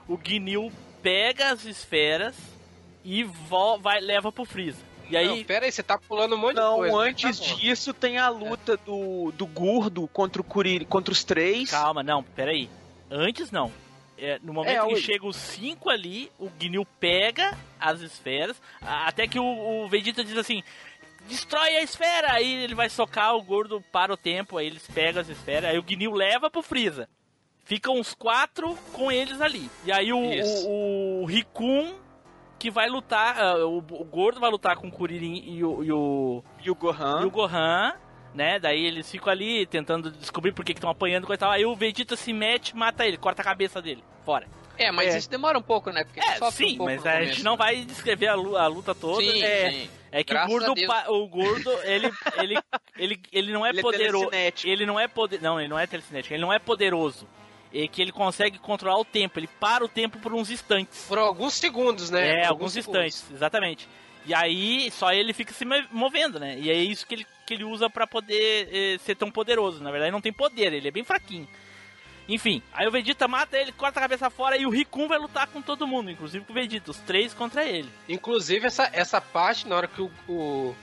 o 0.07 0.17
Gnil 0.17 0.71
pega 1.01 1.51
as 1.51 1.65
esferas 1.65 2.35
e 3.03 3.23
vai 3.81 3.99
leva 3.99 4.31
pro 4.31 4.45
Freeza. 4.45 4.89
E 5.09 5.17
aí 5.17 5.27
Não, 5.27 5.43
pera 5.43 5.65
aí, 5.65 5.71
você 5.71 5.81
tá 5.81 5.97
pulando 5.97 6.35
um 6.35 6.37
monte 6.37 6.55
de 6.55 6.61
Não, 6.61 6.77
coisa. 6.77 6.95
antes 6.97 7.39
Tá 7.39 7.55
disso 7.55 7.93
tem 7.93 8.19
a 8.19 8.29
luta 8.29 8.77
do, 8.77 9.31
do 9.31 9.47
Gordo 9.47 10.07
contra 10.09 10.39
o 10.39 10.45
Kuririn, 10.45 10.85
contra 10.85 11.11
os 11.11 11.23
três. 11.23 11.71
Calma, 11.71 12.03
não, 12.03 12.21
peraí. 12.21 12.69
Antes 13.09 13.49
não. 13.49 13.71
É, 14.21 14.37
no 14.43 14.53
momento 14.53 14.75
É, 14.75 14.87
que 14.87 15.01
chega 15.01 15.25
os 15.25 15.35
cinco 15.35 15.89
ali, 15.89 16.29
o 16.37 16.49
Gnil 16.49 16.85
pega 16.99 17.57
as 17.79 18.01
esferas, 18.01 18.61
até 18.81 19.25
que 19.27 19.39
o, 19.39 19.43
o 19.85 19.87
Vegeta 19.87 20.23
diz 20.23 20.37
assim: 20.37 20.61
destrói 21.27 21.75
a 21.77 21.81
esfera! 21.83 22.31
Aí 22.33 22.63
ele 22.63 22.75
vai 22.75 22.89
socar 22.89 23.35
o 23.35 23.41
gordo 23.43 23.81
para 23.91 24.13
o 24.13 24.17
tempo, 24.17 24.57
aí 24.57 24.67
eles 24.67 24.85
pegam 24.87 25.21
as 25.21 25.29
esferas, 25.29 25.69
aí 25.69 25.77
o 25.77 25.83
Gnil 25.83 26.13
leva 26.13 26.49
pro 26.49 26.61
Freeza. 26.61 27.07
Ficam 27.65 27.99
os 27.99 28.13
quatro 28.15 28.75
com 28.93 29.11
eles 29.11 29.39
ali. 29.41 29.69
E 29.85 29.91
aí 29.91 30.11
o, 30.11 30.33
Isso. 30.33 30.67
o, 30.67 31.21
o 31.21 31.25
Rikun, 31.25 31.93
que 32.57 32.71
vai 32.71 32.89
lutar, 32.89 33.39
ah, 33.39 33.65
o, 33.65 33.77
o 33.77 34.03
gordo 34.03 34.39
vai 34.39 34.49
lutar 34.49 34.75
com 34.75 34.87
o 34.87 34.91
Kuririn 34.91 35.43
e 35.45 35.63
o- 35.63 35.83
e 35.83 35.91
o 35.91 36.43
E 36.63 36.71
o 36.71 36.75
Gohan. 36.75 37.21
e 37.21 37.25
o 37.25 37.29
Gohan, 37.31 37.93
né? 38.33 38.57
Daí 38.59 38.83
eles 38.85 39.09
ficam 39.09 39.31
ali 39.31 39.65
tentando 39.67 40.09
descobrir 40.11 40.51
por 40.51 40.65
que 40.65 40.71
estão 40.71 40.89
apanhando 40.89 41.23
e 41.25 41.27
coisa 41.27 41.37
e 41.37 41.41
tal. 41.41 41.51
Aí 41.51 41.65
o 41.65 41.75
Vegeta 41.75 42.15
se 42.15 42.33
mete, 42.33 42.75
mata 42.75 43.05
ele, 43.05 43.17
corta 43.17 43.41
a 43.43 43.45
cabeça 43.45 43.79
dele, 43.81 44.03
fora. 44.25 44.47
é, 44.75 44.91
mas 44.91 45.13
É. 45.13 45.17
isso 45.19 45.29
demora 45.29 45.57
um 45.59 45.61
pouco, 45.61 45.91
né? 45.91 46.03
Porque 46.03 46.19
É, 46.19 46.37
sofre 46.37 46.65
sim, 46.69 46.73
um 46.73 46.77
pouco 46.77 46.91
mas 46.91 47.05
a 47.05 47.23
gente 47.23 47.43
não 47.43 47.55
vai 47.55 47.85
descrever 47.85 48.27
a 48.29 48.35
luta 48.67 48.95
toda. 48.95 49.21
Sim, 49.21 49.43
é, 49.43 49.71
sim. 49.71 49.89
É 50.11 50.23
que 50.23 50.31
o 50.31 50.35
Graças 50.35 50.63
a 50.63 50.67
gordo, 50.67 51.13
o 51.13 51.27
gordo, 51.27 51.71
ele, 51.83 52.11
ele, 52.37 52.59
ele, 52.97 53.21
ele 53.31 53.51
não 53.53 53.65
é 53.65 53.69
Ele 53.69 53.79
é 53.79 53.81
poderoso. 53.81 54.25
telecinético. 54.27 54.69
ele 54.71 54.85
não 54.85 54.99
é 54.99 55.07
poder, 55.07 55.41
não, 55.41 55.59
ele 55.59 55.69
não 55.69 55.79
é 55.79 55.85
telecinético, 55.87 56.33
ele 56.33 56.41
não 56.41 56.51
é 56.53 56.59
poderoso. 56.59 57.27
É 57.73 57.87
que 57.87 58.01
ele 58.01 58.11
consegue 58.11 58.57
controlar 58.57 58.97
o 58.99 59.05
tempo, 59.05 59.37
ele 59.39 59.47
para 59.59 59.85
o 59.85 59.87
tempo 59.87 60.17
por 60.19 60.33
uns 60.33 60.49
instantes. 60.49 61.05
Por 61.07 61.19
alguns 61.19 61.53
segundos, 61.53 62.09
né? 62.09 62.41
É, 62.41 62.45
alguns 62.47 62.73
segundos. 62.73 63.05
instantes, 63.05 63.31
exatamente. 63.31 63.87
E 64.25 64.33
aí, 64.33 64.89
só 64.91 65.13
ele 65.13 65.33
fica 65.33 65.53
se 65.53 65.65
movendo, 65.91 66.39
né? 66.39 66.57
E 66.59 66.69
é 66.69 66.73
isso 66.73 67.05
que 67.07 67.15
ele, 67.15 67.27
que 67.45 67.53
ele 67.53 67.63
usa 67.63 67.89
pra 67.89 68.05
poder 68.07 68.67
eh, 68.71 68.97
ser 68.99 69.15
tão 69.15 69.31
poderoso. 69.31 69.81
Na 69.83 69.91
verdade, 69.91 70.11
não 70.11 70.19
tem 70.21 70.33
poder, 70.33 70.73
ele 70.73 70.87
é 70.87 70.91
bem 70.91 71.03
fraquinho. 71.03 71.47
Enfim, 72.29 72.61
aí 72.71 72.87
o 72.87 72.91
Vegeta 72.91 73.27
mata 73.27 73.57
ele, 73.57 73.71
corta 73.71 73.99
a 73.99 74.03
cabeça 74.03 74.29
fora 74.29 74.55
e 74.55 74.65
o 74.65 74.69
Rikun 74.69 75.07
vai 75.07 75.17
lutar 75.17 75.47
com 75.47 75.61
todo 75.61 75.87
mundo, 75.87 76.11
inclusive 76.11 76.45
com 76.45 76.51
o 76.51 76.55
Vegeta, 76.55 76.91
os 76.91 76.97
três 76.99 77.33
contra 77.33 77.65
ele. 77.65 77.89
Inclusive, 78.07 78.67
essa, 78.67 78.89
essa 78.93 79.19
parte, 79.19 79.67
na 79.67 79.75
hora 79.75 79.87
que 79.87 80.01
o. 80.01 80.11
o- 80.27 80.75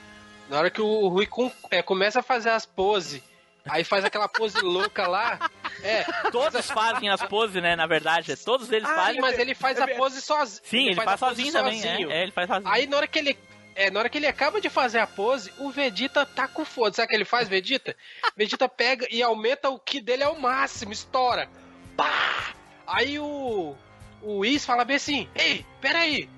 na 0.49 0.59
hora 0.59 0.70
que 0.70 0.80
o 0.80 1.09
Rui 1.09 1.26
Kun 1.26 1.51
é, 1.72 1.82
começa 1.82 2.20
a 2.20 2.22
fazer 2.22 2.51
as 2.51 2.64
poses, 2.64 3.20
aí 3.68 3.82
faz 3.82 4.05
aquela 4.05 4.28
pose 4.28 4.59
louca 4.62 5.09
lá. 5.09 5.51
É, 5.82 6.05
Todos 6.30 6.70
fazem 6.70 7.09
as 7.09 7.20
poses, 7.22 7.61
né? 7.61 7.74
Na 7.74 7.86
verdade, 7.86 8.36
todos 8.44 8.70
eles 8.70 8.88
ah, 8.88 8.94
fazem. 8.94 9.20
mas 9.20 9.36
ele 9.38 9.55
faz 9.57 9.80
a 9.80 9.88
pose 9.88 10.20
sozinho. 10.22 10.61
Sim, 10.64 10.86
ele, 10.86 10.94
faz, 10.94 11.09
a 11.09 11.18
pose 11.18 11.34
sozinho 11.42 11.53
também, 11.53 11.82
é. 11.84 12.18
é, 12.18 12.22
ele 12.22 12.30
faz 12.32 12.47
sozinho. 12.49 12.68
Aí 12.72 12.86
na 12.86 12.97
hora 12.97 13.07
que 13.09 13.18
ele. 13.18 13.36
É, 13.77 13.91
na 13.91 14.01
hora 14.01 14.09
que 14.09 14.16
ele 14.18 14.27
acaba 14.27 14.61
de 14.61 14.70
fazer 14.70 14.99
a 14.99 15.07
pose, 15.07 15.53
o 15.59 15.70
Vegeta 15.70 16.24
tá 16.24 16.49
com 16.49 16.64
foda. 16.64 16.95
Sabe 16.97 17.07
o 17.07 17.09
que 17.11 17.14
ele 17.14 17.24
faz, 17.27 17.47
Vegeta? 17.49 17.95
Vegeta 18.37 18.68
pega 18.68 19.07
e 19.11 19.22
aumenta 19.22 19.68
o 19.68 19.79
ki 19.79 20.01
dele 20.01 20.22
ao 20.24 20.35
máximo, 20.41 20.93
estoura. 20.93 21.49
Pá! 21.97 22.55
Aí 22.87 23.18
o. 23.18 23.74
O 24.22 24.39
Whis 24.39 24.64
fala 24.64 24.85
bem 24.85 24.97
assim: 24.97 25.29
Ei, 25.35 25.64
peraí. 25.81 26.29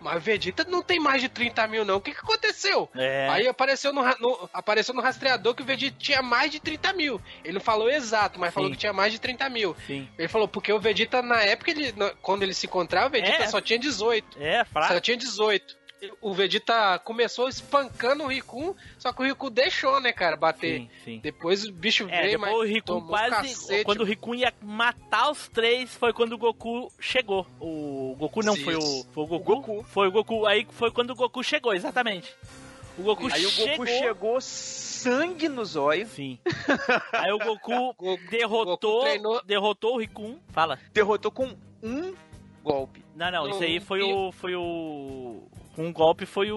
Mas 0.00 0.16
o 0.18 0.20
Vegeta 0.20 0.62
não 0.64 0.82
tem 0.82 1.00
mais 1.00 1.20
de 1.20 1.28
30 1.28 1.66
mil, 1.66 1.84
não. 1.84 1.96
O 1.96 2.00
que, 2.00 2.12
que 2.12 2.20
aconteceu? 2.20 2.88
É. 2.94 3.28
Aí 3.30 3.48
apareceu 3.48 3.92
no, 3.92 4.02
no- 4.20 4.48
apareceu 4.52 4.94
no 4.94 5.00
rastreador 5.02 5.54
que 5.54 5.62
o 5.62 5.64
Vegeta 5.64 5.96
tinha 5.98 6.22
mais 6.22 6.50
de 6.50 6.60
30 6.60 6.92
mil. 6.92 7.20
Ele 7.42 7.54
não 7.54 7.60
falou 7.60 7.90
exato, 7.90 8.38
mas 8.38 8.54
falou 8.54 8.68
Sim. 8.68 8.74
que 8.74 8.80
tinha 8.80 8.92
mais 8.92 9.12
de 9.12 9.18
30 9.18 9.48
mil. 9.48 9.74
Sim. 9.86 10.08
Ele 10.16 10.28
falou, 10.28 10.46
porque 10.46 10.72
o 10.72 10.78
Vegeta, 10.78 11.22
na 11.22 11.40
época, 11.42 11.70
ele, 11.72 11.92
quando 12.22 12.42
ele 12.44 12.54
se 12.54 12.66
encontrava, 12.66 13.06
o 13.08 13.10
Vegeta 13.10 13.44
É. 13.44 13.46
só 13.48 13.60
tinha 13.60 13.78
18. 13.78 14.38
É, 14.40 14.64
fraco. 14.64 14.92
Só 14.94 15.00
tinha 15.00 15.16
18. 15.16 15.76
O 16.20 16.34
Vegeta 16.34 16.98
começou 16.98 17.48
espancando 17.48 18.24
o 18.24 18.26
Riku, 18.26 18.76
só 18.98 19.12
que 19.12 19.22
o 19.22 19.24
Riku 19.24 19.48
deixou, 19.48 20.00
né, 20.00 20.12
cara, 20.12 20.36
bater. 20.36 20.80
Sim, 20.80 20.90
sim. 21.04 21.20
Depois 21.22 21.64
o 21.64 21.72
bicho 21.72 22.06
É, 22.10 22.22
veio, 22.22 22.38
mas 22.38 22.54
o 22.54 22.62
Riku 22.62 22.86
tomou 22.86 23.02
um 23.04 23.08
quase. 23.08 23.30
cacete. 23.30 23.84
quando 23.84 24.00
o 24.00 24.04
Riku 24.04 24.34
ia 24.34 24.52
matar 24.62 25.30
os 25.30 25.48
três, 25.48 25.94
foi 25.94 26.12
quando 26.12 26.34
o 26.34 26.38
Goku 26.38 26.92
chegou. 27.00 27.46
O 27.60 28.14
Goku 28.18 28.42
não, 28.44 28.54
Sim. 28.54 28.64
foi 28.64 28.76
o. 28.76 29.04
Foi 29.12 29.24
o 29.24 29.26
Goku? 29.38 29.82
Foi 29.84 30.08
o 30.08 30.12
Goku. 30.12 30.46
Aí 30.46 30.66
foi 30.70 30.90
quando 30.90 31.10
o 31.10 31.14
Goku 31.14 31.42
chegou, 31.42 31.72
exatamente. 31.72 32.34
O 32.98 33.02
Goku 33.02 33.28
Aí 33.32 33.44
o 33.44 33.50
Goku 33.52 33.86
chegou 33.86 34.40
sangue 34.40 35.48
nos 35.48 35.76
olhos. 35.76 36.08
Sim. 36.10 36.38
Aí 37.12 37.30
o 37.32 37.38
Goku 37.38 37.94
derrotou. 38.30 39.04
Goku 39.18 39.46
Derrotou 39.46 39.94
o 39.94 39.98
Riku. 39.98 40.38
Fala. 40.48 40.78
Derrotou 40.92 41.30
com 41.30 41.54
um 41.82 42.14
golpe. 42.64 43.04
Não, 43.14 43.30
não, 43.30 43.48
isso 43.48 43.62
aí 43.62 43.80
foi 43.80 44.02
o. 44.02 44.32
Foi 44.32 44.54
o. 44.54 45.42
Com 45.76 45.86
um 45.86 45.92
golpe 45.92 46.26
foi 46.26 46.50
o. 46.50 46.56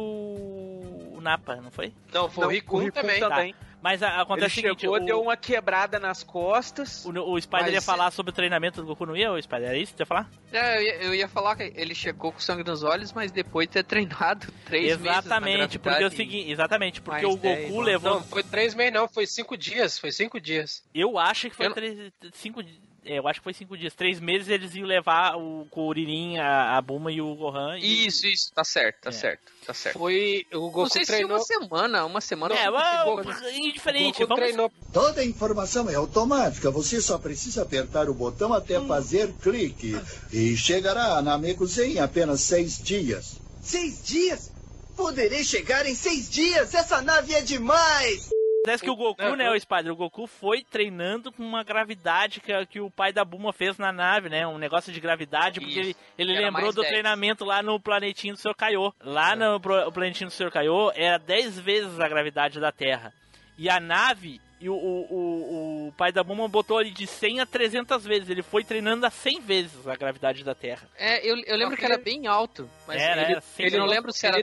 O 1.15 1.20
Napa, 1.22 1.57
não 1.57 1.70
foi? 1.70 1.93
Não, 2.13 2.30
foi 2.30 2.43
o 2.43 2.47
Não, 2.47 2.53
Riku, 2.53 2.78
o 2.78 2.80
Riku 2.80 2.93
também. 2.93 3.20
também. 3.20 3.55
Mas 3.82 4.01
a- 4.03 4.22
acontece 4.22 4.59
Ele 4.59 4.67
o 4.70 4.72
seguinte: 4.72 4.82
chegou, 4.82 4.95
o, 4.95 4.99
deu 5.05 5.22
uma 5.22 5.36
quebrada 5.38 5.99
nas 5.99 6.24
costas. 6.24 7.05
o, 7.05 7.09
o 7.11 7.41
Spider 7.41 7.65
Mas- 7.65 7.74
ia 7.74 7.82
falar 7.82 8.11
sobre 8.11 8.30
o 8.32 8.34
treinamento 8.34 8.82
do 8.82 8.88
Goku, 8.88 9.05
não 9.05 9.15
ia, 9.17 9.32
o 9.32 9.41
Spider? 9.41 9.67
Era 9.70 9.78
isso 9.78 9.91
que 9.93 9.97
você 9.97 10.03
ia 10.03 10.05
falar? 10.05 10.30
É, 10.51 10.78
eu, 10.78 10.82
ia, 10.82 10.95
eu 11.03 11.15
ia 11.15 11.28
falar 11.28 11.55
que 11.57 11.74
ele 11.76 11.93
chegou 11.93 12.32
com 12.32 12.39
sangue 12.39 12.63
nos 12.63 12.84
olhos, 12.84 13.11
mas 13.13 13.32
depois 13.32 13.67
de 13.67 13.74
ter 13.74 13.84
treinado 13.84 14.47
três 14.65 14.97
meses 14.97 15.01
Exatamente, 15.26 15.78
porque 15.80 16.03
é 16.03 16.07
o 16.07 16.11
seguinte, 16.11 16.51
exatamente, 16.51 17.01
porque 17.01 17.22
mais 17.26 17.34
o 17.36 17.38
Goku 17.38 17.41
10, 17.43 17.76
levou. 17.86 18.11
Não, 18.15 18.24
foi 18.24 18.43
três 18.43 18.74
meses 18.74 18.93
não, 18.93 19.07
foi 19.09 19.26
cinco 19.28 19.57
dias, 19.57 19.99
foi 19.99 20.11
cinco 20.13 20.39
dias. 20.39 20.82
Eu 20.93 21.17
acho 21.17 21.49
que 21.49 21.55
foi 21.55 21.67
Eu 21.67 21.74
três, 21.74 22.11
cinco 22.34 22.63
di- 22.63 22.82
é, 22.82 22.89
eu 23.18 23.28
acho 23.28 23.39
que 23.39 23.43
foi 23.43 23.53
cinco 23.53 23.78
dias. 23.78 23.93
Três 23.93 24.20
meses 24.20 24.47
eles 24.47 24.76
iam 24.76 24.86
levar 24.86 25.36
o 25.38 25.66
Kuririn, 25.70 26.38
a, 26.38 26.78
a 26.78 26.82
Buma 26.82 27.12
e 27.12 27.22
o 27.22 27.34
Gohan. 27.36 27.78
E... 27.80 28.07
Isso, 28.07 28.28
isso, 28.28 28.51
tá 28.53 28.64
certo, 28.64 29.01
tá 29.03 29.10
É. 29.10 29.14
certo, 29.14 29.51
tá 29.66 29.74
certo. 29.74 29.97
Foi, 29.97 30.45
o 30.53 30.57
Não 30.57 30.70
Goku 30.70 30.89
sei 30.89 31.05
se 31.05 31.12
treinou... 31.12 31.38
uma 31.38 31.43
semana, 31.43 32.05
uma 32.05 32.22
semana. 32.22 32.55
É, 32.55 32.66
pô, 33.03 33.22
O 33.22 33.49
indiferente, 33.51 34.20
Goku 34.20 34.28
vamos... 34.28 34.43
treinou 34.43 34.72
Toda 34.93 35.22
a 35.22 35.26
informação 35.26 35.89
é 35.89 35.95
automática, 35.95 36.70
você 36.72 37.01
só 37.01 37.18
precisa 37.18 37.64
apertar 37.64 38.10
o 38.10 38.14
botão 38.14 38.53
até 38.53 38.80
fazer 38.82 39.32
clique. 39.41 39.99
E 40.32 40.55
chegará 40.57 41.22
na 41.22 41.38
Mekuzen 41.38 41.93
em 41.93 41.99
apenas 41.99 42.41
seis 42.41 42.78
dias. 42.78 43.38
Seis 43.62 44.03
dias? 44.03 44.51
Poderei 44.95 45.43
chegar 45.43 45.86
em 45.86 45.95
seis 45.95 46.30
dias? 46.30 46.74
Essa 46.74 47.01
nave 47.01 47.34
é 47.34 47.41
demais! 47.41 48.30
Acontece 48.70 48.84
que 48.84 48.89
o 48.89 48.95
Goku, 48.95 49.22
Não, 49.22 49.36
né, 49.36 49.49
o 49.49 49.59
Spider, 49.59 49.91
o 49.91 49.95
Goku 49.95 50.28
foi 50.28 50.63
treinando 50.63 51.32
com 51.32 51.43
uma 51.43 51.63
gravidade 51.63 52.39
que, 52.39 52.65
que 52.67 52.80
o 52.80 52.89
pai 52.89 53.11
da 53.11 53.26
Buma 53.26 53.51
fez 53.51 53.78
na 53.78 53.91
nave, 53.91 54.30
né? 54.30 54.45
Um 54.47 54.57
negócio 54.57 54.91
de 54.93 54.99
gravidade, 54.99 55.59
porque 55.59 55.80
Isso, 55.80 55.99
ele, 56.17 56.32
ele 56.32 56.39
lembrou 56.45 56.72
do 56.72 56.82
10. 56.82 56.88
treinamento 56.88 57.43
lá 57.45 57.61
no 57.63 57.80
planetinho 57.80 58.34
do 58.34 58.39
Sr. 58.39 58.55
Kaiô. 58.55 58.93
Lá 59.03 59.36
no 59.36 59.59
pro- 59.59 59.91
planetinho 59.91 60.30
do 60.30 60.34
Sr. 60.34 60.51
Kaiô 60.51 60.91
era 60.95 61.17
10 61.17 61.59
vezes 61.59 61.99
a 61.99 62.07
gravidade 62.07 62.59
da 62.59 62.72
Terra. 62.72 63.13
E 63.57 63.70
a 63.70 63.80
nave, 63.80 64.39
e 64.61 64.70
o, 64.70 64.74
o, 64.74 65.07
o, 65.09 65.88
o 65.89 65.93
pai 65.97 66.11
da 66.13 66.24
Buma 66.24 66.47
botou 66.47 66.78
ali 66.78 66.91
de 66.91 67.05
100 67.05 67.41
a 67.41 67.45
300 67.45 68.05
vezes. 68.05 68.30
Ele 68.30 68.41
foi 68.41 68.63
treinando 68.63 69.05
a 69.05 69.09
100 69.09 69.41
vezes 69.41 69.88
a 69.88 69.95
gravidade 69.95 70.43
da 70.43 70.55
Terra. 70.55 70.88
É, 70.97 71.26
eu, 71.30 71.36
eu 71.45 71.57
lembro 71.57 71.76
que 71.76 71.84
era 71.84 71.97
bem 71.97 72.26
alto, 72.28 72.70
mas 72.88 73.01
Era, 73.01 73.22
ele, 73.24 73.32
era 73.34 73.43
ele 73.57 73.78
não 73.78 73.86
lembro 73.86 74.13
se 74.13 74.26
era, 74.26 74.41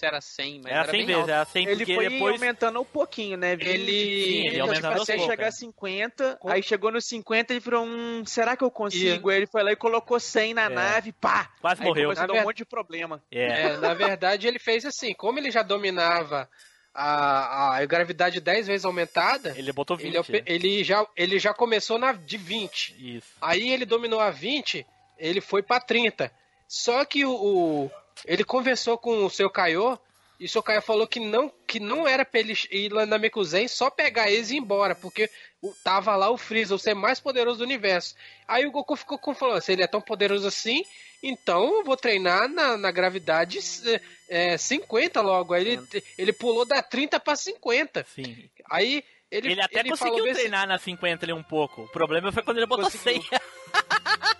se 0.00 0.06
era 0.06 0.20
100, 0.20 0.60
mas 0.64 0.72
Era 0.72 0.80
era, 0.82 0.90
100 0.90 0.98
bem 0.98 1.06
vezes, 1.06 1.20
alto. 1.20 1.30
era 1.30 1.44
100 1.44 1.66
Ele 1.68 1.94
foi 1.94 2.08
depois... 2.08 2.34
aumentando 2.34 2.80
um 2.80 2.84
pouquinho, 2.84 3.36
né? 3.36 3.54
Vinha 3.54 3.70
Ele- 3.70 3.84
de- 3.84 3.92
Sim, 4.24 4.38
ele 4.38 4.46
ele 4.48 4.60
aos 4.60 4.70
até 4.70 4.94
poucos, 4.96 5.24
chegar 5.26 5.44
a 5.44 5.48
é. 5.48 5.50
50, 5.52 6.38
aí 6.46 6.62
chegou 6.62 6.90
nos 6.90 7.04
50 7.04 7.54
e 7.54 7.60
virou 7.60 7.84
um, 7.84 8.24
será 8.26 8.56
que 8.56 8.64
eu 8.64 8.70
consigo? 8.70 9.30
E- 9.30 9.34
Aí 9.34 9.38
ele 9.40 9.46
foi 9.46 9.62
lá 9.62 9.72
e 9.72 9.76
colocou 9.76 10.18
100 10.18 10.54
na 10.54 10.64
É. 10.64 10.68
nave, 10.68 11.12
pá! 11.12 11.50
Quase 11.60 11.82
Aí 11.82 11.86
morreu. 11.88 12.04
começou 12.04 12.24
a 12.24 12.26
dar 12.26 12.34
Na 12.34 12.40
um 12.40 12.44
monte 12.44 12.56
de 12.56 12.64
problema. 12.64 13.22
É. 13.30 13.62
É, 13.62 13.76
na 13.76 13.94
verdade, 13.94 14.48
ele 14.48 14.58
fez 14.58 14.84
assim, 14.86 15.12
como 15.14 15.38
ele 15.38 15.50
já 15.50 15.62
dominava 15.62 16.48
a, 16.94 17.76
a 17.76 17.84
gravidade 17.86 18.40
10 18.40 18.66
vezes 18.66 18.84
aumentada, 18.84 19.54
Ele 19.56 19.72
botou 19.72 19.96
20. 19.96 20.06
ele, 20.08 20.18
ope- 20.18 20.42
ele 20.46 20.82
já, 20.82 21.06
ele 21.16 21.38
já 21.38 21.54
começou 21.54 21.98
na 21.98 22.12
de 22.12 22.36
20. 22.36 22.96
Isso. 23.16 23.28
Aí 23.40 23.70
ele 23.70 23.84
dominou 23.86 24.18
a 24.20 24.30
20, 24.30 24.84
ele 25.18 25.40
foi 25.40 25.62
pra 25.62 25.78
30. 25.78 26.32
Só 26.66 27.04
que 27.04 27.24
o, 27.24 27.32
o- 27.32 27.90
ele 28.24 28.44
conversou 28.44 28.96
com 28.98 29.24
o 29.24 29.30
seu 29.30 29.48
Kaiô, 29.50 29.98
e 30.38 30.46
o 30.46 30.48
seu 30.48 30.62
Kaiô 30.62 30.80
falou 30.80 31.06
que 31.06 31.20
não, 31.20 31.52
que 31.66 31.78
não 31.78 32.08
era 32.08 32.24
pra 32.24 32.40
ele 32.40 32.54
ir 32.70 32.90
lá 32.92 33.04
na 33.04 33.18
Mekuzen, 33.18 33.68
só 33.68 33.90
pegar 33.90 34.30
eles 34.30 34.50
e 34.50 34.54
ir 34.54 34.58
embora, 34.58 34.94
porque 34.94 35.28
tava 35.84 36.16
lá 36.16 36.30
o 36.30 36.38
Freeza, 36.38 36.74
o 36.74 36.78
ser 36.78 36.94
mais 36.94 37.20
poderoso 37.20 37.58
do 37.58 37.64
universo. 37.64 38.14
Aí 38.48 38.64
o 38.66 38.70
Goku 38.70 38.96
ficou 38.96 39.18
com 39.18 39.34
falando, 39.34 39.60
se 39.60 39.72
ele 39.72 39.82
é 39.82 39.86
tão 39.86 40.00
poderoso 40.00 40.46
assim, 40.48 40.82
então 41.22 41.76
eu 41.76 41.84
vou 41.84 41.94
treinar 41.96 42.48
na, 42.48 42.78
na 42.78 42.90
gravidade 42.90 43.58
é, 44.30 44.56
50 44.56 45.20
logo. 45.20 45.52
Aí 45.52 45.68
ele, 45.68 46.04
ele 46.16 46.32
pulou 46.32 46.64
da 46.64 46.82
30 46.82 47.20
pra 47.20 47.36
50. 47.36 48.06
Sim. 48.14 48.48
Aí 48.70 49.04
ele, 49.30 49.52
Ele, 49.52 49.60
até 49.60 49.84
falou 49.84 49.98
conseguiu 49.98 50.24
assim- 50.24 50.40
treinar 50.40 50.66
na 50.66 50.78
50 50.78 51.26
ali 51.26 51.34
um 51.34 51.42
pouco. 51.42 51.82
O 51.82 51.88
problema 51.88 52.32
foi 52.32 52.42
quando 52.42 52.56
ele 52.56 52.66
botou 52.66 52.86
Conseguiu. 52.86 53.20
100. 53.22 53.30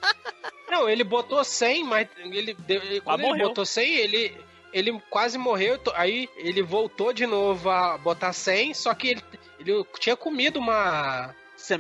Não, 0.71 0.89
ele 0.89 1.05
botou 1.05 1.43
100, 1.45 1.85
mas 1.85 2.09
ele, 2.19 2.57
ele- 2.69 3.01
quando 3.01 3.21
ele 3.21 3.29
morreu. 3.29 3.49
botou 3.49 3.67
100, 3.67 3.97
ele, 3.97 4.37
ele 4.73 5.01
quase 5.11 5.37
morreu. 5.37 5.79
Aí 5.95 6.29
ele 6.37 6.63
voltou 6.63 7.13
de 7.13 7.27
novo 7.27 7.69
a 7.69 7.99
botar 7.99 8.33
100, 8.33 8.75
só 8.75 8.95
que 8.95 9.09
ele, 9.09 9.23
ele 9.59 9.85
tinha 9.99 10.17
comido 10.17 10.59
uma, 10.59 11.35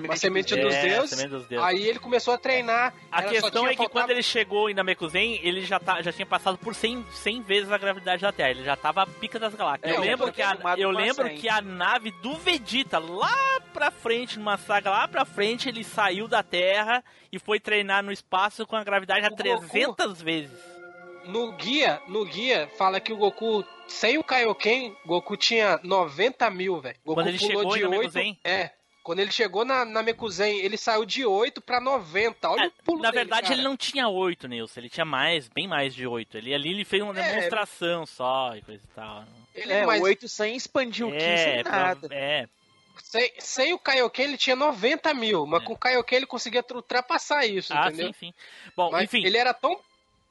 uma 0.05 0.17
semente 0.17 0.55
É, 0.55 0.63
dos 0.63 0.75
deuses. 0.77 1.11
semente 1.11 1.29
dos 1.31 1.47
deuses. 1.47 1.67
Aí 1.67 1.87
ele 1.89 1.99
começou 1.99 2.35
a 2.35 2.39
treinar. 2.39 2.95
A 3.11 3.23
questão 3.23 3.67
é 3.67 3.71
que 3.71 3.77
faltado- 3.77 3.91
quando 3.91 4.11
ele 4.11 4.23
chegou 4.23 4.69
em 4.71 4.75
Namekuzen, 4.75 5.41
ele 5.43 5.63
já, 5.65 5.79
tá, 5.81 6.01
já 6.03 6.13
tinha 6.13 6.27
passado 6.27 6.57
por 6.59 6.75
100, 6.75 7.05
100 7.13 7.43
vezes 7.43 7.71
a 7.73 7.79
gravidade 7.79 8.23
da 8.23 8.33
Terra. 8.33 8.51
Ele 8.51 8.65
já 8.65 8.77
tava 8.77 9.03
a 9.03 9.07
pica 9.07 9.39
das 9.39 9.55
galáxias. 9.55 9.91
É, 9.93 9.97
eu 9.97 10.01
lembro, 10.01 10.33
que 10.33 10.43
a, 10.43 10.57
eu 10.79 10.91
lembro 10.91 11.27
100. 11.27 11.39
que 11.39 11.49
a 11.49 11.61
nave 11.61 12.11
do 12.23 12.35
Vegeta, 12.37 12.99
lá 12.99 13.61
pra 13.73 13.91
frente, 13.91 14.39
numa 14.39 14.57
saga 14.57 14.91
lá 14.91 15.09
pra 15.09 15.25
frente, 15.25 15.69
ele 15.69 15.83
saiu 15.85 16.27
da 16.29 16.43
Terra 16.43 17.03
e 17.33 17.39
foi 17.39 17.59
treinar 17.61 18.03
no 18.03 18.13
espaço 18.13 18.67
com 18.67 18.77
a 18.77 18.85
gravidade 18.85 19.27
a 19.27 19.31
O 19.31 19.37
300 19.37 20.21
vezes. 20.23 20.51
No 21.27 21.53
guia, 21.53 22.01
no 22.09 22.25
guia, 22.25 22.69
fala 22.79 22.99
que 22.99 23.13
o 23.13 23.17
Goku, 23.17 23.63
sem 23.87 24.17
o 24.17 24.25
Kaioken, 24.25 24.97
Goku 25.05 25.37
tinha 25.37 25.79
90 25.83 26.51
mil, 26.51 26.81
velho. 26.81 26.97
Goku 27.05 27.21
Quando 27.21 27.29
ele 27.29 27.39
pulou 27.39 27.51
chegou 27.51 27.75
de 27.75 27.81
em 27.81 27.85
8, 27.85 27.91
Namekuzen? 27.91 28.39
É. 28.43 28.71
Quando 29.03 29.21
ele 29.21 29.31
chegou 29.33 29.65
na, 29.65 29.85
na 29.85 30.03
Mekuzen, 30.03 30.59
ele 30.59 30.77
saiu 30.77 31.05
de 31.07 31.25
8 31.25 31.61
pra 31.61 31.81
90. 31.81 32.49
Olha 32.51 32.65
É, 32.65 32.67
o 32.67 32.73
pulo 32.85 33.03
Na 33.03 33.11
dele, 33.11 33.25
verdade, 33.25 33.43
cara. 33.43 33.55
ele 33.55 33.63
não 33.63 33.77
tinha 33.77 34.09
8, 34.09 34.47
Nilson. 34.47 34.81
Ele 34.81 34.91
tinha 34.91 35.05
mais, 35.07 35.49
bem 35.49 35.67
mais 35.67 35.95
de 35.95 36.07
8. 36.07 36.37
Ele 36.37 36.55
ali 36.55 36.71
ele 36.71 36.85
fez 36.85 37.03
uma 37.03 37.19
É, 37.19 37.23
demonstração 37.23 38.05
só 38.05 38.55
e 38.57 38.63
coisa 38.63 38.83
e 38.85 38.95
tal. 38.95 39.25
Ele, 39.55 39.73
É, 39.73 39.87
mas 39.87 40.01
o 40.01 40.05
8 40.05 40.29
sem 40.29 40.55
expandir 40.55 41.07
o 41.07 41.11
15 41.11 41.25
É, 41.25 41.37
sem 41.63 41.73
nada. 41.73 42.09
pra- 42.09 42.17
é, 42.17 42.47
sem, 43.03 43.33
sem 43.39 43.73
o 43.73 43.79
Kaioken 43.79 44.25
ele 44.27 44.37
tinha 44.37 44.55
90 44.55 45.15
mil, 45.15 45.47
mas 45.47 45.65
com 45.65 45.73
o 45.73 45.79
Kaioken 45.79 46.17
ele 46.19 46.27
conseguia 46.27 46.65
ultrapassar 46.73 47.47
isso, 47.47 47.73
ah, 47.73 47.87
entendeu? 47.89 48.09
sim, 48.09 48.13
sim. 48.13 48.35
Bom, 48.77 48.91
Mas 48.91 49.05
enfim. 49.05 49.25
ele 49.25 49.39
era 49.39 49.55
tão... 49.55 49.81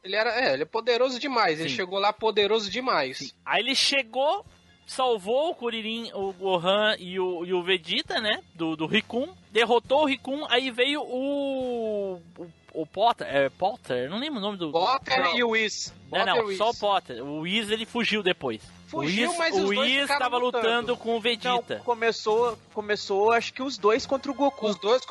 Ele 0.01 0.15
era, 0.15 0.29
é, 0.39 0.53
ele 0.53 0.63
é 0.63 0.65
poderoso 0.65 1.19
demais. 1.19 1.59
Ele 1.59 1.67
Sim. 1.67 1.75
chegou 1.75 1.99
lá 1.99 2.13
poderoso 2.13 2.69
demais. 2.71 3.35
Aí 3.45 3.59
ele 3.61 3.75
chegou, 3.75 4.45
salvou 4.89 5.51
o 5.51 5.55
Kuririn, 5.55 6.11
o 6.13 6.33
Gohan 6.33 6.95
e 6.97 7.19
o, 7.19 7.45
e 7.45 7.53
o 7.53 7.61
Vegeta, 7.63 8.19
né? 8.19 8.41
Do, 8.55 8.75
do 8.75 8.87
Rikun. 8.87 9.27
Derrotou 9.51 10.01
o 10.01 10.05
Rikun, 10.05 10.45
aí 10.49 10.71
veio 10.71 11.01
o. 11.01 12.19
O, 12.37 12.47
o 12.81 12.85
Potter. 12.85 13.27
É, 13.29 13.49
Potter? 13.49 14.09
Não 14.09 14.19
lembro 14.19 14.39
o 14.39 14.41
nome 14.41 14.57
do. 14.57 14.71
Potter 14.71 15.19
Não. 15.21 15.37
e 15.37 15.43
o 15.43 15.49
Whis. 15.51 15.93
Não, 16.11 16.19
Potter 16.25 16.43
não, 16.43 16.55
só 16.57 16.69
o 16.71 16.75
Potter. 16.75 17.23
O 17.23 17.41
Whis 17.41 17.69
ele 17.69 17.85
fugiu 17.85 18.23
depois. 18.23 18.61
Fugiu, 18.87 19.27
o 19.27 19.29
Whis, 19.29 19.37
mas 19.37 19.55
o 19.55 19.59
os 19.59 19.75
dois 19.75 19.79
Whis 19.79 20.01
ficaram 20.01 20.19
tava 20.19 20.37
lutando. 20.37 20.65
lutando. 20.67 20.97
com 20.97 21.09
o 21.11 21.13
Não, 21.13 21.21
Vegeta. 21.21 21.81
começou, 21.85 22.57
começou, 22.73 23.31
acho 23.31 23.53
que 23.53 23.61
os 23.61 23.77
dois 23.77 24.05
contra 24.07 24.31
o 24.31 24.33
Goku. 24.35 24.65
Os 24.67 24.79
dois 24.79 25.05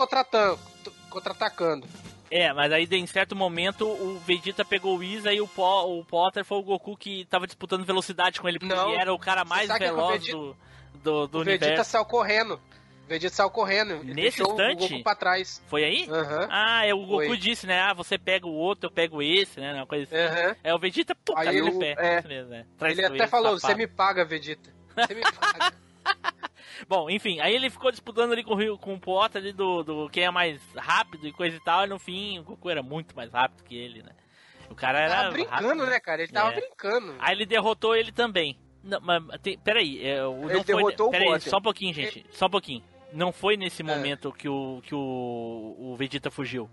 contra-atacando. 1.08 1.86
É, 2.30 2.52
mas 2.52 2.72
aí 2.72 2.86
em 2.90 3.06
certo 3.06 3.34
momento 3.34 3.86
o 3.86 4.18
Vegeta 4.20 4.64
pegou 4.64 4.94
o 4.94 4.98
Whis, 4.98 5.26
aí 5.26 5.40
o, 5.40 5.48
Po- 5.48 5.98
o 5.98 6.04
Potter 6.04 6.44
foi 6.44 6.58
o 6.58 6.62
Goku 6.62 6.96
que 6.96 7.24
tava 7.26 7.46
disputando 7.46 7.84
velocidade 7.84 8.40
com 8.40 8.48
ele, 8.48 8.58
porque 8.58 8.74
Não. 8.74 8.90
ele 8.90 9.00
era 9.00 9.12
o 9.12 9.18
cara 9.18 9.44
mais 9.44 9.70
o 9.70 9.78
veloz 9.78 10.20
Vegeta- 10.20 10.36
do, 10.38 10.56
do, 11.02 11.26
do 11.28 11.38
o 11.38 11.40
universo. 11.42 11.64
Vegeta 11.64 11.84
saiu 11.84 12.04
correndo. 12.04 12.60
Vegeta 13.08 13.34
saiu 13.34 13.50
correndo. 13.50 14.04
Nesse 14.04 14.42
instante? 14.42 14.84
o 14.84 14.88
Goku 14.90 15.02
pra 15.02 15.14
trás. 15.14 15.62
Foi 15.66 15.82
aí? 15.82 16.06
Aham. 16.10 16.46
Ah, 16.50 16.84
é 16.86 16.92
o 16.92 16.98
Goku 17.06 17.24
Foi. 17.28 17.36
disse, 17.38 17.66
né? 17.66 17.80
Ah, 17.80 17.94
você 17.94 18.18
pega 18.18 18.46
o 18.46 18.52
outro, 18.52 18.88
eu 18.88 18.92
pego 18.92 19.22
esse, 19.22 19.58
né? 19.58 19.72
Uma 19.72 19.86
coisa 19.86 20.04
assim. 20.04 20.16
Aham. 20.16 20.56
É 20.62 20.74
o 20.74 20.78
Vegeta, 20.78 21.14
puta, 21.14 21.40
Aí 21.40 21.60
no 21.62 21.70
o- 21.76 21.78
pé. 21.78 21.94
é. 21.96 22.28
Mesmo, 22.28 22.50
né? 22.50 22.66
Ele 22.82 23.04
até 23.06 23.26
falou, 23.26 23.58
você 23.58 23.74
me 23.74 23.86
paga, 23.86 24.24
Vegeta. 24.26 24.70
Você 24.94 25.14
me 25.14 25.22
paga. 25.22 25.72
Bom, 26.86 27.08
enfim, 27.08 27.40
aí 27.40 27.54
ele 27.54 27.70
ficou 27.70 27.90
disputando 27.90 28.32
ali 28.32 28.44
com 28.44 28.52
o, 28.52 28.56
Rio- 28.56 28.78
com 28.78 28.94
o 28.94 29.00
Potter 29.00 29.40
ali 29.40 29.52
do, 29.52 29.82
do 29.82 30.10
quem 30.10 30.24
é 30.24 30.30
mais 30.30 30.60
rápido 30.76 31.26
e 31.26 31.32
coisa 31.32 31.56
e 31.56 31.60
tal, 31.60 31.84
e 31.84 31.88
no 31.88 31.98
fim 31.98 32.38
o 32.38 32.42
Goku 32.44 32.68
era 32.70 32.82
muito 32.82 33.16
mais 33.16 33.32
rápido 33.32 33.64
que 33.64 33.74
ele, 33.76 34.02
né? 34.02 34.12
O 34.70 34.74
cara 34.74 35.00
era. 35.00 35.14
tava 35.16 35.30
brincando, 35.30 35.66
rápido, 35.68 35.86
né, 35.86 36.00
cara? 36.00 36.22
Ele 36.22 36.32
tava 36.32 36.52
É. 36.52 36.56
brincando. 36.56 37.14
Aí 37.18 37.34
ele 37.34 37.46
derrotou 37.46 37.96
ele 37.96 38.12
também. 38.12 38.58
Não, 38.84 39.00
mas 39.00 39.22
tem, 39.42 39.58
peraí, 39.58 40.04
é, 40.06 40.22
o, 40.24 40.34
Ele 40.44 40.54
não 40.58 40.64
foi, 40.64 40.64
derrotou 40.64 41.08
o 41.08 41.10
peraí, 41.10 41.26
Potter. 41.28 41.50
só 41.50 41.56
um 41.56 41.62
pouquinho, 41.62 41.94
gente. 41.94 42.26
Só 42.30 42.46
um 42.46 42.50
pouquinho. 42.50 42.82
Não 43.12 43.32
foi 43.32 43.56
nesse 43.56 43.80
É. 43.82 43.84
momento 43.84 44.30
que 44.30 44.48
o 44.48 44.82
que 44.84 44.94
o, 44.94 45.74
o 45.78 45.96
Vegeta 45.96 46.30
fugiu. 46.30 46.68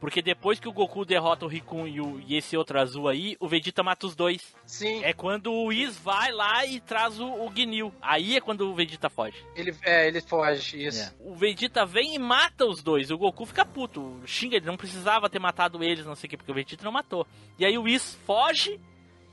Porque 0.00 0.20
depois 0.20 0.60
que 0.60 0.68
o 0.68 0.72
Goku 0.72 1.04
derrota 1.04 1.46
o 1.46 1.48
Rikun 1.48 1.86
e, 1.86 1.98
o- 2.00 2.20
e 2.26 2.36
esse 2.36 2.56
outro 2.58 2.78
azul 2.78 3.08
aí, 3.08 3.36
o 3.40 3.48
Vegeta 3.48 3.82
mata 3.82 4.06
os 4.06 4.14
dois. 4.14 4.54
Sim. 4.66 5.02
É 5.02 5.14
quando 5.14 5.50
o 5.50 5.66
Whis 5.68 5.98
vai 5.98 6.30
lá 6.30 6.66
e 6.66 6.78
traz 6.78 7.18
o, 7.18 7.26
o 7.26 7.50
Ginyu. 7.54 7.90
Aí 8.02 8.36
é 8.36 8.40
quando 8.40 8.68
o 8.70 8.74
Vegeta 8.74 9.08
foge. 9.08 9.36
Ele, 9.56 9.74
é, 9.82 10.06
ele 10.06 10.20
foge, 10.20 10.84
isso. 10.84 11.14
O 11.20 11.34
Vegeta 11.34 11.86
vem 11.86 12.14
e 12.14 12.18
mata 12.18 12.66
os 12.66 12.82
dois. 12.82 13.10
O 13.10 13.16
Goku 13.16 13.46
fica 13.46 13.64
puto. 13.64 14.20
Xinga, 14.26 14.56
ele 14.56 14.66
não 14.66 14.76
precisava 14.76 15.30
ter 15.30 15.38
matado 15.38 15.82
eles, 15.82 16.04
não 16.04 16.14
sei 16.14 16.26
o 16.26 16.30
que, 16.30 16.36
porque 16.36 16.52
o 16.52 16.54
Vegeta 16.54 16.84
não 16.84 16.92
matou. 16.92 17.26
E 17.58 17.64
aí 17.64 17.78
o 17.78 17.84
Whis 17.84 18.18
foge 18.26 18.78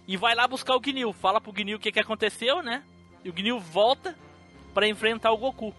e 0.08 0.16
vai 0.16 0.34
lá 0.36 0.48
buscar 0.48 0.78
o 0.78 0.82
Ginyu. 0.82 1.12
Fala 1.12 1.42
pro 1.42 1.54
Ginyu 1.54 1.76
o 1.78 1.80
que, 1.82 1.92
que 1.92 2.00
aconteceu, 2.00 2.62
né? 2.64 2.82
E 3.26 3.30
o 3.30 3.36
Ginyu 3.36 3.60
volta 3.60 4.16
pra 4.74 4.88
enfrentar 4.88 5.32
o 5.34 5.38
Goku. 5.38 5.76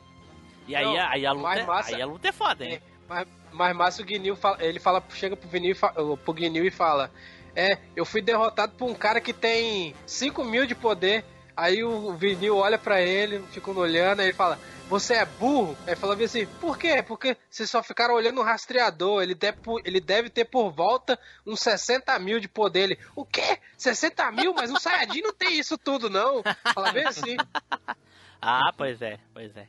E 0.68 0.76
aí, 0.76 0.84
Não, 0.84 0.96
a- 0.96 1.08
aí, 1.10 1.24
a, 1.24 1.32
luta, 1.32 1.42
mais 1.42 1.60
é- 1.60 1.66
massa- 1.66 1.96
aí 1.96 2.02
a 2.02 2.06
luta 2.06 2.28
é 2.28 2.32
foda, 2.32 2.64
hein? 2.66 2.80
Mas, 3.12 3.28
mas 3.52 3.76
massa 3.76 4.02
o 4.02 4.04
Guinil 4.04 4.34
fala, 4.34 4.64
ele 4.64 4.80
fala, 4.80 5.02
chega 5.10 5.36
pro 5.36 5.48
Vinil, 5.48 5.76
pro 6.24 6.32
Guinil 6.32 6.64
e 6.64 6.70
fala: 6.70 7.10
É, 7.54 7.78
eu 7.94 8.06
fui 8.06 8.22
derrotado 8.22 8.72
por 8.72 8.88
um 8.88 8.94
cara 8.94 9.20
que 9.20 9.34
tem 9.34 9.94
5 10.06 10.42
mil 10.44 10.64
de 10.64 10.74
poder. 10.74 11.22
Aí 11.54 11.84
o 11.84 12.14
Vinil 12.14 12.56
olha 12.56 12.78
pra 12.78 13.02
ele, 13.02 13.44
fica 13.50 13.70
olhando, 13.70 14.20
aí 14.20 14.28
ele 14.28 14.32
fala: 14.32 14.58
Você 14.88 15.12
é 15.12 15.26
burro? 15.26 15.76
Aí 15.86 15.94
fala 15.94 16.14
assim: 16.14 16.46
Por 16.58 16.78
quê? 16.78 17.02
Porque 17.02 17.36
vocês 17.50 17.70
só 17.70 17.82
ficaram 17.82 18.14
olhando 18.14 18.40
o 18.40 18.44
rastreador. 18.44 19.22
Ele 19.22 19.34
deve, 19.34 19.58
ele 19.84 20.00
deve 20.00 20.30
ter 20.30 20.46
por 20.46 20.70
volta 20.70 21.18
uns 21.46 21.60
60 21.60 22.18
mil 22.18 22.40
de 22.40 22.48
poder. 22.48 22.84
Ele: 22.84 22.98
O 23.14 23.26
quê? 23.26 23.58
60 23.76 24.32
mil? 24.32 24.54
Mas 24.54 24.70
o 24.70 24.80
Saiyajin 24.80 25.20
não 25.20 25.34
tem 25.34 25.58
isso 25.58 25.76
tudo, 25.76 26.08
não. 26.08 26.42
Fala 26.72 26.90
bem 26.92 27.04
assim. 27.04 27.36
Ah, 28.44 28.72
pois 28.76 29.00
é, 29.00 29.20
pois 29.32 29.56
é. 29.56 29.68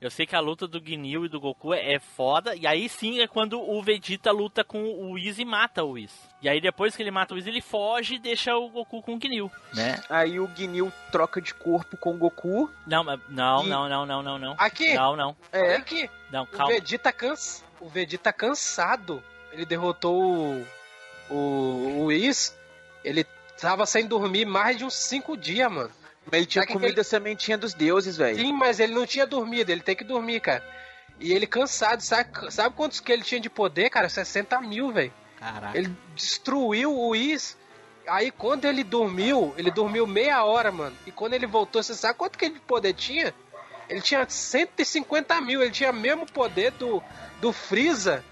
Eu 0.00 0.10
sei 0.10 0.26
que 0.26 0.36
a 0.36 0.40
luta 0.40 0.66
do 0.68 0.78
Ginyu 0.84 1.24
e 1.24 1.28
do 1.28 1.40
Goku 1.40 1.72
é 1.72 1.94
é 1.94 1.98
foda, 1.98 2.54
e 2.54 2.66
aí 2.66 2.88
sim 2.88 3.20
é 3.20 3.26
quando 3.26 3.60
o 3.60 3.82
Vegeta 3.82 4.30
luta 4.30 4.62
com 4.62 4.82
o 4.84 5.12
Whis 5.12 5.38
e 5.38 5.44
mata 5.44 5.82
o 5.82 5.92
Whis. 5.92 6.12
E 6.42 6.48
aí 6.48 6.60
depois 6.60 6.94
que 6.94 7.02
ele 7.02 7.10
mata 7.10 7.32
o 7.32 7.36
Whis, 7.36 7.46
ele 7.46 7.62
foge 7.62 8.16
e 8.16 8.18
deixa 8.18 8.54
o 8.56 8.68
Goku 8.68 9.00
com 9.02 9.16
o 9.16 9.20
Ginyu, 9.20 9.50
né? 9.74 10.02
Aí 10.10 10.38
o 10.38 10.48
Ginyu 10.54 10.92
troca 11.10 11.40
de 11.40 11.54
corpo 11.54 11.96
com 11.96 12.14
o 12.14 12.18
Goku. 12.18 12.70
Não, 12.86 13.02
mas- 13.02 13.20
não, 13.28 13.64
E- 13.64 13.68
não, 13.68 13.88
não, 13.88 14.04
não, 14.06 14.22
não, 14.22 14.38
não. 14.38 14.54
Aqui. 14.58 14.92
Não, 14.94 15.16
não. 15.16 15.36
É 15.50 15.80
que 15.80 16.10
Não, 16.30 16.42
o 16.42 16.46
calma. 16.46 16.72
Vegeta 16.74 17.10
cansa, 17.12 17.64
o 17.80 17.88
Vegeta 17.88 18.32
cansado. 18.32 19.22
Ele 19.52 19.64
derrotou 19.64 20.22
o 20.22 20.66
o, 21.30 21.34
o 21.34 22.04
Whis. 22.06 22.56
Ele 23.02 23.24
tava 23.60 23.86
sem 23.86 24.06
dormir 24.06 24.44
mais 24.44 24.76
de 24.76 24.84
uns 24.84 24.94
5 24.94 25.36
dias, 25.36 25.70
mano. 25.72 25.90
Mas 26.26 26.38
ele 26.38 26.46
tinha 26.46 26.66
que 26.66 26.72
comido 26.72 26.92
ele- 26.92 27.00
a 27.00 27.04
sementinha 27.04 27.56
dos 27.56 27.72
deuses, 27.72 28.16
velho. 28.16 28.36
Sim, 28.38 28.52
mas 28.52 28.80
ele 28.80 28.92
não 28.94 29.06
tinha 29.06 29.26
dormido, 29.26 29.70
ele 29.70 29.80
tem 29.80 29.94
que 29.96 30.04
dormir, 30.04 30.40
cara. 30.40 30.62
E 31.20 31.32
ele 31.32 31.46
cansado, 31.46 32.00
sabe, 32.02 32.30
sabe 32.52 32.74
quantos 32.74 33.00
que 33.00 33.10
ele 33.10 33.22
tinha 33.22 33.40
de 33.40 33.48
poder, 33.48 33.88
cara? 33.88 34.08
60 34.08 34.60
mil, 34.60 34.92
velho. 34.92 35.12
Caraca. 35.38 35.76
Ele 35.78 35.90
destruiu 36.14 36.92
o 36.92 37.10
Whis. 37.10 37.56
Aí 38.06 38.30
quando 38.30 38.64
ele 38.66 38.84
dormiu, 38.84 39.54
ele 39.56 39.70
dormiu 39.70 40.06
meia 40.06 40.44
hora, 40.44 40.70
mano. 40.70 40.96
E 41.06 41.10
quando 41.12 41.34
ele 41.34 41.46
voltou, 41.46 41.82
você 41.82 41.94
sabe 41.94 42.18
quanto 42.18 42.38
que 42.38 42.44
ele 42.44 42.54
de 42.54 42.60
poder 42.60 42.92
tinha? 42.92 43.34
Ele 43.88 44.00
tinha 44.00 44.28
150 44.28 45.40
mil, 45.40 45.62
ele 45.62 45.70
tinha 45.70 45.90
o 45.90 45.94
mesmo 45.94 46.26
poder 46.26 46.72
do, 46.72 47.02
do 47.40 47.52
Freeza. 47.52 48.24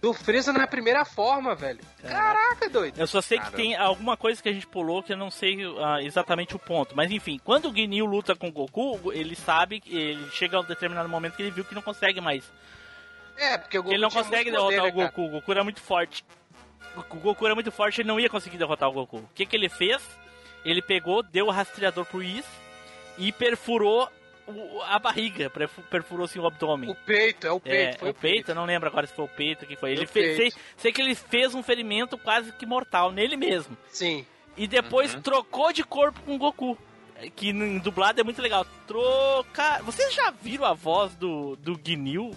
Do 0.00 0.14
Freeza 0.14 0.52
na 0.52 0.66
primeira 0.66 1.04
forma, 1.04 1.56
velho. 1.56 1.80
Caraca, 2.00 2.68
doido. 2.68 2.98
Eu 2.98 3.06
só 3.06 3.20
sei 3.20 3.38
que 3.38 3.50
tem 3.52 3.74
alguma 3.74 4.16
coisa 4.16 4.40
que 4.40 4.48
a 4.48 4.52
gente 4.52 4.66
pulou 4.66 5.02
que 5.02 5.12
eu 5.12 5.16
não 5.16 5.30
sei 5.30 5.58
ah, 5.80 6.00
exatamente 6.00 6.54
o 6.54 6.58
ponto. 6.58 6.94
Mas 6.94 7.10
enfim, 7.10 7.40
quando 7.42 7.68
o 7.68 7.74
Ginyu 7.74 8.06
luta 8.06 8.36
com 8.36 8.48
o 8.48 8.52
Goku, 8.52 9.12
ele 9.12 9.34
sabe, 9.34 9.80
que 9.80 9.96
ele 9.96 10.30
chega 10.30 10.56
a 10.56 10.60
um 10.60 10.64
determinado 10.64 11.08
momento 11.08 11.34
que 11.34 11.42
ele 11.42 11.50
viu 11.50 11.64
que 11.64 11.74
não 11.74 11.82
consegue 11.82 12.20
mais. 12.20 12.44
É, 13.36 13.58
porque 13.58 13.76
o 13.76 13.82
Goku 13.82 13.94
ele 13.94 14.02
não 14.02 14.10
consegue 14.10 14.50
muito 14.50 14.62
poder, 14.62 14.76
derrotar 14.76 14.94
né, 14.96 15.02
o 15.02 15.06
Goku. 15.06 15.22
O 15.22 15.30
Goku 15.30 15.52
era 15.52 15.64
muito 15.64 15.80
forte. 15.80 16.24
O 16.96 17.16
Goku 17.16 17.46
era 17.46 17.54
muito 17.54 17.72
forte, 17.72 18.00
ele 18.00 18.08
não 18.08 18.20
ia 18.20 18.30
conseguir 18.30 18.56
derrotar 18.56 18.88
o 18.88 18.92
Goku. 18.92 19.18
O 19.18 19.30
que, 19.34 19.46
que 19.46 19.56
ele 19.56 19.68
fez? 19.68 20.00
Ele 20.64 20.80
pegou, 20.80 21.24
deu 21.24 21.46
o 21.46 21.50
rastreador 21.50 22.04
pro 22.04 22.18
Whis 22.18 22.46
e 23.16 23.32
perfurou 23.32 24.08
o- 24.50 24.82
a 24.82 24.98
barriga, 24.98 25.48
perfu- 25.50 25.82
perfurou 25.82 26.24
assim 26.24 26.38
o 26.38 26.46
abdômen. 26.46 26.90
O 26.90 26.94
peito, 26.94 27.46
é 27.46 27.50
o 27.50 27.60
peito, 27.60 27.96
É, 27.96 27.98
foi 27.98 28.10
o 28.10 28.14
peito, 28.14 28.50
eu 28.50 28.54
não 28.54 28.64
lembro 28.64 28.88
agora 28.88 29.06
se 29.06 29.12
foi 29.14 29.24
o 29.24 29.28
peito 29.28 29.66
que 29.66 29.76
foi. 29.76 29.92
Ele 29.92 30.06
fez, 30.06 30.36
sei, 30.36 30.50
peito. 30.50 30.56
sei 30.76 30.92
que 30.92 31.00
ele 31.02 31.14
fez 31.14 31.54
um 31.54 31.62
ferimento 31.62 32.16
quase 32.18 32.52
que 32.52 32.64
mortal 32.66 33.10
nele 33.12 33.36
mesmo. 33.36 33.76
Sim. 33.90 34.24
E 34.56 34.66
depois 34.66 35.14
trocou 35.22 35.72
de 35.72 35.84
corpo 35.84 36.20
com 36.22 36.34
o 36.34 36.38
Goku. 36.38 36.76
Que 37.34 37.50
em 37.50 37.78
dublado 37.78 38.20
é 38.20 38.24
muito 38.24 38.40
legal. 38.40 38.64
Troca. 38.86 39.80
Vocês 39.82 40.14
já 40.14 40.30
viram 40.30 40.64
a 40.64 40.72
voz 40.72 41.14
do, 41.16 41.56
do 41.56 41.78
Ginyu 41.84 42.30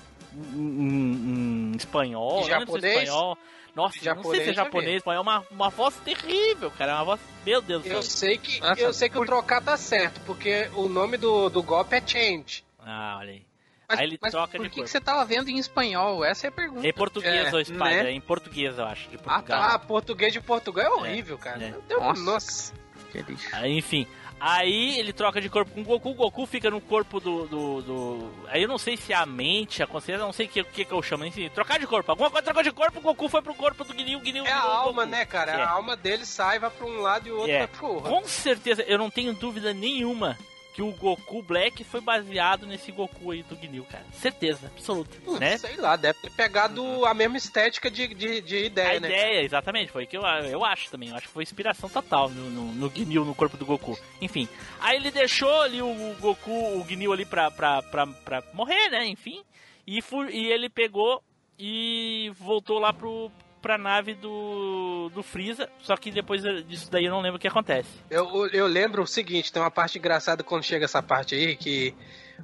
em, 0.55 0.59
em- 0.59 1.71
em 1.73 1.75
espanhol? 1.77 2.41
Em 2.41 2.45
é 2.45 2.59
japonês? 2.59 2.97
espanhol. 2.97 3.37
Nossa, 3.75 3.95
não 4.13 4.23
sei 4.23 4.43
se 4.43 4.49
é 4.49 4.53
japonês, 4.53 4.55
japonês, 4.55 4.95
espanhol. 4.97 5.17
É 5.19 5.21
uma, 5.21 5.45
uma 5.51 5.69
voz 5.69 5.95
terrível, 6.03 6.69
cara. 6.71 6.91
É 6.91 6.95
uma 6.95 7.05
voz. 7.05 7.21
Meu 7.45 7.61
Deus 7.61 7.83
do 7.83 7.87
Eu 7.87 8.01
céu. 8.01 8.03
sei 8.03 8.37
que 8.37 8.59
Nossa, 8.59 8.81
eu 8.81 8.93
sei 8.93 9.09
que 9.09 9.17
o 9.17 9.25
trocar 9.25 9.61
tá 9.61 9.77
certo, 9.77 10.19
porque 10.25 10.69
o 10.75 10.87
nome 10.89 11.17
do, 11.17 11.49
do 11.49 11.63
golpe 11.63 11.95
é 11.95 12.01
Change. 12.05 12.63
Ah, 12.79 13.17
olha 13.19 13.31
aí. 13.31 13.45
Mas, 13.87 13.99
Aí 13.99 14.05
ele 14.05 14.17
mas 14.21 14.31
troca 14.31 14.57
por 14.57 14.63
de 14.63 14.69
que, 14.69 14.81
que 14.83 14.87
você 14.89 15.01
tava 15.01 15.25
vendo 15.25 15.49
em 15.49 15.57
espanhol? 15.57 16.23
Essa 16.23 16.47
é 16.47 16.49
a 16.49 16.51
pergunta. 16.51 16.87
Em 16.87 16.93
português, 16.93 17.53
É, 17.53 17.55
ô 17.55 17.63
Spider. 17.65 18.03
né? 18.03 18.11
Em 18.11 18.21
português, 18.21 18.77
eu 18.77 18.85
acho. 18.85 19.09
De 19.09 19.17
Ah, 19.17 19.19
Portugal. 19.19 19.61
Ah, 19.63 19.79
português 19.79 20.31
de 20.33 20.39
Portugal 20.39 20.85
é 20.85 20.89
horrível, 20.89 21.37
cara. 21.37 21.61
é. 21.61 21.71
Meu 21.71 21.81
Deus, 21.81 22.01
Nossa. 22.01 22.21
nossa. 22.23 22.73
Que 23.11 23.21
lixo. 23.21 23.49
Aí, 23.53 23.77
enfim. 23.77 24.07
Aí 24.43 24.97
ele 24.97 25.13
troca 25.13 25.39
de 25.39 25.47
corpo 25.49 25.71
com 25.71 25.81
o 25.81 25.83
Goku, 25.83 26.09
o 26.09 26.13
Goku 26.15 26.45
fica 26.47 26.69
no 26.71 26.81
corpo 26.81 27.19
do. 27.19 27.45
do, 27.47 27.81
do- 27.83 28.31
Aí 28.47 28.63
eu 28.63 28.67
não 28.67 28.79
sei 28.79 28.97
se 28.97 29.13
é 29.13 29.15
a 29.15 29.23
mente, 29.25 29.83
a 29.83 29.87
consciência, 29.87 30.25
não 30.25 30.33
sei 30.33 30.47
o 30.47 30.49
que, 30.49 30.63
que, 30.63 30.83
que 30.85 30.91
eu 30.91 31.01
chamo. 31.03 31.23
Enfim, 31.25 31.47
trocar 31.49 31.77
de 31.79 31.85
corpo. 31.85 32.09
Alguma 32.11 32.31
coisa 32.31 32.43
trocou 32.43 32.63
de 32.63 32.71
corpo, 32.71 32.97
o 32.97 33.01
Goku 33.03 33.29
foi 33.29 33.41
pro 33.43 33.53
corpo 33.53 33.83
do 33.83 33.93
o 33.93 33.97
Ginyu 34.25 34.43
É 34.45 34.51
a 34.51 34.59
alma, 34.61 35.03
Goku. 35.03 35.15
né, 35.15 35.25
cara? 35.25 35.51
É. 35.51 35.61
A 35.61 35.69
alma 35.69 35.95
dele 35.95 36.25
sai, 36.25 36.57
vai 36.57 36.71
pra 36.71 36.87
um 36.87 37.01
lado 37.01 37.27
e 37.27 37.31
o 37.31 37.35
outro 37.37 37.51
É. 37.51 37.59
vai 37.59 37.67
pro 37.67 37.85
outro. 37.87 38.09
Com 38.09 38.23
certeza, 38.25 38.81
eu 38.87 38.97
não 38.97 39.11
tenho 39.11 39.31
dúvida 39.33 39.73
nenhuma 39.73 40.35
que 40.73 40.81
o 40.81 40.91
Goku 40.91 41.43
Black 41.43 41.83
foi 41.83 41.99
baseado 41.99 42.65
nesse 42.65 42.91
Goku 42.91 43.31
aí 43.31 43.43
do 43.43 43.55
Ginyu, 43.55 43.83
cara. 43.85 44.05
Certeza, 44.13 44.67
absoluta. 44.67 45.17
Putz, 45.25 45.39
né? 45.39 45.57
Sei 45.57 45.75
lá, 45.75 45.95
deve 45.97 46.19
ter 46.19 46.31
pegado 46.31 47.05
a 47.05 47.13
mesma 47.13 47.37
estética 47.37 47.91
de, 47.91 48.07
de, 48.13 48.39
de 48.41 48.55
A 48.55 48.65
ideia, 48.65 48.99
né? 48.99 49.07
ideia, 49.09 49.41
exatamente, 49.43 49.91
foi 49.91 50.05
o 50.05 50.07
que 50.07 50.15
eu, 50.17 50.21
eu 50.23 50.63
acho 50.63 50.89
também. 50.89 51.09
Eu 51.09 51.15
acho 51.15 51.27
que 51.27 51.33
foi 51.33 51.43
inspiração 51.43 51.89
total 51.89 52.29
no, 52.29 52.49
no, 52.49 52.73
no 52.73 52.89
Ginyu, 52.89 53.25
no 53.25 53.35
corpo 53.35 53.57
do 53.57 53.65
Goku. 53.65 53.99
Enfim, 54.21 54.47
aí 54.79 54.95
ele 54.95 55.11
deixou 55.11 55.61
ali 55.61 55.81
o 55.81 56.15
Goku, 56.19 56.51
o 56.79 56.85
Ginyu 56.87 57.11
ali 57.11 57.25
pra, 57.25 57.51
pra, 57.51 57.81
pra, 57.83 58.07
pra 58.07 58.43
morrer, 58.53 58.89
né? 58.89 59.05
Enfim, 59.07 59.43
e, 59.85 60.01
fu- 60.01 60.23
e 60.29 60.51
ele 60.51 60.69
pegou 60.69 61.21
e 61.59 62.31
voltou 62.39 62.79
lá 62.79 62.93
pro, 62.93 63.29
pra 63.61 63.77
nave 63.77 64.13
do, 64.13 65.09
do 65.13 65.21
Freeza. 65.21 65.69
Só 65.79 65.95
que 65.95 66.11
depois 66.11 66.41
disso 66.65 66.89
daí 66.89 67.05
eu 67.05 67.11
não 67.11 67.21
lembro 67.21 67.37
o 67.37 67.39
que 67.39 67.47
acontece. 67.47 67.89
Eu, 68.09 68.47
eu 68.47 68.67
lembro 68.67 69.03
o 69.03 69.07
seguinte, 69.07 69.51
tem 69.51 69.61
uma 69.61 69.71
parte 69.71 69.97
engraçada 69.97 70.43
quando 70.43 70.63
chega 70.63 70.85
essa 70.85 71.01
parte 71.01 71.35
aí, 71.35 71.55
que 71.55 71.93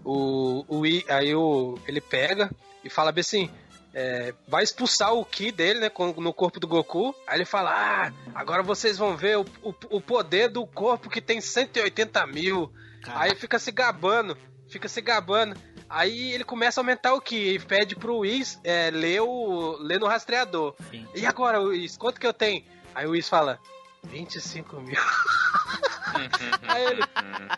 o, 0.03 0.63
o 0.67 0.85
I, 0.85 1.03
aí 1.09 1.33
o, 1.33 1.77
ele 1.87 1.99
pega 1.99 2.51
e 2.83 2.89
fala 2.89 3.11
bem 3.11 3.21
assim, 3.21 3.49
é, 3.93 4.33
vai 4.47 4.63
expulsar 4.63 5.13
o 5.13 5.25
Ki 5.25 5.51
dele, 5.51 5.79
né, 5.79 5.91
no 6.17 6.33
corpo 6.33 6.59
do 6.59 6.67
Goku. 6.67 7.15
Aí 7.25 7.37
ele 7.37 7.45
fala, 7.45 7.71
ah, 7.71 8.13
agora 8.35 8.61
vocês 8.61 8.97
vão 8.97 9.17
ver 9.17 9.39
o, 9.39 9.45
o, 9.63 9.73
o 9.89 10.01
poder 10.01 10.49
do 10.49 10.65
corpo 10.67 11.09
que 11.09 11.19
tem 11.19 11.41
180 11.41 12.27
mil. 12.27 12.71
Aí 13.07 13.33
fica 13.35 13.57
se 13.57 13.71
gabando, 13.71 14.37
fica 14.69 14.87
se 14.87 15.01
gabando. 15.01 15.59
Aí 15.89 16.33
ele 16.33 16.43
começa 16.43 16.79
a 16.79 16.81
aumentar 16.81 17.13
o 17.13 17.21
Ki 17.21 17.53
e 17.55 17.59
pede 17.59 17.95
pro 17.95 18.17
Whis 18.19 18.59
é, 18.63 18.89
ler, 18.91 19.21
o, 19.21 19.77
ler 19.79 19.99
no 19.99 20.07
rastreador. 20.07 20.75
Sim. 20.89 21.07
E 21.15 21.25
agora, 21.25 21.61
Whis, 21.61 21.95
quanto 21.97 22.19
que 22.19 22.27
eu 22.27 22.33
tenho? 22.33 22.63
Aí 22.93 23.05
o 23.07 23.11
Whis 23.11 23.29
fala, 23.29 23.59
25 24.03 24.81
mil. 24.81 24.95
aí, 26.67 26.83
ele- 26.85 27.03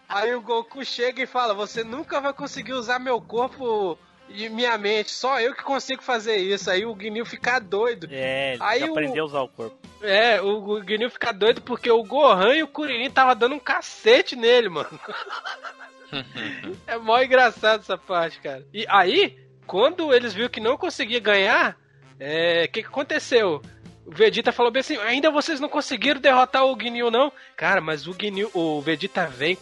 aí 0.08 0.36
o 0.36 0.42
Goku 0.42 0.84
chega 0.86 1.22
e 1.24 1.28
fala: 1.28 1.54
Você 1.54 1.84
nunca 1.84 2.20
vai 2.22 2.34
conseguir 2.34 2.74
usar 2.74 3.00
meu 3.00 3.20
corpo 3.22 3.98
e 4.28 4.48
minha 4.50 4.78
mente, 4.78 5.12
só 5.12 5.40
eu 5.42 5.56
que 5.56 5.64
consigo 5.64 6.02
fazer 6.04 6.38
isso. 6.38 6.70
Aí 6.70 6.86
o 6.86 6.96
Ginyu 7.00 7.26
fica 7.26 7.58
doido. 7.60 8.08
É, 8.12 8.54
ele 8.54 8.64
Aí 8.64 8.80
já 8.82 8.86
o- 8.88 8.92
aprendeu 8.92 9.24
a 9.24 9.28
usar 9.28 9.42
o 9.42 9.48
corpo. 9.50 9.78
É, 10.02 10.42
o 10.42 10.82
Ginyu 10.88 11.10
fica 11.10 11.32
doido 11.34 11.62
porque 11.62 11.90
o 11.90 12.04
Gohan 12.04 12.56
e 12.56 12.64
o 12.64 12.68
Kuririn 12.68 13.10
tava 13.10 13.34
dando 13.36 13.56
um 13.56 13.60
cacete 13.60 14.36
nele, 14.36 14.70
mano. 14.70 14.90
É 16.88 16.98
mó 16.98 17.22
engraçado 17.22 17.82
essa 17.82 17.98
parte, 17.98 18.40
cara. 18.40 18.66
E 18.74 18.86
aí, 18.90 19.38
quando 19.66 20.14
eles 20.14 20.34
viram 20.34 20.50
que 20.50 20.60
não 20.60 20.78
conseguia 20.78 21.20
ganhar, 21.20 21.78
é, 22.20 22.66
o 22.66 22.72
que, 22.72 22.82
que 22.82 22.88
aconteceu? 22.88 23.62
O 24.06 24.12
Vegeta 24.12 24.52
falou 24.52 24.72
bem 24.72 24.80
assim: 24.80 24.98
ainda 24.98 25.30
vocês 25.30 25.60
não 25.60 25.70
conseguiram 25.70 26.20
derrotar 26.20 26.66
o 26.66 26.78
Ginyu, 26.80 27.12
não? 27.12 27.32
Cara, 27.56 27.80
mas 27.80 28.08
o 28.08 28.16
Ginyu, 28.20 28.50
o 28.54 28.82
Vegeta 28.82 29.28
vem 29.28 29.58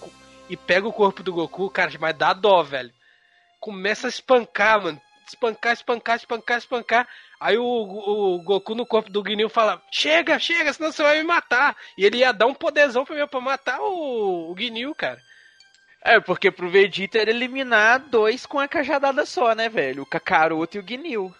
e 0.50 0.56
pega 0.56 0.88
o 0.88 0.94
corpo 0.94 1.22
do 1.22 1.34
Goku, 1.34 1.70
cara, 1.70 1.92
mas 2.00 2.16
dá 2.16 2.32
dó, 2.34 2.64
velho. 2.64 2.92
Começa 3.60 4.08
a 4.08 4.10
espancar, 4.10 4.82
mano. 4.82 5.02
Espancar, 5.28 5.74
espancar, 5.74 6.16
espancar, 6.16 6.58
espancar. 6.58 7.08
Aí 7.38 7.58
o, 7.58 7.66
o 7.66 8.42
Goku 8.42 8.74
no 8.74 8.86
corpo 8.86 9.12
do 9.12 9.22
Ginyu 9.28 9.50
fala: 9.50 9.82
Chega, 9.92 10.40
chega, 10.40 10.72
senão 10.72 10.92
você 10.92 11.04
vai 11.04 11.18
me 11.18 11.24
matar. 11.24 11.76
E 11.98 12.06
ele 12.06 12.20
ia 12.20 12.32
dar 12.32 12.48
um 12.48 12.54
poderzão 12.54 13.04
pra, 13.04 13.16
mim, 13.16 13.28
pra 13.28 13.42
matar 13.42 13.82
o, 13.82 14.52
o 14.52 14.56
Ginyu, 14.58 14.96
cara. 14.96 15.20
É, 16.08 16.22
porque 16.22 16.50
pro 16.50 16.70
Vegeta 16.70 17.18
era 17.20 17.32
eliminar 17.32 18.00
dois 18.00 18.46
com 18.46 18.58
a 18.60 18.68
cajadada 18.68 19.26
só, 19.26 19.54
né, 19.54 19.68
velho? 19.68 20.04
O 20.04 20.06
Kakaroto 20.06 20.78
e 20.78 20.80
o 20.80 20.88
Ginyu. 20.88 21.36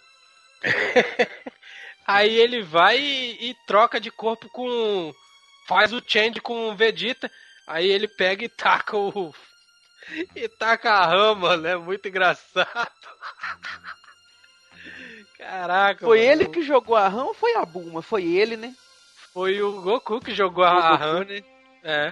Aí 2.06 2.36
ele 2.38 2.62
vai 2.64 3.00
e, 3.00 3.52
e 3.52 3.56
troca 3.66 3.98
de 3.98 4.12
corpo 4.12 4.50
com. 4.50 5.14
Faz 5.70 5.94
o 5.94 6.02
change 6.06 6.42
com 6.42 6.70
o 6.70 6.76
Vegeta. 6.76 7.32
Aí 7.66 7.88
ele 7.90 8.10
pega 8.10 8.44
e 8.44 8.50
taca 8.50 8.98
o. 8.98 9.34
E 10.36 10.48
taca 10.48 10.92
a 10.92 11.06
rama, 11.06 11.58
né? 11.58 11.76
Muito 11.76 12.08
engraçado. 12.08 12.92
Caraca, 15.38 16.06
Foi 16.06 16.20
mano. 16.20 16.32
ele 16.32 16.46
que 16.50 16.62
jogou 16.62 16.96
a 16.96 17.08
rã 17.10 17.24
ou 17.24 17.34
foi 17.34 17.56
a 17.56 17.66
Bulma? 17.66 18.02
Foi 18.02 18.24
ele, 18.24 18.56
né? 18.56 18.74
Foi 19.34 19.62
o 19.62 19.82
Goku 19.82 20.20
que 20.22 20.34
jogou 20.34 20.64
O 20.64 20.68
a 20.68 20.92
Goku, 20.92 21.04
rã. 21.04 21.26
É. 21.84 22.12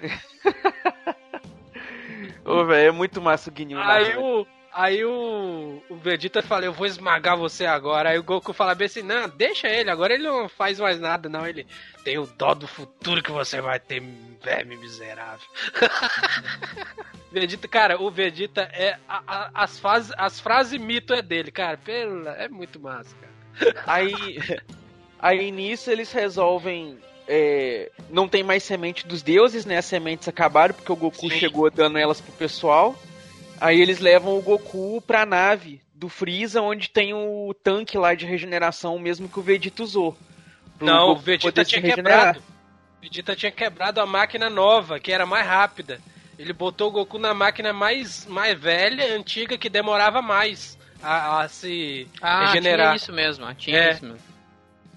Ô, 2.46 2.64
velho, 2.66 2.90
é 2.90 2.92
muito 2.92 3.22
massa 3.22 3.50
o 3.50 3.54
Ginyu. 3.56 3.78
na 3.78 3.94
Aí 3.94 4.18
o. 4.18 4.48
Aí 4.78 5.06
o, 5.06 5.82
o 5.90 5.96
Vegeta 5.96 6.42
fala, 6.44 6.66
eu 6.66 6.74
vou 6.74 6.86
esmagar 6.86 7.38
você 7.38 7.66
agora. 7.66 8.10
Aí 8.10 8.20
o 8.20 8.24
Goku 8.24 8.52
fala 8.52 8.76
bem 8.76 8.88
assim, 8.88 9.02
não, 9.02 9.30
deixa 9.30 9.70
ele, 9.70 9.90
agora 9.90 10.14
ele 10.14 10.24
não 10.28 10.50
faz 10.50 10.82
mais 10.82 11.00
nada, 11.00 11.30
não. 11.30 11.48
Ele 11.48 11.66
tem 12.04 12.18
o 12.18 12.28
dó 12.28 12.54
do 12.54 12.68
futuro 12.68 13.24
que 13.24 13.32
você 13.32 13.62
vai 13.62 13.80
ter, 13.80 14.04
verme 14.44 14.76
miserável. 14.76 15.48
Vegeta, 17.32 17.68
cara, 17.70 18.02
o 18.02 18.12
Vegeta 18.12 18.64
é. 18.74 18.98
a- 19.08 19.24
a- 19.26 19.52
as, 19.54 19.80
fases, 19.80 20.12
as 20.18 20.42
frases 20.42 20.78
mito 20.80 21.14
é 21.14 21.22
dele, 21.22 21.52
cara. 21.52 21.78
Pela, 21.78 22.32
é 22.32 22.50
muito 22.50 22.78
massa, 22.78 23.16
cara. 23.16 23.84
Aí, 23.88 24.14
aí 25.20 25.52
nisso 25.52 25.90
eles 25.90 26.12
resolvem. 26.12 27.00
É, 27.28 27.92
não 28.10 28.28
tem 28.28 28.44
mais 28.44 28.64
semente 28.64 29.06
dos 29.06 29.22
deuses, 29.22 29.66
né? 29.66 29.78
As 29.78 29.86
sementes 29.86 30.28
acabaram 30.28 30.74
porque 30.74 30.92
o 30.92 30.96
Goku 30.96 31.30
Sim. 31.30 31.40
chegou 31.40 31.70
dando 31.72 31.98
elas 31.98 32.22
pro 32.22 32.32
pessoal. 32.34 32.96
Aí 33.60 33.80
eles 33.82 34.00
levam 34.00 34.38
o 34.38 34.42
Goku 34.42 35.02
pra 35.02 35.26
nave 35.26 35.82
do 35.94 36.10
Freeza, 36.10 36.62
onde 36.62 36.90
tem 36.90 37.14
o 37.14 37.54
tanque 37.64 37.98
lá 37.98 38.14
de 38.14 38.26
regeneração, 38.26 39.00
mesmo 39.00 39.30
que 39.30 39.40
o 39.40 39.44
Vegeta 39.44 39.82
usou. 39.82 40.16
Não, 40.80 41.06
o 41.06 41.08
Goku 41.14 41.22
Vegeta 41.22 41.48
poder 41.48 41.66
se 41.66 41.72
tinha 41.72 41.82
quebrado. 41.82 42.40
O 42.40 43.02
Vegeta 43.02 43.36
tinha 43.36 43.52
quebrado 43.52 44.02
a 44.02 44.06
máquina 44.06 44.50
nova, 44.50 45.00
que 45.00 45.12
era 45.12 45.26
mais 45.26 45.48
rápida. 45.48 46.00
Ele 46.38 46.52
botou 46.52 46.90
o 46.90 46.92
Goku 46.92 47.18
na 47.18 47.34
máquina 47.34 47.72
mais, 47.72 48.26
mais 48.26 48.60
velha, 48.60 49.16
antiga, 49.16 49.58
que 49.58 49.70
demorava 49.70 50.22
mais 50.22 50.78
a, 51.02 51.42
a 51.44 51.48
se 51.48 52.08
Ah, 52.22 52.46
regenerar. 52.48 52.88
tinha 52.88 52.96
isso 52.98 53.14
mesmo, 53.14 53.46
ah, 53.46 53.56
tinha 53.56 53.78
É. 53.78 53.92
isso 53.94 54.04
mesmo. 54.06 54.20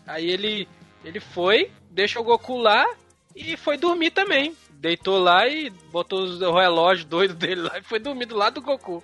Aí 0.05 0.29
ele, 0.29 0.68
ele 1.05 1.20
foi, 1.20 1.70
deixa 1.99 2.20
o 2.20 2.24
Goku 2.24 2.57
lá 2.57 2.86
e 3.34 3.57
foi 3.57 3.76
dormir 3.76 4.12
também. 4.12 4.55
Deitou 4.70 5.18
lá 5.18 5.49
e 5.49 5.68
botou 5.90 6.22
os- 6.22 6.40
o 6.40 6.53
relógio 6.53 7.05
doido 7.05 7.34
dele 7.34 7.62
lá 7.62 7.76
e 7.78 7.82
foi 7.82 7.99
dormir 7.99 8.26
do 8.26 8.36
lado 8.36 8.55
do 8.55 8.62
Goku. 8.62 9.03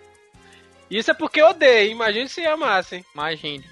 Isso 0.88 1.10
é 1.10 1.14
porque 1.14 1.40
eu 1.42 1.48
odeio, 1.48 1.90
imagine 1.90 2.28
se 2.28 2.46
amasse, 2.46 2.96
hein? 2.96 3.04
Imagine. 3.14 3.64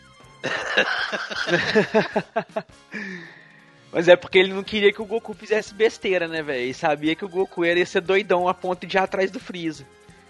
Mas 3.93 4.09
é 4.09 4.17
porque 4.17 4.39
ele 4.39 4.53
não 4.53 4.65
queria 4.65 4.93
que 4.93 5.01
o 5.03 5.05
Goku 5.05 5.35
fizesse 5.35 5.73
besteira, 5.75 6.27
né, 6.27 6.43
velho? 6.43 6.65
E 6.65 6.75
sabia 6.75 7.15
que 7.15 7.25
o 7.25 7.29
Goku 7.29 7.65
ia 7.65 7.87
ser 7.87 8.01
doidão 8.01 8.49
a 8.49 8.55
ponto 8.55 8.85
de 8.87 8.97
ir 8.97 9.01
atrás 9.01 9.31
do 9.31 9.39
Freeza. 9.39 9.87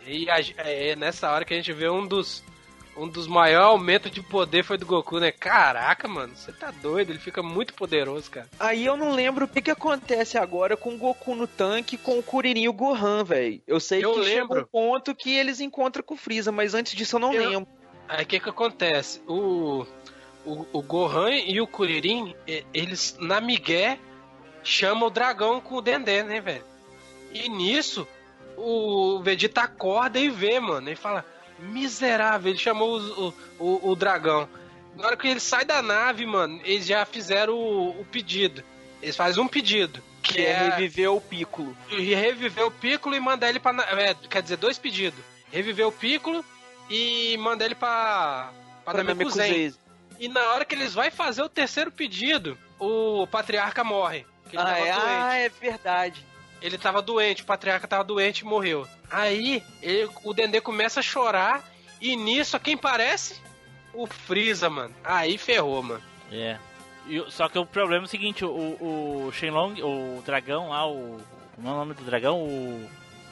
E 0.06 0.28
a- 0.28 0.40
é 0.58 0.94
nessa 0.96 1.30
hora 1.30 1.44
que 1.46 1.54
a 1.54 1.56
gente 1.56 1.72
vê 1.72 1.88
um 1.88 2.06
dos 2.06 2.42
um 2.96 3.08
dos 3.08 3.26
maiores 3.26 3.66
aumentos 3.68 4.10
de 4.10 4.20
poder 4.22 4.62
foi 4.64 4.76
do 4.76 4.84
Goku, 4.86 5.18
né? 5.18 5.32
Caraca, 5.32 6.06
mano, 6.06 6.34
você 6.36 6.52
tá 6.52 6.70
doido, 6.70 7.10
ele 7.10 7.18
fica 7.18 7.42
muito 7.42 7.72
poderoso, 7.74 8.30
cara. 8.30 8.48
Aí 8.60 8.84
eu 8.84 8.96
não 8.96 9.12
lembro 9.12 9.44
o 9.46 9.48
que, 9.48 9.62
que 9.62 9.70
acontece 9.70 10.36
agora 10.36 10.76
com 10.76 10.94
o 10.94 10.98
Goku 10.98 11.34
no 11.34 11.46
tanque 11.46 11.96
com 11.96 12.18
o 12.18 12.22
Kuririn 12.22 12.62
e 12.62 12.68
o 12.68 12.72
Gohan, 12.72 13.24
velho. 13.24 13.62
Eu 13.66 13.80
sei 13.80 14.04
Eu 14.04 14.12
que 14.14 14.24
chega 14.24 14.40
lembro. 14.42 14.60
um 14.62 14.64
ponto 14.66 15.14
que 15.14 15.34
eles 15.34 15.60
encontram 15.60 16.02
com 16.04 16.14
o 16.14 16.18
Freeza, 16.18 16.52
mas 16.52 16.74
antes 16.74 16.92
disso 16.94 17.16
eu 17.16 17.20
não 17.20 17.32
Eu- 17.32 17.48
lembro. 17.50 17.68
Aí 18.08 18.24
o 18.24 18.26
que 18.26 18.38
que 18.40 18.48
acontece? 18.50 19.22
O, 19.26 19.86
o, 20.44 20.66
o 20.72 20.82
Gohan 20.82 21.30
e 21.30 21.60
o 21.60 21.66
Kuririn, 21.66 22.34
e- 22.46 22.64
eles 22.74 23.16
na 23.18 23.40
migué 23.40 23.98
chamam 24.62 25.06
o 25.08 25.10
dragão 25.10 25.60
com 25.60 25.76
o 25.76 25.80
Dendê, 25.80 26.22
né, 26.22 26.40
velho? 26.40 26.64
E 27.32 27.48
nisso, 27.48 28.06
o 28.56 29.20
Vegeta 29.22 29.62
acorda 29.62 30.18
e 30.18 30.28
vê, 30.28 30.60
mano. 30.60 30.88
Ele 30.88 30.96
fala, 30.96 31.24
miserável, 31.70 32.50
ele 32.50 32.58
chamou 32.58 32.98
o, 33.00 33.34
o, 33.58 33.90
o 33.90 33.96
dragão. 33.96 34.48
Na 34.96 35.06
hora 35.06 35.16
que 35.16 35.26
ele 35.28 35.40
sai 35.40 35.64
da 35.64 35.80
nave, 35.80 36.26
mano, 36.26 36.60
eles 36.64 36.86
já 36.86 37.04
fizeram 37.04 37.54
o, 37.54 38.00
o 38.00 38.04
pedido. 38.04 38.62
Eles 39.00 39.16
fazem 39.16 39.42
um 39.42 39.48
pedido. 39.48 40.02
Que 40.22 40.42
é 40.42 40.68
reviver 40.68 41.10
o 41.10 41.20
Piccolo. 41.20 41.76
E 41.90 42.14
reviver 42.14 42.64
o 42.64 42.70
Piccolo 42.70 43.16
e 43.16 43.20
mandar 43.20 43.48
ele 43.48 43.58
pra. 43.58 43.72
É, 43.98 44.14
quer 44.14 44.42
dizer, 44.42 44.56
dois 44.56 44.78
pedidos. 44.78 45.18
Reviver 45.50 45.86
o 45.86 45.92
Piccolo 45.92 46.44
e 46.88 47.36
mandar 47.38 47.64
ele 47.64 47.74
pra. 47.74 48.52
pra 48.84 48.94
Pra. 48.94 49.02
Namekusei. 49.02 49.74
E 50.20 50.28
na 50.28 50.52
hora 50.52 50.64
que 50.64 50.74
eles 50.74 50.94
vão 50.94 51.10
fazer 51.10 51.42
o 51.42 51.48
terceiro 51.48 51.90
pedido, 51.90 52.56
o 52.78 53.26
patriarca 53.26 53.82
morre. 53.82 54.24
Que 54.48 54.56
Ah, 54.56 54.78
é, 54.78 54.90
ah, 54.92 55.36
é 55.36 55.48
verdade. 55.48 56.24
Ele 56.62 56.78
tava 56.78 57.02
doente, 57.02 57.42
o 57.42 57.46
patriarca 57.46 57.86
tava 57.88 58.04
doente 58.04 58.40
e 58.40 58.44
morreu. 58.44 58.86
Aí 59.10 59.62
ele- 59.82 60.08
o 60.24 60.32
Dendê 60.32 60.60
começa 60.60 61.00
a 61.00 61.02
chorar. 61.02 61.62
E 62.00 62.16
nisso, 62.16 62.58
quem 62.60 62.76
parece? 62.76 63.40
O 63.92 64.06
Freeza, 64.06 64.70
mano. 64.70 64.94
Aí 65.04 65.36
ferrou, 65.36 65.82
mano. 65.82 66.02
É. 66.30 66.56
E 67.06 67.22
só 67.30 67.48
que 67.48 67.58
o 67.58 67.66
problema 67.66 68.04
é 68.04 68.06
o 68.06 68.08
seguinte, 68.08 68.44
o, 68.44 68.48
o 68.48 69.32
Shenlong, 69.32 69.82
o 69.82 70.22
dragão 70.24 70.70
lá, 70.70 70.86
o. 70.88 71.20
Como 71.56 71.68
é 71.68 71.70
o 71.72 71.74
nome 71.76 71.94
do 71.94 72.04
dragão? 72.04 72.40
O. 72.42 72.88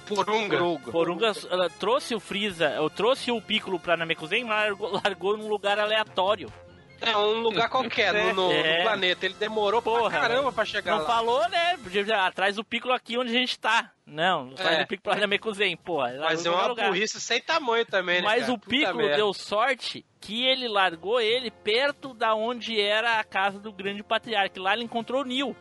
Porunga. 0.07 0.59
Porunga 0.91 1.33
ela 1.49 1.71
trouxe 1.71 2.15
o 2.17 2.21
Freeza, 2.21 2.69
eu 2.71 2.91
trouxe 2.91 3.31
o 3.31 3.41
Piccolo 3.41 3.79
pra 3.79 3.97
Namekuzen, 3.97 4.43
mas 4.45 4.69
largou, 4.71 4.91
largou 5.05 5.37
num 5.37 5.49
lugar 5.49 5.79
aleatório. 5.79 6.53
É 7.01 7.17
um 7.17 7.41
lugar 7.41 7.69
qualquer 7.69 8.13
no, 8.13 8.35
no- 8.35 8.53
É. 8.53 8.79
no 8.79 8.83
planeta. 8.85 9.25
Ele 9.27 9.35
demorou 9.35 9.81
Porra, 9.81 10.11
pra 10.11 10.21
caramba 10.21 10.53
pra 10.53 10.65
chegar 10.65 10.93
Não 10.93 10.99
lá. 11.01 11.07
falou, 11.07 11.49
né? 11.49 11.77
Podia 11.83 12.03
dizer, 12.03 12.15
ah, 12.15 12.31
traz 12.31 12.59
o 12.59 12.65
Piccolo 12.65 12.93
aqui 12.95 13.17
onde 13.19 13.31
a 13.31 13.39
gente 13.39 13.59
tá. 13.59 13.91
Não, 14.07 14.51
traz 14.51 14.79
É. 14.79 14.83
o 14.83 14.87
Piccolo 14.87 15.15
pra 15.15 15.21
Namekuzen, 15.21 15.77
porra. 15.77 16.15
Mas 16.21 16.45
é 16.45 16.51
uma 16.51 16.67
lugar. 16.67 16.89
burrice 16.89 17.21
sem 17.21 17.41
tamanho 17.41 17.87
também, 17.87 18.17
né? 18.21 18.23
Mas 18.29 18.41
cara? 18.43 18.53
o 18.53 18.59
Piccolo 18.59 19.09
deu 19.09 19.33
sorte 19.33 20.05
que 20.21 20.45
ele 20.45 20.69
largou 20.69 21.21
ele 21.21 21.51
perto 21.51 22.13
da 22.13 22.35
onde 22.35 22.79
era 22.81 23.19
a 23.19 23.25
casa 23.25 23.59
do 23.59 23.73
grande 23.73 24.03
patriarca. 24.03 24.61
Lá 24.61 24.75
ele 24.75 24.85
encontrou 24.85 25.23
o 25.23 25.25
Neil. 25.25 25.57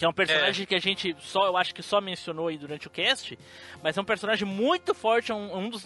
Que 0.00 0.06
é 0.06 0.08
um 0.08 0.14
personagem 0.14 0.64
que 0.66 0.74
a 0.74 0.78
gente 0.78 1.14
só, 1.20 1.44
eu 1.46 1.58
acho 1.58 1.74
que 1.74 1.82
só 1.82 2.00
mencionou 2.00 2.48
aí 2.48 2.56
durante 2.56 2.86
o 2.86 2.90
cast, 2.90 3.38
mas 3.82 3.98
é 3.98 4.00
um 4.00 4.04
personagem 4.04 4.48
muito 4.48 4.94
forte, 4.94 5.30
um, 5.30 5.54
um 5.58 5.68
dos 5.68 5.84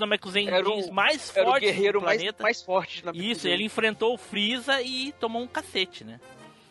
o- 0.88 0.92
mais 0.92 1.32
fortes 1.32 1.74
do 1.98 2.00
mais, 2.00 2.16
planeta. 2.18 2.42
mais 2.44 2.62
forte 2.62 2.98
de 2.98 3.06
Namekusei. 3.06 3.32
Isso, 3.32 3.48
ele 3.48 3.64
enfrentou 3.64 4.14
o 4.14 4.16
Freeza 4.16 4.80
e 4.80 5.10
tomou 5.18 5.42
um 5.42 5.48
cacete, 5.48 6.04
né? 6.04 6.20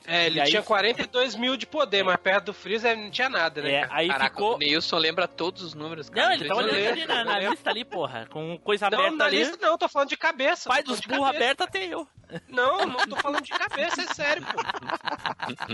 É, 0.06 0.26
ele 0.26 0.38
E 0.38 0.42
aí- 0.42 0.50
tinha 0.50 0.62
42 0.62 1.34
mil 1.36 1.56
de 1.56 1.66
poder, 1.66 2.04
mas 2.04 2.18
perto 2.18 2.46
do 2.48 2.54
Freeza 2.54 2.94
não 2.96 3.10
tinha 3.10 3.30
nada, 3.30 3.62
né? 3.62 3.72
É, 3.72 3.88
aí 3.90 4.08
Caraca, 4.10 4.30
ficou. 4.36 4.56
o 4.56 4.58
Neilson 4.58 4.98
lembra 4.98 5.28
todos 5.30 5.62
os 5.64 5.74
números, 5.74 6.10
cara. 6.10 6.28
Não, 6.28 6.34
ele 6.36 6.48
tava 6.48 6.62
olhando 6.62 6.88
ali 6.90 7.06
na, 7.06 7.24
na 7.24 7.40
lista 7.40 7.70
ali, 7.70 7.86
porra. 7.86 8.28
Com 8.30 8.58
coisa 8.60 8.90
Não, 8.90 9.00
aberta 9.00 9.16
na 9.18 9.26
ali. 9.26 9.38
lista 9.38 9.58
não, 9.66 9.78
tô 9.78 9.88
falando 9.88 10.10
de 10.10 10.18
cabeça. 10.18 10.68
Pai 10.70 10.84
dos 10.84 11.00
burros 11.00 11.30
abertos 11.30 11.66
até 11.66 11.86
eu. 11.86 12.06
Não, 12.50 12.86
não 12.88 13.08
tô 13.08 13.16
falando 13.18 13.44
de 13.44 13.52
cabeça, 13.52 14.02
é 14.02 14.08
sério, 14.14 14.44
pô. 14.46 14.60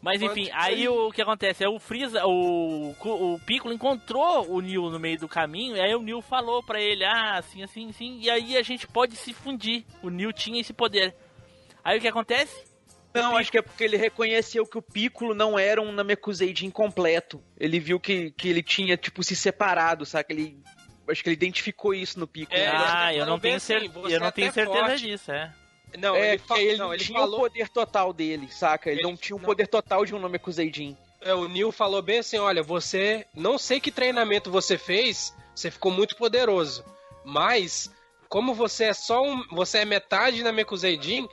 Mas 0.00 0.22
enfim, 0.22 0.48
aí 0.52 0.88
o 0.88 1.10
que 1.10 1.22
acontece 1.22 1.64
é 1.64 1.68
o 1.68 1.78
Freeza, 1.78 2.24
o, 2.26 2.94
o 3.02 3.40
Piccolo 3.44 3.74
encontrou 3.74 4.48
o 4.50 4.60
Neil 4.60 4.90
no 4.90 4.98
meio 4.98 5.18
do 5.18 5.28
caminho, 5.28 5.76
e 5.76 5.80
aí 5.80 5.94
o 5.94 6.02
Neil 6.02 6.20
falou 6.22 6.62
pra 6.62 6.80
ele, 6.80 7.04
ah, 7.04 7.38
assim, 7.38 7.62
assim, 7.62 7.90
assim, 7.90 8.18
e 8.20 8.30
aí 8.30 8.56
a 8.56 8.62
gente 8.62 8.86
pode 8.86 9.16
se 9.16 9.32
fundir. 9.32 9.84
O 10.02 10.10
Neil 10.10 10.32
tinha 10.32 10.60
esse 10.60 10.72
poder. 10.72 11.14
Aí 11.82 11.98
o 11.98 12.00
que 12.00 12.08
acontece? 12.08 12.64
Não, 13.22 13.36
acho 13.36 13.50
que 13.50 13.58
é 13.58 13.62
porque 13.62 13.84
ele 13.84 13.96
reconheceu 13.96 14.66
que 14.66 14.78
o 14.78 14.82
Piccolo 14.82 15.34
não 15.34 15.58
era 15.58 15.80
um 15.80 15.92
Namekuseidin 15.92 16.66
incompleto. 16.66 17.42
Ele 17.58 17.78
viu 17.80 17.98
que, 18.00 18.30
que 18.32 18.48
ele 18.48 18.62
tinha, 18.62 18.96
tipo, 18.96 19.22
se 19.22 19.34
separado, 19.36 20.04
sabe? 20.06 20.26
Ele, 20.30 20.62
acho 21.08 21.22
que 21.22 21.28
ele 21.28 21.34
identificou 21.34 21.94
isso 21.94 22.18
no 22.20 22.26
Piccolo. 22.26 22.58
É, 22.58 22.66
ah, 22.68 23.14
eu 23.14 23.26
não 23.26 23.38
tenho, 23.38 23.58
cer 23.60 23.78
assim, 23.78 23.88
você 23.88 24.16
eu 24.16 24.20
não 24.20 24.26
é 24.28 24.30
tenho 24.30 24.52
certeza 24.52 24.78
forte. 24.86 24.98
disso, 25.06 25.32
é. 25.32 25.52
Não, 25.98 26.14
é, 26.16 26.30
ele, 26.30 26.38
porque 26.38 26.54
fa- 26.54 26.60
ele 26.60 26.76
não, 26.78 26.92
ele 26.92 27.02
tinha 27.04 27.18
falou. 27.20 27.36
o 27.38 27.42
poder 27.42 27.68
total 27.68 28.12
dele, 28.12 28.48
saca? 28.50 28.90
Ele, 28.90 29.00
Ele- 29.00 29.08
não 29.08 29.16
tinha 29.16 29.36
o 29.36 29.38
não. 29.38 29.46
poder 29.46 29.66
total 29.68 30.04
de 30.04 30.14
um 30.14 30.18
Namekuseidin. 30.18 30.96
É, 31.22 31.32
o 31.32 31.48
Neil 31.48 31.72
falou 31.72 32.02
bem 32.02 32.18
assim: 32.18 32.38
olha, 32.38 32.62
você. 32.62 33.24
Não 33.34 33.56
sei 33.56 33.80
que 33.80 33.90
treinamento 33.90 34.50
você 34.50 34.76
fez, 34.76 35.34
você 35.54 35.70
ficou 35.70 35.90
muito 35.90 36.14
poderoso. 36.16 36.84
Mas, 37.24 37.90
como 38.28 38.52
você 38.54 38.84
é 38.84 38.92
só 38.92 39.22
um. 39.22 39.42
Você 39.52 39.78
é 39.78 39.84
metade 39.84 40.42
na 40.42 40.52
Mekuseidin, 40.52 41.26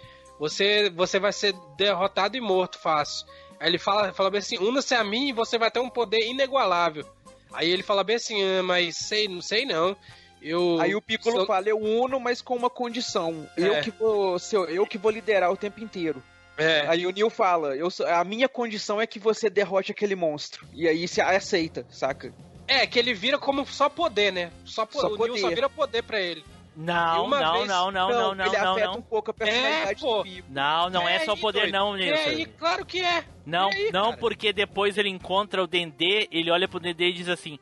você, 0.50 0.90
você 0.90 1.20
vai 1.20 1.32
ser 1.32 1.54
derrotado 1.78 2.36
e 2.38 2.42
morto 2.42 2.78
fácil. 2.78 3.26
Aí 3.60 3.70
ele 3.70 3.78
fala, 3.78 4.12
fala 4.14 4.30
bem 4.30 4.40
assim: 4.40 4.58
una-se 4.58 4.94
a 4.94 5.04
mim 5.04 5.30
e 5.30 5.34
você 5.34 5.58
vai 5.58 5.72
ter 5.72 5.80
um 5.80 5.90
poder 5.90 6.20
inigualável. 6.28 7.06
Aí 7.54 7.70
ele 7.70 7.84
fala 7.84 8.04
bem 8.04 8.16
assim, 8.18 8.44
ah, 8.44 8.64
mas 8.64 8.98
sei, 8.98 9.28
não 9.28 9.42
sei 9.42 9.66
não. 9.66 9.96
Eu, 10.42 10.78
Aí 10.82 10.94
o 10.94 11.02
Piccolo 11.02 11.38
sou- 11.38 11.46
fala, 11.46 11.70
eu 11.70 11.78
uno, 11.80 12.20
mas 12.20 12.42
com 12.42 12.56
uma 12.56 12.70
condição. 12.70 13.48
É. 13.56 13.62
Eu, 13.62 13.82
que 13.82 13.92
vou, 13.92 14.38
ser- 14.40 14.70
eu 14.70 14.86
que 14.86 14.98
vou 14.98 15.10
liderar 15.12 15.50
o 15.52 15.56
tempo 15.56 15.82
inteiro. 15.82 16.22
É. 16.58 16.84
Aí 16.88 17.08
o 17.08 17.12
Neil 17.12 17.30
fala, 17.30 17.76
eu, 17.78 17.88
a 18.08 18.24
minha 18.26 18.50
condição 18.50 19.00
é 19.02 19.08
que 19.08 19.20
você 19.20 19.50
derrote 19.50 19.92
aquele 19.92 20.16
monstro. 20.16 20.68
E 20.74 20.88
aí 20.88 21.08
você 21.08 21.22
aceita, 21.22 21.86
saca? 21.90 22.34
É, 22.68 22.86
que 22.86 23.00
ele 23.00 23.14
vira 23.14 23.38
como 23.38 23.66
só 23.66 23.88
poder, 23.88 24.32
né? 24.34 24.52
Só, 24.66 24.86
po- 24.86 25.00
Só 25.00 25.08
o 25.08 25.18
Neil 25.18 25.36
só 25.38 25.42
poder. 25.44 25.56
vira 25.56 25.70
poder 25.70 26.04
pra 26.04 26.20
ele. 26.20 26.44
Não, 26.76 27.28
não, 27.30 27.54
vez- 27.54 27.68
não, 27.68 27.92
não, 27.92 28.10
não, 28.10 28.36
não, 28.36 28.46
ele 28.48 28.58
não, 28.58 28.72
afeta 28.72 28.88
não. 28.88 28.98
um 28.98 29.02
pouco 29.02 29.30
a 29.30 29.34
personalidade 29.34 29.92
É, 29.92 29.96
pô. 29.96 30.24
do. 30.24 30.30
Não, 30.50 30.90
não 30.90 31.08
é, 31.08 31.18
É 31.18 31.20
só 31.20 31.34
aí, 31.34 31.40
poder, 31.40 31.60
doido. 31.62 31.74
não, 31.74 31.96
E 31.98 32.06
Nilson. 32.06 32.30
aí, 32.30 32.46
claro 32.48 32.86
que 32.86 33.00
é. 33.04 33.24
Não, 33.46 33.70
E 33.72 33.76
aí, 33.76 33.92
não, 33.92 34.06
cara? 34.06 34.18
porque 34.18 34.52
depois 34.52 34.98
ele 34.98 35.10
encontra 35.10 35.62
o 35.64 35.68
Dendê, 35.68 36.28
ele 36.32 36.50
olha 36.50 36.68
pro 36.68 36.80
Dendê 36.80 37.10
e 37.10 37.14
diz 37.14 37.30
assim: 37.30 37.60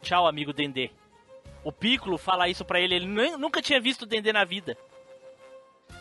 Tchau, 0.00 0.26
amigo 0.26 0.52
Dendê. 0.52 0.90
O 1.62 1.70
Piccolo 1.72 2.16
fala 2.16 2.48
isso 2.48 2.64
pra 2.64 2.80
ele, 2.80 2.94
ele 2.94 3.06
nem- 3.06 3.36
nunca 3.36 3.60
tinha 3.60 3.80
visto 3.80 4.02
o 4.02 4.06
Dendê 4.06 4.32
na 4.32 4.44
vida. 4.44 4.76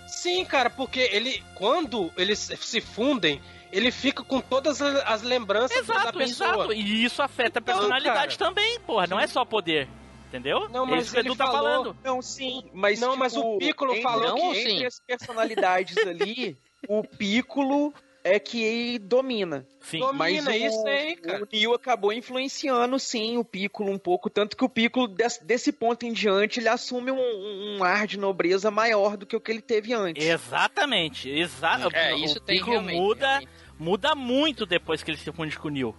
Sim, 0.08 0.44
cara, 0.46 0.70
porque 0.70 1.00
ele. 1.12 1.44
Quando 1.56 2.12
eles 2.18 2.40
se 2.40 2.80
fundem, 2.82 3.42
ele 3.72 3.92
fica 3.92 4.24
com 4.24 4.40
todas 4.42 4.82
as 4.82 4.96
as 5.06 5.22
lembranças 5.22 5.86
da 5.88 5.96
Exato, 5.96 6.18
pessoa. 6.18 6.50
exato. 6.50 6.74
E 6.74 7.04
isso 7.04 7.22
afeta 7.22 7.60
a 7.60 7.62
Então, 7.62 7.76
personalidade 7.76 8.38
cara. 8.38 8.50
também, 8.50 8.80
porra. 8.82 9.08
Não 9.08 9.20
é 9.20 9.28
só 9.28 9.44
poder. 9.46 9.88
Entendeu? 10.34 10.68
Não, 10.70 10.86
é 10.86 10.90
mas 10.92 11.04
isso 11.06 11.14
que 11.14 11.20
o 11.20 11.22
ele 11.22 11.28
Edu 11.30 11.38
tá 11.38 11.46
falou- 11.46 11.62
falando. 11.62 11.98
Não, 12.04 12.20
sim, 12.22 12.64
mas 12.74 13.00
Não, 13.00 13.16
mas 13.16 13.34
tipo, 13.34 13.56
o 13.56 13.58
Piccolo 13.60 13.92
entre- 13.92 14.02
falou 14.04 14.28
não, 14.30 14.36
que- 14.36 14.46
entre 14.60 14.78
sim. 14.80 14.86
as 14.86 15.00
personalidades 15.00 15.96
ali, 16.08 16.58
o 16.90 17.04
Piccolo 17.04 17.94
é 18.24 18.40
que 18.40 18.98
domina. 19.00 19.68
Sim. 19.82 20.00
Domina, 20.00 20.18
Mas 20.18 20.48
o, 20.48 20.52
isso 20.52 20.88
aí, 20.88 21.16
cara. 21.18 21.44
o 21.44 21.48
Neo 21.54 21.74
acabou 21.74 22.12
influenciando, 22.14 22.98
sim, 22.98 23.38
o 23.38 23.44
Piccolo 23.44 23.92
um 23.92 23.98
pouco. 24.00 24.30
Tanto 24.30 24.56
que 24.58 24.64
o 24.64 24.70
Piccolo, 24.70 25.08
des- 25.10 25.40
desse 25.44 25.72
ponto 25.74 26.06
em 26.06 26.14
diante, 26.14 26.60
ele 26.62 26.70
assume 26.70 27.12
um, 27.12 27.78
um 27.78 27.84
ar 27.84 28.08
de 28.08 28.18
nobreza 28.18 28.72
maior 28.72 29.18
do 29.18 29.26
que 29.28 29.36
o 29.36 29.42
que 29.42 29.52
ele 29.52 29.62
teve 29.62 29.94
antes. 29.94 30.26
Exatamente, 30.26 31.30
exato. 31.30 31.94
É, 31.96 32.14
o 32.16 32.18
isso 32.18 32.40
tem 32.40 32.56
Piccolo 32.58 32.78
realmente. 32.78 32.98
muda, 33.00 33.28
realmente. 33.28 33.50
muda 33.78 34.16
muito 34.16 34.66
depois 34.66 35.04
que 35.04 35.12
ele 35.12 35.18
se 35.18 35.32
funde 35.32 35.60
com 35.60 35.68
o 35.68 35.72
Neil. 35.72 35.96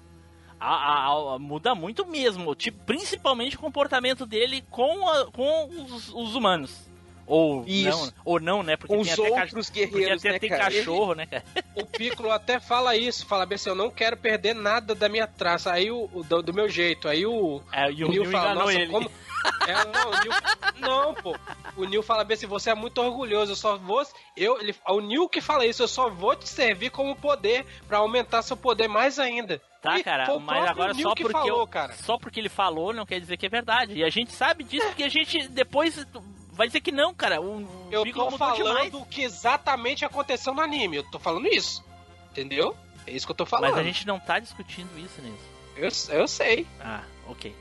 A- 0.61 0.75
a- 0.75 1.35
a- 1.35 1.39
muda 1.39 1.75
muito 1.75 2.07
mesmo, 2.07 2.55
tipo, 2.55 2.79
principalmente 2.85 3.57
o 3.57 3.61
comportamento 3.61 4.25
dele 4.25 4.65
com, 4.71 5.01
com 5.33 5.69
os, 5.69 6.09
os 6.15 6.35
humanos. 6.35 6.93
Ou 7.27 7.65
Isso. 7.67 7.89
não, 7.89 8.13
ou 8.25 8.39
não, 8.41 8.63
né? 8.63 8.77
Porque 8.77 8.95
Com 8.95 9.03
tem 9.03 9.13
os 9.15 9.19
até, 9.19 9.31
outros 9.43 9.71
porque 9.71 9.87
guerreiros, 9.87 10.21
até 10.23 10.33
né, 10.33 10.39
tem 10.39 10.51
cara? 10.51 10.65
cachorro, 10.65 11.15
né, 11.15 11.25
cara? 11.25 11.43
O 11.75 11.87
Piccolo 11.87 12.31
até 12.31 12.61
fala 12.61 12.95
isso, 12.97 13.25
fala 13.27 13.47
bem 13.47 13.57
assim, 13.57 13.71
eu 13.71 13.75
não 13.75 13.91
quero 13.91 14.15
perder 14.15 14.55
nada 14.55 14.95
da 14.95 15.09
minha 15.09 15.27
traça, 15.27 15.73
aí 15.73 15.91
o, 15.91 16.07
do, 16.29 16.43
do 16.43 16.53
meu 16.53 16.69
jeito. 16.69 17.09
Aí 17.09 17.25
o, 17.25 17.63
É, 17.73 17.87
o, 17.87 18.07
o 18.07 18.09
Neil 18.11 18.31
fala, 18.31 18.55
nossa, 18.55 18.75
ele. 18.75 18.91
como... 18.93 19.11
É, 19.69 19.75
não, 19.85 20.09
o 20.09 20.11
Neil... 20.11 20.33
não, 20.81 21.15
pô. 21.15 21.37
O 21.77 21.85
Neil 21.85 22.03
fala 22.03 22.25
bem 22.25 22.35
assim, 22.35 22.47
você 22.47 22.71
é 22.71 22.75
muito 22.75 22.99
orgulhoso, 23.01 23.53
eu 23.53 23.57
só 23.57 23.77
vou... 23.77 24.03
Eu, 24.37 24.59
ele... 24.61 24.75
O 24.89 25.01
Neil 25.01 25.29
que 25.29 25.41
fala 25.41 25.67
isso, 25.67 25.83
eu 25.83 25.89
só 25.89 26.09
vou 26.11 26.35
te 26.37 26.49
servir 26.49 26.91
como 26.91 27.15
poder 27.17 27.65
pra 27.89 27.99
aumentar 27.99 28.41
seu 28.43 28.57
poder 28.57 28.89
mais 28.89 29.19
ainda. 29.19 29.61
Tá, 29.85 30.03
cara, 30.03 30.39
mas 30.39 30.66
agora 30.66 30.95
Neil 30.95 31.09
só 31.09 31.14
que 31.14 31.22
porque, 31.24 31.32
falou, 31.39 31.61
eu- 31.61 31.66
cara. 31.66 31.93
só 31.93 32.16
porque 32.18 32.41
ele 32.41 32.49
falou 32.49 32.93
não 32.95 33.05
quer 33.05 33.20
dizer 33.20 33.37
que 33.37 33.45
é 33.45 33.51
verdade. 33.51 33.93
E 33.93 34.03
a 34.03 34.09
gente 34.09 34.32
sabe 34.32 34.64
disso 34.64 34.87
porque 34.87 35.03
a 35.05 35.11
gente 35.11 35.47
depois 35.49 36.07
vai 36.53 36.66
dizer 36.66 36.80
que 36.80 36.91
não, 36.91 37.12
cara. 37.14 37.39
O, 37.41 37.89
Eu 37.91 38.03
Piccolo 38.03 38.30
tô 38.30 38.39
falando 38.39 39.01
o 39.01 39.05
que 39.05 39.22
exatamente 39.22 40.03
aconteceu 40.03 40.55
no 40.55 40.62
anime, 40.62 40.97
eu 40.97 41.11
tô 41.11 41.18
falando 41.18 41.47
isso. 41.49 41.85
Entendeu? 42.30 42.74
É 43.07 43.12
isso 43.12 43.26
que 43.26 43.32
eu 43.32 43.37
tô 43.37 43.45
falando. 43.45 43.72
Mas 43.72 43.78
a 43.80 43.82
gente 43.82 44.07
não 44.07 44.18
tá 44.18 44.39
discutindo 44.39 44.99
isso, 44.99 45.20
Nilson. 45.20 45.45
Eu, 45.76 46.18
eu 46.20 46.26
sei. 46.26 46.66
Ah, 46.80 47.03
ok. 47.28 47.55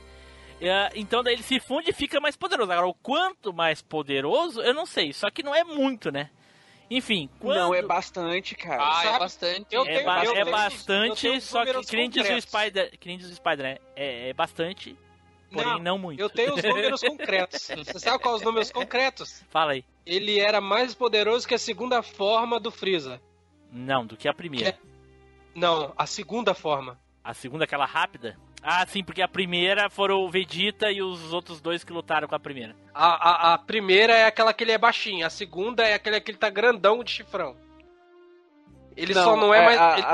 É, 0.60 0.92
então 0.94 1.22
daí 1.22 1.34
ele 1.34 1.42
se 1.42 1.60
funde 1.60 1.90
e 1.90 1.92
fica 1.92 2.18
mais 2.20 2.36
poderoso. 2.36 2.72
Agora, 2.72 2.86
o 2.88 2.94
quanto 2.94 3.52
mais 3.52 3.82
poderoso, 3.82 4.62
eu 4.62 4.72
não 4.72 4.86
sei. 4.86 5.12
Só 5.12 5.28
que 5.30 5.42
não 5.42 5.54
é 5.54 5.62
muito, 5.62 6.10
né? 6.10 6.30
Enfim, 6.90 7.28
quando... 7.38 7.56
Não, 7.58 7.74
é 7.74 7.82
bastante, 7.82 8.54
cara. 8.54 8.82
Ah, 8.82 9.00
é 9.00 9.06
Sabe? 9.06 9.18
bastante. 9.20 9.66
Eu 9.74 9.82
É, 9.82 9.94
tenho- 9.94 10.04
ba- 10.04 10.24
é 10.24 10.44
bastante, 10.44 11.20
tenho 11.22 11.40
só 11.40 11.60
que 11.60 11.66
números 11.66 11.86
que 11.90 11.96
nem 11.96 12.10
diz 12.10 12.28
o. 12.28 12.40
Spider, 12.40 12.98
que 12.98 13.08
nem 13.08 13.18
diz 13.18 13.30
o 13.30 13.34
Spider, 13.34 13.62
né? 13.62 13.78
É, 13.96 14.28
é 14.28 14.32
bastante, 14.34 14.96
porém 15.52 15.80
não, 15.82 15.96
muito. 15.98 16.20
Eu 16.20 16.28
tenho 16.28 16.54
os 16.54 16.62
números 16.62 17.00
concretos. 17.00 17.66
Você 17.84 17.98
sabe 17.98 18.18
quais 18.22 18.36
os 18.36 18.42
números 18.42 18.70
concretos? 18.70 19.42
Fala 19.48 19.72
aí. 19.72 19.84
Ele 20.04 20.38
era 20.38 20.60
mais 20.60 20.94
poderoso 20.94 21.48
que 21.48 21.54
a 21.54 21.58
segunda 21.58 22.02
forma 22.02 22.60
do 22.60 22.70
Freeza. 22.70 23.20
Não, 23.72 24.04
do 24.06 24.16
que 24.16 24.28
a 24.28 24.34
primeira. 24.34 24.72
Que- 24.72 24.78
Não, 25.54 25.92
a 25.96 26.06
segunda 26.06 26.52
forma. 26.54 27.00
A 27.24 27.32
segunda, 27.32 27.64
aquela 27.64 27.86
rápida? 27.86 28.36
Ah, 28.66 28.86
sim, 28.86 29.04
porque 29.04 29.20
a 29.20 29.28
primeira 29.28 29.90
foram 29.90 30.22
o 30.24 30.30
Vegeta 30.30 30.90
e 30.90 31.02
os 31.02 31.34
outros 31.34 31.60
dois 31.60 31.84
que 31.84 31.92
lutaram 31.92 32.26
com 32.26 32.34
a 32.34 32.40
primeira. 32.40 32.74
A, 32.94 33.50
a, 33.50 33.54
a 33.54 33.58
primeira 33.58 34.14
é 34.14 34.24
aquela 34.24 34.54
que 34.54 34.64
ele 34.64 34.72
é 34.72 34.78
baixinho, 34.78 35.26
a 35.26 35.30
segunda 35.30 35.82
é 35.86 35.92
aquele 35.92 36.18
que 36.18 36.30
ele 36.30 36.38
tá 36.38 36.48
grandão 36.48 37.04
de 37.04 37.10
chifrão. 37.10 37.54
Ele 38.96 39.12
só 39.12 39.36
não 39.36 39.52
é 39.52 39.64
mais. 39.64 39.78
A, 39.80 39.92
ele- 39.98 40.06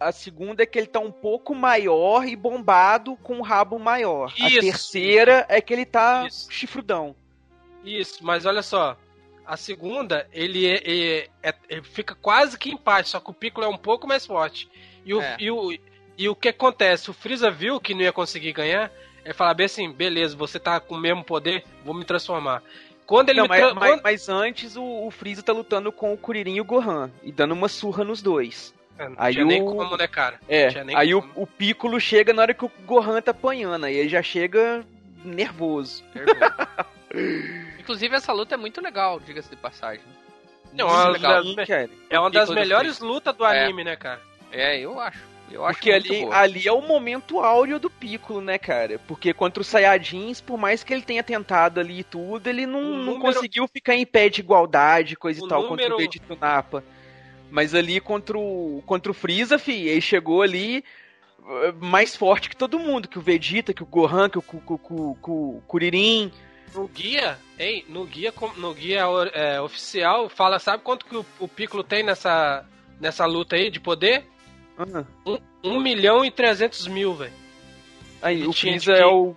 a 0.00 0.08
a 0.08 0.12
segunda 0.12 0.62
é 0.62 0.66
que 0.66 0.78
ele 0.78 0.86
tá 0.86 0.98
um 0.98 1.12
pouco 1.12 1.54
maior 1.54 2.26
e 2.26 2.34
bombado 2.34 3.14
com 3.18 3.36
um 3.36 3.42
rabo 3.42 3.78
maior. 3.78 4.32
Isso. 4.36 4.46
A 4.58 4.60
terceira 4.62 5.46
é 5.48 5.60
que 5.60 5.72
ele 5.72 5.84
tá 5.84 6.24
Isso. 6.26 6.50
chifrudão. 6.50 7.14
Isso, 7.84 8.24
mas 8.24 8.46
olha 8.46 8.62
só. 8.62 8.96
A 9.44 9.56
segunda, 9.56 10.26
ele, 10.32 10.66
é, 10.66 10.80
é- 10.82 11.28
é- 11.42 11.54
ele 11.68 11.82
fica 11.82 12.14
quase 12.14 12.58
que 12.58 12.70
empate, 12.70 13.10
só 13.10 13.20
que 13.20 13.30
o 13.30 13.34
Piccolo 13.34 13.66
é 13.66 13.68
um 13.68 13.76
pouco 13.76 14.06
mais 14.08 14.24
forte. 14.24 14.68
E 15.04 15.12
o, 15.12 15.20
É. 15.20 15.36
e 15.38 15.50
o, 15.50 15.70
e 16.24 16.28
o 16.28 16.34
que 16.36 16.48
acontece? 16.48 17.10
O 17.10 17.14
Freeza 17.14 17.50
viu 17.50 17.80
que 17.80 17.94
não 17.94 18.02
ia 18.02 18.12
conseguir 18.12 18.52
ganhar, 18.52 18.90
ele 19.24 19.34
fala 19.34 19.54
bem 19.54 19.66
assim, 19.66 19.90
beleza, 19.92 20.36
você 20.36 20.58
tá 20.58 20.78
com 20.80 20.94
o 20.94 20.98
mesmo 20.98 21.22
poder, 21.24 21.64
vou 21.84 21.94
me 21.94 22.04
transformar. 22.04 22.62
Quando 23.06 23.28
ele 23.30 23.38
Não, 23.38 23.44
me 23.44 23.48
mas, 23.48 23.60
tra- 23.60 23.74
mas- 23.74 23.90
quando- 23.90 24.02
mas 24.02 24.28
antes 24.28 24.76
o, 24.76 24.82
o 25.06 25.10
Freeza 25.10 25.42
tá 25.42 25.52
lutando 25.52 25.90
com 25.92 26.12
o 26.12 26.16
Kuririn 26.16 26.54
e 26.54 26.60
o 26.60 26.64
Gohan. 26.64 27.10
E 27.22 27.30
dando 27.32 27.52
uma 27.52 27.68
surra 27.68 28.04
nos 28.04 28.22
dois. 28.22 28.72
É, 28.98 29.08
não 29.08 29.16
aí 29.18 29.32
tinha 29.34 29.44
nem 29.44 29.60
o- 29.62 29.66
como, 29.66 29.96
né, 29.96 30.06
cara? 30.06 30.38
É, 30.48 30.84
nem 30.84 30.96
aí 30.96 31.14
o, 31.14 31.20
como. 31.20 31.32
o 31.42 31.46
Piccolo 31.46 31.98
chega 32.00 32.32
na 32.32 32.42
hora 32.42 32.54
que 32.54 32.64
o 32.64 32.70
Gohan 32.86 33.20
tá 33.20 33.32
apanhando. 33.32 33.84
Aí 33.84 33.96
ele 33.96 34.08
já 34.08 34.22
chega 34.22 34.84
nervoso. 35.24 36.02
Inclusive, 37.78 38.14
essa 38.16 38.32
luta 38.32 38.54
é 38.54 38.58
muito 38.58 38.80
legal, 38.80 39.20
diga-se 39.20 39.50
de 39.50 39.56
passagem. 39.56 40.02
Não, 40.72 40.86
Muito 40.86 40.98
uma 41.00 41.08
legal. 41.10 41.42
Sim, 41.44 41.56
cara. 41.56 41.90
É 42.08 42.18
uma 42.18 42.30
das 42.30 42.48
melhores 42.48 42.98
lutas 43.00 43.34
do 43.36 43.44
É. 43.44 43.64
anime, 43.64 43.84
né, 43.84 43.96
cara? 43.96 44.20
É, 44.50 44.78
eu 44.78 44.98
acho. 45.00 45.20
Eu 45.52 45.64
acho 45.66 45.78
Porque 45.78 45.92
ali, 45.92 46.20
boa. 46.22 46.36
ali 46.36 46.66
é 46.66 46.72
o 46.72 46.80
momento 46.80 47.38
áureo 47.40 47.78
do 47.78 47.90
Piccolo, 47.90 48.40
né, 48.40 48.56
cara? 48.58 48.98
Porque 49.06 49.32
contra 49.34 49.60
os 49.60 49.66
Saiyajins, 49.66 50.40
por 50.40 50.58
mais 50.58 50.82
que 50.82 50.92
ele 50.92 51.02
tenha 51.02 51.22
tentado 51.22 51.78
ali 51.78 52.00
e 52.00 52.04
tudo, 52.04 52.48
ele 52.48 52.66
não, 52.66 52.80
O 52.80 52.82
não 52.82 52.96
número- 53.14 53.20
conseguiu 53.20 53.68
ficar 53.68 53.94
em 53.94 54.06
pé 54.06 54.28
de 54.28 54.40
igualdade, 54.40 55.16
coisa 55.16 55.42
O 55.42 55.46
e 55.46 55.48
tal, 55.48 55.62
contra 55.68 55.88
número- 55.88 55.94
o 55.94 55.98
Vegeta 55.98 56.32
o 56.32 56.36
Nappa. 56.36 56.82
Mas 57.50 57.74
ali 57.74 58.00
contra 58.00 58.38
o, 58.38 58.82
contra 58.86 59.10
o 59.10 59.14
Freeza, 59.14 59.58
fi, 59.58 59.86
ele 59.88 60.00
chegou 60.00 60.40
ali 60.42 60.82
eh, 61.46 61.72
mais 61.80 62.16
forte 62.16 62.48
que 62.48 62.56
todo 62.56 62.78
mundo, 62.78 63.08
que 63.08 63.18
o 63.18 63.22
Vegeta, 63.22 63.74
que 63.74 63.82
o 63.82 63.86
Gohan, 63.86 64.30
que 64.30 64.38
o, 64.38 64.42
que, 64.42 64.56
o- 64.56 64.60
que 64.60 64.74
o- 64.92 65.16
que 65.22 65.30
o- 65.30 65.62
Kuririn. 65.66 66.32
No 66.74 66.88
guia, 66.88 67.36
hein, 67.58 67.84
no 67.90 68.06
guia, 68.06 68.32
no 68.56 68.72
guia 68.72 69.02
é, 69.34 69.60
oficial, 69.60 70.30
fala, 70.30 70.58
sabe 70.58 70.82
quanto 70.82 71.04
que 71.04 71.14
o, 71.16 71.26
o 71.38 71.46
Piccolo 71.46 71.84
tem 71.84 72.02
nessa, 72.02 72.64
nessa 72.98 73.26
luta 73.26 73.56
aí 73.56 73.70
de 73.70 73.78
poder? 73.78 74.24
Ah, 74.78 75.04
1 75.62 75.80
milhão 75.80 76.24
e 76.24 76.30
300 76.30 76.86
mil, 76.86 77.14
velho. 77.14 77.32
aí, 78.20 78.46
o 78.46 78.52
Freeza 78.52 78.94
de- 78.94 79.00
é 79.00 79.06
o. 79.06 79.34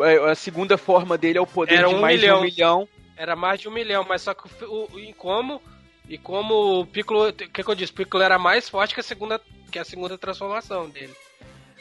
é, 0.00 0.30
A 0.30 0.34
segunda 0.34 0.78
forma 0.78 1.18
dele 1.18 1.38
é 1.38 1.40
o 1.40 1.46
poder 1.46 1.74
Era 1.78 1.88
de 1.88 1.94
um 1.94 2.00
mais 2.00 2.18
de 2.20 2.26
milhão. 2.26 2.38
um 2.40 2.44
milhão. 2.44 2.88
Era 3.16 3.36
mais 3.36 3.60
de 3.60 3.68
um 3.68 3.72
milhão, 3.72 4.04
mas 4.08 4.22
só 4.22 4.34
que 4.34 4.48
o, 4.64 4.88
o- 4.92 4.98
em 4.98 5.12
como 5.12 5.60
e 6.08 6.16
como 6.18 6.80
o 6.80 6.86
Piccolo, 6.86 7.28
o 7.28 7.32
que, 7.32 7.48
que 7.62 7.68
eu 7.70 7.74
disse, 7.74 7.92
o 7.92 7.94
Piccolo 7.96 8.22
era 8.24 8.38
mais 8.38 8.68
forte 8.68 8.94
que 8.94 9.00
a 9.00 9.04
segunda 9.04 9.40
que 9.70 9.78
a 9.78 9.84
segunda 9.84 10.16
transformação 10.18 10.88
dele. 10.88 11.14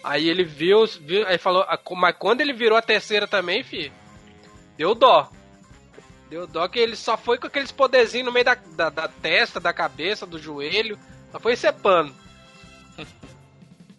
Aí 0.04 0.28
ele 0.30 0.44
viu, 0.44 0.86
viu 1.02 1.28
aí 1.28 1.38
falou, 1.38 1.64
ah, 1.68 1.78
mas 1.98 2.16
quando 2.18 2.42
ele 2.42 2.54
virou 2.54 2.78
a 2.78 2.82
terceira 2.82 3.28
também, 3.28 3.64
fi, 3.64 3.92
deu 4.78 4.96
dó. 4.96 5.30
Deu 6.30 6.48
dó 6.48 6.68
que 6.70 6.80
ele 6.80 6.96
só 6.96 7.18
foi 7.18 7.38
com 7.38 7.48
aqueles 7.48 7.72
poderzinhos 7.72 8.26
no 8.26 8.32
meio 8.32 8.46
da, 8.46 8.56
da, 8.56 8.90
da 8.90 9.08
testa, 9.10 9.60
da 9.60 9.74
cabeça, 9.74 10.26
do 10.26 10.40
joelho, 10.40 10.98
só 11.32 11.40
foi 11.40 11.56
cepando. 11.58 12.16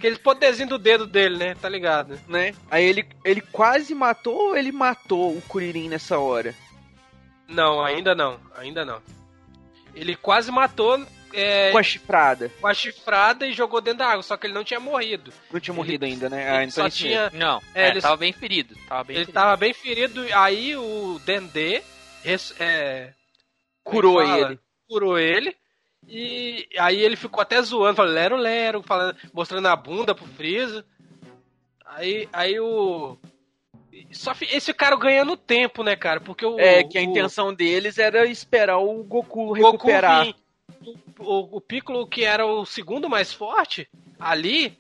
Aqueles 0.03 0.19
poderzinhos 0.19 0.69
do 0.69 0.79
dedo 0.79 1.07
dele, 1.07 1.37
né? 1.39 1.55
Tá 1.55 1.69
ligado? 1.69 2.19
né? 2.27 2.53
Aí 2.69 2.85
ele, 2.85 3.07
ele 3.25 3.41
quase 3.41 3.95
matou 3.95 4.49
ou 4.49 4.57
ele 4.57 4.73
matou 4.73 5.37
o 5.37 5.41
Kuririn 5.43 5.89
nessa 5.89 6.19
hora? 6.19 6.53
Não, 7.47 7.81
ainda 7.85 8.13
não, 8.13 8.41
ainda 8.57 8.85
não. 8.85 9.01
Ele 9.95 10.17
quase 10.17 10.51
matou 10.51 11.07
é, 11.33 11.71
Com 11.71 11.79
a 11.79 11.83
chifrada. 11.85 12.51
com 12.61 12.67
a 12.67 12.75
chifrada 12.75 13.47
e 13.47 13.53
jogou 13.53 13.81
dentro 13.81 14.01
da 14.01 14.09
água, 14.09 14.25
só 14.25 14.37
que 14.37 14.45
ele 14.49 14.55
não 14.55 14.65
tinha 14.65 14.81
morrido. 14.81 15.33
Não 15.53 15.61
tinha 15.61 15.73
morrido 15.73 16.05
ainda, 16.05 16.29
né? 16.29 16.51
Ah, 16.51 16.63
Ele 16.63 16.71
então 16.73 16.85
só 16.85 16.91
tinha. 16.91 17.31
Não, 17.33 17.63
É, 17.73 17.85
é, 17.87 17.91
ele- 17.91 18.01
tava 18.01 18.17
bem 18.17 18.33
ferido. 18.33 18.75
Tava 18.89 19.05
bem 19.05 19.17
Ele 19.17 19.25
ferido. 19.27 19.41
tava 19.41 19.57
bem 19.57 19.73
ferido, 19.73 20.27
aí 20.35 20.77
o 20.77 21.21
Dendê 21.25 21.81
é, 22.59 23.13
Curou 23.85 24.21
é 24.21 24.41
ele. 24.41 24.59
Curou 24.89 25.17
ele. 25.17 25.57
E 26.09 26.69
aí 26.79 27.01
ele 27.01 27.17
ficou 27.17 27.41
até 27.41 27.61
zoando, 27.63 27.97
falando 27.97 28.15
lero 28.15 28.37
lero, 28.37 28.83
falando, 28.83 29.17
mostrando 29.33 29.67
a 29.69 29.77
bunda 29.77 30.15
pro 30.15 30.27
Freeza. 30.27 30.85
Aí, 31.87 32.29
aí 32.33 32.59
o. 32.61 33.17
Só 34.11 34.33
esse 34.51 34.73
cara 34.75 34.97
ganhando 34.97 35.37
tempo, 35.37 35.83
né, 35.83 35.95
cara? 35.97 36.21
Porque 36.21 36.45
o. 36.45 36.59
É, 36.59 36.83
que 36.85 36.99
a 36.99 37.01
o- 37.01 37.05
intenção 37.05 37.55
deles 37.55 37.99
era 37.99 38.27
esperar 38.27 38.79
o 38.79 39.03
Goku 39.05 39.47
Goku 39.49 39.53
recuperar. 39.55 40.25
vir. 40.25 40.35
O, 41.19 41.57
o 41.59 41.61
Piccolo, 41.61 42.07
que 42.07 42.25
era 42.25 42.45
o 42.47 42.65
segundo 42.65 43.09
mais 43.09 43.33
forte, 43.33 43.89
ali, 44.19 44.77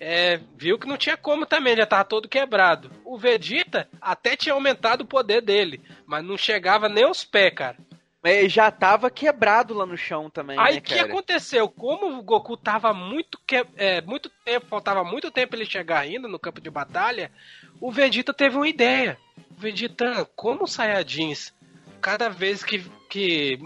é, 0.00 0.40
viu 0.56 0.78
que 0.78 0.86
não 0.88 0.96
tinha 0.96 1.16
como 1.16 1.46
também, 1.46 1.76
já 1.76 1.86
tava 1.86 2.04
todo 2.04 2.28
quebrado. 2.28 2.90
O 3.04 3.16
Vegeta 3.16 3.88
até 4.00 4.36
tinha 4.36 4.54
aumentado 4.54 5.02
o 5.02 5.06
poder 5.06 5.40
dele, 5.42 5.80
mas 6.06 6.24
não 6.24 6.36
chegava 6.36 6.88
nem 6.88 7.04
aos 7.04 7.22
pés, 7.22 7.54
cara. 7.54 7.76
Mas 8.24 8.50
já 8.50 8.70
tava 8.70 9.10
quebrado 9.10 9.74
lá 9.74 9.84
no 9.84 9.98
chão 9.98 10.30
também, 10.30 10.58
Aí 10.58 10.76
né, 10.76 10.78
o 10.78 10.82
que 10.82 10.94
cara? 10.94 11.06
aconteceu? 11.06 11.68
Como 11.68 12.18
o 12.18 12.22
Goku 12.22 12.56
tava 12.56 12.94
muito, 12.94 13.38
que... 13.46 13.66
é, 13.76 14.00
muito 14.00 14.30
tempo, 14.42 14.64
faltava 14.66 15.04
muito 15.04 15.30
tempo 15.30 15.54
ele 15.54 15.66
chegar 15.66 15.98
ainda 15.98 16.26
no 16.26 16.38
campo 16.38 16.58
de 16.58 16.70
batalha, 16.70 17.30
o 17.78 17.92
Vegeta 17.92 18.32
teve 18.32 18.56
uma 18.56 18.66
ideia. 18.66 19.18
Vegeta, 19.50 20.24
como 20.34 20.66
Saiyajins, 20.66 21.52
cada 22.00 22.30
vez 22.30 22.64
que, 22.64 22.82
que, 23.10 23.58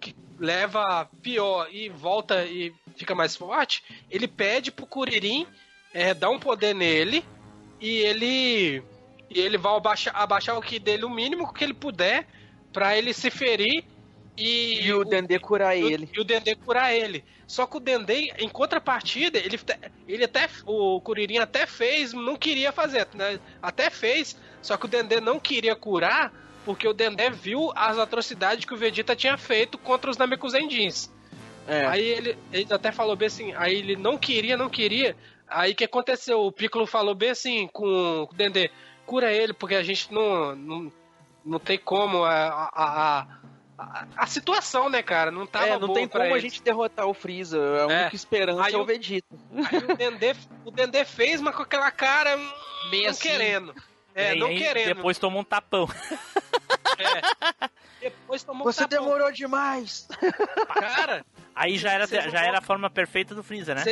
que 0.00 0.12
leva 0.40 1.08
pior 1.22 1.68
e 1.70 1.88
volta 1.88 2.44
e 2.46 2.74
fica 2.96 3.14
mais 3.14 3.36
forte, 3.36 3.84
ele 4.10 4.26
pede 4.26 4.72
pro 4.72 4.88
Kuririn 4.88 5.46
é, 5.94 6.12
dar 6.14 6.30
um 6.30 6.40
poder 6.40 6.74
nele 6.74 7.24
e 7.80 7.98
ele 7.98 8.82
e 9.30 9.38
ele 9.38 9.56
vai 9.56 9.76
abaixar, 9.76 10.16
abaixar 10.16 10.58
o 10.58 10.62
que 10.62 10.80
dele 10.80 11.04
o 11.04 11.10
mínimo 11.10 11.52
que 11.52 11.62
ele 11.62 11.74
puder 11.74 12.26
pra 12.72 12.96
ele 12.96 13.12
se 13.12 13.30
ferir 13.30 13.84
e, 14.36 14.86
E 14.86 14.92
o 14.92 15.04
Dendê 15.04 15.38
curar 15.38 15.76
o- 15.76 15.88
ele. 15.90 16.08
E 16.16 16.20
o 16.20 16.24
Dendê 16.24 16.54
curar 16.54 16.94
ele. 16.94 17.24
Só 17.46 17.66
que 17.66 17.76
o 17.76 17.80
Dendê, 17.80 18.32
em 18.38 18.48
contrapartida, 18.48 19.38
ele, 19.38 19.58
ele 20.06 20.24
até. 20.24 20.48
O 20.66 21.00
Kuririn 21.00 21.38
até 21.38 21.66
fez, 21.66 22.12
não 22.12 22.36
queria 22.36 22.70
fazer, 22.70 23.08
né? 23.14 23.40
Até 23.60 23.90
fez, 23.90 24.36
só 24.62 24.76
que 24.76 24.84
o 24.84 24.88
Dendê 24.88 25.20
não 25.20 25.40
queria 25.40 25.74
curar, 25.74 26.32
porque 26.64 26.86
o 26.86 26.92
Dendê 26.92 27.30
viu 27.30 27.72
as 27.74 27.98
atrocidades 27.98 28.64
que 28.64 28.74
o 28.74 28.76
Vegeta 28.76 29.16
tinha 29.16 29.36
feito 29.38 29.76
contra 29.78 30.10
os 30.10 30.18
Namekusendins. 30.18 31.10
É. 31.66 31.86
Aí 31.86 32.04
ele, 32.04 32.38
ele 32.52 32.66
até 32.72 32.92
falou 32.92 33.16
bem 33.16 33.26
assim, 33.26 33.52
aí 33.56 33.74
ele 33.76 33.96
não 33.96 34.16
queria, 34.16 34.56
não 34.56 34.68
queria. 34.68 35.16
Aí 35.48 35.72
o 35.72 35.74
que 35.74 35.84
aconteceu? 35.84 36.40
O 36.40 36.52
Piccolo 36.52 36.86
falou 36.86 37.14
bem 37.14 37.30
assim 37.30 37.66
com, 37.72 38.26
com 38.28 38.34
o 38.34 38.36
Dendê, 38.36 38.70
cura 39.06 39.32
ele, 39.32 39.52
porque 39.54 39.74
a 39.74 39.82
gente 39.82 40.12
não, 40.12 40.54
não, 40.54 40.92
não 41.44 41.58
tem 41.58 41.78
como 41.78 42.24
a, 42.24 42.32
a, 42.32 42.70
a, 42.74 43.26
a, 43.78 44.06
a 44.16 44.26
situação, 44.26 44.88
né, 44.88 45.02
cara? 45.02 45.30
Não 45.30 45.46
tava 45.46 45.66
É, 45.66 45.78
não 45.78 45.88
boa 45.88 45.94
tem 45.98 46.08
como 46.08 46.24
a 46.24 46.28
eles. 46.28 46.42
gente 46.42 46.62
derrotar 46.62 47.06
o 47.06 47.14
Freeza. 47.14 47.58
A 47.82 47.86
única 47.86 48.16
esperança 48.16 48.64
Aí 48.64 48.74
é 48.74 48.76
o 48.76 48.82
o- 48.82 48.86
Vegeta. 48.86 49.36
Aí 49.70 49.78
o 49.78 49.96
Dendê, 49.96 50.34
o 50.64 50.70
Dendê 50.70 51.04
fez, 51.04 51.40
mas 51.40 51.54
com 51.54 51.62
aquela 51.62 51.90
cara 51.90 52.36
hum, 52.36 52.50
Bem 52.90 53.02
não 53.04 53.10
assim. 53.10 53.28
querendo. 53.28 53.74
É, 54.14 54.34
não 54.34 54.48
aí, 54.48 54.58
querendo. 54.58 54.94
Depois 54.96 55.18
tomou 55.18 55.40
um 55.40 55.44
tapão. 55.44 55.88
Depois 58.00 58.42
tomou 58.42 58.64
Você 58.64 58.84
um 58.84 58.88
tapão. 58.88 59.04
demorou 59.04 59.32
demais. 59.32 60.08
Cara, 60.74 61.24
Aí 61.54 61.76
já 61.76 61.92
era, 61.92 62.06
já 62.06 62.30
vão- 62.30 62.40
era 62.40 62.58
a 62.58 62.62
forma 62.62 62.88
perfeita 62.88 63.34
do 63.34 63.42
Freeza, 63.42 63.74
né? 63.74 63.82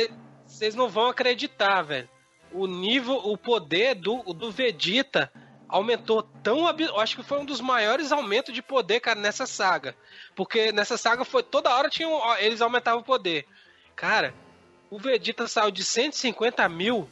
vocês 0.45 0.73
não 0.75 0.87
vão 0.87 1.07
acreditar, 1.09 1.81
velho. 1.81 2.07
O 2.53 2.65
nível, 2.65 3.15
o 3.17 3.37
poder 3.37 3.95
do, 3.95 4.23
do 4.33 4.49
Vegeta 4.49 5.29
aumentou 5.69 6.23
tão 6.23 6.67
ab... 6.67 6.81
eu 6.81 6.99
acho 6.99 7.15
que 7.15 7.23
foi 7.23 7.39
um 7.39 7.45
dos 7.45 7.61
maiores 7.61 8.11
aumentos 8.11 8.53
de 8.53 8.61
poder, 8.61 8.99
cara, 8.99 9.19
nessa 9.19 9.45
saga. 9.45 9.95
Porque 10.35 10.71
nessa 10.71 10.97
saga 10.97 11.25
foi 11.25 11.43
toda 11.43 11.73
hora 11.73 11.89
tinham, 11.89 12.19
eles 12.37 12.61
aumentavam 12.61 13.01
o 13.01 13.05
poder. 13.05 13.45
Cara, 13.95 14.33
o 14.89 14.99
Vegeta 14.99 15.47
saiu 15.47 15.71
de 15.71 15.83
150 15.83 16.67
mil 16.69 17.09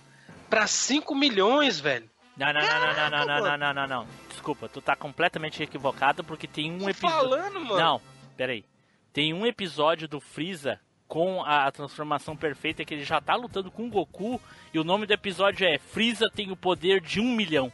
pra 0.49 0.67
5 0.67 1.13
milhões, 1.15 1.79
velho. 1.79 2.09
Não, 2.37 2.51
não, 2.51 2.61
não, 2.61 2.67
não, 2.67 2.95
não, 2.95 3.09
não, 3.09 3.25
não, 3.25 3.41
não, 3.41 3.57
não, 3.57 3.73
não, 3.73 3.87
não. 3.87 4.07
Desculpa, 4.29 4.67
tu 4.67 4.81
tá 4.81 4.95
completamente 4.95 5.63
equivocado 5.63 6.23
porque 6.23 6.47
tem 6.47 6.71
um 6.71 6.89
episódio. 6.89 7.17
falando, 7.17 7.61
mano. 7.61 7.77
Não, 7.77 8.01
peraí. 8.35 8.65
Tem 9.13 9.33
um 9.33 9.45
episódio 9.45 10.07
do 10.07 10.19
Freeza 10.19 10.79
com 11.07 11.43
a 11.43 11.71
transformação 11.71 12.35
perfeita 12.35 12.83
que 12.83 12.93
ele 12.93 13.05
já 13.05 13.21
tá 13.21 13.35
lutando 13.35 13.71
com 13.71 13.87
o 13.87 13.89
Goku 13.89 14.41
e 14.73 14.79
o 14.79 14.83
nome 14.83 15.05
do 15.05 15.13
episódio 15.13 15.65
é 15.65 15.77
Freeza 15.77 16.29
tem 16.33 16.51
o 16.51 16.57
poder 16.57 16.99
de 16.99 17.21
um 17.21 17.33
milhão. 17.33 17.71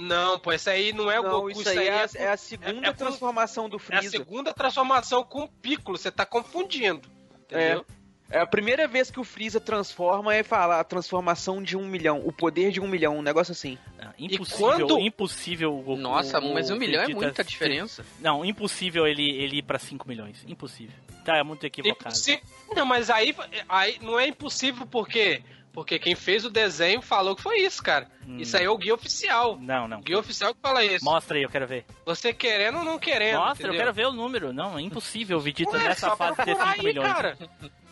Não, 0.00 0.38
pô, 0.38 0.52
isso 0.52 0.70
aí 0.70 0.92
não 0.92 1.10
é 1.10 1.18
o 1.18 1.24
Não, 1.24 1.30
Goku, 1.30 1.50
isso 1.50 1.68
aí 1.68 1.88
é, 1.88 2.04
a- 2.04 2.08
com- 2.08 2.18
é 2.18 2.28
a 2.28 2.36
segunda 2.36 2.88
é 2.88 2.92
transformação 2.92 3.68
do 3.68 3.76
é 3.76 3.78
a 3.78 3.80
Freeza. 3.80 4.10
segunda 4.10 4.54
transformação 4.54 5.24
com 5.24 5.42
o 5.42 5.48
Piccolo, 5.48 5.98
você 5.98 6.10
tá 6.10 6.24
confundindo. 6.24 7.08
Entendeu? 7.44 7.84
É 8.30 8.38
a 8.40 8.46
primeira 8.46 8.86
vez 8.86 9.10
que 9.10 9.18
o 9.18 9.24
Freeza 9.24 9.58
transforma 9.58 10.36
e 10.36 10.44
fala 10.44 10.78
a 10.78 10.84
transformação 10.84 11.62
de 11.62 11.76
um 11.78 11.86
milhão, 11.88 12.20
o 12.24 12.30
poder 12.30 12.70
de 12.70 12.78
um 12.78 12.86
milhão, 12.86 13.16
um 13.16 13.22
negócio 13.22 13.52
assim. 13.52 13.78
Ah, 13.98 14.12
Impossível, 14.18 14.58
quando- 14.58 14.98
impossível 15.00 15.74
o 15.74 15.82
Goku. 15.82 15.96
Nossa, 16.00 16.38
mas 16.38 16.70
um 16.70 16.76
milhão 16.76 17.00
é 17.02 17.06
Vegeta 17.06 17.20
muita 17.24 17.42
ter- 17.42 17.48
diferença. 17.50 18.04
Não, 18.20 18.44
impossível 18.44 19.06
ele, 19.06 19.28
ele 19.30 19.56
ir 19.58 19.62
pra 19.62 19.78
5 19.78 20.06
milhões. 20.06 20.44
Impossível. 20.46 20.94
Tá, 21.24 21.38
é 21.38 21.42
muito 21.42 21.64
equivocado. 21.64 22.00
Impossi- 22.14 22.40
Não, 22.76 22.84
mas 22.84 23.08
aí, 23.08 23.34
aí 23.68 23.98
não 24.02 24.20
é 24.20 24.26
impossível 24.28 24.86
porque 24.86 25.42
porque 25.78 25.96
quem 25.96 26.16
fez 26.16 26.44
o 26.44 26.50
desenho 26.50 27.00
falou 27.00 27.36
que 27.36 27.42
foi 27.42 27.58
isso, 27.60 27.80
cara. 27.80 28.08
Hum. 28.26 28.38
Isso 28.38 28.56
aí 28.56 28.64
é 28.64 28.68
o 28.68 28.76
guia 28.76 28.92
oficial. 28.92 29.56
Não, 29.60 29.86
não. 29.86 30.00
O 30.00 30.02
guia 30.02 30.18
oficial 30.18 30.52
que 30.52 30.60
fala 30.60 30.84
isso. 30.84 31.04
Mostra 31.04 31.36
aí, 31.36 31.44
eu 31.44 31.48
quero 31.48 31.68
ver. 31.68 31.84
Você 32.04 32.32
querendo 32.32 32.78
ou 32.78 32.84
não 32.84 32.98
querendo. 32.98 33.38
Mostra, 33.38 33.68
eu 33.68 33.70
entendeu? 33.70 33.78
quero 33.78 33.92
ver 33.94 34.06
o 34.08 34.12
número. 34.12 34.52
Não, 34.52 34.76
é 34.76 34.82
impossível 34.82 35.38
o 35.38 35.40
Vegeta 35.40 35.70
Ué, 35.76 35.84
nessa 35.84 36.16
fase 36.16 36.36
ter 36.36 36.44
procurar 36.46 36.72
5 36.74 36.80
aí, 36.80 36.84
milhões. 36.92 37.12
cara. 37.12 37.38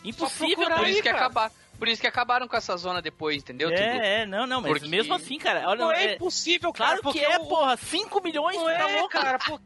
Impossível, 0.03 0.57
Por 0.65 0.67
cara. 0.75 0.89
isso, 0.89 1.01
que 1.01 1.09
cara. 1.09 1.17
acabar, 1.17 1.51
por 1.79 1.87
isso 1.87 2.01
que 2.01 2.07
acabaram 2.07 2.47
com 2.47 2.55
essa 2.57 2.75
zona 2.77 3.01
depois, 3.01 3.37
entendeu? 3.37 3.69
É, 3.69 4.21
é, 4.21 4.25
não, 4.25 4.45
não, 4.45 4.61
mas 4.61 4.71
Porque- 4.73 4.87
mesmo 4.87 5.13
assim, 5.13 5.37
cara, 5.37 5.67
olha, 5.67 5.79
Não 5.79 5.91
é, 5.91 6.05
é- 6.05 6.15
impossível, 6.15 6.73
claro 6.73 7.01
cara. 7.01 7.13
que 7.13 7.19
porque 7.19 7.19
é, 7.19 7.39
porra, 7.39 7.77
5 7.77 8.21
milhões, 8.21 8.57
Não 8.57 8.65
tá 8.65 8.89
é, 8.89 8.95
louco? 8.97 9.09
cara. 9.09 9.39
por- 9.47 9.61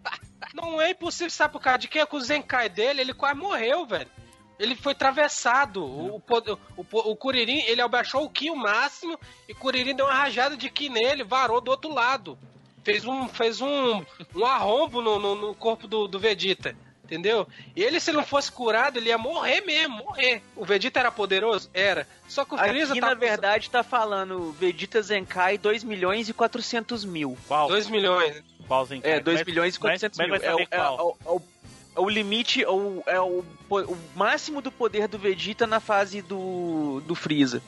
Não 0.53 0.80
é 0.82 0.91
impossível, 0.91 1.30
sabe 1.32 1.53
por 1.53 1.61
causa 1.61 1.80
de 1.80 1.88
quê? 1.88 2.05
Com 2.05 2.17
o 2.17 2.22
Zenkai 2.22 2.69
dele, 2.69 3.01
ele 3.01 3.13
quase 3.13 3.36
morreu, 3.39 3.86
velho. 3.86 4.07
Ele 4.62 4.76
foi 4.76 4.91
atravessado. 4.93 5.84
O, 5.84 6.18
o, 6.18 6.57
o, 6.78 7.12
o 7.12 7.16
Kuririn, 7.16 7.62
ele 7.68 7.82
abaixou 7.82 8.24
o 8.24 8.30
Ki 8.30 8.49
o 8.49 8.55
máximo 8.55 9.20
e 9.49 9.53
o 9.53 9.55
Kuririn 9.55 9.95
deu 9.95 10.05
uma 10.05 10.14
rajada 10.14 10.55
de 10.55 10.70
Ki 10.70 10.88
nele, 10.89 11.24
varou 11.24 11.59
do 11.59 11.72
outro 11.72 11.93
lado. 11.93 12.38
Fez 12.84 13.05
um, 13.05 13.28
fez 13.28 13.62
um, 13.62 14.03
um 14.36 14.45
arrombo 14.45 15.01
no, 15.01 15.20
no, 15.20 15.36
no 15.36 15.55
corpo 15.55 15.88
do, 15.88 16.07
do 16.07 16.20
Vegeta. 16.20 16.76
Entendeu? 17.03 17.45
E 17.76 17.84
ele, 17.84 17.99
se 17.99 18.12
não 18.14 18.24
fosse 18.24 18.49
curado, 18.49 18.97
ele 18.97 19.09
ia 19.09 19.18
morrer 19.18 19.59
mesmo, 19.62 19.97
morrer. 19.97 20.41
O 20.55 20.64
Vegeta 20.64 20.97
era 21.01 21.12
poderoso? 21.12 21.70
Era. 21.74 22.07
Só 22.26 22.45
que 22.45 22.55
o 22.55 22.57
Freeza 22.57 22.93
Aqui, 22.93 23.01
tá 23.01 23.07
na 23.07 23.14
verdade, 23.16 23.70
tá 23.70 23.84
falando 23.84 24.53
Vegeta 24.53 25.01
Zenkai 25.01 25.57
2 25.57 25.84
milhões 25.84 26.30
e 26.30 26.34
400 26.34 27.03
mil. 27.03 27.38
Qual? 27.49 27.68
2 27.68 27.89
milhões. 27.89 28.41
Qual 28.66 28.86
Zenkai? 28.86 29.12
É, 29.12 29.20
2 29.20 29.39
Como 29.39 29.49
milhões 29.51 29.76
e 29.76 29.80
como 29.80 29.89
400 29.91 30.18
como 30.18 30.36
é 30.36 30.39
mil. 30.39 30.55
que 30.55 30.62
É, 30.62 30.64
é, 30.64 30.66
qual? 30.78 30.95
o- 30.95 31.18
é 31.26 31.30
o, 31.30 31.36
é 31.38 31.41
o 31.95 32.09
limite, 32.09 32.63
é, 32.63 32.69
o, 32.69 33.03
é 33.05 33.19
o, 33.19 33.43
o 33.69 33.97
máximo 34.15 34.61
do 34.61 34.71
poder 34.71 35.07
do 35.07 35.17
Vegeta 35.17 35.65
na 35.67 35.79
fase 35.79 36.21
do, 36.21 37.01
do 37.05 37.15
Freeza. 37.15 37.61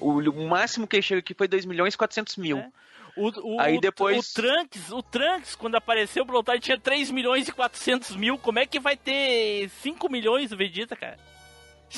O, 0.00 0.10
o 0.20 0.48
máximo 0.48 0.86
que 0.86 0.96
ele 0.96 1.02
chega 1.02 1.20
aqui 1.20 1.34
foi 1.34 1.48
2 1.48 1.64
milhões 1.64 1.94
e 1.94 1.98
400 1.98 2.36
mil. 2.36 2.58
É. 2.58 2.68
O, 3.16 3.56
o, 3.56 3.60
Aí 3.60 3.78
o- 3.78 3.80
depois- 3.80 4.30
O 4.30 4.34
Trunks, 4.34 4.90
o 4.92 5.02
Trunks, 5.02 5.54
quando 5.56 5.74
apareceu 5.76 6.22
o 6.22 6.26
Brontide, 6.26 6.60
tinha 6.60 6.78
3 6.78 7.10
milhões 7.10 7.48
e 7.48 7.52
400 7.52 8.14
mil. 8.14 8.36
Como 8.36 8.58
é 8.58 8.66
que 8.66 8.78
vai 8.78 8.96
ter 8.96 9.70
5 9.82 10.10
milhões 10.10 10.52
o 10.52 10.56
Vegeta, 10.56 10.94
cara? 10.94 11.18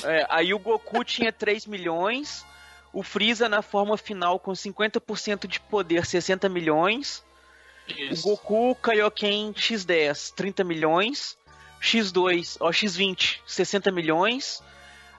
É, 0.04 0.26
aí 0.30 0.54
o 0.54 0.58
Goku 0.58 1.02
tinha 1.02 1.32
3 1.32 1.66
milhões, 1.66 2.44
o 2.92 3.02
Freeza 3.02 3.48
na 3.48 3.62
forma 3.62 3.96
final 3.96 4.38
com 4.38 4.52
50% 4.52 5.46
de 5.48 5.58
poder, 5.60 6.04
60 6.06 6.48
milhões. 6.48 7.24
O 8.12 8.20
Goku 8.20 8.74
Kaioken 8.76 9.52
X10, 9.54 10.34
30 10.34 10.62
milhões. 10.62 11.37
X2, 11.80 12.56
ó, 12.60 12.70
X20, 12.70 13.38
60 13.46 13.90
milhões. 13.90 14.62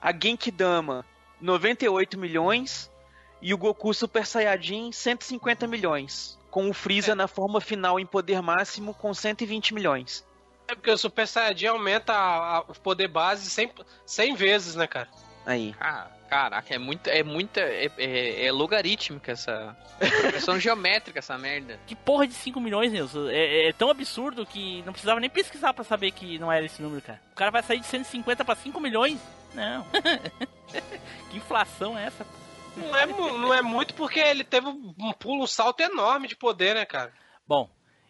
A 0.02 0.12
Genkidama, 0.14 1.06
98 1.42 2.18
milhões. 2.18 2.90
E 3.42 3.54
o 3.54 3.58
Goku 3.58 3.94
Super 3.94 4.26
Saiyajin, 4.26 4.92
150 4.92 5.66
milhões. 5.68 6.38
Com 6.52 6.70
o 6.70 6.74
Freeza 6.74 7.16
na 7.16 7.28
forma 7.28 7.62
final 7.62 8.00
em 8.00 8.06
poder 8.06 8.42
máximo 8.42 8.94
com 8.94 9.14
120 9.14 9.74
milhões. 9.74 10.26
É 10.68 10.76
porque 10.76 10.92
o 10.92 10.98
Super 10.98 11.28
Saiyajin 11.28 11.68
aumenta 11.68 12.14
a- 12.14 12.58
a- 12.58 12.60
o 12.62 12.74
poder 12.80 13.08
base 13.08 13.50
100, 13.50 13.72
100 14.06 14.36
vezes, 14.36 14.76
né, 14.76 14.86
cara? 14.88 15.08
Aí. 15.46 15.74
Ah, 15.80 16.08
Caraca, 16.30 16.76
é 16.76 16.78
muita. 16.78 17.10
É 17.10 17.24
muita. 17.24 17.60
É, 17.60 17.90
é, 17.98 18.46
é 18.46 18.52
logarítmica 18.52 19.32
essa. 19.32 19.76
Progressão 19.98 20.58
geométrica 20.62 21.18
essa 21.18 21.38
merda. 21.38 21.80
Que 21.88 21.96
porra 21.96 22.28
de 22.28 22.34
5 22.34 22.62
milhões, 22.62 22.92
Nilson? 22.92 23.30
É, 23.30 23.70
é 23.70 23.74
tão 23.74 23.90
absurdo 23.90 24.46
que 24.46 24.84
não 24.84 24.94
precisava 24.94 25.20
nem 25.20 25.30
pesquisar 25.30 25.74
pra 25.74 25.84
saber 25.84 26.12
que 26.12 26.38
não 26.38 26.52
era 26.52 26.66
esse 26.66 26.82
número, 26.82 27.02
cara. 27.02 27.20
O 27.32 27.36
cara 27.36 27.50
vai 27.50 27.64
sair 27.64 27.80
de 27.80 27.88
150 27.88 28.46
pra 28.46 28.56
5 28.56 28.80
milhões? 28.80 29.20
Não. 29.56 29.86
que 31.32 31.38
inflação 31.38 31.98
é 31.98 32.06
essa? 32.06 32.26
Não 32.78 32.96
é, 32.96 33.06
não 33.08 33.54
é 33.54 33.62
muito 33.64 33.96
porque 33.96 34.20
ele 34.20 34.44
teve 34.44 34.68
um 34.68 35.12
pulo, 35.18 35.44
um 35.44 35.48
salto 35.48 35.82
enorme 35.82 36.28
de 36.28 36.36
poder, 36.36 36.76
né, 36.76 36.86
cara? 36.86 37.12
Bom, 37.48 37.68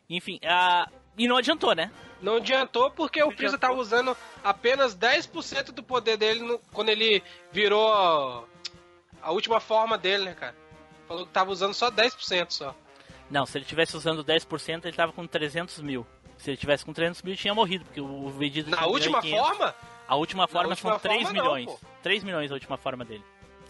enfim, 0.10 0.40
a... 0.44 0.90
e 1.18 1.28
não 1.28 1.38
adiantou, 1.38 1.74
né? 1.74 1.90
Não 2.22 2.36
adiantou 2.38 2.92
porque 2.92 3.24
o 3.24 3.32
Freeza 3.32 3.58
tava 3.58 3.76
usando 3.76 4.16
apenas 4.44 4.96
10% 4.96 5.72
do 5.72 5.82
poder 5.82 6.18
dele 6.18 6.42
no- 6.42 6.60
quando 6.74 6.90
ele 6.90 7.24
virou 7.52 7.94
a, 7.94 8.44
a 9.22 9.32
última 9.32 9.60
forma 9.60 9.98
dele, 9.98 10.26
né, 10.26 10.34
cara? 10.34 10.56
Falou 11.08 11.26
que 11.26 11.32
tava 11.32 11.52
usando 11.52 11.74
só 11.74 11.90
10% 11.90 12.52
só. 12.52 12.76
Não, 13.30 13.46
se 13.46 13.58
ele 13.58 13.66
tivesse 13.66 13.96
usando 13.96 14.24
10%, 14.24 14.86
ele 14.86 14.96
tava 14.98 15.14
com 15.14 15.26
300 15.26 15.80
mil. 15.82 16.06
Se 16.38 16.50
ele 16.50 16.58
tivesse 16.58 16.86
com 16.86 16.94
300 16.94 17.22
mil, 17.22 17.36
tinha 17.36 17.54
morrido, 17.54 17.86
porque 17.86 18.02
o 18.02 18.30
Vegeta... 18.30 18.70
Na 18.70 18.78
tinha 18.78 18.90
última 18.90 19.22
500. 19.22 19.48
forma? 19.48 19.76
A 20.08 20.16
última 20.16 20.48
forma 20.48 20.70
última 20.70 20.92
são 20.92 21.00
3 21.00 21.22
forma 21.24 21.38
não, 21.38 21.44
milhões. 21.54 21.66
pô. 21.66 21.80
3 22.02 22.24
milhões 22.24 22.52
a 22.52 22.54
última 22.54 22.78
forma 22.78 23.06
dele. 23.06 23.24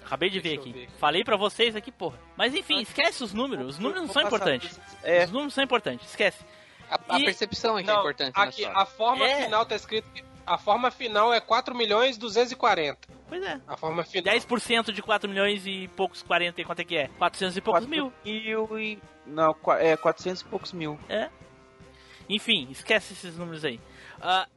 Acabei 0.05 0.29
de 0.29 0.39
ver 0.39 0.57
aqui. 0.57 0.71
ver. 0.71 0.89
Falei 0.97 1.23
pra 1.23 1.35
vocês 1.35 1.75
aqui, 1.75 1.91
porra. 1.91 2.17
Mas 2.37 2.55
enfim, 2.55 2.79
esquece 2.79 3.23
os 3.23 3.33
números. 3.33 3.67
Os 3.75 3.79
números 3.79 4.03
não 4.07 4.13
são 4.13 4.23
importantes. 4.23 4.79
É. 5.03 5.25
Os 5.25 5.31
números 5.31 5.53
são 5.53 5.63
importantes, 5.63 6.07
esquece. 6.09 6.43
A, 6.89 7.15
a 7.15 7.19
E- 7.19 7.25
percepção 7.25 7.77
é 7.77 7.83
que 7.83 7.89
é 7.89 7.93
Não, 7.93 7.99
importante 7.99 8.35
na 8.35 8.43
aqui, 8.43 8.65
a 8.65 8.85
forma 8.85 9.25
É. 9.27 9.43
final 9.43 9.65
tá 9.65 9.75
escrito 9.75 10.09
que 10.11 10.23
a 10.45 10.57
forma 10.57 10.89
final 10.89 11.31
é 11.33 11.39
4 11.39 11.75
milhões 11.75 12.17
240. 12.17 12.97
Pois 13.27 13.43
é. 13.43 13.61
A 13.67 13.77
forma 13.77 14.03
final. 14.03 14.33
10% 14.33 14.91
de 14.91 15.01
4 15.03 15.29
milhões 15.29 15.67
e 15.67 15.87
poucos 15.95 16.23
40, 16.23 16.63
quanto 16.63 16.79
é 16.79 16.83
que 16.83 16.97
é? 16.97 17.07
400 17.19 17.55
e 17.57 17.61
poucos 17.61 17.85
mil. 17.85 18.11
mil 18.25 18.79
e... 18.79 18.97
Não, 19.27 19.55
é 19.79 19.95
400 19.95 20.41
e 20.41 20.45
poucos 20.45 20.73
mil. 20.73 20.99
É. 21.07 21.29
Enfim, 22.27 22.67
esquece 22.71 23.13
esses 23.13 23.37
números 23.37 23.63
aí. 23.63 23.79
Ah, 24.19 24.47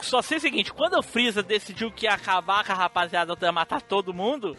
só 0.00 0.22
sei 0.22 0.38
o 0.38 0.40
seguinte, 0.40 0.72
quando 0.72 0.94
o 0.98 1.02
Freeza 1.02 1.42
decidiu 1.42 1.90
que 1.90 2.06
ia 2.06 2.14
acabar 2.14 2.64
com 2.64 2.72
a 2.72 2.74
rapaziada 2.76 3.36
ia 3.40 3.52
matar 3.52 3.82
todo 3.82 4.14
mundo, 4.14 4.56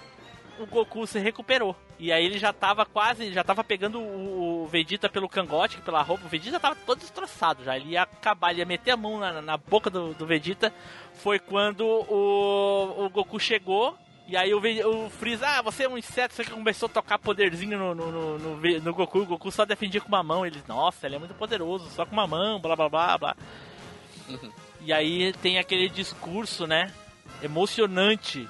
o 0.59 0.66
Goku 0.66 1.05
se 1.07 1.20
recuperou. 1.20 1.76
E 1.97 2.11
aí 2.11 2.25
ele 2.25 2.37
já 2.37 2.51
tava 2.51 2.85
quase, 2.85 3.31
já 3.31 3.43
tava 3.43 3.63
pegando 3.63 4.01
o, 4.01 4.67
Vegeta 4.67 5.07
pelo 5.07 5.29
cangote, 5.29 5.77
pela 5.77 6.01
roupa. 6.01 6.25
O 6.25 6.29
Vegeta 6.29 6.59
tava 6.59 6.75
todo 6.85 6.99
destroçado 6.99 7.63
já. 7.63 7.77
Ele 7.77 7.91
ia 7.91 8.01
acabar, 8.01 8.51
ele 8.51 8.59
ia 8.59 8.65
meter 8.65 8.91
a 8.91 8.97
mão 8.97 9.19
na, 9.19 9.41
na 9.41 9.57
boca 9.57 9.89
do, 9.89 10.13
do 10.13 10.25
Vegeta. 10.25 10.73
Foi 11.13 11.39
quando 11.39 11.85
o, 11.85 13.05
o 13.05 13.09
Goku 13.09 13.39
chegou. 13.39 13.97
E 14.27 14.35
aí 14.35 14.53
o, 14.53 14.59
o 14.59 15.09
Freeza, 15.09 15.47
ah, 15.47 15.61
você 15.61 15.83
é 15.83 15.89
um 15.89 15.97
inseto, 15.97 16.33
você 16.33 16.43
que 16.43 16.51
começou 16.51 16.87
a 16.87 16.91
tocar 16.91 17.19
poderzinho 17.19 17.77
no, 17.77 17.95
no, 17.95 18.11
no, 18.11 18.39
no 18.39 18.79
no 18.81 18.93
Goku. 18.93 19.19
O 19.19 19.25
Goku 19.25 19.51
só 19.51 19.63
defendia 19.63 20.01
com 20.01 20.09
uma 20.09 20.23
mão. 20.23 20.45
Ele, 20.45 20.61
nossa, 20.67 21.05
ele 21.05 21.15
é 21.15 21.19
muito 21.19 21.35
poderoso, 21.35 21.89
só 21.91 22.05
com 22.05 22.13
uma 22.13 22.27
mão, 22.27 22.59
blá 22.59 22.75
blá 22.75 22.89
blá 22.89 23.17
blá. 23.17 23.37
E 24.81 24.91
aí 24.91 25.31
tem 25.41 25.59
aquele 25.59 25.87
discurso, 25.87 26.67
né? 26.67 26.91
Emocionante 27.41 28.47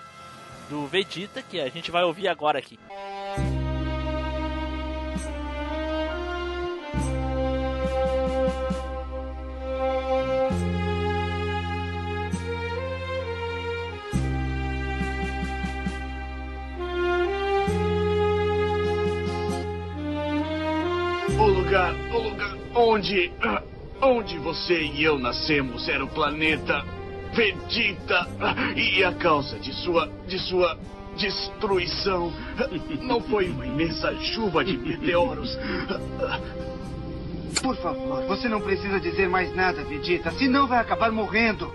do 0.69 0.87
Vegeta 0.87 1.41
que 1.41 1.59
a 1.59 1.69
gente 1.69 1.91
vai 1.91 2.03
ouvir 2.03 2.27
agora 2.27 2.57
aqui. 2.57 2.79
Onde, 22.75 23.31
ah, 23.41 23.63
onde 24.01 24.37
você 24.37 24.83
e 24.83 25.03
eu 25.03 25.17
nascemos 25.17 25.87
era 25.87 26.03
o 26.03 26.07
planeta 26.07 26.85
Vegeta 27.33 28.27
ah, 28.39 28.71
e 28.75 29.03
a 29.03 29.13
causa 29.13 29.57
de 29.57 29.73
sua, 29.73 30.11
de 30.27 30.37
sua 30.37 30.77
destruição 31.17 32.31
ah, 32.59 32.69
não 33.01 33.21
foi 33.21 33.49
uma 33.49 33.65
imensa 33.65 34.13
chuva 34.19 34.63
de 34.63 34.77
meteoros. 34.77 35.57
Por 37.63 37.75
favor, 37.77 38.23
você 38.25 38.49
não 38.49 38.59
precisa 38.61 38.99
dizer 38.99 39.29
mais 39.29 39.55
nada, 39.55 39.83
Vegeta, 39.83 40.31
senão 40.31 40.67
vai 40.67 40.79
acabar 40.79 41.11
morrendo. 41.11 41.73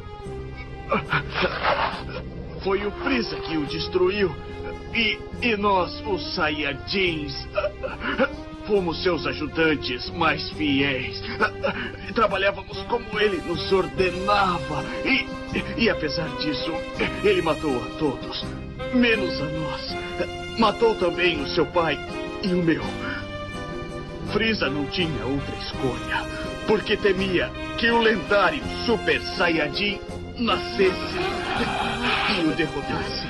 Foi 2.63 2.85
o 2.87 2.91
Freeza 2.91 3.37
que 3.37 3.57
o 3.57 3.65
destruiu 3.65 4.31
e, 4.95 5.19
e 5.41 5.57
nós, 5.57 6.03
os 6.07 6.35
Saiyajins, 6.35 7.47
fomos 8.71 9.03
seus 9.03 9.27
ajudantes 9.27 10.09
mais 10.11 10.49
fiéis. 10.51 11.21
Trabalhávamos 12.15 12.79
como 12.83 13.19
ele 13.19 13.39
nos 13.39 13.73
ordenava 13.73 14.85
e, 15.05 15.27
e 15.77 15.91
apesar 15.91 16.29
disso, 16.37 16.73
ele 17.25 17.43
matou 17.43 17.77
a 17.77 17.99
todos, 17.99 18.47
menos 18.95 19.41
a 19.41 19.45
nós. 19.47 19.97
Matou 20.57 20.95
também 20.95 21.43
o 21.43 21.49
seu 21.49 21.67
pai 21.67 21.99
e 22.45 22.55
o 22.55 22.63
meu. 22.63 22.85
Freeza 24.33 24.71
não 24.71 24.87
tinha 24.87 25.27
outra 25.27 25.57
escolha, 25.57 26.25
porque 26.69 26.97
temia 26.97 27.51
que 27.77 27.91
o 27.91 27.99
lendário 27.99 28.63
Super 28.87 29.21
Saiyajin 29.21 29.99
nascesse 30.39 31.19
e 32.39 32.47
o 32.47 32.55
derrotasse. 32.55 33.27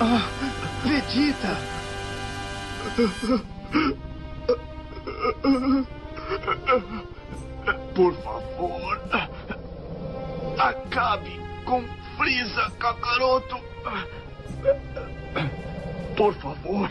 Ah! 0.00 0.40
Por 7.94 8.14
favor, 8.22 9.00
acabe 10.58 11.40
com 11.64 11.84
Freeza, 12.16 12.70
Kakaroto. 12.78 13.56
Por 16.16 16.34
favor, 16.34 16.90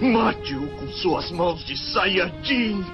mate-o 0.00 0.68
com 0.68 0.88
suas 0.88 1.30
mãos 1.30 1.64
de 1.64 1.76
Saiyajin. 1.76 2.84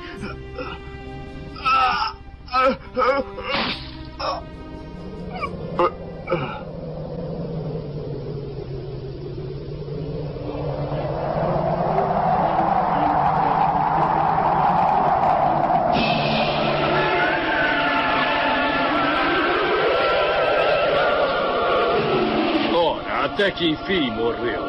Ora, 22.75 23.25
até 23.25 23.51
que 23.53 23.69
enfim 23.69 24.11
morreu. 24.11 24.65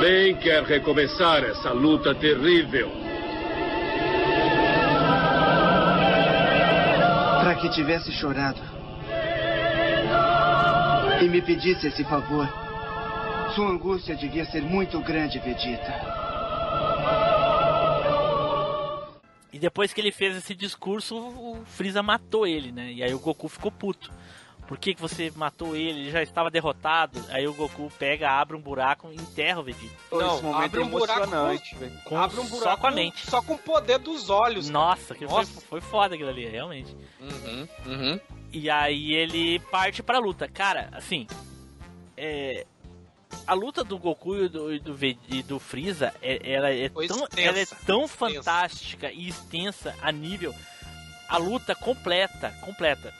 Bem 0.00 0.36
quer 0.36 0.62
recomeçar 0.62 1.42
essa 1.44 1.72
luta 1.72 2.14
terrível. 2.14 3.06
Que 7.58 7.70
tivesse 7.70 8.12
chorado. 8.12 8.75
E 11.20 11.28
me 11.28 11.40
pedisse 11.40 11.88
esse 11.88 12.04
favor. 12.04 12.46
Sua 13.54 13.68
angústia 13.68 14.14
devia 14.16 14.44
ser 14.44 14.62
muito 14.62 15.00
grande, 15.00 15.38
Vegeta. 15.38 16.16
E 19.52 19.58
depois 19.58 19.92
que 19.94 20.00
ele 20.00 20.12
fez 20.12 20.36
esse 20.36 20.54
discurso, 20.54 21.16
o 21.16 21.64
Freeza 21.64 22.02
matou 22.02 22.46
ele, 22.46 22.70
né? 22.70 22.92
E 22.92 23.02
aí 23.02 23.14
o 23.14 23.18
Goku 23.18 23.48
ficou 23.48 23.70
puto. 23.70 24.12
Por 24.68 24.76
que, 24.76 24.94
que 24.94 25.00
você 25.00 25.32
matou 25.34 25.74
ele? 25.74 26.00
Ele 26.00 26.10
já 26.10 26.22
estava 26.22 26.50
derrotado. 26.50 27.24
Aí 27.30 27.46
o 27.46 27.54
Goku 27.54 27.90
pega, 27.98 28.30
abre 28.30 28.56
um 28.56 28.60
buraco 28.60 29.08
e 29.10 29.14
enterra 29.14 29.60
o 29.60 29.62
Vegeta. 29.62 29.94
Pô, 30.10 30.20
esse 30.20 30.42
momento 30.42 30.64
abre 30.64 30.80
é 30.80 30.84
um 30.84 30.88
buraco 30.88 31.20
emocionante, 31.22 31.74
velho. 31.76 31.92
Abre 32.10 32.40
um 32.40 32.44
só 32.44 32.56
buraco 32.56 32.80
com 32.80 32.86
a 32.86 32.90
mente. 32.90 33.30
Só 33.30 33.40
com 33.40 33.54
o 33.54 33.58
poder 33.58 33.98
dos 33.98 34.28
olhos. 34.28 34.68
Nossa, 34.68 35.14
que 35.14 35.26
foi, 35.26 35.38
Nossa. 35.38 35.60
foi 35.62 35.80
foda 35.80 36.14
aquilo 36.14 36.28
ali, 36.28 36.46
realmente. 36.46 36.94
Uhum, 37.20 37.68
uhum. 37.86 38.20
E 38.52 38.70
aí 38.70 39.12
ele 39.12 39.58
parte 39.70 40.02
pra 40.02 40.18
luta. 40.18 40.48
Cara, 40.48 40.88
assim. 40.92 41.26
É. 42.16 42.66
A 43.46 43.54
luta 43.54 43.84
do 43.84 43.98
Goku 43.98 44.36
e 44.36 44.48
do, 44.48 44.72
e 44.74 44.78
do, 44.80 44.98
e 45.28 45.42
do 45.42 45.58
Freeza, 45.58 46.14
é- 46.22 46.52
ela, 46.52 46.70
é 46.72 46.88
Foi 46.88 47.06
tão, 47.06 47.18
extensa, 47.24 47.48
ela 47.48 47.58
é 47.58 47.66
tão 47.86 48.04
extensa. 48.04 48.16
fantástica 48.16 49.12
e 49.12 49.28
extensa 49.28 49.94
a 50.00 50.10
nível 50.10 50.54
a 51.28 51.36
luta 51.38 51.74
completa, 51.74 52.50
completa. 52.62 53.12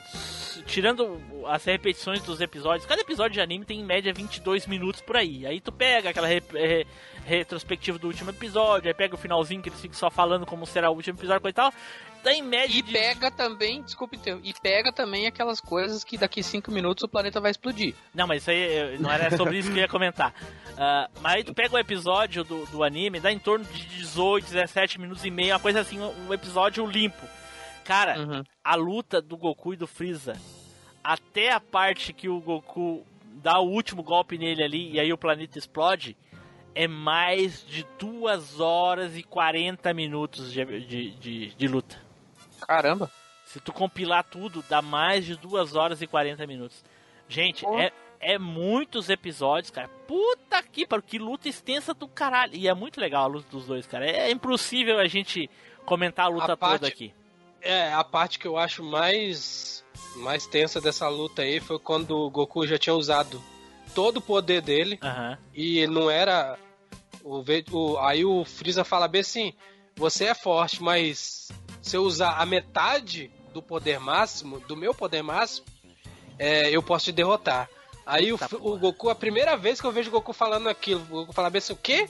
Tirando 0.64 1.20
as 1.48 1.64
repetições 1.64 2.22
dos 2.22 2.40
episódios, 2.40 2.86
cada 2.86 3.02
episódio 3.02 3.32
de 3.34 3.40
anime 3.40 3.64
tem 3.64 3.80
em 3.80 3.84
média 3.84 4.12
22 4.12 4.66
minutos 4.66 5.00
por 5.00 5.16
aí. 5.16 5.44
Aí 5.46 5.60
tu 5.60 5.70
pega 5.70 6.10
aquela 6.10 6.26
re- 6.26 6.42
re- 6.52 6.86
retrospectiva 7.24 7.98
do 7.98 8.06
último 8.06 8.30
episódio, 8.30 8.88
aí 8.88 8.94
pega 8.94 9.14
o 9.14 9.18
finalzinho 9.18 9.60
que 9.62 9.68
eles 9.68 9.80
ficam 9.80 9.98
só 9.98 10.08
falando 10.10 10.46
como 10.46 10.66
será 10.66 10.88
o 10.90 10.94
último 10.94 11.18
episódio, 11.18 11.40
coisa 11.40 11.52
e 11.52 11.54
tal. 11.54 11.74
Tá 12.26 12.34
em 12.34 12.42
média 12.42 12.76
E 12.76 12.82
pega 12.82 13.30
também, 13.30 13.82
desculpa 13.84 14.16
então, 14.16 14.40
e 14.42 14.52
pega 14.52 14.92
também 14.92 15.28
aquelas 15.28 15.60
coisas 15.60 16.02
que 16.02 16.18
daqui 16.18 16.42
5 16.42 16.72
minutos 16.72 17.04
o 17.04 17.08
planeta 17.08 17.40
vai 17.40 17.52
explodir. 17.52 17.94
Não, 18.12 18.26
mas 18.26 18.42
isso 18.42 18.50
aí 18.50 18.64
eh, 18.64 18.96
não 18.98 19.08
era 19.08 19.36
sobre 19.36 19.56
isso 19.56 19.70
que 19.70 19.78
eu 19.78 19.82
ia 19.82 19.88
comentar. 19.88 20.34
Ah, 20.76 21.08
mas 21.20 21.34
aí 21.34 21.44
tu 21.44 21.54
pega 21.54 21.76
o 21.76 21.78
episódio 21.78 22.42
do, 22.42 22.66
do 22.66 22.82
anime, 22.82 23.20
dá 23.20 23.30
em 23.30 23.38
torno 23.38 23.64
de 23.64 23.86
18, 23.86 24.44
17 24.44 25.00
minutos 25.00 25.24
e 25.24 25.30
meio, 25.30 25.52
uma 25.54 25.60
coisa 25.60 25.78
assim, 25.78 26.00
um 26.00 26.34
episódio 26.34 26.84
limpo. 26.84 27.24
Cara, 27.84 28.18
Uhum. 28.18 28.42
a 28.64 28.74
luta 28.74 29.22
do 29.22 29.36
Goku 29.36 29.74
e 29.74 29.76
do 29.76 29.86
Freeza, 29.86 30.32
até 31.04 31.52
a 31.52 31.60
parte 31.60 32.12
que 32.12 32.28
o 32.28 32.40
Goku 32.40 33.06
dá 33.34 33.60
o 33.60 33.70
último 33.70 34.02
golpe 34.02 34.36
nele 34.36 34.64
ali 34.64 34.90
e 34.90 34.98
aí 34.98 35.12
o 35.12 35.16
planeta 35.16 35.56
explode, 35.60 36.16
é 36.74 36.88
mais 36.88 37.64
de 37.64 37.86
2 38.00 38.58
horas 38.58 39.16
e 39.16 39.22
40 39.22 39.94
minutos 39.94 40.52
de, 40.52 40.64
de, 40.80 41.10
de, 41.12 41.54
de 41.54 41.68
luta. 41.68 42.04
Caramba. 42.66 43.10
Se 43.44 43.60
tu 43.60 43.72
compilar 43.72 44.24
tudo, 44.24 44.64
dá 44.68 44.82
mais 44.82 45.24
de 45.24 45.36
2 45.36 45.76
horas 45.76 46.02
e 46.02 46.06
40 46.06 46.46
minutos. 46.46 46.82
Gente, 47.28 47.64
é, 47.66 47.92
é 48.20 48.38
muitos 48.38 49.08
episódios, 49.08 49.70
cara. 49.70 49.88
Puta 50.06 50.62
que 50.62 50.86
pariu, 50.86 51.02
que 51.02 51.18
luta 51.18 51.48
extensa 51.48 51.94
do 51.94 52.08
caralho. 52.08 52.54
E 52.54 52.66
é 52.68 52.74
muito 52.74 53.00
legal 53.00 53.24
a 53.24 53.28
luta 53.28 53.46
dos 53.50 53.66
dois, 53.66 53.86
cara. 53.86 54.04
É 54.08 54.30
impossível 54.30 54.98
a 54.98 55.06
gente 55.06 55.48
comentar 55.84 56.26
a 56.26 56.28
luta 56.28 56.52
A 56.52 56.56
parte- 56.56 56.80
toda 56.80 56.88
aqui. 56.88 57.14
É, 57.62 57.92
a 57.92 58.04
parte 58.04 58.38
que 58.38 58.46
eu 58.46 58.56
acho 58.56 58.82
mais 58.84 59.84
mais 60.16 60.46
tensa 60.46 60.80
dessa 60.80 61.08
luta 61.08 61.42
aí 61.42 61.58
foi 61.60 61.78
quando 61.78 62.12
o 62.16 62.30
Goku 62.30 62.66
já 62.66 62.78
tinha 62.78 62.94
usado 62.94 63.42
todo 63.94 64.18
o 64.18 64.22
poder 64.22 64.60
dele 64.62 64.98
Aham. 65.02 65.38
e 65.54 65.86
não 65.86 66.10
era 66.10 66.58
o, 67.24 67.42
o 67.72 67.98
aí 67.98 68.24
o 68.24 68.44
Freeza 68.44 68.84
fala 68.84 69.08
bem 69.08 69.20
assim, 69.22 69.52
você 69.96 70.26
é 70.26 70.34
forte, 70.34 70.82
mas 70.82 71.48
se 71.86 71.96
eu 71.96 72.02
usar 72.02 72.32
a 72.32 72.44
metade 72.44 73.30
do 73.54 73.62
poder 73.62 74.00
máximo, 74.00 74.58
do 74.58 74.76
meu 74.76 74.92
poder 74.92 75.22
máximo, 75.22 75.64
é, 76.36 76.68
eu 76.68 76.82
posso 76.82 77.04
te 77.06 77.12
derrotar. 77.12 77.70
Aí 78.04 78.32
o, 78.32 78.38
o 78.60 78.76
Goku, 78.76 79.08
a 79.08 79.14
primeira 79.14 79.56
vez 79.56 79.80
que 79.80 79.86
eu 79.86 79.92
vejo 79.92 80.08
o 80.08 80.12
Goku 80.12 80.32
falando 80.32 80.68
aquilo, 80.68 81.00
o 81.02 81.20
Goku 81.20 81.32
fala 81.32 81.50
assim, 81.56 81.72
o 81.72 81.76
quê? 81.76 82.08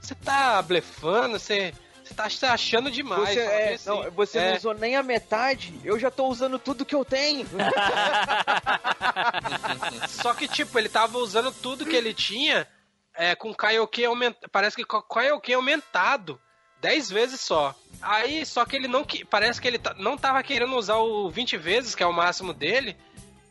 Você 0.00 0.14
tá 0.14 0.62
blefando? 0.62 1.40
Você, 1.40 1.74
você 2.04 2.14
tá 2.14 2.28
achando 2.52 2.88
demais. 2.88 3.30
Você, 3.30 3.40
é, 3.40 3.74
assim. 3.74 3.88
não, 3.88 4.08
você 4.12 4.38
É. 4.38 4.50
não 4.50 4.56
usou 4.58 4.74
nem 4.74 4.94
a 4.94 5.02
metade, 5.02 5.74
eu 5.82 5.98
já 5.98 6.10
tô 6.10 6.28
usando 6.28 6.56
tudo 6.56 6.84
que 6.84 6.94
eu 6.94 7.04
tenho. 7.04 7.44
Só 10.08 10.34
que, 10.34 10.46
tipo, 10.46 10.78
ele 10.78 10.88
tava 10.88 11.18
usando 11.18 11.50
tudo 11.50 11.84
que 11.84 11.96
ele 11.96 12.14
tinha 12.14 12.64
é, 13.12 13.34
com 13.34 13.52
Kaioken 13.52 14.06
aumentado. 14.06 14.48
Parece 14.52 14.76
que 14.76 14.84
com 14.84 15.02
Kaioken 15.02 15.56
aumentado 15.56 16.40
10 16.80 17.10
vezes 17.10 17.40
só. 17.40 17.74
Aí, 18.00 18.44
só 18.44 18.64
que 18.64 18.76
ele 18.76 18.88
não. 18.88 19.04
Parece 19.30 19.60
que 19.60 19.66
ele 19.68 19.78
ta- 19.78 19.94
não 19.98 20.16
tava 20.16 20.42
querendo 20.42 20.76
usar 20.76 20.96
o 20.96 21.28
20 21.30 21.56
vezes, 21.56 21.94
que 21.94 22.02
é 22.02 22.06
o 22.06 22.12
máximo 22.12 22.52
dele. 22.52 22.96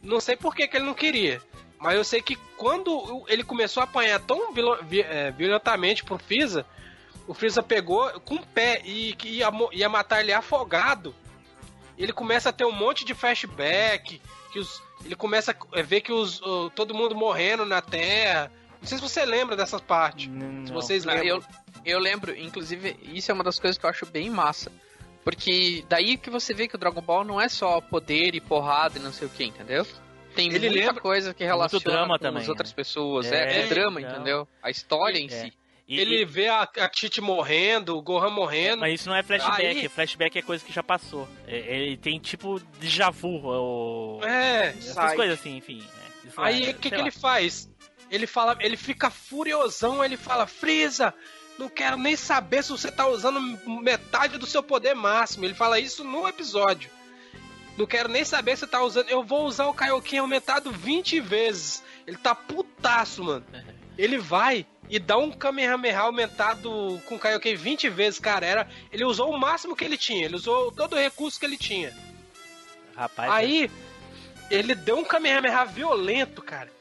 Não 0.01 0.19
sei 0.19 0.35
por 0.35 0.55
que, 0.55 0.67
que 0.67 0.77
ele 0.77 0.85
não 0.85 0.93
queria. 0.93 1.41
Mas 1.79 1.95
eu 1.95 2.03
sei 2.03 2.21
que 2.21 2.35
quando 2.57 3.25
ele 3.27 3.43
começou 3.43 3.81
a 3.81 3.83
apanhar 3.83 4.19
tão 4.19 4.53
é, 5.09 5.31
violentamente 5.31 6.03
pro 6.03 6.17
Freeza, 6.17 6.65
o 7.27 7.33
Freeza 7.33 7.61
pegou 7.61 8.07
com 8.21 8.35
o 8.35 8.45
pé 8.45 8.81
e 8.85 9.15
ia, 9.23 9.49
ia 9.71 9.89
matar 9.89 10.21
ele 10.21 10.31
afogado. 10.31 11.13
Ele 11.97 12.13
começa 12.13 12.49
a 12.49 12.53
ter 12.53 12.65
um 12.65 12.71
monte 12.71 13.03
de 13.03 13.13
flashback, 13.13 14.21
que 14.51 14.59
os, 14.59 14.81
ele 15.03 15.15
começa 15.15 15.55
a 15.73 15.81
ver 15.81 16.01
que 16.01 16.11
os, 16.11 16.41
todo 16.75 16.93
mundo 16.93 17.15
morrendo 17.15 17.65
na 17.65 17.81
Terra. 17.81 18.51
Não 18.85 18.89
sei 18.89 18.97
se 18.99 19.01
você 19.03 19.25
lembra 19.25 19.55
dessas 19.55 19.81
partes. 19.81 20.29
Se 20.65 20.71
vocês 20.71 21.03
Não, 21.05 21.13
lembram. 21.13 21.27
Eu, 21.37 21.43
eu 21.85 21.99
lembro, 21.99 22.37
inclusive, 22.37 22.95
isso 23.13 23.31
é 23.31 23.33
uma 23.33 23.43
das 23.43 23.59
coisas 23.59 23.77
que 23.77 23.85
eu 23.85 23.89
acho 23.89 24.05
bem 24.05 24.29
massa. 24.29 24.71
Porque 25.23 25.83
daí 25.89 26.17
que 26.17 26.29
você 26.29 26.53
vê 26.53 26.67
que 26.67 26.75
o 26.75 26.77
Dragon 26.77 27.01
Ball 27.01 27.23
não 27.23 27.41
é 27.41 27.49
só 27.49 27.81
poder 27.81 28.35
e 28.35 28.39
porrada 28.39 28.99
e 28.99 29.01
não 29.01 29.11
sei 29.11 29.27
o 29.27 29.31
que, 29.31 29.43
entendeu? 29.43 29.85
Tem 30.35 30.53
Ele 30.53 30.69
muita 30.69 30.85
lembra- 30.85 31.01
coisa 31.01 31.33
que 31.33 31.43
relaciona 31.43 31.83
drama 31.83 32.17
com 32.19 32.23
também, 32.23 32.43
as 32.43 32.47
outras 32.49 32.69
né? 32.69 32.75
pessoas. 32.75 33.31
É, 33.31 33.55
É, 33.55 33.59
é 33.61 33.67
drama, 33.67 33.99
então. 34.01 34.13
entendeu? 34.15 34.47
A 34.61 34.69
história 34.69 35.17
em 35.17 35.25
É. 35.25 35.29
si. 35.29 35.53
E- 35.87 35.99
ele 35.99 36.21
e- 36.21 36.25
vê 36.25 36.47
a, 36.47 36.61
a 36.61 36.89
Tite 36.89 37.21
morrendo, 37.21 37.97
o 37.97 38.01
Gohan 38.03 38.29
morrendo. 38.29 38.81
Mas 38.81 38.99
isso 38.99 39.09
não 39.09 39.15
é 39.15 39.23
flashback, 39.23 39.65
Aí- 39.65 39.89
flashback 39.89 40.37
é 40.37 40.41
coisa 40.43 40.63
que 40.63 40.71
já 40.73 40.83
passou. 40.83 41.27
É- 41.47 41.75
Ele 41.75 41.97
tem 41.97 42.19
tipo 42.19 42.59
déjà 42.79 43.09
vu, 43.09 43.41
ou... 43.45 44.23
É, 44.23 44.67
essas 44.69 44.93
sai. 44.93 45.15
coisas 45.15 45.39
assim, 45.39 45.57
enfim. 45.57 45.83
é, 45.83 46.29
Aí 46.37 46.65
é, 46.67 46.69
o 46.71 46.73
que, 46.75 46.89
que 46.89 46.95
lá. 46.95 47.01
ele 47.01 47.11
faz? 47.11 47.69
Ele 48.09 48.27
fala, 48.27 48.55
ele 48.59 48.77
fica 48.77 49.09
furiosão, 49.09 50.03
ele 50.03 50.17
fala, 50.17 50.45
Freeza, 50.45 51.13
não 51.57 51.69
quero 51.69 51.97
nem 51.97 52.15
saber 52.15 52.63
se 52.63 52.71
você 52.71 52.91
tá 52.91 53.07
usando 53.07 53.39
metade 53.81 54.37
do 54.37 54.45
seu 54.45 54.61
poder 54.61 54.93
máximo. 54.93 55.45
Ele 55.45 55.53
fala 55.53 55.79
isso 55.79 56.03
no 56.03 56.27
episódio. 56.27 56.89
Não 57.77 57.85
quero 57.85 58.09
nem 58.09 58.23
saber 58.23 58.55
se 58.55 58.61
você 58.61 58.67
tá 58.67 58.81
usando. 58.81 59.09
Eu 59.09 59.23
vou 59.23 59.45
usar 59.45 59.67
o 59.67 59.73
Kaioken 59.73 60.19
aumentado 60.19 60.71
20 60.71 61.19
vezes. 61.19 61.83
Ele 62.05 62.17
tá 62.17 62.33
putaço, 62.33 63.23
mano. 63.23 63.45
Ele 63.97 64.17
vai 64.17 64.65
e 64.89 64.99
dá 64.99 65.17
um 65.17 65.31
Kamehameha 65.31 65.99
aumentado 65.99 67.01
com 67.05 67.15
o 67.15 67.19
Kaioken 67.19 67.55
20 67.55 67.89
vezes, 67.89 68.19
cara. 68.19 68.45
Era, 68.45 68.69
ele 68.91 69.03
usou 69.03 69.31
o 69.31 69.39
máximo 69.39 69.75
que 69.75 69.83
ele 69.83 69.97
tinha. 69.97 70.25
Ele 70.25 70.35
usou 70.35 70.71
todo 70.71 70.93
o 70.93 70.99
recurso 70.99 71.39
que 71.39 71.45
ele 71.45 71.57
tinha. 71.57 71.93
Rapaz, 72.95 73.31
Aí, 73.31 73.69
ele 74.49 74.75
deu 74.75 74.97
um 74.97 75.03
Kamehameha 75.03 75.65
violento, 75.65 76.41
cara. 76.41 76.71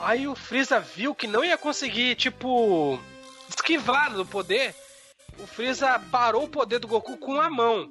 Aí 0.00 0.26
o 0.26 0.34
Freeza 0.34 0.80
viu 0.80 1.14
que 1.14 1.26
não 1.26 1.44
ia 1.44 1.58
conseguir, 1.58 2.14
tipo, 2.16 2.98
esquivar 3.48 4.12
do 4.12 4.24
poder. 4.24 4.74
O 5.38 5.46
Freeza 5.46 5.98
parou 6.10 6.44
o 6.44 6.48
poder 6.48 6.78
do 6.78 6.88
Goku 6.88 7.16
com 7.16 7.40
a 7.40 7.50
mão. 7.50 7.90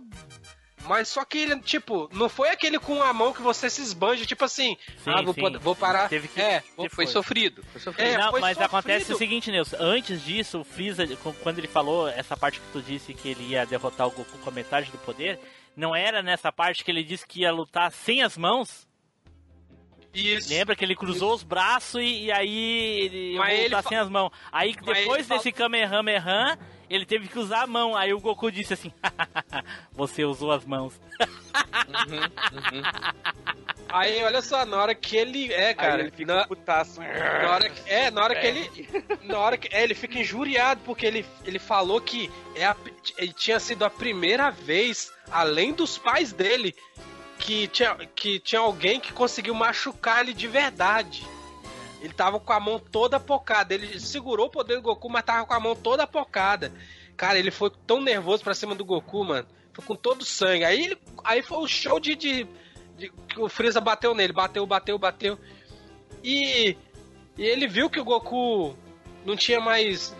Mas 0.85 1.09
só 1.09 1.23
que 1.25 1.37
ele, 1.37 1.59
tipo, 1.59 2.09
não 2.13 2.27
foi 2.29 2.49
aquele 2.49 2.79
com 2.79 3.03
a 3.03 3.13
mão 3.13 3.33
que 3.33 3.41
você 3.41 3.69
se 3.69 3.81
esbanja, 3.81 4.25
tipo 4.25 4.43
assim, 4.45 4.77
Sim, 5.03 5.11
ah, 5.11 5.21
vou, 5.21 5.35
vou 5.59 5.75
parar. 5.75 6.09
Teve 6.09 6.27
que- 6.27 6.41
é, 6.41 6.63
Foi 6.75 6.89
foi 6.89 7.05
sofrido. 7.05 7.63
Foi 7.71 7.81
sofrido. 7.81 8.07
É, 8.07 8.17
não, 8.17 8.31
foi 8.31 8.39
mas 8.41 8.57
sofrido. 8.57 8.65
acontece 8.65 9.13
o 9.13 9.17
seguinte, 9.17 9.51
Nilson. 9.51 9.75
Antes 9.79 10.23
disso, 10.23 10.61
o 10.61 10.63
Freeza, 10.63 11.05
quando 11.43 11.59
ele 11.59 11.67
falou 11.67 12.07
essa 12.07 12.35
parte 12.35 12.59
que 12.59 12.71
tu 12.71 12.81
disse 12.81 13.13
que 13.13 13.29
ele 13.29 13.43
ia 13.49 13.65
derrotar 13.65 14.07
o 14.07 14.11
Goku 14.11 14.37
com 14.39 14.49
a 14.49 14.53
metade 14.53 14.89
do 14.89 14.97
poder, 14.99 15.39
não 15.75 15.95
era 15.95 16.23
nessa 16.23 16.51
parte 16.51 16.83
que 16.83 16.89
ele 16.89 17.03
disse 17.03 17.27
que 17.27 17.41
ia 17.41 17.51
lutar 17.51 17.91
sem 17.91 18.23
as 18.23 18.35
mãos? 18.37 18.87
Isso. 20.13 20.49
Lembra 20.49 20.75
que 20.75 20.83
ele 20.83 20.95
cruzou 20.95 21.33
os 21.33 21.43
braços 21.43 22.01
e, 22.01 22.25
e 22.25 22.31
aí 22.31 22.99
ele 23.01 23.37
Mas 23.37 23.49
ia 23.49 23.55
ele 23.55 23.63
lutar 23.65 23.83
fa- 23.83 23.89
sem 23.89 23.97
as 23.97 24.09
mãos. 24.09 24.31
Aí 24.51 24.75
Mas 24.81 24.97
depois 24.97 25.27
desse 25.27 25.51
Kamehameha, 25.51 26.57
ele 26.89 27.05
teve 27.05 27.27
que 27.27 27.37
usar 27.37 27.61
a 27.63 27.67
mão. 27.67 27.95
Aí 27.95 28.13
o 28.13 28.19
Goku 28.19 28.51
disse 28.51 28.73
assim: 28.73 28.91
Você 29.93 30.25
usou 30.25 30.51
as 30.51 30.65
mãos. 30.65 30.99
Aí, 33.91 34.23
olha 34.23 34.41
só, 34.41 34.65
na 34.65 34.77
hora 34.77 34.93
que 34.93 35.15
ele. 35.17 35.51
É, 35.51 35.73
cara. 35.73 36.01
ele 36.01 36.11
fica 36.11 36.35
na, 36.35 36.45
putaço. 36.47 36.99
na 37.01 37.49
hora 37.51 37.69
que, 37.69 37.89
é, 37.89 38.11
na 38.11 38.23
hora 38.23 38.35
que 38.35 38.45
ele. 38.47 38.89
Na 39.23 39.39
hora 39.39 39.57
que. 39.57 39.73
É, 39.75 39.83
ele 39.83 39.95
fica 39.95 40.19
injuriado, 40.19 40.81
porque 40.85 41.05
ele, 41.05 41.25
ele 41.45 41.59
falou 41.59 41.99
que 41.99 42.31
é 42.55 42.65
a, 42.65 42.75
ele 43.17 43.33
tinha 43.33 43.59
sido 43.59 43.83
a 43.83 43.89
primeira 43.89 44.49
vez, 44.51 45.11
além 45.31 45.73
dos 45.73 45.97
pais 45.97 46.31
dele, 46.31 46.75
que 47.39 47.67
tinha, 47.69 47.95
que 48.15 48.39
tinha 48.39 48.61
alguém 48.61 48.99
que 48.99 49.11
conseguiu 49.13 49.55
machucar 49.55 50.19
ele 50.21 50.33
de 50.33 50.47
verdade. 50.47 51.25
Ele 52.01 52.13
tava 52.13 52.39
com 52.39 52.53
a 52.53 52.59
mão 52.59 52.77
toda 52.79 53.19
pocada. 53.19 53.73
Ele 53.73 53.99
segurou 53.99 54.45
o 54.47 54.49
poder 54.51 54.75
do 54.75 54.81
Goku, 54.81 55.09
mas 55.09 55.23
tava 55.23 55.45
com 55.45 55.53
a 55.53 55.59
mão 55.59 55.75
toda 55.75 56.05
pocada. 56.05 56.71
Cara, 57.17 57.39
ele 57.39 57.51
foi 57.51 57.71
tão 57.87 57.99
nervoso 58.01 58.43
pra 58.43 58.53
cima 58.53 58.75
do 58.75 58.85
Goku, 58.85 59.25
mano. 59.25 59.47
Foi 59.73 59.83
com 59.83 59.95
todo 59.95 60.21
o 60.21 60.25
sangue. 60.25 60.63
Aí, 60.63 60.85
ele, 60.85 60.97
aí 61.23 61.41
foi 61.41 61.57
o 61.57 61.67
show 61.67 61.99
de, 61.99 62.15
de, 62.15 62.47
de- 62.97 63.11
que 63.27 63.39
o 63.39 63.49
Freeza 63.49 63.81
bateu 63.81 64.13
nele. 64.13 64.31
Bateu, 64.31 64.65
bateu, 64.65 64.97
bateu. 64.97 65.37
E, 66.23 66.77
e 67.37 67.43
ele 67.43 67.67
viu 67.67 67.89
que 67.89 67.99
o 67.99 68.05
Goku 68.05 68.75
não 69.25 69.35
tinha 69.35 69.59
mais 69.59 70.15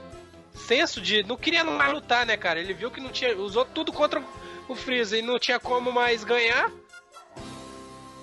senso 0.53 0.99
de. 0.99 1.23
Não 1.23 1.37
queria 1.37 1.63
mais 1.63 1.93
lutar, 1.93 2.25
né, 2.25 2.35
cara? 2.35 2.59
Ele 2.59 2.73
viu 2.73 2.91
que 2.91 2.99
não 2.99 3.09
tinha. 3.09 3.37
Usou 3.37 3.63
tudo 3.63 3.93
contra 3.93 4.21
o 4.67 4.75
Freeza 4.75 5.17
e 5.17 5.21
não 5.21 5.39
tinha 5.39 5.59
como 5.59 5.91
mais 5.91 6.23
ganhar. 6.25 6.69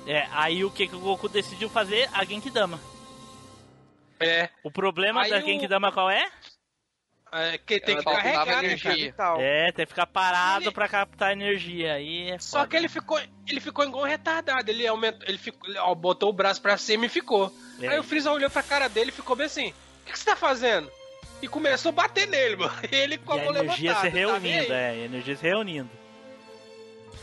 É, 0.06 0.26
aí 0.32 0.64
o 0.64 0.70
que, 0.70 0.86
que 0.86 0.94
o 0.96 1.00
Goku 1.00 1.28
decidiu 1.28 1.68
fazer? 1.68 2.08
A 2.12 2.24
Genkidama. 2.24 2.78
É. 4.20 4.48
O 4.62 4.70
problema 4.70 5.22
Aí 5.22 5.30
da 5.30 5.38
o- 5.38 5.40
Genkidama 5.42 5.92
qual 5.92 6.10
é? 6.10 6.26
É, 7.32 7.58
que 7.58 7.80
tem 7.80 7.96
Ela 7.96 8.04
que 8.04 8.10
carregar, 8.10 8.46
né, 8.46 8.64
energia. 8.64 9.12
cara? 9.12 9.42
É, 9.42 9.72
tem 9.72 9.84
que 9.84 9.90
ficar 9.90 10.06
parado 10.06 10.72
pra 10.72 10.88
captar 10.88 11.32
energia. 11.32 11.94
Aí 11.94 12.30
é 12.30 12.38
Só 12.38 12.64
que 12.66 12.76
ele 12.76 12.88
ficou, 12.88 13.20
ele 13.46 13.60
ficou 13.60 13.84
igual 13.84 14.04
um 14.04 14.06
retardado. 14.06 14.70
Ele 14.70 14.86
aumentou, 14.86 15.28
ele 15.28 15.36
ficou, 15.36 15.68
ele, 15.68 15.78
ó, 15.78 15.94
botou 15.94 16.30
o 16.30 16.32
braço 16.32 16.62
pra 16.62 16.78
cima 16.78 17.04
e 17.06 17.08
ficou. 17.10 17.52
É. 17.82 17.88
Aí 17.88 17.98
o 17.98 18.02
Freeza 18.04 18.30
olhou 18.32 18.48
pra 18.48 18.62
cara 18.62 18.88
dele 18.88 19.10
e 19.10 19.12
ficou 19.12 19.34
bem 19.36 19.46
assim: 19.46 19.70
O 19.70 20.06
que, 20.06 20.12
que 20.12 20.18
você 20.18 20.24
tá 20.24 20.36
fazendo? 20.36 20.90
E 21.42 21.48
começou 21.48 21.90
a 21.90 21.92
bater 21.92 22.26
nele, 22.28 22.56
mano. 22.56 22.72
E 22.90 22.94
ele 22.94 23.18
com 23.18 23.32
a 23.32 23.36
E 23.36 23.40
a 23.40 23.44
energia 23.46 23.94
se 23.96 24.06
levantada. 24.08 24.10
tá 24.10 24.10
nem 24.40 24.52
reunindo, 24.52 24.72
aí. 24.72 24.80
é, 24.80 25.04
energia 25.04 25.36
se 25.36 25.42
reunindo. 25.42 25.90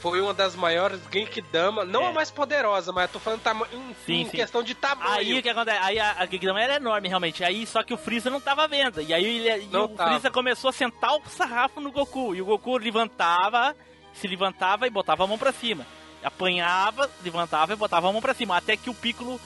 Foi 0.02 0.20
uma 0.20 0.34
das 0.34 0.56
maiores 0.56 0.99
Genkidama, 1.11 1.86
não 1.86 2.06
a 2.07 2.11
mais 2.11 2.30
poderosa, 2.30 2.91
mas 2.91 3.03
eu 3.06 3.14
tô 3.14 3.20
falando 3.20 3.41
tama- 3.41 3.68
em, 3.72 3.91
É. 3.91 3.94
Sim, 4.06 4.14
em 4.22 4.26
sim. 4.26 4.32
questão 4.38 4.61
de 4.64 4.76
tamanho. 4.76 5.11
Aí 5.11 5.38
o 5.38 5.41
que 5.41 5.49
acontece? 5.49 5.80
Aí 5.82 5.99
a, 5.99 6.14
a 6.20 6.26
Genkidama 6.26 6.61
era 6.61 6.76
enorme, 6.76 7.07
realmente. 7.07 7.44
Aí 7.44 7.65
só 7.65 7.82
que 7.84 7.94
o 7.94 7.98
Freeza 7.98 8.30
não 8.30 8.41
tava 8.41 8.68
vendo. 8.68 9.02
E 9.02 9.14
aí 9.14 9.24
ele, 9.26 9.64
e 9.65 9.78
o 9.78 9.88
tava. 9.90 10.10
Freeza 10.10 10.30
começou 10.32 10.70
a 10.70 10.74
sentar 10.74 11.15
o 11.15 11.22
sarrafo 11.30 11.80
no 11.80 11.91
Goku. 11.91 12.36
E 12.36 12.41
o 12.41 12.45
Goku 12.45 12.78
levantava, 12.78 13.76
se 14.14 14.28
levantava 14.28 14.86
e 14.88 14.90
botava 14.90 15.24
a 15.24 15.28
mão 15.28 15.38
pra 15.38 15.52
cima. 15.53 15.86
Apanhava, 16.24 17.10
levantava 17.24 17.74
e 17.74 17.76
botava 17.76 18.10
a 18.10 18.11
mão 18.11 18.22
pra 18.22 18.34
cima. 18.34 18.57
Até 18.57 18.76
que 18.78 18.90
o 18.90 18.94
Piccolo 18.94 19.40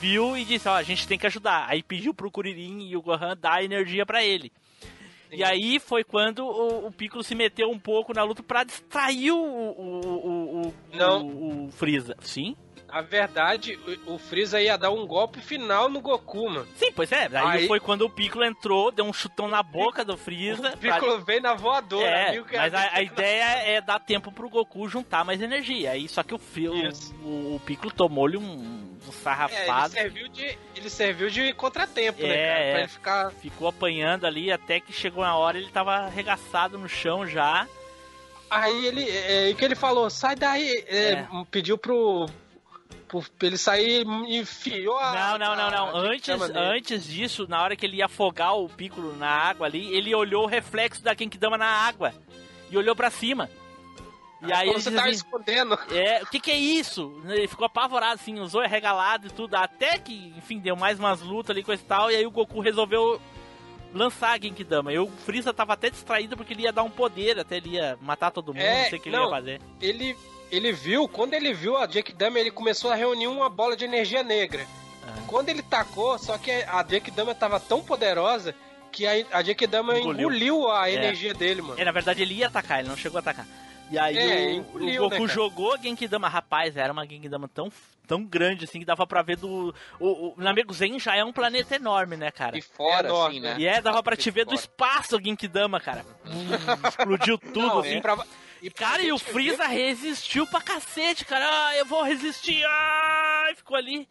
viu 0.00 0.36
e 0.36 0.44
disse, 0.44 0.68
ó, 0.68 0.74
a 0.74 0.82
gente 0.82 1.06
tem 1.06 1.18
que 1.18 1.26
ajudar. 1.26 1.66
Aí 1.68 1.82
pediu 1.82 2.14
pro 2.14 2.30
Kuririn 2.30 2.88
e 2.88 2.96
o 2.96 3.02
Gohan 3.02 3.36
dar 3.36 3.62
energia 3.62 4.06
pra 4.06 4.22
ele. 4.24 4.50
E 5.32 5.44
aí 5.44 5.78
foi 5.78 6.02
quando 6.04 6.44
o, 6.44 6.86
o 6.86 6.92
Piccolo 6.92 7.22
se 7.22 7.34
meteu 7.34 7.70
um 7.70 7.78
pouco 7.78 8.12
na 8.12 8.22
luta 8.22 8.42
pra 8.42 8.64
distrair 8.64 9.30
o, 9.30 9.38
o, 9.38 10.00
o, 10.00 10.66
o, 10.68 10.74
Não. 10.92 11.22
o, 11.26 11.66
o 11.66 11.70
Freeza. 11.70 12.16
Sim? 12.20 12.56
A 12.92 13.00
verdade, 13.00 13.78
o, 14.06 14.14
o 14.14 14.18
Freeza 14.18 14.60
ia 14.60 14.76
dar 14.76 14.90
um 14.90 15.06
golpe 15.06 15.40
final 15.40 15.88
no 15.88 16.00
Goku, 16.00 16.48
mano. 16.50 16.66
Sim, 16.76 16.90
pois 16.92 17.10
é. 17.12 17.28
Aí, 17.32 17.60
Aí- 17.60 17.66
foi 17.66 17.80
quando 17.80 18.02
o 18.02 18.10
Piccolo 18.10 18.44
entrou, 18.44 18.90
deu 18.90 19.04
um 19.04 19.12
chutão 19.12 19.48
na 19.48 19.62
boca 19.62 20.04
do 20.04 20.16
Freeza. 20.16 20.70
O 20.74 20.78
Piccolo 20.78 21.20
veio 21.20 21.40
na 21.42 21.54
voadora, 21.54 22.06
É, 22.06 22.32
viu 22.32 22.44
que 22.44 22.56
mas 22.56 22.74
a, 22.74 22.90
a 22.94 23.02
ideia 23.02 23.44
é 23.62 23.80
dar 23.80 23.98
tempo 24.00 24.32
pro 24.32 24.48
Goku 24.48 24.88
juntar 24.88 25.24
mais 25.24 25.40
energia. 25.40 25.92
Aí 25.92 26.08
só 26.08 26.22
que 26.22 26.34
o, 26.34 26.38
Fri- 26.38 26.68
o, 26.68 27.54
o, 27.56 27.60
Piccolo 27.64 27.92
tomou-lhe 27.92 28.36
um, 28.36 28.42
um 28.42 28.90
É, 29.00 29.02
ele 29.04 29.12
sarrafado. 29.12 29.92
serviu 29.92 30.28
de, 30.28 30.58
ele 30.76 30.90
serviu 30.90 31.30
de 31.30 31.52
contratempo, 31.54 32.22
né, 32.22 32.28
É, 32.28 32.46
cara? 32.46 32.58
Pra 32.70 32.78
é. 32.78 32.80
ele 32.80 32.88
ficar... 32.88 33.30
Ficou 33.32 33.68
apanhando 33.68 34.26
ali 34.26 34.50
até 34.52 34.80
que 34.80 34.92
chegou 34.92 35.22
uma 35.24 35.34
hora 35.36 35.56
ele 35.58 35.70
tava 35.70 35.92
arregaçado 35.96 36.76
no 36.78 36.88
chão 36.88 37.26
já. 37.26 37.66
Aí 38.50 38.86
ele, 38.86 39.08
é, 39.08 39.54
que 39.54 39.64
ele 39.64 39.76
falou, 39.76 40.10
sai 40.10 40.34
daí, 40.34 40.84
é, 40.88 41.24
pediu 41.52 41.78
pro, 41.78 42.26
pro 43.10 43.22
pra 43.38 43.46
ele 43.48 43.58
sair 43.58 44.06
e 44.28 44.36
enfiou 44.38 44.98
a... 44.98 45.12
Não, 45.12 45.38
não, 45.38 45.56
não, 45.56 45.70
não. 45.70 45.96
Antes, 45.96 46.28
antes 46.54 47.04
disso, 47.04 47.46
na 47.48 47.62
hora 47.62 47.74
que 47.76 47.84
ele 47.84 47.96
ia 47.96 48.06
afogar 48.06 48.56
o 48.56 48.68
Piccolo 48.68 49.16
na 49.16 49.28
água 49.28 49.66
ali, 49.66 49.92
ele 49.94 50.14
olhou 50.14 50.44
o 50.44 50.48
reflexo 50.48 51.02
da 51.02 51.14
Genkidama 51.14 51.58
na 51.58 51.66
água 51.66 52.14
e 52.70 52.76
olhou 52.78 52.94
pra 52.94 53.10
cima. 53.10 53.50
E 54.42 54.50
aí 54.52 54.68
Como 54.68 54.78
ele 54.78 54.82
você 54.82 54.90
tava 54.90 55.08
assim, 55.08 55.16
escondendo. 55.16 55.78
É, 55.90 56.22
o 56.22 56.26
que 56.26 56.40
que 56.40 56.50
é 56.50 56.56
isso? 56.56 57.20
Ele 57.26 57.46
ficou 57.46 57.66
apavorado, 57.66 58.14
assim, 58.14 58.40
usou 58.40 58.62
regalado 58.62 59.26
e 59.26 59.30
tudo, 59.30 59.54
até 59.54 59.98
que, 59.98 60.32
enfim, 60.36 60.58
deu 60.58 60.74
mais 60.76 60.98
umas 60.98 61.20
lutas 61.20 61.50
ali, 61.50 61.62
coisa 61.62 61.82
e 61.82 61.84
tal, 61.86 62.10
e 62.10 62.16
aí 62.16 62.24
o 62.24 62.30
Goku 62.30 62.58
resolveu 62.60 63.20
lançar 63.92 64.30
a 64.30 64.40
Genkidama. 64.40 64.92
E 64.94 64.98
o 64.98 65.08
Freeza 65.08 65.52
tava 65.52 65.74
até 65.74 65.90
distraído 65.90 66.36
porque 66.38 66.54
ele 66.54 66.62
ia 66.62 66.72
dar 66.72 66.84
um 66.84 66.90
poder, 66.90 67.38
até 67.38 67.58
ele 67.58 67.70
ia 67.70 67.98
matar 68.00 68.30
todo 68.30 68.54
mundo, 68.54 68.62
É, 68.62 68.84
não 68.84 68.88
sei 68.90 68.98
o 68.98 69.02
que 69.02 69.08
ele 69.10 69.16
não. 69.16 69.24
ia 69.24 69.30
fazer. 69.30 69.60
Ele, 69.78 70.16
ele 70.50 70.72
viu, 70.72 71.08
quando 71.08 71.34
ele 71.34 71.52
viu 71.52 71.76
a 71.76 71.86
Genkidama, 71.86 72.38
ele 72.38 72.50
começou 72.50 72.90
a 72.90 72.94
reunir 72.94 73.26
uma 73.28 73.48
bola 73.48 73.76
de 73.76 73.84
energia 73.84 74.22
negra. 74.22 74.66
Ah. 75.06 75.14
Quando 75.26 75.48
ele 75.48 75.62
tacou, 75.62 76.18
só 76.18 76.36
que 76.38 76.50
a 76.50 76.84
Genkidama 76.88 77.34
tava 77.34 77.58
tão 77.60 77.82
poderosa 77.82 78.54
que 78.92 79.06
a, 79.06 79.12
a 79.32 79.42
Genkidama 79.42 79.96
Engoliu. 79.98 80.20
engoliu 80.28 80.70
a 80.70 80.90
É. 80.90 80.94
energia 80.94 81.32
dele, 81.32 81.62
mano. 81.62 81.80
É, 81.80 81.84
na 81.84 81.92
verdade 81.92 82.22
ele 82.22 82.34
ia 82.34 82.48
atacar, 82.48 82.80
ele 82.80 82.88
não 82.88 82.96
chegou 82.96 83.18
a 83.18 83.20
atacar. 83.20 83.46
E 83.90 83.98
aí 83.98 84.16
É, 84.16 84.46
o, 84.46 84.50
engoliu, 84.56 85.04
o 85.06 85.10
Goku 85.10 85.22
né, 85.26 85.32
jogou 85.32 85.74
a 85.74 85.76
Genkidama. 85.76 86.28
Rapaz, 86.28 86.76
era 86.76 86.92
uma 86.92 87.04
Genkidama 87.06 87.48
tão, 87.48 87.72
tão 88.06 88.22
grande 88.24 88.64
assim 88.64 88.78
que 88.78 88.84
dava 88.84 89.04
pra 89.06 89.20
ver 89.22 89.36
do. 89.36 89.74
O, 89.98 90.28
o 90.28 90.34
Namekusei 90.36 90.96
já 91.00 91.16
é 91.16 91.24
um 91.24 91.32
planeta 91.32 91.74
enorme, 91.74 92.16
né, 92.16 92.30
cara? 92.30 92.56
E 92.56 92.62
fora, 92.62 93.08
É 93.08 93.26
assim, 93.26 93.40
né? 93.40 93.56
E 93.58 93.66
é, 93.66 93.80
dava 93.80 94.00
pra 94.02 94.16
te 94.16 94.30
ver 94.30 94.44
do 94.44 94.54
espaço 94.54 95.16
o 95.16 95.20
Genkidama, 95.22 95.80
cara. 95.80 96.04
Hum, 96.24 96.46
explodiu 96.88 97.36
tudo, 97.36 97.58
Não, 97.66 97.78
assim. 97.80 97.96
e 97.96 98.00
pra- 98.00 98.24
e 98.62 98.70
Cara, 98.70 99.02
e 99.02 99.12
o 99.12 99.18
Freeza 99.18 99.66
resistiu 99.66 100.46
pra 100.46 100.60
cacete, 100.60 101.24
cara. 101.24 101.44
Ah, 101.48 101.76
eu 101.76 101.86
vou 101.86 102.02
resistir. 102.02 102.62
Ah, 102.66 103.48
e 103.52 103.54
ficou 103.56 103.76
ali. 103.76 104.08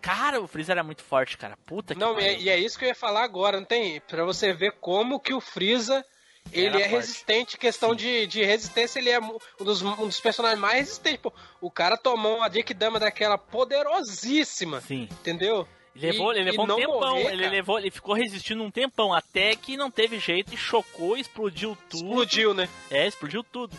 Cara, 0.00 0.40
o 0.40 0.46
Freeza 0.46 0.72
era 0.72 0.82
muito 0.84 1.02
forte, 1.02 1.36
cara. 1.36 1.56
Puta 1.66 1.94
que 1.94 2.00
Não, 2.00 2.18
e 2.20 2.24
é, 2.24 2.30
pariu. 2.32 2.40
e 2.42 2.48
é 2.50 2.56
isso 2.58 2.78
que 2.78 2.84
eu 2.84 2.88
ia 2.88 2.94
falar 2.94 3.24
agora, 3.24 3.58
não 3.58 3.66
tem? 3.66 4.00
Pra 4.02 4.24
você 4.24 4.52
ver 4.52 4.72
como 4.80 5.18
que 5.18 5.34
o 5.34 5.40
Freeza 5.40 6.04
ele 6.52 6.66
Era 6.68 6.76
é 6.76 6.88
forte. 6.88 6.94
resistente, 6.94 7.58
questão 7.58 7.94
de, 7.94 8.26
de 8.26 8.42
resistência, 8.44 8.98
ele 9.00 9.10
é 9.10 9.20
um 9.20 9.36
dos, 9.60 9.82
um 9.82 10.06
dos 10.06 10.20
personagens 10.20 10.58
mais 10.60 10.76
resistentes. 10.78 11.20
Pô, 11.20 11.32
o 11.60 11.70
cara 11.70 11.96
tomou 11.96 12.36
uma 12.36 12.48
Genkidama 12.50 12.98
daquela 12.98 13.36
poderosíssima, 13.36 14.80
Sim. 14.80 15.08
entendeu? 15.10 15.66
Ele 16.00 16.12
levou, 16.12 16.32
E- 16.32 16.36
ele 16.38 16.50
levou 16.50 16.64
um 16.64 16.76
tempão, 16.76 17.16
morrer, 17.16 17.32
ele 17.32 17.48
levou, 17.48 17.78
ele 17.78 17.90
ficou 17.90 18.14
resistindo 18.14 18.62
um 18.62 18.70
tempão, 18.70 19.12
até 19.12 19.54
que 19.56 19.76
não 19.76 19.90
teve 19.90 20.18
jeito 20.18 20.54
e 20.54 20.56
chocou, 20.56 21.16
explodiu 21.16 21.76
tudo. 21.90 22.04
Explodiu, 22.04 22.54
né? 22.54 22.68
É, 22.90 23.06
explodiu 23.06 23.42
tudo. 23.42 23.76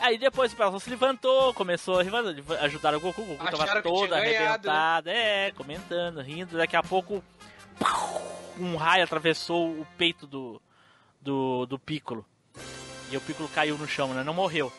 Aí 0.00 0.16
depois 0.18 0.52
o 0.52 0.56
pessoal 0.56 0.80
se 0.80 0.90
levantou, 0.90 1.52
começou 1.54 1.98
a 2.00 2.64
ajudar 2.64 2.94
o 2.94 3.00
Goku, 3.00 3.22
o 3.22 3.24
Goku 3.24 3.44
tava 3.44 3.64
Acharam 3.64 3.82
que 3.82 3.88
todo 3.88 4.08
ganhado, 4.08 4.24
arrebentado, 4.70 5.10
é, 5.10 5.50
comentando, 5.52 6.20
rindo, 6.20 6.56
daqui 6.56 6.74
a 6.76 6.82
pouco 6.82 7.22
um 8.58 8.76
raio 8.76 9.04
atravessou 9.04 9.68
o 9.68 9.86
peito 9.96 10.26
do, 10.26 10.60
do, 11.20 11.66
do 11.66 11.78
Piccolo. 11.78 12.24
E 13.10 13.16
o 13.16 13.20
Piccolo 13.20 13.48
caiu 13.54 13.76
no 13.76 13.86
chão, 13.86 14.14
né? 14.14 14.22
Não 14.24 14.34
morreu. 14.34 14.72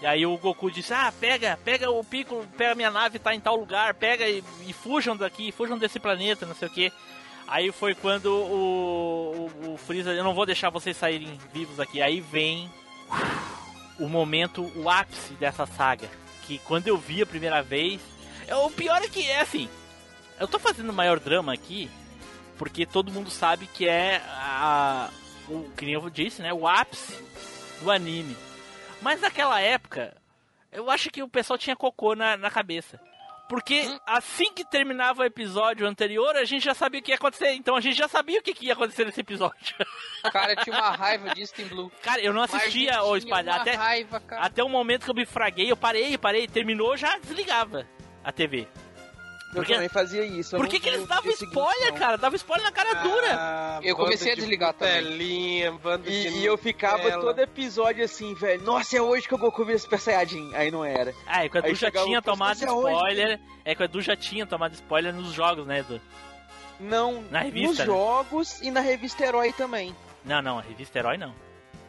E 0.00 0.06
aí 0.06 0.26
o 0.26 0.36
Goku 0.36 0.70
disse, 0.70 0.92
ah, 0.92 1.12
pega, 1.18 1.58
pega 1.64 1.90
o 1.90 2.04
Piccolo, 2.04 2.46
pega 2.56 2.74
minha 2.74 2.90
nave, 2.90 3.18
tá 3.18 3.34
em 3.34 3.40
tal 3.40 3.56
lugar, 3.56 3.94
pega 3.94 4.28
e, 4.28 4.44
e 4.66 4.72
fujam 4.72 5.16
daqui, 5.16 5.50
fujam 5.50 5.78
desse 5.78 5.98
planeta, 5.98 6.44
não 6.44 6.54
sei 6.54 6.68
o 6.68 6.70
que. 6.70 6.92
Aí 7.46 7.70
foi 7.72 7.94
quando 7.94 8.26
o, 8.26 9.50
o, 9.64 9.72
o 9.72 9.76
Freeza, 9.78 10.12
eu 10.12 10.24
não 10.24 10.34
vou 10.34 10.44
deixar 10.44 10.68
vocês 10.68 10.96
saírem 10.96 11.38
vivos 11.52 11.78
aqui. 11.80 12.02
Aí 12.02 12.20
vem 12.20 12.68
o 13.98 14.08
momento, 14.08 14.70
o 14.76 14.90
ápice 14.90 15.32
dessa 15.34 15.64
saga. 15.64 16.08
Que 16.42 16.58
quando 16.58 16.88
eu 16.88 16.98
vi 16.98 17.22
a 17.22 17.26
primeira 17.26 17.62
vez. 17.62 18.00
é, 18.46 18.54
O 18.54 18.70
pior 18.70 19.00
é 19.02 19.08
que 19.08 19.24
é 19.28 19.40
assim. 19.40 19.68
Eu 20.38 20.46
tô 20.46 20.58
fazendo 20.58 20.92
maior 20.92 21.18
drama 21.18 21.52
aqui. 21.52 21.88
Porque 22.58 22.84
todo 22.84 23.12
mundo 23.12 23.30
sabe 23.30 23.66
que 23.66 23.86
é 23.88 24.20
a. 24.28 25.08
O 25.48 25.70
que 25.76 25.84
nem 25.84 25.94
eu 25.94 26.10
disse, 26.10 26.42
né? 26.42 26.52
O 26.52 26.66
ápice 26.66 27.16
do 27.80 27.90
anime. 27.90 28.36
Mas 29.02 29.20
naquela 29.20 29.60
época, 29.60 30.16
eu 30.72 30.90
acho 30.90 31.10
que 31.10 31.22
o 31.22 31.28
pessoal 31.28 31.58
tinha 31.58 31.76
cocô 31.76 32.14
na, 32.14 32.36
na 32.36 32.50
cabeça. 32.50 33.00
Porque 33.48 33.88
assim 34.04 34.52
que 34.52 34.64
terminava 34.64 35.22
o 35.22 35.24
episódio 35.24 35.86
anterior, 35.86 36.34
a 36.36 36.44
gente 36.44 36.64
já 36.64 36.74
sabia 36.74 36.98
o 36.98 37.02
que 37.02 37.12
ia 37.12 37.16
acontecer. 37.16 37.52
Então 37.52 37.76
a 37.76 37.80
gente 37.80 37.96
já 37.96 38.08
sabia 38.08 38.40
o 38.40 38.42
que, 38.42 38.52
que 38.52 38.66
ia 38.66 38.72
acontecer 38.72 39.04
nesse 39.04 39.20
episódio. 39.20 39.76
Cara, 40.32 40.52
eu 40.52 40.64
tinha 40.64 40.76
uma 40.76 40.90
raiva 40.90 41.32
disso 41.32 41.54
em 41.58 41.66
Blue. 41.66 41.92
Cara, 42.02 42.20
eu 42.20 42.32
não 42.32 42.42
assistia 42.42 42.94
eu 42.94 43.02
o 43.04 43.06
tinha 43.06 43.18
espalhar. 43.18 43.60
Até, 43.60 43.74
raiva, 43.74 44.20
até 44.32 44.64
o 44.64 44.68
momento 44.68 45.04
que 45.04 45.10
eu 45.10 45.14
me 45.14 45.24
fraguei, 45.24 45.70
eu 45.70 45.76
parei, 45.76 46.18
parei, 46.18 46.48
terminou, 46.48 46.96
já 46.96 47.16
desligava 47.18 47.86
a 48.24 48.32
TV. 48.32 48.66
Eu 49.56 49.64
também 49.64 49.88
fazia 49.88 50.24
isso. 50.24 50.56
eu 50.56 50.60
Por 50.60 50.68
que, 50.68 50.78
que 50.80 50.88
eles 50.88 51.06
davam 51.06 51.30
spoiler, 51.32 51.92
não. 51.92 51.98
cara? 51.98 52.16
Dava 52.18 52.36
spoiler 52.36 52.64
na 52.64 52.72
cara 52.72 52.94
dura. 52.94 53.28
Ah, 53.38 53.80
Eu 53.82 53.96
comecei 53.96 54.32
a 54.32 54.34
desligar 54.34 54.72
também. 54.74 55.02
Telinha, 55.02 55.72
bando 55.72 56.08
E, 56.08 56.22
de 56.30 56.38
e 56.38 56.44
eu 56.44 56.56
ficava 56.58 57.02
Nutella. 57.02 57.22
todo 57.22 57.38
episódio 57.40 58.04
assim, 58.04 58.34
velho. 58.34 58.62
Nossa, 58.62 58.96
é 58.96 59.00
hoje 59.02 59.26
que 59.28 59.34
o 59.34 59.38
Goku 59.38 59.64
vira 59.64 59.78
Super 59.78 59.98
Saiyajin. 59.98 60.54
Aí 60.54 60.70
não 60.70 60.84
era. 60.84 61.14
Ah, 61.26 61.44
é 61.44 61.48
que 61.48 61.56
o 61.56 61.58
Edu 61.58 61.68
Aí 61.68 61.74
já 61.74 61.90
tinha 61.90 62.20
tomado 62.22 62.48
"Nossa, 62.60 62.64
é 62.66 62.70
hoje 62.72 62.94
spoiler. 62.94 63.40
É 63.64 63.74
que 63.74 63.82
o 63.82 63.84
Edu 63.84 64.00
já 64.00 64.16
tinha 64.16 64.46
tomado 64.46 64.74
spoiler 64.74 65.12
nos 65.14 65.32
jogos, 65.32 65.66
né, 65.66 65.80
Edu? 65.80 66.00
Não, 66.78 67.24
Na 67.30 67.40
revista, 67.40 67.68
nos 67.68 67.78
né? 67.78 67.84
jogos 67.86 68.60
e 68.60 68.70
na 68.70 68.80
revista 68.80 69.24
Herói 69.24 69.52
também. 69.52 69.96
Não, 70.24 70.42
não, 70.42 70.58
a 70.58 70.62
revista 70.62 70.98
Herói 70.98 71.16
não. 71.16 71.34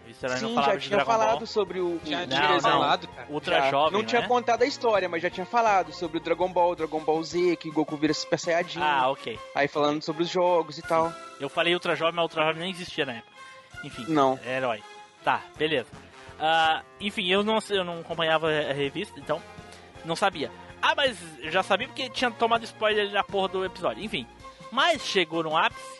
A 0.07 0.09
revista 0.09 0.27
Herói 0.27 0.39
não 0.41 0.49
Sim, 0.49 0.55
já 0.71 0.77
tinha 0.79 1.05
falado 1.05 1.37
Ball. 1.39 1.47
sobre 1.47 1.79
o. 1.81 1.99
Já 2.05 2.23
o- 2.23 2.27
tinha 2.27 2.39
Não, 2.41 2.53
não. 2.53 2.61
falado, 2.61 3.07
cara. 3.09 3.27
Ultra 3.29 3.59
Já. 3.61 3.69
Jovem, 3.71 3.99
Não 3.99 4.05
tinha 4.05 4.21
é? 4.21 4.27
contado 4.27 4.61
a 4.61 4.65
história, 4.65 5.09
mas 5.09 5.21
já 5.21 5.29
tinha 5.29 5.45
falado 5.45 5.91
sobre 5.93 6.17
o 6.17 6.19
Dragon 6.21 6.49
Ball, 6.51 6.75
Dragon 6.75 6.99
Ball 7.01 7.21
Z, 7.23 7.55
que 7.57 7.69
Goku 7.69 7.97
vira 7.97 8.13
Super 8.13 8.39
Saiyajin. 8.39 8.79
Ah, 8.81 9.09
ok. 9.09 9.37
Aí 9.53 9.67
falando 9.67 10.01
sobre 10.01 10.23
os 10.23 10.29
jogos 10.29 10.77
e 10.77 10.81
tal. 10.81 11.11
Eu 11.39 11.49
falei 11.49 11.73
Ultra 11.73 11.95
Jovem, 11.95 12.15
mas 12.15 12.23
Ultra 12.23 12.45
Jovem 12.45 12.61
nem 12.61 12.71
existia 12.71 13.05
na 13.05 13.13
época. 13.13 13.31
Enfim, 13.83 14.05
Não. 14.07 14.39
é 14.45 14.57
herói. 14.57 14.81
Tá, 15.23 15.41
beleza. 15.57 15.89
Ah, 16.39 16.83
enfim, 17.01 17.27
eu 17.27 17.43
não, 17.43 17.59
eu 17.69 17.83
não 17.83 17.99
acompanhava 17.99 18.47
a 18.49 18.73
revista, 18.73 19.19
então 19.19 19.41
não 20.05 20.15
sabia. 20.15 20.49
Ah, 20.81 20.93
mas 20.95 21.17
eu 21.39 21.51
já 21.51 21.61
sabia 21.63 21.87
porque 21.87 22.09
tinha 22.09 22.31
tomado 22.31 22.63
spoiler 22.63 23.11
na 23.11 23.23
porra 23.23 23.49
do 23.49 23.65
episódio. 23.65 24.03
Enfim, 24.03 24.25
mas 24.71 25.01
chegou 25.05 25.43
no 25.43 25.57
ápice 25.57 25.99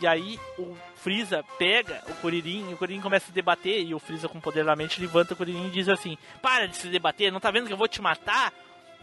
e 0.00 0.06
aí 0.06 0.40
o 0.58 0.74
Freeza 1.04 1.44
pega 1.58 2.02
o 2.08 2.14
Kuririn 2.14 2.70
e 2.70 2.74
o 2.74 2.76
Kuririn 2.78 3.00
começa 3.02 3.26
a 3.26 3.28
se 3.28 3.32
debater 3.32 3.84
e 3.84 3.94
o 3.94 3.98
Freeza 3.98 4.26
com 4.26 4.40
poder 4.40 4.64
da 4.64 4.74
mente 4.74 4.98
levanta 5.00 5.34
o 5.34 5.36
Kuririn 5.36 5.66
e 5.66 5.70
diz 5.70 5.86
assim: 5.86 6.16
Para 6.40 6.66
de 6.66 6.76
se 6.76 6.88
debater, 6.88 7.30
não 7.30 7.38
tá 7.40 7.50
vendo 7.50 7.66
que 7.66 7.72
eu 7.74 7.76
vou 7.76 7.86
te 7.86 8.00
matar? 8.00 8.50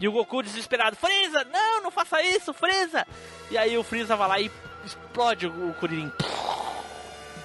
E 0.00 0.08
o 0.08 0.12
Goku 0.12 0.42
desesperado: 0.42 0.96
Freeza, 0.96 1.44
não, 1.44 1.80
não 1.80 1.90
faça 1.92 2.20
isso, 2.20 2.52
Freeza! 2.52 3.06
E 3.52 3.56
aí 3.56 3.78
o 3.78 3.84
Freeza 3.84 4.16
vai 4.16 4.28
lá 4.28 4.40
e 4.40 4.50
explode 4.84 5.46
o 5.46 5.72
Kuririn. 5.74 6.10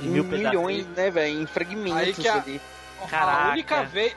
Em 0.02 0.08
mil 0.08 0.24
Milhões, 0.24 0.78
pedaços. 0.86 0.98
né, 0.98 1.12
velho? 1.12 1.42
Em 1.42 1.46
fragmentos 1.46 1.98
Aí 2.02 2.14
que 2.16 2.28
a- 2.28 2.34
ali. 2.42 2.62
Caraca. 3.10 3.50
A 3.50 3.52
única 3.52 3.84
vez. 3.84 4.16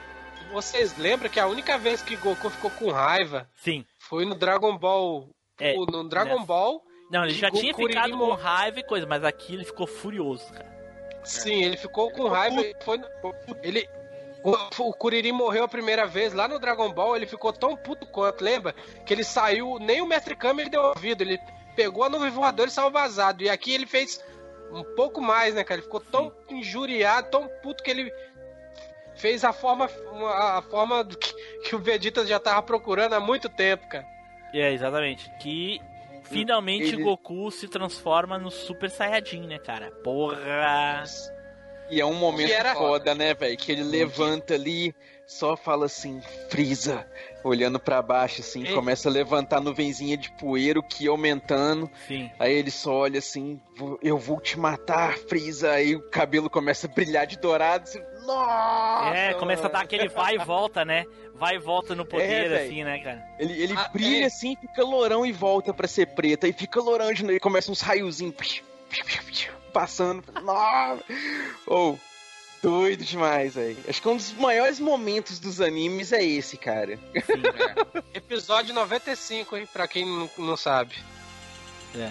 Vocês 0.53 0.97
lembram 0.97 1.29
que 1.31 1.39
a 1.39 1.47
única 1.47 1.77
vez 1.79 2.03
que 2.03 2.17
Goku 2.17 2.51
ficou 2.51 2.71
com 2.73 2.91
raiva 2.91 3.47
Sim. 3.63 3.85
foi 4.09 4.25
no 4.25 4.35
Dragon 4.35 4.77
Ball. 4.79 5.29
É, 5.61 5.75
o- 5.77 5.85
no 5.87 6.09
Dragon 6.09 6.33
nessa. 6.35 6.47
Ball. 6.47 6.83
Não, 7.11 7.25
ele 7.25 7.35
já 7.35 7.51
tinha 7.51 7.75
Kuririn 7.75 8.01
ficado 8.01 8.17
com 8.19 8.33
raiva 8.35 8.79
e 8.81 8.83
coisa, 8.83 9.07
mas 9.07 9.25
aqui 9.25 9.55
ele 9.55 9.65
ficou 9.65 9.87
furioso, 9.87 10.53
cara. 10.53 10.71
Sim, 11.25 11.65
ele 11.65 11.77
ficou 11.77 12.11
com 12.11 12.29
raiva. 12.29 12.61
e 12.61 12.75
Foi, 12.81 12.97
no- 12.99 13.09
ele, 13.63 13.89
O, 14.43 14.93
Kuririn 14.95 15.33
morreu 15.33 15.65
a 15.65 15.69
primeira 15.69 16.07
vez 16.07 16.33
lá 16.33 16.49
no 16.49 16.59
Dragon 16.59 16.91
Ball, 16.93 17.15
ele 17.17 17.27
ficou 17.27 17.53
tão 17.53 17.77
puto 17.77 18.07
quanto, 18.07 18.43
lembra? 18.43 18.73
Que 19.05 19.13
ele 19.13 19.25
saiu, 19.25 19.79
nem 19.79 20.01
o 20.01 20.07
Mestre 20.07 20.35
Kami 20.35 20.63
ele 20.63 20.71
deu 20.71 20.83
ouvido, 20.83 21.23
ele 21.23 21.39
pegou 21.77 22.05
a 22.05 22.09
nuvem 22.09 22.31
voadora 22.31 22.69
e 22.69 22.73
saiu 22.73 22.91
vazado. 22.91 23.43
E 23.43 23.51
aqui 23.51 23.75
ele 23.75 23.87
fez 23.87 24.25
um 24.73 24.83
pouco 24.95 25.21
mais, 25.21 25.55
né, 25.55 25.63
cara? 25.65 25.79
Ele 25.81 25.85
ficou 25.85 26.01
tão 26.01 26.33
injuriado, 26.49 27.29
tão 27.29 27.49
puto 27.63 27.83
que 27.83 27.91
ele 27.91 28.11
fez 29.15 29.45
a 29.45 29.53
forma, 29.53 29.91
a 30.33 30.63
forma 30.71 31.05
do 31.05 31.19
que, 31.19 31.35
que 31.69 31.77
o 31.77 31.79
Vegeta 31.79 32.27
já 32.27 32.39
tava 32.41 32.63
procurando 32.63 33.13
há 33.15 33.21
muito 33.21 33.49
tempo, 33.49 33.87
cara. 33.89 34.07
É, 34.55 34.73
exatamente. 34.73 35.31
Que 35.39 35.81
finalmente 36.31 36.95
Ele- 36.95 37.03
Goku 37.03 37.51
se 37.51 37.69
transforma 37.69 38.39
no 38.39 38.51
Super 38.51 38.91
Saiyajin, 38.91 39.47
né, 39.47 39.59
cara? 39.59 39.91
Porra! 40.03 41.05
E 41.91 42.01
é 42.01 42.07
um 42.07 42.15
momento 42.15 42.47
Que 42.49 42.53
era- 42.55 42.75
foda, 42.75 43.15
né, 43.15 43.35
velho? 43.35 43.57
Que 43.57 43.73
ele 43.73 43.83
levanta 43.83 44.55
ali, 44.55 44.95
só 45.27 45.57
fala 45.57 45.87
assim, 45.87 46.21
Freeza, 46.49 47.05
olhando 47.43 47.81
pra 47.81 48.01
baixo, 48.01 48.43
assim, 48.43 48.65
Ei. 48.65 48.73
começa 48.75 49.09
a 49.09 49.13
levantar 49.13 49.61
nuvenzinha 49.61 50.17
de 50.17 50.31
poeira, 50.37 50.79
o 50.79 50.83
que 50.85 51.05
ia 51.05 51.11
aumentando. 51.11 51.91
Sim. 52.07 52.31
Aí 52.39 52.53
ele 52.53 52.71
só 52.71 52.93
olha 52.93 53.19
assim, 53.19 53.61
"Vou- 53.77 53.99
eu 54.03 54.17
vou 54.17 54.41
te 54.41 54.57
matar, 54.57 55.19
Freeza. 55.19 55.73
Aí 55.73 55.97
o 55.97 56.11
cabelo 56.11 56.49
começa 56.49 56.87
a 56.87 56.91
brilhar 56.91 57.27
de 57.27 57.37
dourado. 57.39 57.83
Assim, 57.85 58.01
Nossa! 58.35 59.17
É, 59.17 59.35
começa 59.35 59.67
a 59.67 59.71
dar 59.71 59.81
aquele 59.81 60.09
vai 60.09 60.35
e 60.35 60.39
volta, 60.39 60.85
né? 60.85 61.05
Vai 61.35 61.57
e 61.57 61.59
volta 61.59 61.95
no 61.95 62.05
poder, 62.05 62.51
É, 62.51 62.65
assim, 62.65 62.85
né, 62.85 62.99
cara? 62.99 63.23
Ele, 63.39 63.53
ele 63.63 63.75
Ah, 63.77 63.89
brilha 63.93 64.25
é. 64.25 64.27
assim, 64.27 64.57
fica 64.57 64.83
lourão 64.85 65.25
e 65.25 65.33
volta 65.33 65.73
pra 65.73 65.89
ser 65.89 66.07
preta. 66.09 66.47
Aí 66.47 66.53
fica 66.53 66.81
lourão 66.81 67.13
de 67.13 67.23
novo, 67.23 67.35
e 67.35 67.41
começa 67.41 67.71
uns 67.73 67.81
raiozinhos 67.81 68.35
passando. 69.73 70.25
Nossa! 70.43 71.03
Ou, 71.67 71.99
doido 72.63 73.05
demais, 73.05 73.55
velho. 73.55 73.79
Acho 73.89 74.03
que 74.03 74.09
um 74.09 74.17
dos 74.17 74.33
maiores 74.35 74.79
momentos 74.81 75.39
dos 75.39 75.61
animes 75.61 76.13
é 76.13 76.23
esse, 76.23 76.57
cara. 76.57 76.99
Episódio 78.13 78.75
95, 78.75 79.57
hein? 79.57 79.69
Pra 79.73 79.89
quem 79.89 80.05
não, 80.05 80.31
não 80.39 80.57
sabe. 80.57 80.97
É. 81.97 82.11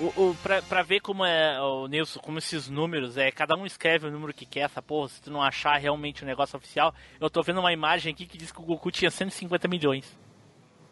O, 0.00 0.30
o, 0.30 0.34
pra, 0.42 0.62
pra 0.62 0.82
ver 0.82 1.00
como 1.00 1.24
é, 1.24 1.60
o 1.60 1.86
Nilson, 1.86 2.20
como 2.20 2.38
esses 2.38 2.68
números, 2.70 3.16
é, 3.18 3.30
cada 3.30 3.54
um 3.54 3.66
escreve 3.66 4.06
o 4.06 4.10
número 4.10 4.32
que 4.32 4.46
quer, 4.46 4.60
essa 4.60 4.80
porra, 4.80 5.08
se 5.08 5.20
tu 5.20 5.30
não 5.30 5.42
achar 5.42 5.76
realmente 5.76 6.22
o 6.22 6.26
negócio 6.26 6.56
oficial, 6.56 6.94
eu 7.20 7.28
tô 7.28 7.42
vendo 7.42 7.60
uma 7.60 7.72
imagem 7.72 8.12
aqui 8.12 8.24
que 8.26 8.38
diz 8.38 8.50
que 8.50 8.60
o 8.60 8.64
Goku 8.64 8.90
tinha 8.90 9.10
150 9.10 9.68
milhões. 9.68 10.18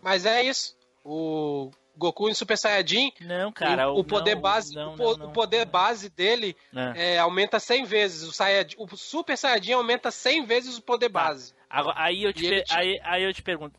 Mas 0.02 0.26
é 0.26 0.42
isso. 0.42 0.76
O 1.02 1.70
Goku 1.96 2.28
em 2.28 2.34
Super 2.34 2.58
Saiyajin. 2.58 3.10
Não, 3.22 3.50
cara, 3.50 3.90
o, 3.90 4.00
o- 4.00 4.04
poder 4.04 4.34
não, 4.34 4.42
base, 4.42 4.74
não, 4.74 4.94
não, 4.94 5.28
o 5.28 5.32
poder 5.32 5.64
base 5.64 6.10
dele 6.10 6.54
É. 6.94 7.14
é, 7.14 7.18
aumenta 7.18 7.58
100 7.58 7.84
vezes. 7.84 8.28
O, 8.28 8.32
Saiyajin, 8.32 8.76
o 8.78 8.86
Super 8.96 9.38
Saiyajin 9.38 9.72
aumenta 9.72 10.10
100 10.10 10.44
vezes 10.44 10.76
o 10.76 10.82
poder 10.82 11.08
base. 11.08 11.54
Agora, 11.70 11.96
aí, 11.98 12.22
eu 12.24 12.32
te 12.32 12.44
E 12.46 12.62
tinha- 12.62 12.78
aí, 12.78 13.00
aí 13.02 13.22
eu 13.24 13.32
te 13.32 13.42
pergunto, 13.42 13.74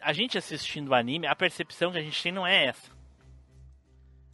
a 0.00 0.12
gente 0.12 0.38
assistindo 0.38 0.88
o 0.90 0.94
anime, 0.94 1.26
a 1.26 1.34
percepção 1.34 1.90
que 1.90 1.98
a 1.98 2.02
gente 2.02 2.22
tem 2.22 2.30
não 2.30 2.46
é 2.46 2.66
essa. 2.66 2.99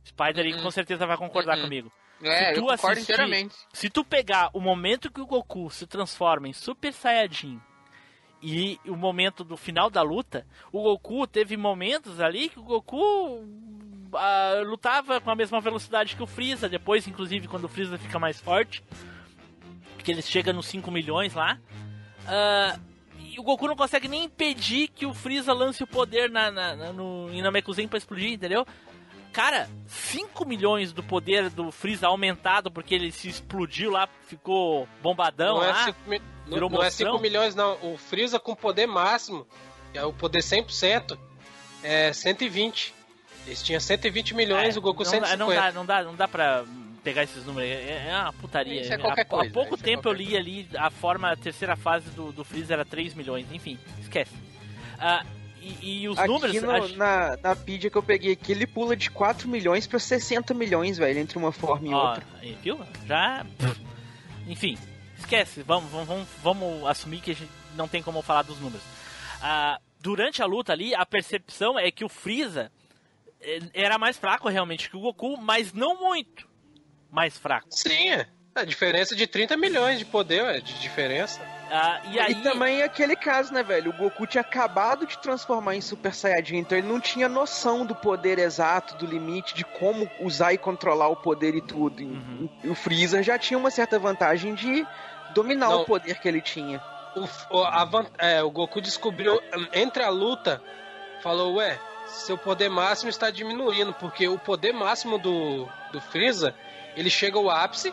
Spider 0.06 0.62
com 0.62 0.70
certeza 0.70 1.06
vai 1.06 1.16
concordar 1.16 1.56
Uh-uh. 1.56 1.64
comigo. 1.64 1.92
É, 2.22 2.56
eu 2.56 2.64
concordo 2.64 3.00
inteiramente. 3.00 3.54
Se 3.72 3.90
tu 3.90 4.02
pegar 4.04 4.48
o 4.54 4.60
momento 4.60 5.10
que 5.12 5.20
o 5.20 5.26
Goku 5.26 5.68
se 5.70 5.86
transforma 5.86 6.48
em 6.48 6.52
Super 6.54 6.92
Saiyajin 6.92 7.60
e 8.42 8.80
o 8.86 8.96
momento 8.96 9.44
do 9.44 9.56
final 9.56 9.90
da 9.90 10.00
luta, 10.02 10.46
o 10.72 10.82
Goku 10.82 11.26
teve 11.26 11.56
momentos 11.56 12.18
ali 12.20 12.48
que 12.48 12.58
o 12.58 12.62
Goku 12.62 13.44
ah, 14.14 14.62
lutava 14.64 15.20
com 15.20 15.30
a 15.30 15.34
mesma 15.34 15.60
velocidade 15.60 16.16
que 16.16 16.22
o 16.22 16.26
Freeza, 16.26 16.68
depois, 16.68 17.06
inclusive, 17.06 17.48
quando 17.48 17.64
o 17.64 17.68
Freeza 17.68 17.98
fica 17.98 18.18
mais 18.18 18.40
forte, 18.40 18.82
que 19.98 20.10
ele 20.10 20.22
chega 20.22 20.52
nos 20.52 20.66
5 20.66 20.90
milhões 20.90 21.34
lá. 21.34 21.58
ah, 22.26 22.78
e 23.18 23.38
o 23.38 23.42
Goku 23.42 23.66
não 23.66 23.76
consegue 23.76 24.08
nem 24.08 24.24
impedir 24.24 24.88
que 24.88 25.04
o 25.04 25.12
Freeza 25.12 25.52
lance 25.52 25.82
o 25.82 25.86
poder 25.86 26.30
na, 26.30 26.50
na, 26.50 26.74
na- 26.76 26.92
no 26.92 27.28
em 27.30 27.42
Namekusen 27.42 27.86
pra 27.88 27.98
explodir, 27.98 28.32
entendeu? 28.32 28.66
Cara, 29.36 29.68
5 29.86 30.46
milhões 30.46 30.94
do 30.94 31.02
poder 31.02 31.50
do 31.50 31.70
Freeza 31.70 32.06
aumentado 32.06 32.70
porque 32.70 32.94
ele 32.94 33.12
se 33.12 33.28
explodiu 33.28 33.90
lá, 33.90 34.08
ficou 34.26 34.88
bombadão 35.02 35.56
não 35.56 35.62
é 35.62 35.72
lá. 35.72 35.84
5 35.84 35.98
mi- 36.06 36.22
não- 36.46 36.54
virou 36.54 36.70
não 36.70 36.80
é 36.80 36.84
monstrão. 36.84 37.12
5 37.12 37.22
milhões, 37.22 37.54
não. 37.54 37.76
O 37.82 37.98
Freeza 37.98 38.40
com 38.40 38.56
poder 38.56 38.86
máximo, 38.86 39.46
que 39.92 39.98
é 39.98 40.04
o 40.06 40.10
poder 40.10 40.42
100%, 40.42 41.18
é 41.82 42.14
120. 42.14 42.94
Eles 43.46 43.62
tinham 43.62 43.78
120 43.78 44.34
milhões, 44.34 44.74
o 44.74 44.80
Goku 44.80 45.04
não, 45.04 45.10
150. 45.10 45.36
não 45.36 45.54
dá, 45.54 45.72
não 45.72 45.84
dá, 45.86 46.02
não 46.02 46.14
dá 46.14 46.26
pra 46.26 46.64
pegar 47.04 47.22
esses 47.22 47.44
números. 47.44 47.70
É, 47.70 48.08
é 48.08 48.18
uma 48.18 48.32
putaria. 48.32 48.80
Isso 48.80 48.94
é 48.94 48.96
qualquer 48.96 49.20
há, 49.20 49.24
coisa, 49.26 49.50
há 49.50 49.52
pouco 49.52 49.74
isso 49.74 49.84
é 49.84 49.84
tempo 49.84 50.08
eu 50.08 50.14
qualquer 50.14 50.24
li 50.24 50.34
ali 50.34 50.68
a 50.78 50.88
forma, 50.88 51.30
a 51.30 51.36
terceira 51.36 51.76
fase 51.76 52.08
do, 52.12 52.32
do 52.32 52.42
Freeza 52.42 52.72
era 52.72 52.86
3 52.86 53.12
milhões. 53.12 53.46
Enfim, 53.52 53.78
esquece. 54.00 54.32
Ah, 54.98 55.22
e, 55.82 56.02
e 56.02 56.08
os 56.08 56.18
Aqui 56.18 56.28
números. 56.28 56.62
no- 56.62 56.70
acho- 56.70 56.96
na, 56.96 57.36
na 57.42 57.56
pedia 57.56 57.90
que 57.90 57.96
eu 57.96 58.02
peguei 58.02 58.32
aqui, 58.32 58.52
ele 58.52 58.66
pula 58.66 58.96
de 58.96 59.10
4 59.10 59.48
milhões 59.48 59.86
pra 59.86 59.98
60 59.98 60.52
milhões, 60.54 60.98
velho, 60.98 61.18
entre 61.18 61.36
uma 61.38 61.52
forma 61.52 61.88
e 61.88 61.94
Ó, 61.94 62.08
outra. 62.10 62.24
aí, 62.40 62.56
viu? 62.62 62.78
Já. 63.06 63.44
Enfim, 64.46 64.78
esquece. 65.18 65.62
Vamos, 65.62 65.90
vamos, 65.90 66.06
vamos, 66.08 66.28
vamos 66.42 66.86
assumir 66.88 67.20
que 67.20 67.32
a 67.32 67.34
gente 67.34 67.50
não 67.74 67.88
tem 67.88 68.02
como 68.02 68.22
falar 68.22 68.42
dos 68.42 68.58
números. 68.60 68.82
Ah, 69.42 69.78
durante 70.00 70.42
a 70.42 70.46
luta 70.46 70.72
ali, 70.72 70.94
a 70.94 71.04
percepção 71.04 71.78
é 71.78 71.90
que 71.90 72.04
o 72.04 72.08
Freeza 72.08 72.70
eh, 73.40 73.58
era 73.74 73.98
mais 73.98 74.16
fraco 74.16 74.48
realmente 74.48 74.88
que 74.88 74.96
o 74.96 75.00
Goku, 75.00 75.36
mas 75.36 75.72
não 75.72 75.98
muito 76.00 76.48
mais 77.10 77.36
fraco. 77.36 77.66
Sim, 77.70 78.10
é. 78.10 78.26
A 78.54 78.64
diferença 78.64 79.14
de 79.14 79.26
30 79.26 79.54
milhões 79.56 79.98
de 79.98 80.04
poder, 80.06 80.42
é, 80.44 80.60
de 80.60 80.72
diferença. 80.80 81.40
Ah, 81.70 82.00
e 82.04 82.18
aí. 82.18 82.34
também 82.42 82.82
aquele 82.82 83.16
caso, 83.16 83.52
né, 83.52 83.62
velho? 83.62 83.90
O 83.90 83.96
Goku 83.96 84.26
tinha 84.26 84.40
acabado 84.40 85.06
de 85.06 85.18
transformar 85.18 85.74
em 85.74 85.80
Super 85.80 86.14
Saiyajin, 86.14 86.58
então 86.58 86.78
ele 86.78 86.86
não 86.86 87.00
tinha 87.00 87.28
noção 87.28 87.84
do 87.84 87.94
poder 87.94 88.38
exato, 88.38 88.96
do 88.96 89.04
limite, 89.06 89.54
de 89.54 89.64
como 89.64 90.08
usar 90.20 90.52
e 90.52 90.58
controlar 90.58 91.08
o 91.08 91.16
poder 91.16 91.54
e 91.54 91.60
tudo. 91.60 92.00
E- 92.02 92.04
Uhum. 92.06 92.48
e 92.64 92.68
o 92.68 92.74
Freeza 92.74 93.22
já 93.22 93.36
tinha 93.38 93.58
uma 93.58 93.70
certa 93.70 93.98
vantagem 93.98 94.54
de 94.54 94.86
dominar 95.34 95.70
Não. 95.70 95.82
o 95.82 95.84
poder 95.84 96.20
que 96.20 96.28
ele 96.28 96.40
tinha. 96.40 96.80
O, 97.16 97.58
o- 97.58 97.64
a 97.64 97.88
é, 98.18 98.42
o 98.42 98.50
Goku 98.50 98.80
descobriu 98.80 99.40
entre 99.72 100.02
a 100.02 100.08
luta, 100.08 100.62
falou, 101.22 101.54
ué, 101.56 101.78
seu 102.06 102.38
poder 102.38 102.68
máximo 102.68 103.10
está 103.10 103.30
diminuindo, 103.30 103.92
porque 103.94 104.28
o 104.28 104.38
poder 104.38 104.72
máximo 104.72 105.18
do, 105.18 105.66
do 105.90 106.00
Freeza, 106.00 106.54
ele 106.96 107.10
chega 107.10 107.38
ao 107.38 107.50
ápice, 107.50 107.92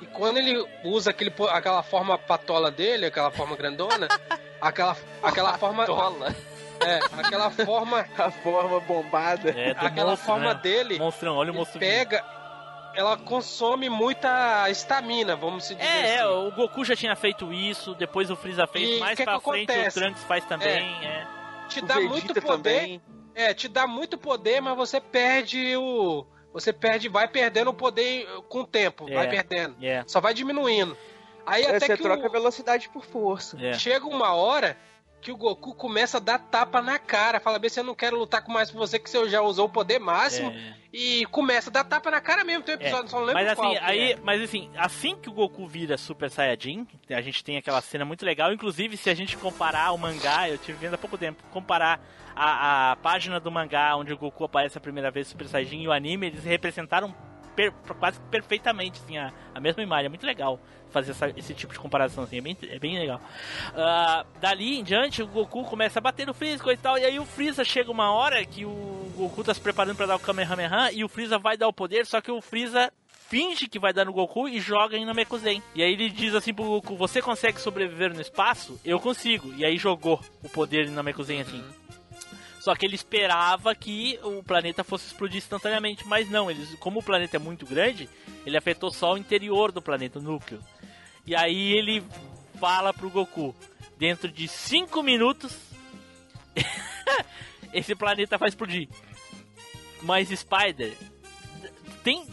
e 0.00 0.06
quando 0.06 0.38
ele 0.38 0.64
usa 0.84 1.10
aquele, 1.10 1.32
aquela 1.50 1.82
forma 1.82 2.16
patola 2.18 2.70
dele, 2.70 3.06
aquela 3.06 3.30
forma 3.30 3.56
grandona, 3.56 4.08
aquela, 4.60 4.96
aquela 5.22 5.58
forma... 5.58 5.84
É, 6.82 6.98
aquela 7.18 7.50
forma... 7.50 8.06
A 8.16 8.30
forma 8.30 8.80
bombada. 8.80 9.50
É, 9.50 9.74
do 9.74 9.86
aquela 9.86 10.10
monstro, 10.12 10.26
forma 10.26 10.54
né? 10.54 10.60
dele... 10.62 10.98
Monstrão, 10.98 11.36
olha 11.36 11.52
o 11.52 11.54
monstro. 11.54 11.78
Pega... 11.78 12.24
Ela 12.92 13.16
consome 13.16 13.88
muita 13.88 14.68
estamina, 14.68 15.36
vamos 15.36 15.64
se 15.64 15.76
dizer 15.76 15.86
É, 15.88 16.14
é, 16.16 16.20
assim. 16.22 16.32
o 16.48 16.50
Goku 16.50 16.84
já 16.84 16.96
tinha 16.96 17.14
feito 17.14 17.52
isso, 17.52 17.94
depois 17.94 18.30
o 18.32 18.36
Freeza 18.36 18.66
fez, 18.66 18.96
E 18.96 18.98
mais 18.98 19.16
que 19.16 19.22
pra 19.22 19.38
que 19.38 19.44
frente 19.44 19.70
acontece? 19.70 19.98
o 19.98 20.02
Trunks 20.02 20.24
faz 20.24 20.44
também, 20.46 21.06
é. 21.06 21.24
te 21.68 21.78
O 21.78 21.86
dá 21.86 21.94
Vegeta 21.94 22.10
muito 22.10 22.34
poder. 22.34 22.46
também. 22.80 23.02
É, 23.32 23.54
te 23.54 23.68
dá 23.68 23.86
muito 23.86 24.18
poder, 24.18 24.60
mas 24.60 24.76
você 24.76 25.00
perde 25.00 25.76
o. 25.76 26.26
Você 26.52 26.72
perde, 26.72 27.08
vai 27.08 27.28
perdendo 27.28 27.70
o 27.70 27.74
poder 27.74 28.26
com 28.48 28.60
o 28.60 28.66
tempo, 28.66 29.08
É, 29.08 29.14
vai 29.14 29.28
perdendo. 29.28 29.76
é. 29.84 30.02
Só 30.06 30.20
vai 30.20 30.34
diminuindo. 30.34 30.96
Aí 31.46 31.62
É, 31.64 31.68
até 31.76 31.86
você 31.86 31.96
que 31.96 32.02
troca 32.02 32.26
o- 32.26 32.30
velocidade 32.30 32.88
por 32.88 33.04
força. 33.04 33.56
É. 33.60 33.72
chega 33.74 34.06
uma 34.06 34.34
hora 34.34 34.76
que 35.20 35.30
o 35.30 35.36
Goku 35.36 35.74
começa 35.74 36.16
a 36.16 36.20
dar 36.20 36.38
tapa 36.38 36.80
na 36.80 36.98
cara, 36.98 37.38
fala 37.40 37.58
bem, 37.58 37.70
eu 37.76 37.84
não 37.84 37.94
quero 37.94 38.18
lutar 38.18 38.42
com 38.42 38.50
mais 38.52 38.70
com 38.70 38.78
você 38.78 38.98
que 38.98 39.08
você 39.10 39.28
já 39.28 39.42
usou 39.42 39.66
o 39.66 39.68
poder 39.68 39.98
máximo 39.98 40.50
É. 40.50 40.74
e 40.92 41.26
começa 41.26 41.68
a 41.70 41.72
dar 41.72 41.84
tapa 41.84 42.10
na 42.10 42.20
cara 42.20 42.42
mesmo. 42.44 42.62
Tem 42.64 42.74
um 42.74 42.78
episódio, 42.80 43.06
É, 43.06 43.08
só 43.08 43.18
não 43.18 43.26
lembro 43.26 43.42
mas 43.42 43.54
qual 43.54 43.68
assim, 43.72 43.78
aí, 43.82 44.12
é. 44.12 44.18
mas 44.22 44.40
assim, 44.42 44.70
assim 44.76 45.16
que 45.16 45.28
o 45.28 45.32
Goku 45.32 45.66
vira 45.66 45.98
Super 45.98 46.30
Saiyajin, 46.30 46.86
a 47.10 47.20
gente 47.20 47.44
tem 47.44 47.56
aquela 47.58 47.80
cena 47.80 48.04
muito 48.04 48.24
legal. 48.24 48.52
Inclusive, 48.52 48.96
se 48.96 49.10
a 49.10 49.14
gente 49.14 49.36
comparar 49.36 49.92
o 49.92 49.98
mangá, 49.98 50.48
eu 50.48 50.56
tive 50.58 50.78
vendo 50.78 50.94
há 50.94 50.98
pouco 50.98 51.18
tempo, 51.18 51.42
comparar 51.50 52.00
a, 52.34 52.92
a 52.92 52.96
página 52.96 53.38
do 53.38 53.50
mangá 53.50 53.94
onde 53.96 54.12
o 54.12 54.16
Goku 54.16 54.44
aparece 54.44 54.78
a 54.78 54.80
primeira 54.80 55.10
vez 55.10 55.28
Super 55.28 55.46
Saiyajin 55.48 55.82
e 55.82 55.88
o 55.88 55.92
anime, 55.92 56.28
eles 56.28 56.44
representaram 56.44 57.14
per- 57.68 57.72
quase 57.98 58.18
perfeitamente 58.30 59.00
assim, 59.04 59.18
a, 59.18 59.32
a 59.54 59.60
mesma 59.60 59.82
imagem. 59.82 60.06
É 60.06 60.08
muito 60.08 60.24
legal 60.24 60.58
fazer 60.90 61.10
essa- 61.12 61.28
esse 61.36 61.54
tipo 61.54 61.72
de 61.72 61.78
comparação, 61.78 62.24
assim, 62.24 62.38
é 62.38 62.40
bem, 62.40 62.56
é 62.68 62.78
bem 62.78 62.98
legal. 62.98 63.20
Ah, 63.76 64.24
dali 64.40 64.78
em 64.78 64.84
diante, 64.84 65.22
o 65.22 65.26
Goku 65.26 65.64
começa 65.64 65.98
a 65.98 66.02
bater 66.02 66.26
no 66.26 66.34
Freeza 66.34 66.62
e 66.72 66.76
tal, 66.76 66.98
e 66.98 67.04
aí 67.04 67.18
o 67.18 67.24
Freeza 67.24 67.64
chega 67.64 67.90
uma 67.90 68.10
hora 68.12 68.44
que 68.44 68.64
o 68.64 69.12
Goku 69.16 69.44
tá 69.44 69.54
se 69.54 69.60
preparando 69.60 69.96
pra 69.96 70.06
dar 70.06 70.16
o 70.16 70.20
Kamehameha 70.20 70.90
e 70.92 71.04
o 71.04 71.08
Freeza 71.08 71.38
vai 71.38 71.56
dar 71.56 71.68
o 71.68 71.72
poder, 71.72 72.06
só 72.06 72.20
que 72.20 72.30
o 72.30 72.40
Freeza 72.40 72.92
finge 73.28 73.68
que 73.68 73.78
vai 73.78 73.92
dar 73.92 74.04
no 74.04 74.12
Goku 74.12 74.48
e 74.48 74.58
joga 74.60 74.96
em 74.96 75.04
Namekusen. 75.04 75.62
E 75.76 75.82
aí 75.84 75.92
ele 75.92 76.08
diz 76.10 76.34
assim 76.34 76.52
pro 76.52 76.64
Goku: 76.64 76.96
Você 76.96 77.22
consegue 77.22 77.60
sobreviver 77.60 78.12
no 78.12 78.20
espaço? 78.20 78.80
Eu 78.84 78.98
consigo. 78.98 79.54
E 79.54 79.64
aí 79.64 79.76
jogou 79.76 80.20
o 80.42 80.48
poder 80.48 80.86
em 80.88 80.90
Namekusen 80.90 81.40
assim. 81.40 81.62
Só 82.60 82.74
que 82.76 82.84
ele 82.84 82.94
esperava 82.94 83.74
que 83.74 84.20
o 84.22 84.42
planeta 84.42 84.84
fosse 84.84 85.06
explodir 85.06 85.38
instantaneamente, 85.38 86.06
mas 86.06 86.28
não, 86.28 86.50
eles, 86.50 86.74
como 86.74 87.00
o 87.00 87.02
planeta 87.02 87.36
é 87.36 87.40
muito 87.40 87.64
grande, 87.64 88.06
ele 88.44 88.56
afetou 88.56 88.92
só 88.92 89.14
o 89.14 89.18
interior 89.18 89.72
do 89.72 89.80
planeta, 89.80 90.18
o 90.18 90.22
núcleo. 90.22 90.62
E 91.26 91.34
aí 91.34 91.72
ele 91.72 92.04
fala 92.60 92.92
pro 92.92 93.08
Goku: 93.08 93.56
dentro 93.96 94.30
de 94.30 94.46
5 94.46 95.02
minutos, 95.02 95.56
esse 97.72 97.94
planeta 97.94 98.36
vai 98.36 98.50
explodir. 98.50 98.90
Mas 100.02 100.28
Spider, 100.28 100.94
tem. 102.04 102.26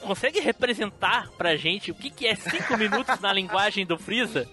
Consegue 0.00 0.40
representar 0.40 1.30
pra 1.38 1.54
gente 1.54 1.92
o 1.92 1.94
que, 1.94 2.10
que 2.10 2.26
é 2.26 2.34
5 2.34 2.76
minutos 2.76 3.20
na 3.20 3.32
linguagem 3.32 3.86
do 3.86 3.96
Freeza? 3.96 4.50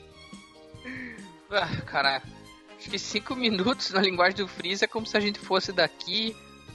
Ah, 1.49 1.81
caraca. 1.81 2.38
Acho 2.79 2.89
que 2.89 2.97
5 2.97 3.35
minutos 3.35 3.91
na 3.91 4.01
linguagem 4.01 4.37
do 4.37 4.47
Freeza 4.47 4.85
é 4.85 4.87
como 4.87 5.05
se 5.05 5.15
a 5.17 5.19
gente 5.19 5.37
fosse 5.37 5.73
daqui 5.73 6.33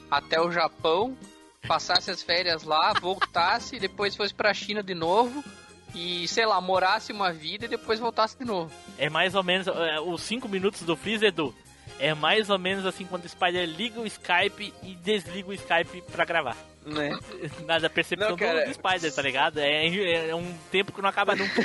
até 0.09 0.39
o 0.39 0.51
Japão, 0.51 1.17
passasse 1.67 2.11
as 2.11 2.21
férias 2.21 2.63
lá, 2.63 2.93
voltasse, 2.93 3.79
depois 3.81 4.15
fosse 4.15 4.33
pra 4.33 4.53
China 4.53 4.83
de 4.83 4.93
novo 4.93 5.43
e, 5.95 6.27
sei 6.27 6.45
lá, 6.45 6.61
morasse 6.61 7.11
uma 7.11 7.33
vida 7.33 7.65
e 7.65 7.67
depois 7.67 7.99
voltasse 7.99 8.37
de 8.37 8.45
novo. 8.45 8.71
É 8.99 9.09
mais 9.09 9.33
ou 9.33 9.43
menos. 9.43 9.67
é, 9.67 9.99
os 9.99 10.21
5 10.21 10.47
minutos 10.47 10.83
do 10.83 10.95
Freeza, 10.95 11.25
Edu. 11.25 11.53
É 11.97 12.13
mais 12.13 12.49
ou 12.49 12.59
menos 12.59 12.85
assim 12.85 13.05
quando 13.05 13.25
o 13.25 13.29
Spider 13.29 13.67
liga 13.67 13.99
o 13.99 14.05
Skype 14.05 14.73
e 14.83 14.95
desliga 14.95 15.49
o 15.49 15.53
Skype 15.53 16.03
pra 16.11 16.25
gravar. 16.25 16.57
Né? 16.85 17.17
Nada 17.65 17.89
percepção 17.89 18.29
Não, 18.29 18.37
cara, 18.37 18.65
do, 18.65 18.67
do 18.67 18.73
Spider, 18.73 19.13
tá 19.13 19.21
ligado? 19.21 19.59
É, 19.59 20.29
é 20.29 20.35
um 20.35 20.55
tempo 20.71 20.91
que 20.91 21.01
não 21.01 21.09
acaba 21.09 21.35
nunca. 21.35 21.61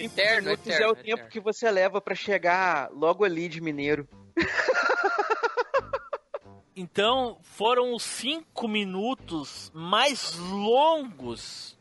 Eterno, 0.00 0.50
minutos 0.50 0.68
é 0.68 0.74
eterno, 0.74 0.92
o 0.92 0.96
tempo 0.96 1.28
que 1.28 1.40
você 1.40 1.70
leva 1.70 2.00
pra 2.00 2.14
chegar 2.14 2.90
logo 2.92 3.24
ali 3.24 3.48
de 3.48 3.60
Mineiro. 3.60 4.08
Então, 6.80 7.38
foram 7.42 7.92
os 7.92 8.04
5 8.04 8.68
minutos 8.68 9.68
mais 9.74 10.36
longos 10.38 11.76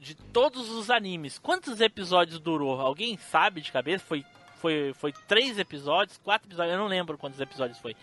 de 0.00 0.16
todos 0.16 0.68
os 0.68 0.90
animes. 0.90 1.38
Quantos 1.38 1.80
episódios 1.80 2.40
durou? 2.40 2.80
Alguém 2.80 3.16
sabe 3.16 3.60
de 3.60 3.70
cabeça? 3.70 4.04
Foi, 4.04 4.24
foi, 4.60 4.92
foi 4.94 5.12
três 5.28 5.60
episódios? 5.60 6.18
Quatro 6.18 6.48
episódios? 6.48 6.74
Eu 6.74 6.80
não 6.80 6.88
lembro 6.88 7.16
quantos 7.16 7.38
episódios 7.38 7.78
foi. 7.78 7.94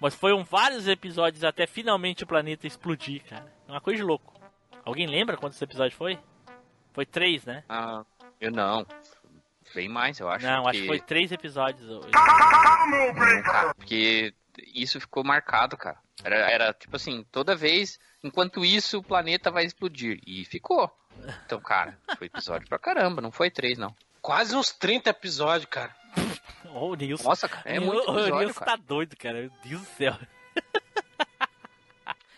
Mas 0.00 0.14
foram 0.14 0.42
vários 0.42 0.88
episódios 0.88 1.44
até 1.44 1.66
finalmente 1.66 2.24
o 2.24 2.26
planeta 2.26 2.66
explodir, 2.66 3.22
cara. 3.28 3.52
É 3.68 3.70
Uma 3.70 3.80
coisa 3.80 3.98
de 3.98 4.02
louco. 4.02 4.40
Alguém 4.84 5.06
lembra 5.06 5.36
quantos 5.36 5.60
episódios 5.60 5.94
foi? 5.94 6.18
Foi 6.92 7.04
três, 7.04 7.44
né? 7.44 7.62
Ah, 7.68 8.04
eu 8.40 8.50
não. 8.50 8.86
Bem 9.74 9.88
mais, 9.88 10.18
eu 10.18 10.28
acho. 10.28 10.44
não, 10.46 10.62
que... 10.64 10.68
acho 10.70 10.80
que 10.80 10.86
foi 10.86 11.00
três 11.00 11.30
episódios. 11.30 11.86
Cara, 13.44 13.74
porque 13.74 14.34
isso 14.74 14.98
ficou 15.00 15.22
marcado, 15.22 15.76
cara. 15.76 15.98
Era, 16.24 16.36
era 16.50 16.72
tipo 16.72 16.96
assim, 16.96 17.24
toda 17.30 17.54
vez, 17.54 17.98
enquanto 18.22 18.64
isso, 18.64 18.98
o 18.98 19.02
planeta 19.02 19.50
vai 19.50 19.64
explodir. 19.64 20.20
E 20.26 20.44
ficou. 20.44 20.90
Então, 21.44 21.60
cara, 21.60 21.98
foi 22.16 22.26
episódio 22.26 22.68
pra 22.68 22.78
caramba, 22.78 23.20
não 23.20 23.30
foi 23.30 23.50
três, 23.50 23.78
não. 23.78 23.94
Quase 24.20 24.56
uns 24.56 24.70
30 24.72 25.10
episódios, 25.10 25.70
cara. 25.70 25.94
Ô, 26.74 26.90
o 26.90 26.94
Nilson. 26.94 27.28
Nossa, 27.28 27.48
cara, 27.48 27.62
é 27.68 27.78
muito 27.80 27.98
o 28.10 28.14
episódio, 28.18 28.38
Nilson 28.38 28.60
cara. 28.60 28.70
tá 28.72 28.76
doido, 28.86 29.16
cara. 29.16 29.40
Meu 29.40 29.50
Deus 29.64 29.80
do 29.82 29.86
céu. 29.96 30.16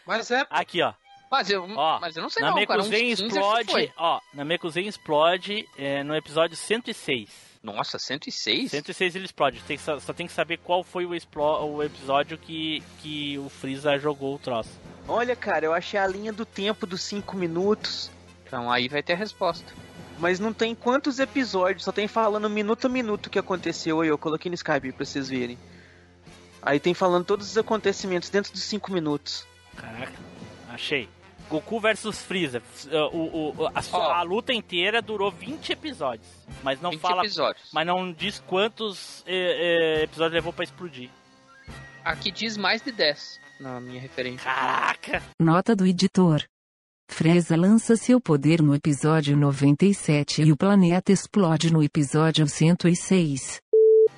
Mas 0.06 0.30
é. 0.30 0.46
Aqui, 0.50 0.82
ó. 0.82 0.92
Mas 1.30 1.48
eu, 1.48 1.64
Ó, 1.76 1.98
mas 1.98 2.14
eu 2.14 2.22
não 2.22 2.28
sei 2.28 2.42
na 2.42 2.50
não, 2.50 2.56
Mekuzen 2.56 2.90
15 3.16 3.22
acho 3.22 3.22
que 3.22 3.38
explode, 3.38 3.92
ó, 3.96 4.20
na 4.34 4.44
Mekuzen 4.44 4.86
explode 4.86 5.66
é, 5.78 6.02
no 6.04 6.14
episódio 6.14 6.54
106. 6.54 7.30
Nossa, 7.62 7.98
106? 7.98 8.70
106 8.70 9.16
ele 9.16 9.24
explode. 9.24 9.62
Tem 9.62 9.78
que 9.78 9.82
sa- 9.82 9.98
só 9.98 10.12
tem 10.12 10.26
que 10.26 10.32
saber 10.32 10.58
qual 10.58 10.84
foi 10.84 11.06
o, 11.06 11.14
explo- 11.14 11.64
o 11.64 11.82
episódio 11.82 12.36
que, 12.36 12.82
que 13.00 13.38
o 13.38 13.48
Freeza 13.48 13.96
jogou 13.98 14.34
o 14.34 14.38
troço. 14.38 14.78
Olha, 15.08 15.34
cara, 15.34 15.64
eu 15.64 15.72
achei 15.72 15.98
a 15.98 16.06
linha 16.06 16.34
do 16.34 16.44
tempo 16.44 16.86
dos 16.86 17.00
5 17.02 17.34
minutos. 17.34 18.10
Então 18.46 18.70
aí 18.70 18.86
vai 18.88 19.02
ter 19.02 19.14
a 19.14 19.16
resposta. 19.16 19.72
Mas 20.22 20.38
não 20.38 20.52
tem 20.52 20.72
quantos 20.72 21.18
episódios, 21.18 21.82
só 21.82 21.90
tem 21.90 22.06
falando 22.06 22.48
minuto 22.48 22.86
a 22.86 22.88
minuto 22.88 23.26
o 23.26 23.30
que 23.30 23.40
aconteceu 23.40 24.00
aí. 24.00 24.08
Eu 24.08 24.16
coloquei 24.16 24.48
no 24.48 24.54
Skype 24.54 24.92
pra 24.92 25.04
vocês 25.04 25.28
verem. 25.28 25.58
Aí 26.62 26.78
tem 26.78 26.94
falando 26.94 27.24
todos 27.24 27.50
os 27.50 27.58
acontecimentos 27.58 28.30
dentro 28.30 28.52
dos 28.52 28.62
5 28.62 28.92
minutos. 28.92 29.44
Caraca, 29.76 30.12
achei. 30.68 31.08
Goku 31.50 31.80
versus 31.80 32.22
Freeza. 32.22 32.62
Uh, 32.86 33.16
O, 33.16 33.62
o- 33.64 33.70
a, 33.74 33.82
sua- 33.82 33.98
Ó. 33.98 34.12
a 34.12 34.22
luta 34.22 34.52
inteira 34.54 35.02
durou 35.02 35.28
20 35.28 35.72
episódios. 35.72 36.28
Mas 36.62 36.80
não 36.80 36.90
20 36.92 37.00
fala. 37.00 37.22
episódios. 37.22 37.68
Mas 37.72 37.84
não 37.84 38.12
diz 38.12 38.38
quantos 38.46 39.24
eh, 39.26 39.98
eh, 39.98 40.02
episódios 40.04 40.34
levou 40.34 40.52
pra 40.52 40.62
explodir. 40.62 41.10
Aqui 42.04 42.30
diz 42.30 42.56
mais 42.56 42.80
de 42.80 42.92
10 42.92 43.40
na 43.58 43.80
minha 43.80 44.00
referência. 44.00 44.44
Caraca! 44.44 45.20
Nota 45.40 45.74
do 45.74 45.84
editor. 45.84 46.44
Freza 47.12 47.54
lança 47.56 47.94
seu 47.94 48.18
poder 48.18 48.62
no 48.62 48.74
episódio 48.74 49.36
97 49.36 50.42
e 50.42 50.50
o 50.50 50.56
planeta 50.56 51.12
explode 51.12 51.70
no 51.70 51.82
episódio 51.82 52.46
106. 52.46 53.60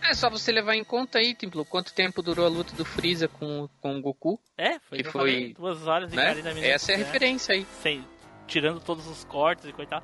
É 0.00 0.14
só 0.14 0.30
você 0.30 0.52
levar 0.52 0.76
em 0.76 0.84
conta 0.84 1.18
aí, 1.18 1.34
Templo, 1.34 1.64
quanto 1.64 1.92
tempo 1.92 2.22
durou 2.22 2.46
a 2.46 2.48
luta 2.48 2.72
do 2.76 2.84
Freeza 2.84 3.26
com, 3.26 3.68
com 3.80 3.96
o 3.98 4.00
Goku. 4.00 4.38
É, 4.56 4.78
foi, 4.78 4.98
Que 5.02 5.10
foi- 5.10 5.54
duas 5.58 5.86
horas 5.88 6.12
e 6.12 6.16
né? 6.16 6.22
40 6.22 6.48
minutos. 6.50 6.68
Essa 6.70 6.92
é 6.92 6.94
a 6.94 6.98
né? 6.98 7.04
referência 7.04 7.54
aí. 7.54 7.66
Sem, 7.82 8.04
tirando 8.46 8.78
todos 8.80 9.08
os 9.08 9.24
cortes 9.24 9.64
e 9.68 9.72
coisa 9.72 9.88
e 9.88 9.90
tal. 9.90 10.02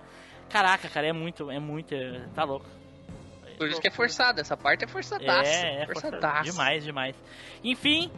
Caraca, 0.48 0.88
cara, 0.88 1.06
é 1.06 1.12
muito, 1.12 1.48
é 1.50 1.60
muito, 1.60 1.94
é- 1.94 2.26
tá 2.34 2.42
louco. 2.42 2.66
Por 3.56 3.68
isso 3.68 3.80
que 3.80 3.86
é 3.88 3.90
forçada, 3.90 4.40
essa 4.40 4.56
parte 4.56 4.84
é 4.84 4.88
forçadaça. 4.88 5.48
É, 5.48 5.82
é 5.82 5.86
forçadaça. 5.86 6.20
forçado. 6.26 6.44
demais, 6.50 6.82
demais. 6.82 7.14
Enfim, 7.62 8.10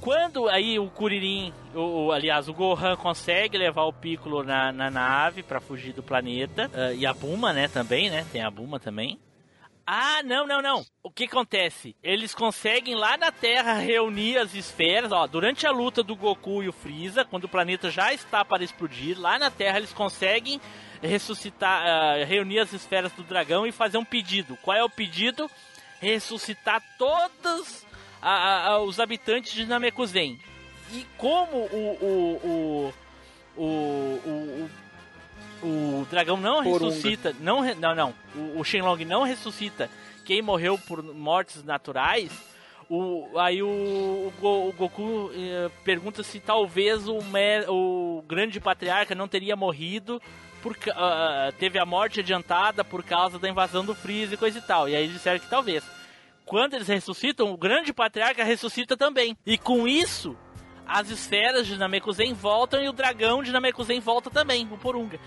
quando 0.00 0.48
aí 0.48 0.78
o 0.78 0.88
Kuririn, 0.90 1.52
o, 1.74 2.12
aliás, 2.12 2.48
o 2.48 2.54
Gohan 2.54 2.96
consegue 2.96 3.58
levar 3.58 3.84
o 3.84 3.92
Piccolo 3.92 4.42
na, 4.42 4.72
na 4.72 4.90
nave 4.90 5.42
pra 5.42 5.60
fugir 5.60 5.92
do 5.92 6.02
planeta, 6.02 6.70
ah, 6.72 6.92
e 6.92 7.06
a 7.06 7.12
Buma, 7.12 7.52
né, 7.52 7.68
também, 7.68 8.10
né, 8.10 8.26
tem 8.32 8.42
a 8.42 8.50
Buma 8.50 8.78
também. 8.78 9.18
Ah, 9.86 10.22
não, 10.22 10.46
não, 10.46 10.62
não. 10.62 10.86
O 11.02 11.10
que 11.10 11.24
acontece? 11.24 11.94
Eles 12.02 12.34
conseguem 12.34 12.94
lá 12.94 13.18
na 13.18 13.30
Terra 13.30 13.74
reunir 13.74 14.38
as 14.38 14.54
esferas. 14.54 15.12
Ó, 15.12 15.26
durante 15.26 15.66
a 15.66 15.70
luta 15.70 16.02
do 16.02 16.16
Goku 16.16 16.62
e 16.62 16.68
o 16.68 16.72
Freeza, 16.72 17.22
quando 17.22 17.44
o 17.44 17.48
planeta 17.48 17.90
já 17.90 18.10
está 18.14 18.42
para 18.44 18.64
explodir, 18.64 19.20
lá 19.20 19.38
na 19.38 19.50
Terra 19.50 19.76
eles 19.76 19.92
conseguem 19.92 20.58
ressuscitar, 21.02 21.86
ah, 21.86 22.24
reunir 22.24 22.60
as 22.60 22.72
esferas 22.72 23.12
do 23.12 23.22
dragão 23.24 23.66
e 23.66 23.72
fazer 23.72 23.98
um 23.98 24.04
pedido. 24.04 24.56
Qual 24.62 24.74
é 24.74 24.82
o 24.82 24.88
pedido? 24.88 25.50
Ressuscitar 26.00 26.82
todos 26.98 27.84
a- 28.30 28.68
a- 28.70 28.80
os 28.82 28.98
habitantes 29.00 29.52
de 29.52 29.66
Namekuzen. 29.66 30.38
E 30.92 31.06
como 31.16 31.56
o 31.56 31.98
o, 32.00 32.92
o, 33.56 33.62
o, 33.62 34.68
o, 35.62 35.66
o, 36.00 36.06
dragão 36.10 36.36
não 36.36 36.62
Porunga. 36.62 36.94
ressuscita, 36.94 37.34
não, 37.40 37.62
não, 37.74 37.94
não, 37.94 38.14
o, 38.34 38.60
o 38.60 38.64
Shenlong 38.64 39.04
não 39.04 39.22
ressuscita 39.22 39.90
quem 40.24 40.40
morreu 40.42 40.78
por 40.78 41.02
mortes 41.02 41.62
naturais, 41.62 42.30
o, 42.88 43.38
aí 43.38 43.62
o, 43.62 44.32
o, 44.40 44.68
o 44.68 44.72
Goku 44.72 45.30
eh, 45.34 45.70
pergunta 45.84 46.22
se 46.22 46.38
talvez 46.38 47.08
o, 47.08 47.18
o 47.68 48.22
grande 48.26 48.60
patriarca 48.60 49.14
não 49.14 49.26
teria 49.26 49.56
morrido 49.56 50.20
por, 50.62 50.76
ah, 50.94 51.50
teve 51.58 51.78
a 51.78 51.84
morte 51.86 52.20
adiantada 52.20 52.84
por 52.84 53.02
causa 53.02 53.38
da 53.38 53.48
invasão 53.48 53.84
do 53.84 53.94
Freeza 53.94 54.34
e 54.34 54.36
coisa 54.36 54.58
e 54.58 54.62
tal. 54.62 54.88
E 54.88 54.94
aí 54.96 55.08
disseram 55.08 55.38
que 55.38 55.48
talvez. 55.48 55.82
Quando 56.44 56.74
eles 56.74 56.88
ressuscitam, 56.88 57.52
o 57.52 57.56
grande 57.56 57.92
patriarca 57.92 58.44
ressuscita 58.44 58.96
também. 58.96 59.36
E 59.46 59.56
com 59.56 59.88
isso, 59.88 60.36
as 60.86 61.08
esferas 61.10 61.66
de 61.66 61.76
Namekuzen 61.76 62.34
voltam 62.34 62.82
e 62.82 62.88
o 62.88 62.92
dragão 62.92 63.42
de 63.42 63.50
Namekuzen 63.50 64.00
volta 64.00 64.30
também, 64.30 64.68
o 64.70 64.76
Porunga. 64.76 65.18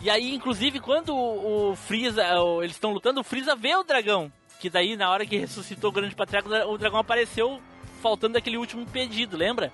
E 0.00 0.10
aí, 0.10 0.34
inclusive, 0.34 0.80
quando 0.80 1.16
o, 1.16 1.74
Freeza, 1.74 2.22
eles 2.62 2.76
estão 2.76 2.92
lutando, 2.92 3.20
o 3.20 3.24
Freeza 3.24 3.56
vê 3.56 3.74
o 3.74 3.82
dragão. 3.82 4.30
Que 4.60 4.70
daí, 4.70 4.96
na 4.96 5.10
hora 5.10 5.26
que 5.26 5.36
ressuscitou 5.36 5.90
o 5.90 5.92
grande 5.92 6.14
patriarca, 6.14 6.66
o 6.68 6.78
dragão 6.78 7.00
apareceu 7.00 7.60
faltando 8.00 8.38
aquele 8.38 8.56
último 8.56 8.86
pedido, 8.86 9.36
lembra? 9.36 9.72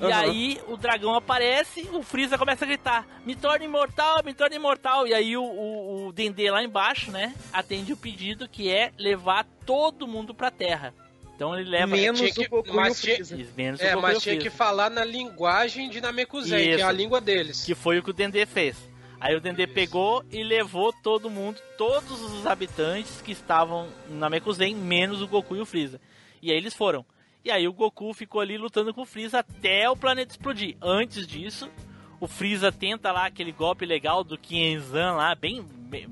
E 0.00 0.04
Aham. 0.04 0.20
aí 0.22 0.60
o 0.66 0.76
dragão 0.76 1.14
aparece, 1.14 1.88
o 1.92 2.02
Freeza 2.02 2.36
começa 2.36 2.64
a 2.64 2.68
gritar: 2.68 3.06
Me 3.24 3.34
torna 3.36 3.64
imortal, 3.64 4.22
me 4.24 4.34
torna 4.34 4.56
imortal. 4.56 5.06
E 5.06 5.14
aí 5.14 5.36
o, 5.36 5.42
o, 5.44 6.06
o 6.08 6.12
Dendê 6.12 6.50
lá 6.50 6.62
embaixo, 6.64 7.10
né, 7.12 7.34
atende 7.52 7.92
o 7.92 7.96
pedido 7.96 8.48
que 8.48 8.68
é 8.70 8.92
levar 8.98 9.46
todo 9.64 10.06
mundo 10.08 10.34
pra 10.34 10.50
Terra. 10.50 10.92
Então 11.36 11.58
ele 11.58 11.68
leva 11.68 11.88
Menos 11.96 12.20
tinha 12.20 12.32
que- 12.32 12.46
o 12.46 12.48
Goku 12.48 12.68
e 12.68 12.72
o 12.72 12.76
mas 12.76 13.00
tinha- 13.00 13.14
Freeza. 13.16 13.36
Isso, 13.36 13.52
menos 13.56 13.80
É, 13.80 13.90
o 13.92 13.94
Goku 13.96 14.02
mas 14.02 14.22
tinha 14.22 14.36
que 14.38 14.50
falar 14.50 14.88
na 14.90 15.04
linguagem 15.04 15.88
de 15.90 16.00
Namekuzen, 16.00 16.58
que 16.58 16.68
é 16.70 16.74
Isso. 16.76 16.86
a 16.86 16.92
língua 16.92 17.20
deles. 17.20 17.64
Que 17.64 17.74
foi 17.74 17.98
o 17.98 18.02
que 18.02 18.10
o 18.10 18.12
Dendê 18.12 18.46
fez. 18.46 18.76
Aí 19.20 19.34
o 19.34 19.40
Dendê 19.40 19.66
pegou 19.66 20.22
e 20.30 20.42
levou 20.44 20.92
todo 20.92 21.30
mundo, 21.30 21.58
todos 21.78 22.20
os 22.20 22.46
habitantes 22.46 23.22
que 23.22 23.32
estavam 23.32 23.88
na 24.10 24.28
Mekuzen, 24.28 24.74
menos 24.74 25.22
o 25.22 25.26
Goku 25.28 25.56
e 25.56 25.60
o 25.60 25.66
Freeza. 25.66 26.00
E 26.42 26.50
aí 26.50 26.56
eles 26.56 26.74
foram. 26.74 27.06
E 27.44 27.50
aí 27.50 27.68
o 27.68 27.72
Goku 27.72 28.14
ficou 28.14 28.40
ali 28.40 28.56
lutando 28.56 28.94
com 28.94 29.02
o 29.02 29.06
Freeza 29.06 29.40
até 29.40 29.88
o 29.90 29.96
planeta 29.96 30.32
explodir. 30.32 30.76
Antes 30.80 31.26
disso, 31.26 31.70
o 32.18 32.26
Freeza 32.26 32.72
tenta 32.72 33.12
lá 33.12 33.26
aquele 33.26 33.52
golpe 33.52 33.84
legal 33.84 34.24
do 34.24 34.38
Kienzan 34.38 35.12
lá, 35.12 35.34
bem, 35.34 35.64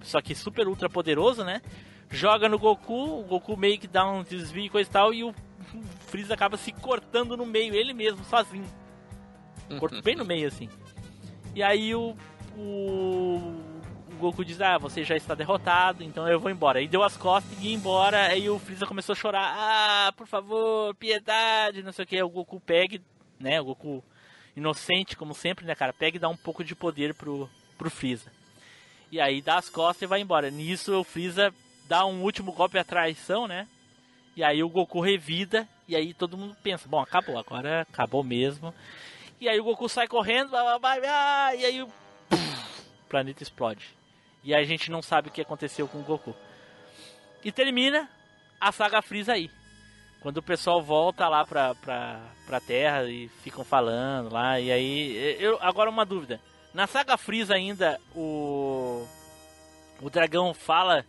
só 0.02 0.20
que 0.20 0.34
super 0.34 0.68
ultra 0.68 0.90
poderoso, 0.90 1.42
né? 1.42 1.62
Joga 2.10 2.50
no 2.50 2.58
Goku, 2.58 3.20
o 3.20 3.24
Goku 3.24 3.56
meio 3.56 3.78
que 3.78 3.86
dá 3.86 4.06
um 4.06 4.22
desvio 4.22 4.66
e 4.66 4.68
coisa 4.68 4.90
e 4.90 4.92
tal, 4.92 5.14
e 5.14 5.24
o 5.24 5.34
Freeza 6.06 6.34
acaba 6.34 6.58
se 6.58 6.70
cortando 6.70 7.34
no 7.34 7.46
meio, 7.46 7.74
ele 7.74 7.94
mesmo, 7.94 8.22
sozinho. 8.24 8.66
Corto 9.78 10.00
bem 10.04 10.14
no 10.14 10.26
meio, 10.26 10.48
assim. 10.48 10.68
E 11.54 11.62
aí 11.62 11.94
o, 11.94 12.14
o 12.58 13.61
Goku 14.22 14.44
diz: 14.44 14.60
Ah, 14.60 14.78
você 14.78 15.02
já 15.02 15.16
está 15.16 15.34
derrotado, 15.34 16.04
então 16.04 16.28
eu 16.28 16.38
vou 16.38 16.48
embora. 16.48 16.80
E 16.80 16.86
deu 16.86 17.02
as 17.02 17.16
costas 17.16 17.58
e 17.60 17.66
ia 17.66 17.74
embora. 17.74 18.28
Aí 18.28 18.48
o 18.48 18.56
Freeza 18.56 18.86
começou 18.86 19.14
a 19.14 19.16
chorar: 19.16 19.52
Ah, 19.56 20.12
por 20.16 20.28
favor, 20.28 20.94
piedade, 20.94 21.82
não 21.82 21.92
sei 21.92 22.04
o 22.04 22.08
que. 22.08 22.22
O 22.22 22.28
Goku 22.28 22.60
pega, 22.60 23.00
né? 23.40 23.60
O 23.60 23.64
Goku 23.64 24.04
inocente, 24.56 25.16
como 25.16 25.34
sempre, 25.34 25.64
né, 25.64 25.74
cara? 25.74 25.92
Pega 25.92 26.16
e 26.16 26.20
dá 26.20 26.28
um 26.28 26.36
pouco 26.36 26.62
de 26.62 26.72
poder 26.72 27.14
pro, 27.14 27.50
pro 27.76 27.90
Freeza. 27.90 28.30
E 29.10 29.20
aí 29.20 29.42
dá 29.42 29.58
as 29.58 29.68
costas 29.68 30.02
e 30.02 30.06
vai 30.06 30.20
embora. 30.20 30.50
Nisso 30.50 31.00
o 31.00 31.04
Freeza 31.04 31.52
dá 31.88 32.06
um 32.06 32.22
último 32.22 32.52
golpe 32.52 32.78
à 32.78 32.84
traição, 32.84 33.48
né? 33.48 33.66
E 34.36 34.44
aí 34.44 34.62
o 34.62 34.68
Goku 34.68 35.00
revida. 35.00 35.68
E 35.88 35.96
aí 35.96 36.14
todo 36.14 36.38
mundo 36.38 36.56
pensa: 36.62 36.88
Bom, 36.88 37.00
acabou, 37.00 37.36
agora 37.36 37.80
acabou 37.80 38.22
mesmo. 38.22 38.72
E 39.40 39.48
aí 39.48 39.58
o 39.58 39.64
Goku 39.64 39.88
sai 39.88 40.06
correndo, 40.06 40.50
blá, 40.50 40.62
blá, 40.62 40.78
blá, 40.78 41.00
blá, 41.00 41.54
e 41.56 41.64
aí 41.64 41.82
o 41.82 41.88
planeta 43.08 43.42
explode. 43.42 44.01
E 44.42 44.54
aí 44.54 44.62
a 44.62 44.66
gente 44.66 44.90
não 44.90 45.00
sabe 45.02 45.28
o 45.28 45.32
que 45.32 45.40
aconteceu 45.40 45.86
com 45.86 45.98
o 45.98 46.02
Goku. 46.02 46.34
E 47.44 47.50
termina 47.52 48.08
a 48.60 48.70
saga 48.72 49.00
Freeza 49.02 49.32
aí. 49.32 49.50
Quando 50.20 50.38
o 50.38 50.42
pessoal 50.42 50.80
volta 50.82 51.28
lá 51.28 51.44
pra, 51.44 51.74
pra, 51.76 52.20
pra 52.46 52.60
Terra 52.60 53.04
e 53.10 53.28
ficam 53.42 53.64
falando 53.64 54.32
lá. 54.32 54.60
E 54.60 54.70
aí. 54.70 55.36
Eu, 55.40 55.58
agora 55.60 55.90
uma 55.90 56.04
dúvida. 56.06 56.40
Na 56.72 56.86
saga 56.86 57.16
Freeza 57.16 57.54
ainda 57.54 58.00
o. 58.14 59.06
O 60.00 60.10
dragão 60.10 60.52
fala 60.54 61.04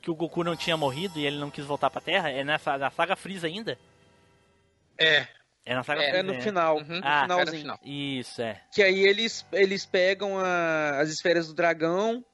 que 0.00 0.10
o 0.10 0.14
Goku 0.14 0.42
não 0.44 0.56
tinha 0.56 0.76
morrido 0.76 1.18
e 1.18 1.26
ele 1.26 1.38
não 1.38 1.50
quis 1.50 1.64
voltar 1.64 1.90
pra 1.90 2.00
Terra? 2.00 2.30
É 2.30 2.42
nessa 2.44 2.78
na 2.78 2.90
saga 2.90 3.16
Freeza 3.16 3.46
ainda? 3.46 3.78
É. 4.98 5.26
É 5.64 5.74
na 5.74 5.82
saga 5.82 6.02
É, 6.02 6.08
Freeza, 6.10 6.22
no 6.22 6.32
né? 6.32 6.40
final. 6.40 6.78
Ah, 7.02 7.26
no 7.26 7.38
finalzinho. 7.38 7.78
Isso, 7.84 8.40
é. 8.42 8.60
Que 8.72 8.82
aí 8.82 9.00
eles, 9.00 9.44
eles 9.52 9.84
pegam 9.86 10.38
a- 10.38 10.98
as 11.00 11.10
esferas 11.10 11.48
do 11.48 11.54
dragão. 11.54 12.24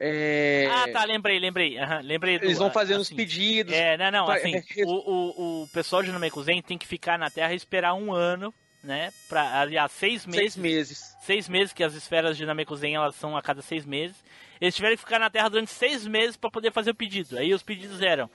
É, 0.00 0.66
Ah, 0.70 0.86
tá, 0.92 1.04
lembrei, 1.04 1.38
lembrei. 1.38 1.78
aham, 1.78 2.00
lembrei 2.02 2.38
do- 2.38 2.44
Eles 2.46 2.58
vão 2.58 2.70
fazendo 2.70 3.00
os 3.00 3.06
assim, 3.08 3.16
pedidos. 3.16 3.72
É, 3.74 3.96
não, 3.96 4.10
não, 4.10 4.30
assim, 4.30 4.54
o, 4.84 4.92
o, 4.92 5.62
o 5.64 5.68
pessoal 5.68 6.02
de 6.02 6.10
Namekusei 6.12 6.60
tem 6.62 6.76
que 6.78 6.86
ficar 6.86 7.18
na 7.18 7.30
Terra 7.30 7.52
e 7.52 7.56
esperar 7.56 7.94
um 7.94 8.12
ano, 8.12 8.52
né? 8.82 9.12
Pra, 9.28 9.60
aliás, 9.60 9.92
seis 9.92 10.26
meses. 10.26 10.52
Seis 10.54 10.56
meses. 10.56 11.16
Seis 11.22 11.48
meses, 11.48 11.72
que 11.72 11.82
as 11.84 11.94
esferas 11.94 12.36
de 12.36 12.44
Namekusei, 12.44 12.94
elas 12.94 13.14
são 13.14 13.36
a 13.36 13.42
cada 13.42 13.62
seis 13.62 13.84
meses. 13.86 14.16
Eles 14.60 14.74
tiveram 14.74 14.94
que 14.96 15.02
ficar 15.02 15.18
na 15.18 15.30
Terra 15.30 15.48
durante 15.48 15.70
seis 15.70 16.06
meses 16.06 16.36
pra 16.36 16.50
poder 16.50 16.72
fazer 16.72 16.90
o 16.90 16.94
pedido. 16.94 17.38
Aí 17.38 17.52
os 17.54 17.62
pedidos 17.62 18.00
eram 18.02 18.28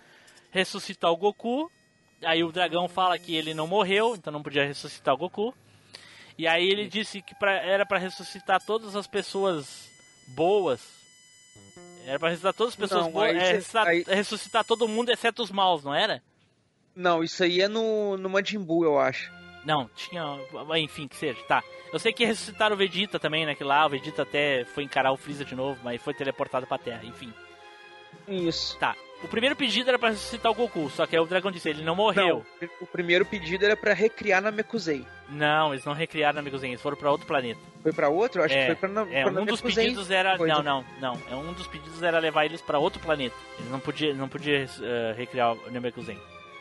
ressuscitar 0.52 1.12
o 1.12 1.18
Goku. 1.18 1.72
Aí 2.24 2.44
o 2.44 2.52
dragão 2.52 2.88
fala 2.90 3.18
que 3.18 3.36
ele 3.36 3.54
não 3.54 3.66
morreu, 3.68 4.16
então 4.16 4.32
não 4.34 4.44
podia 4.44 4.66
ressuscitar 4.66 5.14
o 5.14 5.18
Goku. 5.18 5.54
E 6.38 6.48
aí 6.48 6.68
ele 6.70 6.88
disse 6.88 7.22
que 7.22 7.34
pra, 7.36 7.52
era 7.54 7.86
pra 7.86 7.98
ressuscitar 7.98 8.62
todas 8.66 8.96
as 8.96 9.08
pessoas 9.08 9.90
boas. 10.36 10.99
Era 12.10 12.20
pra 12.20 12.30
ressuscitar 12.30 12.54
todas 12.54 12.74
as 12.74 12.80
pessoas 12.80 13.06
Não, 13.06 13.12
boas. 13.12 13.36
é, 13.36 13.52
ressuscitar, 13.52 13.88
aí- 13.88 14.04
ressuscitar 14.08 14.64
todo 14.66 14.88
mundo 14.88 15.12
exceto 15.12 15.44
os 15.44 15.52
maus, 15.52 15.84
não 15.84 15.94
era? 15.94 16.22
Não, 16.96 17.24
isso 17.24 17.44
aí 17.44 17.62
é 17.62 17.68
no, 17.68 18.18
no 18.18 18.30
Majin 18.30 18.60
Buu, 18.60 18.84
eu 18.84 19.00
acho. 19.00 19.32
Não, 19.64 19.90
tinha. 19.96 20.24
Enfim, 20.78 21.08
que 21.08 21.16
seja, 21.16 21.40
tá. 21.48 21.64
Eu 21.94 22.00
sei 22.00 22.12
que 22.14 22.26
ressuscitaram 22.26 22.76
o 22.76 22.78
Vegeta 22.78 23.20
também, 23.20 23.46
né? 23.46 23.54
Que 23.56 23.64
lá 23.64 23.86
o 23.86 23.90
Vegeta 23.90 24.24
até 24.24 24.66
foi 24.66 24.84
encarar 24.84 25.12
o 25.12 25.18
Freeza 25.18 25.46
de 25.46 25.54
novo, 25.56 25.80
mas 25.84 26.02
foi 26.02 26.14
teleportado 26.14 26.66
pra 26.66 26.78
Terra, 26.78 27.04
enfim. 27.06 27.32
Isso. 28.28 28.78
Tá. 28.80 28.96
O 29.22 29.28
primeiro 29.28 29.56
pedido 29.56 29.90
era 29.90 30.00
pra 30.00 30.10
ressuscitar 30.10 30.52
o 30.52 30.56
Goku, 30.56 30.90
só 30.90 31.06
que 31.06 31.16
aí 31.16 31.22
o 31.22 31.26
dragão 31.26 31.52
disse, 31.52 31.70
ele 31.70 31.84
não 31.84 31.96
morreu. 31.96 32.46
Não, 32.62 32.70
o 32.80 32.88
primeiro 32.88 33.26
pedido 33.26 33.66
era 33.66 33.76
pra 33.76 33.94
recriar 33.94 34.42
Namekusei. 34.42 35.06
Não, 35.28 35.74
eles 35.74 35.84
não 35.84 35.94
recriaram 35.94 36.38
Namekusei, 36.38 36.70
eles 36.70 36.82
foram 36.82 36.96
pra 36.96 37.12
outro 37.12 37.28
planeta. 37.28 37.60
Foi 37.84 37.92
pra 37.92 38.10
outro? 38.10 38.44
Acho 38.44 38.56
é, 38.56 38.62
que 38.62 38.66
foi 38.68 38.76
pra, 38.76 38.90
na, 38.90 39.02
é, 39.12 39.24
pra 39.24 39.42
um 39.42 39.46
dos 39.46 39.62
pedidos 39.62 40.10
era. 40.10 40.38
Foi, 40.38 40.48
não, 40.48 40.64
não, 40.64 40.86
não. 41.02 41.20
É, 41.30 41.36
um 41.36 41.54
dos 41.54 41.68
pedidos 41.68 42.02
era 42.02 42.18
levar 42.20 42.46
eles 42.46 42.62
pra 42.62 42.80
outro 42.80 43.02
planeta. 43.02 43.36
Eles 43.58 43.72
não 43.72 43.80
podiam 43.80 44.16
não 44.16 44.30
podia, 44.30 44.66
eh, 44.82 45.14
recriar 45.18 45.54
o 45.54 45.72
Namekusei. 45.72 46.18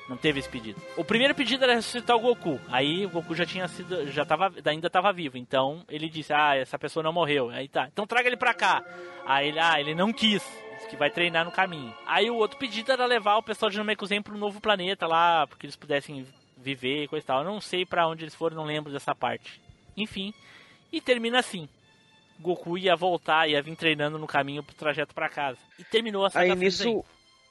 Não 0.08 0.16
teve 0.16 0.40
esse 0.40 0.48
pedido. 0.48 0.80
O 0.96 1.04
primeiro 1.04 1.34
pedido 1.34 1.64
era 1.64 1.74
ressuscitar 1.74 2.16
o 2.16 2.20
Goku. 2.20 2.58
Aí 2.68 3.04
o 3.04 3.10
Goku 3.10 3.34
já 3.34 3.44
tinha 3.44 3.68
sido. 3.68 4.10
já 4.10 4.24
tava. 4.24 4.50
ainda 4.64 4.88
tava 4.88 5.12
vivo. 5.12 5.36
Então 5.36 5.84
ele 5.88 6.08
disse, 6.08 6.32
ah, 6.32 6.56
essa 6.56 6.78
pessoa 6.78 7.02
não 7.02 7.12
morreu. 7.12 7.50
Aí 7.50 7.68
tá. 7.68 7.88
Então 7.92 8.06
traga 8.06 8.26
ele 8.26 8.36
pra 8.36 8.54
cá. 8.54 8.82
Aí 9.26 9.48
ele, 9.48 9.58
ah, 9.60 9.78
ele 9.78 9.94
não 9.94 10.12
quis. 10.12 10.42
Que 10.86 10.96
vai 10.96 11.10
treinar 11.10 11.44
no 11.44 11.52
caminho. 11.52 11.94
Aí 12.06 12.30
o 12.30 12.36
outro 12.36 12.58
pedido 12.58 12.92
era 12.92 13.04
levar 13.06 13.36
o 13.36 13.42
pessoal 13.42 13.70
de 13.70 13.76
Namekusei 13.78 14.20
pro 14.20 14.38
novo 14.38 14.60
planeta 14.60 15.06
lá, 15.06 15.46
porque 15.46 15.66
eles 15.66 15.76
pudessem 15.76 16.26
viver 16.56 17.04
e 17.04 17.08
coisa 17.08 17.24
e 17.24 17.26
tal. 17.26 17.38
Eu 17.40 17.50
não 17.50 17.60
sei 17.60 17.84
pra 17.84 18.06
onde 18.06 18.24
eles 18.24 18.34
foram, 18.34 18.56
não 18.56 18.64
lembro 18.64 18.92
dessa 18.92 19.14
parte. 19.14 19.60
Enfim. 19.96 20.32
E 20.92 21.00
termina 21.00 21.38
assim. 21.38 21.68
Goku 22.40 22.78
ia 22.78 22.94
voltar, 22.94 23.48
ia 23.48 23.60
vir 23.60 23.76
treinando 23.76 24.18
no 24.18 24.26
caminho 24.26 24.62
pro 24.62 24.74
trajeto 24.74 25.14
pra 25.14 25.28
casa. 25.28 25.58
E 25.78 25.84
terminou 25.84 26.24
a 26.24 26.30
saga 26.30 26.52
Aí 26.52 26.58
nisso, 26.58 27.04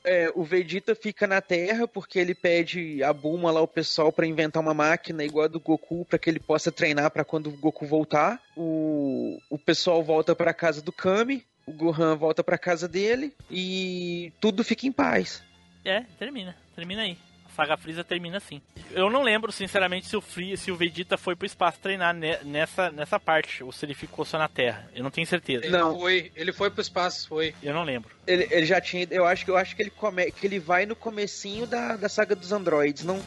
é, 0.04 0.32
o 0.34 0.44
Vegeta 0.44 0.96
fica 0.96 1.28
na 1.28 1.42
Terra 1.42 1.86
porque 1.86 2.18
ele 2.18 2.34
pede 2.34 3.04
a 3.04 3.12
Bulma 3.12 3.52
lá, 3.52 3.60
o 3.60 3.68
pessoal, 3.68 4.10
pra 4.10 4.26
inventar 4.26 4.64
uma 4.64 4.74
máquina 4.74 5.24
igual 5.24 5.46
a 5.46 5.50
do 5.50 5.60
Goku, 5.60 6.06
pra 6.06 6.18
que 6.18 6.30
ele 6.30 6.40
possa 6.40 6.72
treinar 6.72 7.12
pra 7.12 7.26
quando 7.26 7.48
o 7.48 7.58
Goku 7.58 7.86
voltar. 7.86 8.42
O, 8.56 9.38
o 9.50 9.60
pessoal 9.60 10.02
volta 10.02 10.34
pra 10.34 10.54
casa 10.54 10.82
do 10.82 10.94
Kami, 10.94 11.44
o 11.68 11.72
Gohan 11.74 12.16
volta 12.16 12.44
pra 12.44 12.58
casa 12.58 12.88
dele 12.88 13.34
e 13.52 14.32
tudo 14.40 14.64
fica 14.64 14.88
em 14.88 14.92
paz. 14.92 15.44
É, 15.86 16.02
termina. 16.18 16.56
Termina 16.76 17.02
aí. 17.04 17.18
A 17.46 17.50
saga 17.50 17.76
Freeza 17.78 18.04
termina 18.04 18.38
assim. 18.38 18.62
Eu 18.92 19.10
não 19.10 19.22
lembro, 19.24 19.52
sinceramente, 19.52 20.08
se 20.08 20.16
o, 20.16 20.22
Free, 20.22 20.56
se 20.58 20.72
o 20.72 20.76
Vegeta 20.76 21.18
foi 21.18 21.36
pro 21.36 21.46
espaço 21.46 21.80
treinar 21.80 22.14
ne- 22.14 22.38
nessa, 22.44 22.90
nessa 22.92 23.20
parte, 23.20 23.64
ou 23.64 23.72
se 23.72 23.86
ele 23.86 23.94
ficou 23.94 24.24
só 24.24 24.38
na 24.38 24.48
Terra. 24.48 24.90
Eu 24.96 25.04
não 25.04 25.12
tenho 25.12 25.26
certeza. 25.28 25.66
Ele 25.66 25.78
foi, 25.80 26.32
ele 26.36 26.54
foi 26.54 26.70
pro 26.70 26.82
espaço, 26.82 27.28
foi. 27.28 27.54
Eu 27.62 27.74
não 27.74 27.84
lembro. 27.84 28.10
Ele, 28.26 28.48
ele 28.52 28.66
já 28.66 28.80
tinha. 28.80 29.08
Eu 29.10 29.26
acho 29.26 29.44
que 29.44 29.52
eu 29.52 29.58
acho 29.58 29.76
que 29.76 29.82
ele 29.82 29.90
come, 29.90 30.32
que 30.32 30.46
ele 30.48 30.60
vai 30.60 30.86
no 30.86 30.96
comecinho 30.96 31.66
da, 31.68 31.96
da 31.98 32.08
saga 32.08 32.36
dos 32.36 32.52
androides, 32.52 33.04
não? 33.04 33.22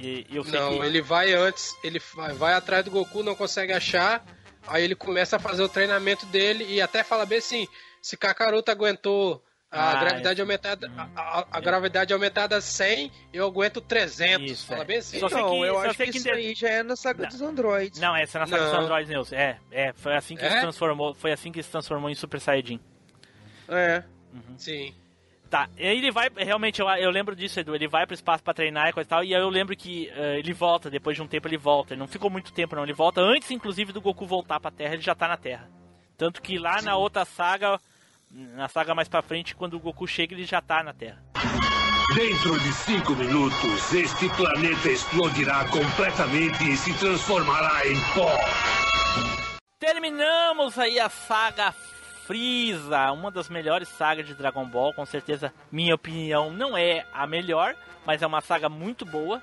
E, 0.00 0.24
eu 0.30 0.44
sei 0.44 0.60
Não, 0.60 0.78
que... 0.78 0.86
ele 0.86 1.02
vai 1.02 1.32
antes, 1.32 1.74
ele 1.82 2.00
vai, 2.14 2.32
vai 2.32 2.54
atrás 2.54 2.84
do 2.84 2.90
Goku, 2.90 3.22
não 3.24 3.34
consegue 3.34 3.72
achar, 3.72 4.24
aí 4.68 4.84
ele 4.84 4.94
começa 4.94 5.36
a 5.36 5.38
fazer 5.38 5.62
o 5.62 5.68
treinamento 5.68 6.26
dele 6.26 6.64
e 6.68 6.80
até 6.80 7.02
fala 7.02 7.24
bem 7.26 7.38
assim, 7.38 7.66
se 8.02 8.16
Kakaroto 8.16 8.70
aguentou 8.70 9.42
a 9.70 9.90
Ah, 9.90 10.00
gravidade 10.00 10.40
aumentada, 10.40 10.90
a, 10.96 11.02
a- 11.40 11.46
a 11.52 11.60
gravidade 11.60 12.12
aumentada 12.14 12.56
a 12.56 12.60
100, 12.60 13.12
eu 13.34 13.44
aguento 13.46 13.82
300. 13.82 14.64
fala 14.64 14.82
bem 14.84 14.96
assim. 14.98 15.18
Só 15.20 15.28
sei 15.28 15.38
Não, 15.42 15.50
que- 15.50 15.60
eu 15.60 15.74
só 15.74 15.80
acho 15.82 15.96
que 15.98 16.04
que 16.10 16.16
isso 16.16 16.24
de- 16.24 16.30
aí 16.30 16.54
já 16.54 16.68
é 16.70 16.82
na 16.82 16.96
saga 16.96 17.26
dos 17.26 17.42
androides. 17.42 18.00
Não, 18.00 18.16
essa 18.16 18.38
é 18.38 18.40
na 18.40 18.46
saga 18.46 18.64
dos 18.64 18.72
Não. 18.72 18.80
Androids 18.80 19.10
News. 19.10 19.30
É, 19.32 19.58
é, 19.70 19.92
foi 19.92 20.16
assim 20.16 20.36
que 20.36 20.42
ele 20.42 20.54
É? 20.54 20.56
se 20.56 20.60
transformou. 20.62 21.12
Foi 21.14 21.32
assim 21.32 21.52
que 21.52 21.62
se 21.62 21.68
transformou 21.70 22.08
em 22.08 22.14
Super 22.14 22.40
Saiyajin. 22.40 22.80
É. 23.68 24.02
Sim. 24.56 24.94
Tá, 25.50 25.66
e 25.78 25.86
aí 25.86 25.96
ele 25.96 26.10
vai, 26.10 26.28
realmente, 26.36 26.78
eu, 26.78 26.86
eu 26.90 27.10
lembro 27.10 27.34
disso, 27.34 27.58
Edu, 27.58 27.74
ele 27.74 27.88
vai 27.88 28.04
pro 28.04 28.14
espaço 28.14 28.44
pra 28.44 28.52
treinar 28.52 28.88
e 28.88 28.92
coisa 28.92 29.06
e 29.06 29.08
tal, 29.08 29.24
e 29.24 29.34
aí 29.34 29.40
eu 29.40 29.48
lembro 29.48 29.74
que 29.74 30.10
eh, 30.10 30.38
ele 30.38 30.52
volta, 30.52 30.90
depois 30.90 31.16
de 31.16 31.22
um 31.22 31.26
tempo 31.26 31.48
ele 31.48 31.56
volta, 31.56 31.94
ele 31.94 32.00
não 32.00 32.06
ficou 32.06 32.28
muito 32.28 32.52
tempo 32.52 32.76
não, 32.76 32.82
ele 32.82 32.92
volta 32.92 33.22
antes, 33.22 33.50
inclusive, 33.50 33.90
do 33.90 34.00
Goku 34.00 34.26
voltar 34.26 34.60
pra 34.60 34.70
Terra, 34.70 34.92
ele 34.92 35.02
já 35.02 35.14
tá 35.14 35.26
na 35.26 35.38
Terra. 35.38 35.66
Tanto 36.18 36.42
que 36.42 36.58
lá 36.58 36.82
na 36.82 36.96
outra 36.96 37.24
saga, 37.24 37.80
na 38.30 38.68
saga 38.68 38.94
mais 38.94 39.08
pra 39.08 39.22
frente, 39.22 39.54
quando 39.54 39.74
o 39.74 39.80
Goku 39.80 40.06
chega, 40.06 40.34
ele 40.34 40.44
já 40.44 40.60
tá 40.60 40.82
na 40.82 40.92
Terra. 40.92 41.22
Dentro 42.14 42.60
de 42.60 42.72
cinco 42.72 43.14
minutos, 43.14 43.94
este 43.94 44.28
planeta 44.30 44.90
explodirá 44.90 45.64
completamente 45.68 46.70
e 46.70 46.76
se 46.76 46.92
transformará 46.98 47.86
em 47.86 47.96
pó. 48.14 48.36
Terminamos 49.78 50.78
aí 50.78 51.00
a 51.00 51.08
saga 51.08 51.72
Freeza, 52.28 53.10
uma 53.10 53.30
das 53.30 53.48
melhores 53.48 53.88
sagas 53.88 54.26
de 54.26 54.34
Dragon 54.34 54.66
Ball, 54.66 54.92
com 54.92 55.06
certeza, 55.06 55.50
minha 55.72 55.94
opinião, 55.94 56.50
não 56.52 56.76
é 56.76 57.06
a 57.10 57.26
melhor, 57.26 57.74
mas 58.04 58.20
é 58.20 58.26
uma 58.26 58.42
saga 58.42 58.68
muito 58.68 59.06
boa. 59.06 59.42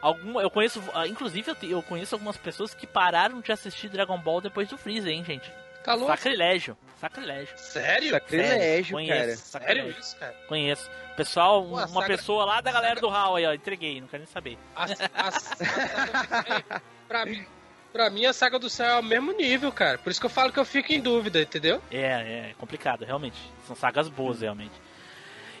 Alguma, 0.00 0.40
eu 0.40 0.48
conheço, 0.48 0.80
ah, 0.94 1.06
inclusive 1.08 1.50
eu, 1.50 1.54
te- 1.56 1.68
eu 1.70 1.82
conheço 1.82 2.14
algumas 2.14 2.36
pessoas 2.36 2.72
que 2.74 2.86
pararam 2.86 3.40
de 3.40 3.50
assistir 3.50 3.88
Dragon 3.88 4.16
Ball 4.18 4.40
depois 4.40 4.68
do 4.68 4.78
Freeza, 4.78 5.10
hein, 5.10 5.24
gente? 5.24 5.50
Louco? 5.84 6.06
Sacrilégio, 6.06 6.76
sacrilégio. 7.00 7.58
Sério? 7.58 8.10
Sacrilégio, 8.12 8.92
conheço, 8.94 9.18
cara. 9.18 9.36
sacrilégio. 9.36 9.82
Sério 9.92 10.00
isso, 10.00 10.16
cara? 10.16 10.34
Conheço. 10.46 10.90
Pessoal, 11.16 11.60
Pô, 11.64 11.68
uma 11.70 11.88
saga- 11.88 12.06
pessoa 12.06 12.44
lá 12.44 12.60
da 12.60 12.70
galera 12.70 13.00
do 13.00 13.10
HAL 13.10 13.34
aí, 13.34 13.46
ó, 13.46 13.52
entreguei, 13.52 14.00
não 14.00 14.06
quero 14.06 14.22
nem 14.22 14.32
saber. 14.32 14.56
A, 14.76 14.84
a, 14.84 16.76
a, 16.76 16.80
pra, 17.08 17.26
mim, 17.26 17.44
pra 17.92 18.10
mim, 18.10 18.24
a 18.24 18.32
saga 18.32 18.58
do 18.58 18.70
céu 18.70 18.96
é 18.96 18.98
o 19.00 19.02
mesmo 19.02 19.32
nível, 19.32 19.70
cara. 19.70 19.98
Por 19.98 20.10
isso 20.10 20.20
que 20.20 20.26
eu 20.26 20.30
falo 20.30 20.52
que 20.52 20.58
eu 20.58 20.64
fico 20.64 20.92
em 20.92 21.00
dúvida, 21.00 21.42
entendeu? 21.42 21.80
É, 21.90 22.00
é 22.00 22.54
complicado, 22.58 23.04
realmente. 23.04 23.36
São 23.66 23.76
sagas 23.76 24.08
boas, 24.08 24.40
realmente. 24.40 24.74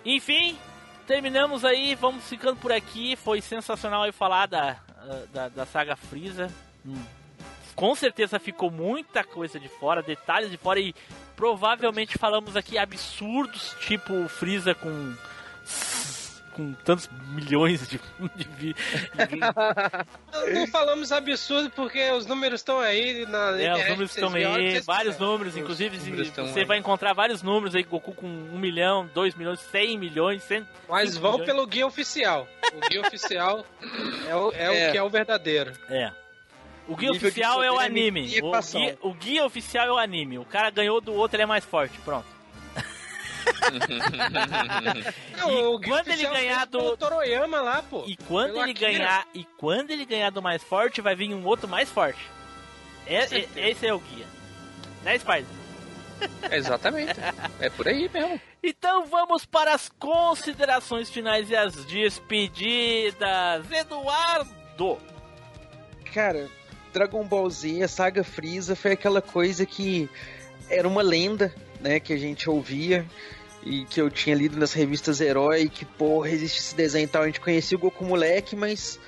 Enfim, 0.04 0.58
terminamos 1.06 1.64
aí, 1.64 1.94
vamos 1.94 2.24
ficando 2.28 2.56
por 2.56 2.72
aqui. 2.72 3.14
Foi 3.16 3.40
sensacional 3.40 4.02
aí 4.02 4.12
falar 4.12 4.46
da, 4.46 4.78
da, 5.32 5.48
da 5.48 5.66
saga 5.66 5.94
Freeza. 5.94 6.50
Hum. 6.84 7.02
Com 7.74 7.94
certeza 7.94 8.38
ficou 8.38 8.70
muita 8.70 9.24
coisa 9.24 9.58
de 9.58 9.68
fora, 9.68 10.02
detalhes 10.02 10.50
de 10.50 10.56
fora 10.56 10.78
e 10.78 10.94
provavelmente 11.34 12.18
falamos 12.18 12.56
aqui 12.56 12.76
absurdos, 12.76 13.74
tipo 13.80 14.28
Freeza 14.28 14.74
com 14.74 15.14
com 16.54 16.72
tantos 16.84 17.08
milhões 17.30 17.86
de, 17.88 17.98
de, 18.36 18.48
vi- 18.48 18.74
de- 18.74 19.40
Não, 20.32 20.60
não 20.60 20.66
falamos 20.66 21.12
absurdo 21.12 21.70
porque 21.70 22.10
os 22.12 22.26
números 22.26 22.60
estão 22.60 22.78
aí 22.80 23.26
na 23.26 23.60
É, 23.60 23.72
os 23.74 23.88
números 23.88 24.10
estão 24.16 24.34
aí, 24.34 24.44
vocês 24.72 24.86
vários 24.86 25.18
números, 25.18 25.56
inclusive 25.56 25.96
números 25.98 26.30
você 26.30 26.60
aí. 26.60 26.64
vai 26.64 26.78
encontrar 26.78 27.12
vários 27.12 27.42
números 27.42 27.74
aí, 27.74 27.82
Goku 27.82 28.12
com 28.14 28.26
1 28.26 28.58
milhão, 28.58 29.08
2 29.14 29.34
milhões, 29.34 29.60
100 29.60 29.98
milhões, 29.98 30.42
100 30.44 30.66
Mas 30.88 31.16
vão 31.16 31.32
milhões. 31.32 31.46
pelo 31.50 31.66
guia 31.66 31.86
oficial. 31.86 32.46
O 32.74 32.88
guia 32.88 33.00
oficial 33.00 33.66
é, 34.28 34.34
o, 34.36 34.52
é 34.52 34.64
É. 34.84 34.88
o 34.88 34.92
que 34.92 34.98
é 34.98 35.02
o 35.02 35.08
verdadeiro. 35.10 35.72
É. 35.88 36.10
O 36.88 36.96
guia 36.96 37.12
oficial 37.12 37.62
é 37.62 37.70
o 37.70 37.78
anime. 37.78 38.22
O 38.42 38.50
guia, 38.50 38.98
o 39.02 39.14
guia 39.14 39.44
oficial 39.46 39.86
é 39.86 39.92
o 39.92 39.98
anime. 39.98 40.38
O 40.38 40.44
cara 40.44 40.68
ganhou 40.68 41.00
do 41.00 41.14
outro, 41.14 41.36
ele 41.36 41.44
é 41.44 41.46
mais 41.46 41.64
forte. 41.64 41.96
Pronto. 42.00 42.26
Não, 45.36 45.74
E 45.82 45.86
quando 45.86 46.08
ele 46.08 46.26
ganhar 46.26 46.66
do- 46.66 46.96
Toroyama 46.96 47.60
lá, 47.60 47.82
pô. 47.82 48.04
E 48.06 48.16
quando 48.16 48.60
ele 48.62 48.72
Akira. 48.72 48.92
ganhar, 48.92 49.26
e 49.34 49.44
quando 49.56 49.90
ele 49.90 50.04
ganhar 50.04 50.30
do 50.30 50.42
mais 50.42 50.62
forte, 50.62 51.00
vai 51.00 51.14
vir 51.14 51.34
um 51.34 51.44
outro 51.46 51.68
mais 51.68 51.88
forte. 51.90 52.20
É- 53.06 53.24
é- 53.36 53.70
esse 53.70 53.86
é 53.86 53.92
o 53.94 53.98
guia. 53.98 54.26
Né, 55.02 55.18
Spider? 55.18 55.46
Exatamente. 56.52 57.14
É 57.58 57.68
por 57.68 57.88
aí 57.88 58.08
mesmo. 58.12 58.40
Então 58.62 59.06
vamos 59.06 59.44
para 59.44 59.74
as 59.74 59.88
considerações 59.98 61.10
finais 61.10 61.50
e 61.50 61.56
as 61.56 61.74
despedidas. 61.84 63.68
Eduardo! 63.70 64.98
Cara, 66.14 66.48
Dragon 66.92 67.24
Ball 67.24 67.50
Z, 67.50 67.82
a 67.82 67.88
saga 67.88 68.22
Freeza, 68.22 68.76
foi 68.76 68.92
aquela 68.92 69.20
coisa 69.20 69.66
que 69.66 70.08
era 70.70 70.86
uma 70.86 71.02
lenda, 71.02 71.52
né, 71.82 72.00
que 72.00 72.12
a 72.12 72.16
gente 72.16 72.48
ouvia 72.48 73.04
e 73.64 73.84
que 73.84 74.00
eu 74.00 74.10
tinha 74.10 74.34
lido 74.34 74.58
nas 74.58 74.72
revistas 74.72 75.20
Herói, 75.20 75.68
que, 75.68 75.84
porra, 75.84 76.30
existe 76.30 76.58
esse 76.58 76.74
desenho 76.74 77.04
e 77.04 77.08
tal. 77.08 77.22
A 77.22 77.26
gente 77.26 77.40
conhecia 77.40 77.76
o 77.76 77.80
Goku 77.80 78.04
moleque, 78.04 78.56
mas 78.56 78.98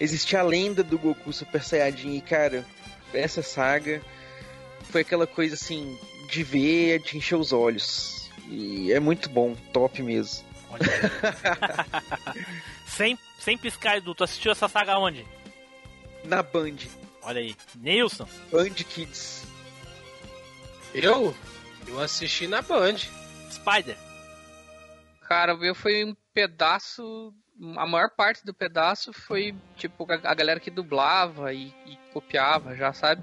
existia 0.00 0.40
a 0.40 0.42
lenda 0.42 0.82
do 0.82 0.98
Goku 0.98 1.32
Super 1.32 1.62
Saiyajin 1.62 2.16
e, 2.16 2.20
cara, 2.20 2.64
essa 3.12 3.42
saga 3.42 4.00
foi 4.90 5.00
aquela 5.00 5.26
coisa, 5.26 5.54
assim, 5.54 5.98
de 6.30 6.42
ver, 6.42 7.00
de 7.00 7.16
encher 7.16 7.36
os 7.36 7.52
olhos. 7.52 8.30
E 8.48 8.92
é 8.92 9.00
muito 9.00 9.28
bom, 9.28 9.56
top 9.72 10.02
mesmo. 10.02 10.44
Sem, 12.86 13.18
sem 13.40 13.58
piscar, 13.58 13.96
Edu, 13.96 14.14
tu 14.14 14.22
assistiu 14.22 14.52
essa 14.52 14.68
saga 14.68 14.96
onde? 14.98 15.26
Na 16.24 16.44
Band, 16.44 16.76
Olha 17.24 17.40
aí. 17.40 17.56
Nilson. 17.76 18.28
Band 18.52 18.74
Kids. 18.74 19.44
Eu? 20.94 21.34
Eu 21.86 22.00
assisti 22.00 22.46
na 22.46 22.62
Band. 22.62 22.96
Spider. 23.50 23.96
Cara, 25.28 25.54
o 25.54 25.58
meu 25.58 25.74
foi 25.74 26.04
um 26.04 26.14
pedaço. 26.32 27.32
A 27.76 27.86
maior 27.86 28.10
parte 28.10 28.44
do 28.44 28.52
pedaço 28.52 29.12
foi, 29.12 29.54
tipo, 29.76 30.06
a, 30.10 30.34
galera 30.34 30.58
que 30.58 30.70
dublava 30.70 31.52
e, 31.52 31.68
e 31.86 31.96
copiava, 32.12 32.74
já 32.74 32.92
sabe? 32.92 33.22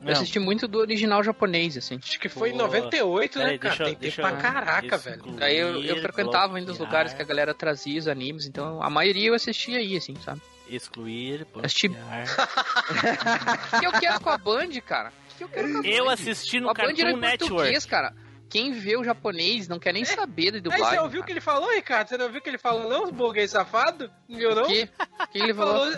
Eu 0.00 0.06
Não. 0.06 0.12
assisti 0.12 0.38
muito 0.38 0.66
do 0.68 0.78
original 0.78 1.22
japonês, 1.22 1.76
assim. 1.76 1.98
Acho 2.02 2.18
que 2.18 2.28
foi 2.28 2.50
em 2.50 2.52
Boa. 2.56 2.64
98, 2.64 3.38
né, 3.38 3.58
cara? 3.58 3.58
deixa 3.58 3.82
eu- 3.82 3.86
Tem 3.86 3.94
tempo 3.94 4.00
deixa 4.02 4.22
pra 4.22 4.30
eu- 4.32 4.36
caraca, 4.38 4.98
velho. 4.98 5.22
Aí 5.40 5.56
eu, 5.56 5.82
eu 5.82 6.00
frequentava 6.00 6.56
ainda 6.56 6.72
os 6.72 6.78
lugares 6.78 7.12
que 7.12 7.22
a 7.22 7.24
galera 7.24 7.52
trazia 7.54 7.98
os 7.98 8.08
animes, 8.08 8.46
então 8.46 8.82
a 8.82 8.90
maioria 8.90 9.28
eu 9.28 9.34
assistia 9.34 9.78
aí, 9.78 9.96
assim, 9.96 10.16
sabe? 10.24 10.40
Excluir, 10.68 11.46
Assisti- 11.62 11.88
bloquear. 11.88 12.26
O 13.76 13.80
que 13.80 13.86
eu 13.86 13.92
quero 13.92 14.20
com 14.20 14.30
a 14.30 14.38
Band, 14.38 14.70
cara? 14.86 15.12
Que 15.48 15.58
eu 15.58 15.64
quero 15.82 15.86
Eu 15.86 16.08
assisti 16.08 16.60
no 16.60 16.72
Cartoon 16.74 17.16
Network. 17.16 17.86
cara. 17.88 18.14
Quem 18.48 18.72
vê 18.72 18.96
o 18.98 19.02
japonês 19.04 19.66
não 19.66 19.78
quer 19.78 19.94
nem 19.94 20.04
saber 20.04 20.50
de 20.50 20.56
Aí 20.56 20.60
dublagem. 20.60 20.88
você 20.90 20.98
ouviu 21.00 21.22
o 21.22 21.24
que 21.24 21.32
ele 21.32 21.40
falou, 21.40 21.70
Ricardo? 21.74 22.08
Você 22.08 22.18
não 22.18 22.26
ouviu 22.26 22.40
o 22.40 22.42
que 22.42 22.50
ele 22.50 22.58
falou, 22.58 22.88
não? 22.88 23.04
Os 23.04 23.10
burguês 23.10 23.50
safado? 23.50 24.10
Não 24.28 24.38
viu, 24.38 24.54
não? 24.54 24.64
O 24.64 24.66
quê? 24.66 24.88
O 25.20 25.26
que 25.28 25.38
ele 25.38 25.54
falou? 25.54 25.90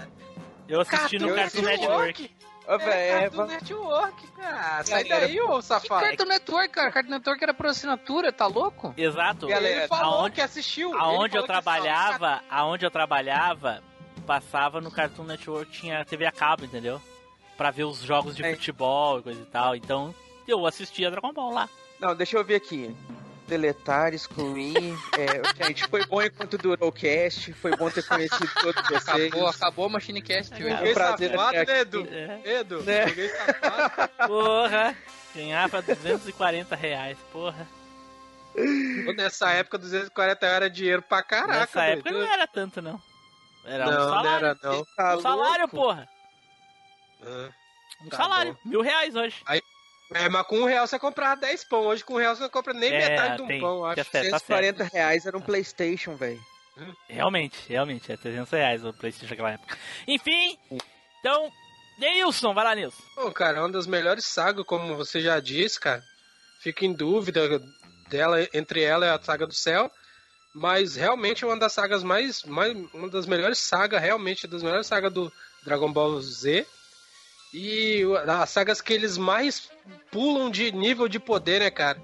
Eu 0.69 0.81
assisti 0.81 1.19
no 1.19 1.35
Cartoon 1.35 1.63
Network. 1.63 2.31
Ô, 2.67 2.73
É, 2.77 3.21
Cartoon 3.29 3.47
Network, 3.47 4.27
cara. 4.37 4.85
Sai 4.85 5.05
daí, 5.05 5.39
ô 5.41 5.57
Que 5.59 5.63
safado. 5.65 6.01
Cartoon 6.07 6.25
Network, 6.27 6.69
cara? 6.71 6.93
Cartoon 6.93 7.11
Network 7.11 7.43
era 7.43 7.53
por 7.53 7.67
assinatura, 7.67 8.33
tá 8.33 8.47
louco? 8.47 8.95
Exato. 8.97 9.47
Galera, 9.49 9.81
Ele 9.81 9.89
falou 9.89 10.21
aonde- 10.21 10.37
que 10.37 10.41
assistiu. 10.41 10.91
ele 10.91 10.99
Aonde 10.99 11.37
eu 11.37 11.45
falou 11.45 11.47
que 11.47 11.53
assistiu. 11.53 11.63
trabalhava, 11.63 12.41
aonde 12.49 12.87
eu 12.87 12.91
trabalhava, 12.91 13.83
passava 14.27 14.81
no 14.81 14.91
Cartoon 14.91 15.25
Network, 15.25 15.71
tinha 15.73 16.05
TV 16.05 16.25
a 16.25 16.33
cabo, 16.33 16.65
entendeu? 16.65 17.03
Pra 17.57 17.71
ver 17.71 17.85
os 17.85 17.99
jogos 18.01 18.35
de 18.35 18.43
É. 18.45 18.55
futebol 18.55 19.21
e 19.21 19.23
coisa 19.23 19.41
e 19.41 19.47
tal. 19.47 19.77
Então, 19.77 20.15
eu 20.47 20.67
assistia 20.67 21.11
Dragon 21.11 21.33
Ball 21.33 21.53
lá. 21.53 21.69
Não, 22.01 22.15
deixa 22.15 22.37
eu 22.37 22.45
ver 22.45 22.57
aqui. 22.57 22.95
Deletar, 23.47 24.15
excluir. 24.15 24.75
é, 25.19 25.65
gente, 25.67 25.87
foi 25.89 26.05
bom 26.07 26.23
enquanto 26.23 26.57
durou 26.57 26.89
o 26.89 26.93
cast. 26.93 27.53
Foi 27.53 27.77
bom 27.77 27.91
ter 27.91 28.03
conhecido 28.07 28.51
todos 28.61 28.83
vocês. 28.89 29.29
Acabou, 29.29 29.47
acabou 29.49 29.87
a 29.87 29.89
Machine 29.91 30.23
Cast 30.23 30.55
hoje. 30.55 30.67
É 30.73 30.91
um 30.91 30.95
prazer 30.95 31.31
safado, 31.31 31.51
ter 31.53 31.57
né, 31.57 31.63
aqui. 31.63 31.73
Edu? 31.81 32.09
É. 32.11 32.41
Edu, 32.61 32.83
Né? 32.83 33.07
safado. 33.29 34.13
Porra! 34.27 34.97
Ganhava 35.35 35.83
240 35.83 36.75
reais, 36.75 37.19
porra. 37.33 37.69
Nessa 39.17 39.51
época, 39.51 39.79
240 39.79 40.47
era 40.47 40.71
dinheiro 40.71 41.03
pra 41.03 41.23
caraca, 41.23 41.59
Nessa 41.61 41.83
época 41.85 42.11
não 42.13 42.23
era 42.23 42.47
tanto, 42.47 42.81
não. 42.81 43.01
Era 43.65 43.87
Não, 43.87 43.93
um 43.93 43.97
não 43.97 44.09
salário. 44.11 44.47
era, 44.47 44.59
não. 44.63 44.85
Tá 44.97 45.17
um 45.17 45.21
salário, 45.21 45.61
louco? 45.61 45.77
porra. 45.77 46.09
Ah. 47.27 47.51
Um 48.05 48.09
Tá 48.09 48.17
salário. 48.17 48.59
Mil 48.65 48.81
reais 48.83 49.15
hoje. 49.15 49.37
É, 50.13 50.29
mas 50.29 50.47
com 50.47 50.59
um 50.61 50.65
real 50.65 50.87
você 50.87 50.99
comprava 50.99 51.41
10 51.41 51.65
pão. 51.65 51.87
Hoje 51.87 52.05
com 52.05 52.15
um 52.15 52.19
real 52.19 52.35
você 52.37 52.43
não 52.43 52.51
compra 52.51 52.75
nem 52.75 52.93
É, 52.93 53.09
metade 53.09 53.37
de 53.37 53.43
um 53.43 53.47
tem- 53.47 53.61
pão, 53.61 53.85
acho. 53.85 53.97
tá 53.97 54.05
certo, 54.05 54.31
tá 54.31 54.39
certo. 54.39 54.47
140 54.47 54.85
reais 54.85 55.27
era 55.27 55.37
um 55.37 55.41
Playstation, 55.41 56.17
velho. 56.17 56.41
Realmente, 57.09 57.57
realmente. 57.69 58.11
É 58.13 58.17
300 58.17 58.51
reais 58.53 58.85
o 58.85 58.93
Playstation 58.93 59.31
naquela 59.33 59.53
época. 59.53 59.77
Enfim, 60.07 60.59
então... 61.21 61.51
Nilson, 61.97 62.53
vai 62.53 62.65
lá, 62.65 62.75
Nilson. 62.75 63.01
Pô, 63.15 63.31
cara, 63.31 63.59
é 63.59 63.61
uma 63.61 63.71
das 63.71 63.87
melhores 63.87 64.27
sagas, 64.27 64.67
como 64.67 64.97
você 64.97 65.21
já 65.21 65.39
disse, 65.39 65.79
cara. 65.79 66.03
Fico 66.61 66.85
em 66.85 66.93
dúvida 66.93 67.63
dela, 68.09 68.39
entre 68.53 68.83
ela 68.83 69.07
e 69.07 69.11
a 69.11 69.23
Saga 69.23 69.47
do 69.47 69.55
Céu. 69.55 69.89
Mas 70.53 70.97
realmente 70.97 71.45
é 71.45 71.47
uma 71.47 71.57
das 71.57 71.73
sagas 71.73 72.03
mais. 72.03 72.43
mais 72.43 72.77
uma 72.93 73.09
das 73.09 73.27
melhores 73.27 73.59
sagas, 73.61 74.03
realmente, 74.03 74.47
das 74.49 74.61
melhores 74.63 74.89
sagas 74.89 75.13
do 75.13 75.33
Dragon 75.65 75.93
Ball 75.93 76.21
Z. 76.21 76.67
E 77.55 78.03
as 78.27 78.51
sagas 78.51 78.81
que 78.81 78.93
eles 78.93 79.17
mais 79.17 79.71
pulam 80.11 80.51
de 80.51 80.73
nível 80.73 81.07
de 81.09 81.21
poder, 81.21 81.61
né, 81.61 81.71
cara? 81.71 82.03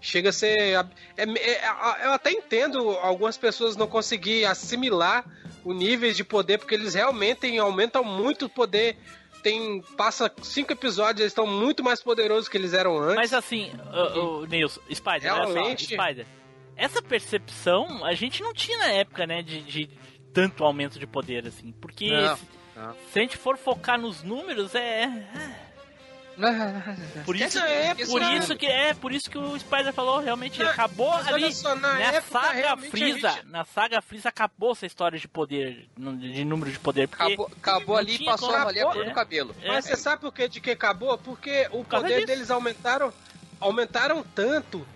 Chega 0.00 0.30
a 0.30 0.32
ser. 0.32 0.74
é- 1.16 1.22
é- 1.24 2.06
eu 2.06 2.12
até 2.12 2.30
entendo 2.30 2.90
algumas 2.90 3.36
pessoas 3.36 3.76
não 3.76 3.86
conseguir 3.88 4.44
assimilar 4.44 5.24
o 5.64 5.72
nível 5.72 6.12
de 6.12 6.22
poder, 6.24 6.58
porque 6.58 6.74
eles 6.74 6.94
realmente 6.94 7.56
aumentam 7.58 8.02
muito 8.04 8.46
o 8.46 8.48
poder. 8.48 8.96
Tem. 9.42 9.82
Passa 9.96 10.30
cinco 10.42 10.72
episódios, 10.72 11.20
eles 11.20 11.32
estão 11.32 11.46
muito 11.46 11.82
mais 11.82 12.00
poderosos 12.00 12.48
que 12.48 12.56
eles 12.56 12.72
eram 12.72 12.96
antes. 12.98 13.16
Mas 13.16 13.32
assim, 13.34 13.72
o, 14.14 14.40
o 14.42 14.46
Nilson, 14.46 14.80
Spider, 14.92 15.34
olha 15.34 15.46
só, 15.48 15.52
Realmente- 15.52 15.84
Spider. 15.96 16.26
Essa 16.76 17.02
percepção 17.02 18.04
a 18.04 18.14
gente 18.14 18.40
não 18.42 18.52
tinha 18.54 18.78
na 18.78 18.88
época, 18.88 19.26
né, 19.26 19.42
de, 19.42 19.60
de 19.62 19.90
tanto 20.32 20.64
aumento 20.64 20.98
de 20.98 21.06
poder, 21.06 21.46
assim. 21.46 21.72
Porque 21.72 22.08
Não, 22.10 22.36
se, 22.36 22.42
não. 22.88 22.96
se 23.12 23.18
a 23.18 23.22
gente 23.22 23.36
for 23.36 23.56
focar 23.56 23.98
nos 24.00 24.22
números, 24.22 24.74
é. 24.74 25.10
Por 27.26 27.36
isso, 27.36 27.44
Essa 27.58 27.68
é, 27.68 27.94
por 27.94 28.22
isso 28.22 28.56
que 28.56 28.66
é, 28.66 28.94
por 28.94 29.12
isso 29.12 29.30
que 29.30 29.36
o 29.36 29.58
Spider 29.58 29.92
falou, 29.92 30.18
realmente 30.18 30.62
Não, 30.62 30.70
acabou 30.70 31.12
ali. 31.12 31.52
só, 31.52 31.74
na 31.76 31.92
na 31.92 32.00
época, 32.00 32.22
saga 32.40 32.52
realmente, 32.52 32.86
a 32.86 32.90
Freeza, 32.90 33.30
gente- 33.32 33.46
na 33.48 33.64
saga 33.66 34.00
Freeza 34.00 34.28
acabou 34.30 34.72
essa 34.72 34.86
história 34.86 35.18
de 35.18 35.28
poder, 35.28 35.88
de 35.94 36.44
número 36.46 36.72
de 36.72 36.78
poder. 36.78 37.06
Porque 37.06 37.22
Acabou, 37.34 37.50
acabou 37.60 37.96
ali 37.98 38.14
e 38.14 38.24
passou 38.24 38.54
a 38.56 38.62
cor 38.72 39.02
É. 39.02 39.04
do 39.04 39.12
cabelo. 39.14 39.54
Mas 39.66 39.84
você 39.84 39.94
sabe 39.96 40.22
por 40.22 40.32
que 40.32 40.48
de 40.48 40.60
que 40.62 40.70
acabou? 40.70 41.18
Porque 41.18 41.68
o 41.70 41.84
causa 41.84 42.06
poder 42.06 42.14
disso. 42.14 42.26
deles 42.28 42.50
aumentaram, 42.50 43.12
aumentaram 43.60 44.24
tanto 44.34 44.86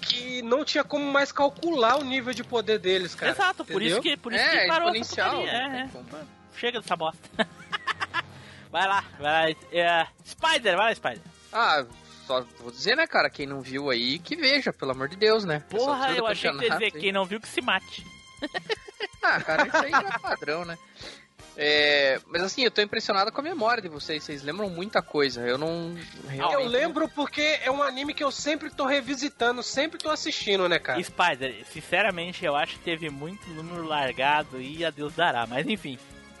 que 0.00 0.40
não 0.40 0.64
tinha 0.64 0.82
como 0.84 1.04
mais 1.04 1.30
calcular 1.30 1.98
o 1.98 2.02
nível 2.04 2.32
de 2.32 2.42
poder 2.42 2.78
deles, 2.78 3.14
cara. 3.14 3.32
Exato, 3.32 3.62
por 3.62 3.82
isso 3.82 4.00
que, 4.00 4.16
por 4.16 4.32
isso 4.32 4.42
É, 4.42 4.60
que 4.62 4.68
parou 4.68 4.88
essa 4.88 4.98
exponencial, 4.98 5.36
porcaria, 5.42 5.68
não 5.68 5.74
é, 5.74 5.80
é. 5.82 6.37
Chega 6.58 6.80
dessa 6.80 6.96
bosta. 6.96 7.28
vai 8.70 8.86
lá, 8.86 9.04
vai 9.18 9.54
lá. 9.54 9.58
É, 9.72 10.06
Spider, 10.24 10.76
vai 10.76 10.88
lá, 10.88 10.94
Spider. 10.94 11.22
Ah, 11.52 11.86
só 12.26 12.44
vou 12.60 12.70
dizer, 12.70 12.96
né, 12.96 13.06
cara? 13.06 13.30
Quem 13.30 13.46
não 13.46 13.60
viu 13.60 13.90
aí, 13.90 14.18
que 14.18 14.36
veja, 14.36 14.72
pelo 14.72 14.90
amor 14.90 15.08
de 15.08 15.16
Deus, 15.16 15.44
né? 15.44 15.62
Porra, 15.70 16.12
eu 16.12 16.26
achei 16.26 16.52
que 16.52 16.70
dizer 16.70 16.90
quem 16.92 17.12
não 17.12 17.24
viu 17.24 17.40
que 17.40 17.48
se 17.48 17.60
mate. 17.60 18.06
Ah, 19.20 19.40
cara, 19.40 19.66
isso 19.66 19.76
aí 19.76 19.92
é 19.92 20.18
padrão, 20.18 20.64
né? 20.64 20.78
É, 21.60 22.20
mas 22.28 22.40
assim, 22.40 22.62
eu 22.62 22.70
tô 22.70 22.80
impressionado 22.80 23.32
com 23.32 23.40
a 23.40 23.44
memória 23.44 23.82
de 23.82 23.88
vocês. 23.88 24.22
Vocês 24.22 24.44
lembram 24.44 24.70
muita 24.70 25.02
coisa. 25.02 25.40
Eu 25.40 25.58
não. 25.58 25.96
realmente 26.28 26.62
Eu 26.62 26.68
lembro 26.68 27.08
porque 27.08 27.58
é 27.62 27.70
um 27.70 27.82
anime 27.82 28.14
que 28.14 28.22
eu 28.22 28.30
sempre 28.30 28.70
tô 28.70 28.86
revisitando, 28.86 29.60
sempre 29.60 29.98
tô 29.98 30.08
assistindo, 30.08 30.68
né, 30.68 30.78
cara? 30.78 31.02
Spider, 31.02 31.64
sinceramente, 31.66 32.44
eu 32.44 32.54
acho 32.54 32.74
que 32.74 32.84
teve 32.84 33.10
muito 33.10 33.50
número 33.50 33.84
largado 33.84 34.60
e 34.60 34.84
a 34.84 34.90
Deus 34.90 35.12
dará. 35.14 35.48
Mas 35.48 35.66
enfim, 35.66 35.98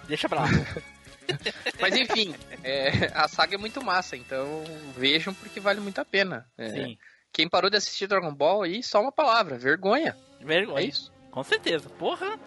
deixa 0.08 0.28
pra 0.28 0.40
lá. 0.42 0.48
Mas 1.80 1.94
enfim, 1.94 2.34
é, 2.64 3.10
a 3.14 3.28
saga 3.28 3.54
é 3.54 3.58
muito 3.58 3.84
massa, 3.84 4.16
então 4.16 4.64
vejam 4.96 5.34
porque 5.34 5.60
vale 5.60 5.78
muito 5.80 6.00
a 6.00 6.04
pena. 6.04 6.46
É, 6.56 6.70
Sim, 6.70 6.98
Quem 7.32 7.48
parou 7.48 7.68
de 7.70 7.76
assistir 7.76 8.06
Dragon 8.06 8.34
Ball 8.34 8.62
aí, 8.62 8.82
só 8.82 9.00
uma 9.00 9.12
palavra, 9.12 9.58
vergonha. 9.58 10.16
vergonha. 10.40 10.80
É 10.80 10.84
isso. 10.88 11.12
Com 11.30 11.44
certeza, 11.44 11.88
porra. 11.90 12.38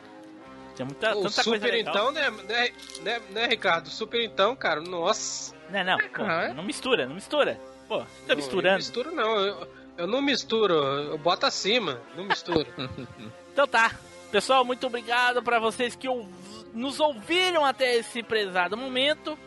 Tinha 0.75 0.85
muita, 0.85 1.11
O 1.15 1.23
tanta 1.23 1.43
coisa 1.43 1.65
Super 1.65 1.71
legal. 1.71 1.93
então, 1.93 2.11
né, 2.11 2.29
né, 2.31 2.69
né, 3.03 3.21
né, 3.29 3.45
Ricardo? 3.47 3.88
Super 3.89 4.23
então, 4.23 4.55
cara, 4.55 4.81
nossa. 4.81 5.53
Não, 5.69 5.83
não, 5.83 5.97
pô, 5.97 6.23
Ah, 6.23 6.53
não 6.53 6.63
mistura, 6.63 7.05
não 7.05 7.15
mistura. 7.15 7.59
Pô, 7.88 7.99
você 7.99 8.05
tá 8.25 8.29
Não, 8.29 8.35
misturando. 8.38 8.73
Eu 8.75 8.77
misturo 8.77 9.11
não, 9.11 9.39
eu, 9.39 9.67
eu 9.97 10.07
não 10.07 10.21
misturo, 10.21 10.73
eu 10.73 11.17
boto 11.19 11.45
acima, 11.45 12.01
não 12.15 12.23
misturo. 12.25 12.65
Então 13.53 13.67
tá. 13.67 13.91
Pessoal, 14.31 14.63
muito 14.63 14.88
obrigado 14.88 15.43
pra 15.43 15.59
vocês 15.59 15.93
que 15.93 16.07
ouv- 16.07 16.25
nos 16.73 16.99
ouviram 16.99 17.65
até 17.65 17.95
esse 17.95 18.23
prezado 18.23 18.77
momento. 18.77 19.38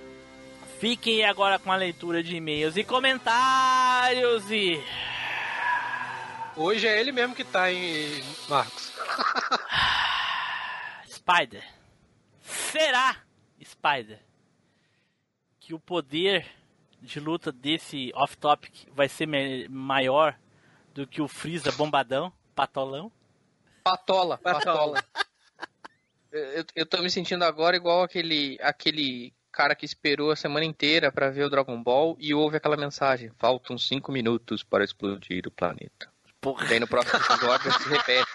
Fiquem 0.79 1.25
agora 1.25 1.59
com 1.59 1.73
a 1.73 1.77
leitura 1.77 2.23
de 2.23 2.37
e-mails 2.37 2.77
e 2.77 2.85
comentários 2.85 4.51
e. 4.51 4.83
Hoje 6.57 6.87
é 6.87 7.01
ele 7.01 7.11
mesmo 7.11 7.35
que 7.35 7.45
tá, 7.45 7.73
hein, 7.73 8.23
Marcos? 8.49 8.93
Spider. 11.09 11.65
Será, 12.43 13.17
Spider, 13.65 14.21
que 15.59 15.75
o 15.75 15.81
poder 15.81 16.47
de 17.01 17.19
luta 17.19 17.51
desse 17.51 18.13
off-topic 18.15 18.89
vai 18.93 19.09
ser 19.09 19.27
maior 19.69 20.39
do 20.93 21.07
que 21.07 21.23
o 21.23 21.29
Freeza 21.29 21.73
bombadão, 21.73 22.33
patolão? 22.55 23.11
Patola, 23.83 24.39
patola. 24.39 25.05
eu, 26.39 26.65
eu- 26.77 26.87
tô 26.87 27.01
me 27.03 27.11
sentindo 27.11 27.45
agora 27.45 27.77
igual 27.77 28.03
aquele, 28.03 28.59
aquele 28.61 29.33
cara 29.53 29.75
que 29.75 29.85
esperou 29.85 30.31
a 30.31 30.37
semana 30.37 30.65
inteira 30.65 31.13
pra 31.13 31.31
ver 31.31 31.45
o 31.45 31.51
Dragon 31.51 31.81
Ball 31.83 32.17
e 32.19 32.35
ouve 32.35 32.57
aquela 32.57 32.77
mensagem: 32.77 33.31
faltam 33.39 33.79
cinco 33.79 34.11
minutos 34.13 34.63
para 34.63 34.85
explodir 34.85 35.47
o 35.47 35.51
planeta. 35.51 36.13
Porra. 36.41 36.67
Daí 36.67 36.79
no 36.79 36.87
próximo 36.87 37.19
episódio 37.21 37.73
se 37.73 37.89
repete. 37.89 38.31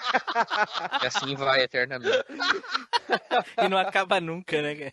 e 1.04 1.06
assim 1.06 1.36
vai 1.36 1.62
eternamente. 1.62 2.18
E 3.62 3.68
não 3.68 3.78
acaba 3.78 4.20
nunca, 4.20 4.62
né? 4.62 4.92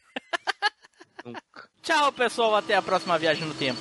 Nunca. 1.24 1.69
Tchau, 1.83 2.12
pessoal. 2.12 2.55
Até 2.57 2.74
a 2.74 2.83
próxima 2.83 3.19
viagem 3.19 3.47
no 3.47 3.55
tempo. 3.55 3.81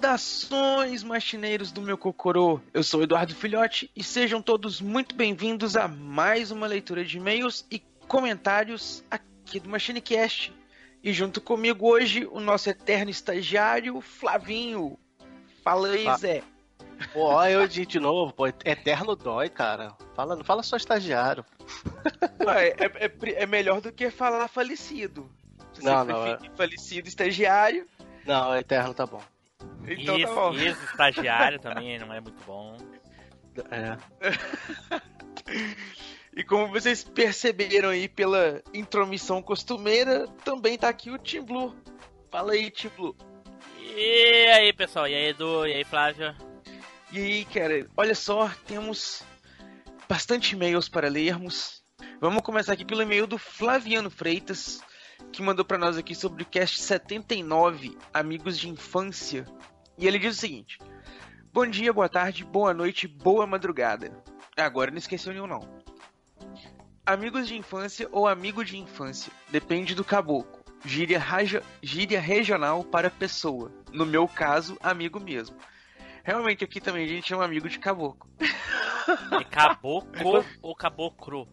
Saudações, 0.00 1.02
machineiros 1.02 1.70
do 1.70 1.82
meu 1.82 1.98
Cocorô! 1.98 2.58
Eu 2.72 2.82
sou 2.82 3.02
Eduardo 3.02 3.34
Filhote 3.34 3.90
e 3.94 4.02
sejam 4.02 4.40
todos 4.40 4.80
muito 4.80 5.14
bem-vindos 5.14 5.76
a 5.76 5.86
mais 5.86 6.50
uma 6.50 6.66
leitura 6.66 7.04
de 7.04 7.18
e-mails 7.18 7.66
e 7.70 7.80
comentários 8.08 9.04
aqui 9.10 9.60
do 9.60 9.68
MachineCast. 9.68 10.54
E 11.04 11.12
junto 11.12 11.38
comigo 11.38 11.86
hoje 11.86 12.26
o 12.32 12.40
nosso 12.40 12.70
eterno 12.70 13.10
estagiário, 13.10 14.00
Flavinho. 14.00 14.98
Fala 15.62 15.88
aí, 15.88 16.06
Zé. 16.18 16.42
Pô, 17.12 17.44
eu 17.44 17.68
de, 17.68 18.00
novo, 18.00 18.32
pô, 18.32 18.46
eterno 18.46 19.14
dói, 19.14 19.50
cara. 19.50 19.94
Fala, 20.14 20.34
não 20.34 20.44
fala 20.44 20.62
só 20.62 20.78
estagiário. 20.78 21.44
Ah, 22.46 22.62
é, 22.62 22.68
é- 22.78 23.06
é 23.06 23.42
é 23.42 23.46
melhor 23.46 23.82
do 23.82 23.92
que 23.92 24.10
falar 24.10 24.48
falecido. 24.48 25.30
Se 25.74 25.84
Não, 25.84 26.04
você 26.06 26.10
não, 26.12 26.22
preferir 26.22 26.56
falecido 26.56 27.06
estagiário, 27.06 27.86
Não, 28.24 28.56
eterno 28.56 28.94
tá 28.94 29.04
bom. 29.04 29.20
Então 29.86 30.16
Esse, 30.16 30.26
tá 30.26 30.34
bom. 30.34 30.54
estagiário 30.54 31.58
também 31.58 31.98
não 31.98 32.12
é 32.12 32.20
muito 32.20 32.42
bom. 32.44 32.76
É. 33.70 33.96
E 36.32 36.44
como 36.44 36.68
vocês 36.68 37.02
perceberam 37.02 37.88
aí 37.88 38.08
pela 38.08 38.62
intromissão 38.72 39.42
costumeira, 39.42 40.28
também 40.44 40.78
tá 40.78 40.88
aqui 40.88 41.10
o 41.10 41.18
Tim 41.18 41.42
Blue. 41.42 41.74
Fala 42.30 42.52
aí, 42.52 42.70
Tim 42.70 42.88
Blue. 42.96 43.16
E 43.80 44.46
aí, 44.46 44.72
pessoal? 44.72 45.08
E 45.08 45.14
aí, 45.14 45.30
Edu? 45.30 45.66
E 45.66 45.74
aí, 45.74 45.84
Flávio? 45.84 46.34
E 47.12 47.18
aí, 47.18 47.44
cara, 47.46 47.84
olha 47.96 48.14
só, 48.14 48.48
temos 48.64 49.24
bastante 50.08 50.54
e-mails 50.54 50.88
para 50.88 51.08
lermos. 51.08 51.82
Vamos 52.20 52.42
começar 52.42 52.74
aqui 52.74 52.84
pelo 52.84 53.02
e-mail 53.02 53.26
do 53.26 53.36
Flaviano 53.36 54.08
Freitas, 54.08 54.80
que 55.32 55.42
mandou 55.42 55.64
para 55.64 55.78
nós 55.78 55.96
aqui 55.96 56.14
sobre 56.14 56.42
o 56.42 56.46
cast 56.46 56.80
79, 56.80 57.96
Amigos 58.12 58.58
de 58.58 58.68
Infância. 58.68 59.44
E 59.98 60.06
ele 60.06 60.18
diz 60.18 60.36
o 60.36 60.40
seguinte: 60.40 60.78
Bom 61.52 61.66
dia, 61.66 61.92
boa 61.92 62.08
tarde, 62.08 62.44
boa 62.44 62.72
noite, 62.74 63.06
boa 63.08 63.46
madrugada. 63.46 64.22
Agora 64.56 64.90
não 64.90 64.98
esqueceu 64.98 65.32
nenhum, 65.32 65.46
não. 65.46 65.80
Amigos 67.06 67.48
de 67.48 67.56
infância 67.56 68.08
ou 68.12 68.28
amigo 68.28 68.64
de 68.64 68.76
infância, 68.78 69.32
depende 69.48 69.94
do 69.94 70.04
caboclo. 70.04 70.60
Gíria, 70.84 71.18
raja- 71.18 71.62
gíria 71.82 72.20
regional 72.20 72.84
para 72.84 73.10
pessoa. 73.10 73.70
No 73.92 74.06
meu 74.06 74.26
caso, 74.28 74.78
amigo 74.82 75.18
mesmo. 75.20 75.56
Realmente 76.22 76.64
aqui 76.64 76.80
também 76.80 77.04
a 77.04 77.08
gente 77.08 77.28
chama 77.28 77.44
amigo 77.44 77.68
de 77.68 77.78
caboclo. 77.78 78.30
É 79.40 79.44
caboclo 79.44 80.44
ou 80.62 80.74
caboclo? 80.74 81.48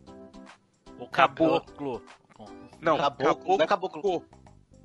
Ou 1.00 1.08
caboclo? 1.10 2.04
Não, 2.80 2.98
Caboclo, 2.98 3.28
caboclo. 3.28 3.58
não 3.58 3.64
é 3.64 3.68
caboclo. 3.68 4.26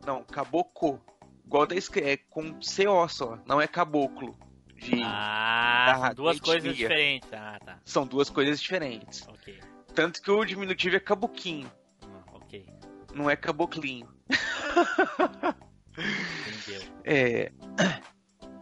Não, 0.06 0.24
caboclo. 0.24 1.00
Igual 1.44 1.66
da 1.66 1.74
é 1.76 2.16
com 2.30 2.54
CO 2.54 3.08
só, 3.08 3.38
não 3.46 3.60
é 3.60 3.66
caboclo. 3.66 4.36
De... 4.76 5.00
Ah, 5.04 5.94
são 6.06 6.14
duas 6.14 6.36
etnia. 6.38 6.52
coisas 6.52 6.76
diferentes. 6.76 7.32
Ah, 7.32 7.58
tá. 7.64 7.78
São 7.84 8.06
duas 8.06 8.30
coisas 8.30 8.60
diferentes. 8.60 9.26
Ok. 9.28 9.60
Tanto 9.94 10.22
que 10.22 10.30
o 10.30 10.44
diminutivo 10.44 10.96
é 10.96 11.00
caboquinho, 11.00 11.70
Ah, 12.02 12.22
ok. 12.32 12.66
não 13.14 13.28
é 13.28 13.36
caboclinho. 13.36 14.08
Entendeu. 15.96 16.82
É. 17.04 17.52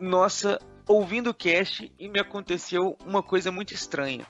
Nossa, 0.01 0.59
ouvindo 0.89 1.31
o 1.31 1.35
cast 1.35 1.93
e 1.99 2.09
me 2.09 2.19
aconteceu 2.19 2.97
uma 3.07 3.23
coisa 3.23 3.53
muito 3.53 3.73
estranha. 3.75 4.27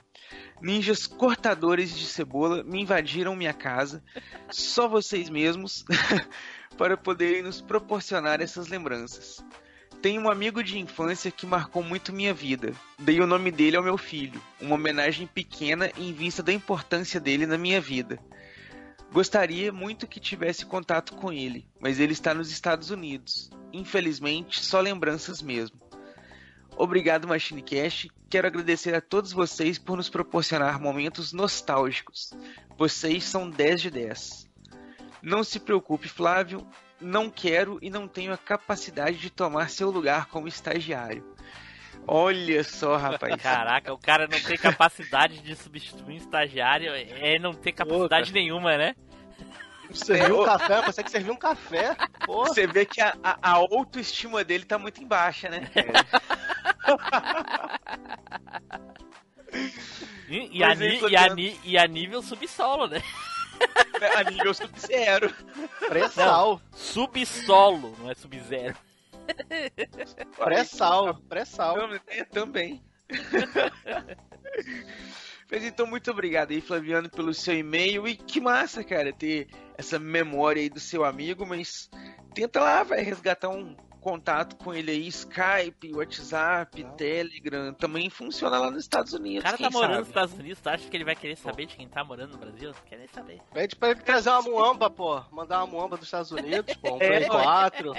Ninjas 0.61 1.07
cortadores 1.07 1.97
de 1.97 2.05
cebola 2.05 2.63
me 2.63 2.81
invadiram 2.81 3.35
minha 3.35 3.53
casa, 3.53 4.03
só 4.49 4.87
vocês 4.87 5.29
mesmos, 5.29 5.83
para 6.77 6.95
poderem 6.95 7.41
nos 7.41 7.59
proporcionar 7.61 8.41
essas 8.41 8.67
lembranças. 8.67 9.43
Tenho 10.01 10.21
um 10.21 10.29
amigo 10.31 10.63
de 10.63 10.79
infância 10.79 11.29
que 11.29 11.45
marcou 11.45 11.83
muito 11.83 12.11
minha 12.11 12.33
vida. 12.33 12.73
Dei 12.97 13.19
o 13.19 13.27
nome 13.27 13.51
dele 13.51 13.77
ao 13.77 13.83
meu 13.83 13.97
filho, 13.97 14.41
uma 14.59 14.75
homenagem 14.75 15.27
pequena 15.27 15.91
em 15.95 16.11
vista 16.11 16.41
da 16.41 16.51
importância 16.51 17.19
dele 17.19 17.45
na 17.45 17.57
minha 17.57 17.79
vida. 17.79 18.19
Gostaria 19.11 19.71
muito 19.71 20.07
que 20.07 20.19
tivesse 20.19 20.65
contato 20.65 21.13
com 21.15 21.33
ele, 21.33 21.67
mas 21.79 21.99
ele 21.99 22.13
está 22.13 22.33
nos 22.33 22.49
Estados 22.49 22.89
Unidos. 22.89 23.51
Infelizmente, 23.73 24.63
só 24.63 24.79
lembranças 24.79 25.41
mesmo. 25.41 25.77
Obrigado, 26.77 27.27
MachineCast. 27.27 28.09
Quero 28.31 28.47
agradecer 28.47 28.95
a 28.95 29.01
todos 29.01 29.33
vocês 29.33 29.77
por 29.77 29.97
nos 29.97 30.09
proporcionar 30.09 30.79
momentos 30.79 31.33
nostálgicos. 31.33 32.31
Vocês 32.77 33.25
são 33.25 33.49
10 33.49 33.81
de 33.81 33.91
10. 33.91 34.49
Não 35.21 35.43
se 35.43 35.59
preocupe, 35.59 36.07
Flávio. 36.07 36.65
Não 37.01 37.29
quero 37.29 37.77
e 37.81 37.89
não 37.89 38.07
tenho 38.07 38.31
a 38.31 38.37
capacidade 38.37 39.17
de 39.17 39.29
tomar 39.29 39.69
seu 39.69 39.91
lugar 39.91 40.27
como 40.27 40.47
estagiário. 40.47 41.35
Olha 42.07 42.63
só, 42.63 42.95
rapaz. 42.95 43.35
Caraca, 43.43 43.91
o 43.91 43.97
cara 43.97 44.29
não 44.31 44.39
tem 44.39 44.57
capacidade 44.57 45.41
de 45.41 45.53
substituir 45.53 46.13
um 46.13 46.17
estagiário, 46.17 46.89
é 46.93 47.37
não 47.37 47.53
ter 47.53 47.73
capacidade 47.73 48.31
nenhuma, 48.31 48.77
né? 48.77 48.95
Servir 49.91 50.31
É, 50.31 50.33
um 50.33 50.45
café, 50.45 50.81
consegue 50.81 51.11
servir 51.11 51.31
um 51.31 51.35
café. 51.35 51.97
Pô, 52.25 52.45
Você 52.45 52.65
vê 52.65 52.85
que 52.85 53.01
a, 53.01 53.13
a, 53.21 53.37
a 53.41 53.51
autoestima 53.51 54.41
dele 54.41 54.63
tá 54.63 54.79
muito 54.79 55.03
em 55.03 55.05
baixa, 55.05 55.49
né? 55.49 55.69
E, 60.31 60.57
e 60.59 60.63
a, 60.63 60.67
Mas 60.69 60.79
ni- 60.79 60.87
e, 60.87 61.03
a 61.03 61.05
adianta. 61.05 61.35
ni- 61.35 61.59
e 61.63 61.77
a 61.77 61.85
nível 61.87 62.21
subsolo, 62.21 62.87
né? 62.87 63.01
a 64.15 64.23
nível 64.29 64.53
sub-zero. 64.53 65.33
pré-sal. 65.87 66.61
Subsolo, 66.73 67.95
não 67.99 68.09
é 68.09 68.15
sub-zero. 68.15 68.75
Pré-sal. 70.37 71.15
Pré-sal. 71.29 71.77
É, 72.07 72.23
também. 72.23 72.81
Mas 75.51 75.63
então, 75.63 75.85
muito 75.85 76.09
obrigado 76.09 76.51
aí, 76.51 76.61
Flaviano, 76.61 77.09
pelo 77.09 77.33
seu 77.33 77.57
e-mail. 77.57 78.07
E 78.07 78.15
que 78.15 78.39
massa, 78.39 78.83
cara, 78.83 79.11
ter 79.11 79.47
essa 79.77 79.99
memória 79.99 80.61
aí 80.61 80.69
do 80.69 80.79
seu 80.79 81.03
amigo. 81.03 81.45
Mas 81.45 81.89
tenta 82.33 82.61
lá, 82.61 82.83
vai 82.83 83.01
resgatar 83.01 83.49
um, 83.49 83.75
contato 84.01 84.55
com 84.55 84.73
ele 84.73 84.91
aí, 84.91 85.07
Skype, 85.07 85.93
WhatsApp, 85.93 86.83
Telegram, 86.97 87.71
também 87.73 88.09
funciona 88.09 88.57
lá 88.57 88.71
nos 88.71 88.81
Estados 88.83 89.13
Unidos. 89.13 89.41
O 89.41 89.43
cara 89.43 89.57
tá 89.57 89.69
morando 89.69 89.89
sabe? 89.89 89.99
nos 89.99 90.07
Estados 90.07 90.33
Unidos, 90.33 90.59
tu 90.59 90.67
acha 90.69 90.89
que 90.89 90.97
ele 90.97 91.05
vai 91.05 91.15
querer 91.15 91.35
saber 91.37 91.67
de 91.67 91.75
quem 91.77 91.87
tá 91.87 92.03
morando 92.03 92.31
no 92.31 92.37
Brasil? 92.39 92.69
Não 92.71 92.81
quer 92.89 92.97
nem 92.97 93.07
saber. 93.07 93.39
Pede 93.53 93.75
pra 93.75 93.91
ele 93.91 94.01
trazer 94.01 94.31
uma 94.31 94.41
muamba, 94.41 94.89
pô. 94.89 95.21
Mandar 95.31 95.59
uma 95.59 95.67
muamba 95.67 95.95
dos 95.95 96.07
Estados 96.07 96.31
Unidos, 96.31 96.75
pô. 96.75 96.95
Um 96.95 97.01
É, 97.01 97.19
Play 97.19 97.29
4. 97.29 97.93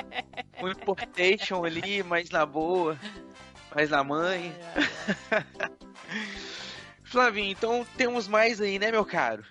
Um 0.60 0.68
importation 0.68 1.64
ali, 1.64 2.02
mais 2.02 2.28
na 2.30 2.44
boa, 2.44 2.98
mais 3.74 3.90
na 3.90 4.02
mãe. 4.02 4.52
Flavinho, 7.04 7.50
então 7.50 7.86
temos 7.96 8.26
mais 8.26 8.60
aí, 8.60 8.78
né, 8.78 8.90
meu 8.90 9.04
caro? 9.04 9.44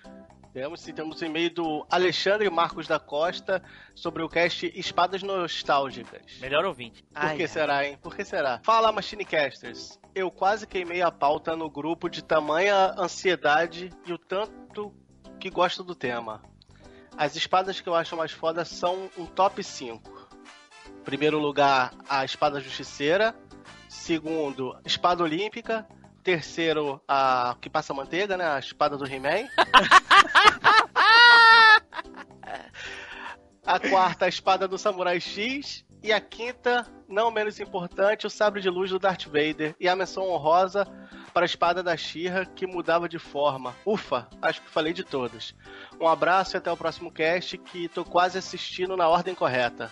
Temos 0.52 0.82
sim, 0.82 0.92
temos 0.92 1.22
um 1.22 1.24
e-mail 1.24 1.48
do 1.48 1.86
Alexandre 1.90 2.50
Marcos 2.50 2.86
da 2.86 3.00
Costa 3.00 3.62
sobre 3.94 4.22
o 4.22 4.28
cast 4.28 4.70
Espadas 4.78 5.22
Nostálgicas. 5.22 6.38
Melhor 6.42 6.66
ouvinte. 6.66 7.02
Por 7.04 7.34
que 7.34 7.48
será, 7.48 7.86
hein? 7.86 7.98
Por 8.02 8.14
que 8.14 8.22
será? 8.22 8.60
Fala, 8.62 8.92
Machinecasters. 8.92 9.98
Eu 10.14 10.30
quase 10.30 10.66
queimei 10.66 11.00
a 11.00 11.10
pauta 11.10 11.56
no 11.56 11.70
grupo 11.70 12.10
de 12.10 12.22
tamanha 12.22 12.94
ansiedade 12.98 13.90
e 14.04 14.12
o 14.12 14.18
tanto 14.18 14.92
que 15.40 15.48
gosto 15.48 15.82
do 15.82 15.94
tema. 15.94 16.42
As 17.16 17.34
espadas 17.34 17.80
que 17.80 17.88
eu 17.88 17.94
acho 17.94 18.14
mais 18.14 18.32
foda 18.32 18.62
são 18.62 19.08
um 19.16 19.24
top 19.24 19.64
5. 19.64 20.28
Primeiro 21.02 21.38
lugar, 21.38 21.94
a 22.06 22.26
espada 22.26 22.60
justiceira. 22.60 23.34
Segundo, 23.88 24.78
espada 24.84 25.22
olímpica. 25.22 25.88
Terceiro, 26.22 27.02
a 27.06 27.56
que 27.60 27.68
passa 27.68 27.92
manteiga, 27.92 28.36
né? 28.36 28.46
A 28.46 28.58
espada 28.58 28.96
do 28.96 29.06
He-Man. 29.06 29.48
A 33.64 33.78
quarta, 33.78 34.24
a 34.24 34.28
espada 34.28 34.66
do 34.66 34.76
Samurai 34.76 35.20
X. 35.20 35.84
E 36.02 36.12
a 36.12 36.20
quinta, 36.20 36.84
não 37.08 37.30
menos 37.30 37.60
importante, 37.60 38.26
o 38.26 38.30
sabre 38.30 38.60
de 38.60 38.68
luz 38.68 38.90
do 38.90 38.98
Darth 38.98 39.26
Vader. 39.26 39.76
E 39.78 39.88
a 39.88 39.94
menção 39.94 40.28
honrosa 40.28 40.84
para 41.32 41.44
a 41.44 41.46
espada 41.46 41.80
da 41.80 41.96
Shira 41.96 42.44
que 42.44 42.66
mudava 42.66 43.08
de 43.08 43.20
forma. 43.20 43.74
Ufa, 43.86 44.28
acho 44.42 44.60
que 44.60 44.68
falei 44.68 44.92
de 44.92 45.04
todas. 45.04 45.54
Um 46.00 46.08
abraço 46.08 46.56
e 46.56 46.58
até 46.58 46.72
o 46.72 46.76
próximo 46.76 47.12
cast 47.12 47.56
que 47.56 47.88
tô 47.88 48.04
quase 48.04 48.36
assistindo 48.36 48.96
na 48.96 49.08
ordem 49.08 49.32
correta. 49.32 49.90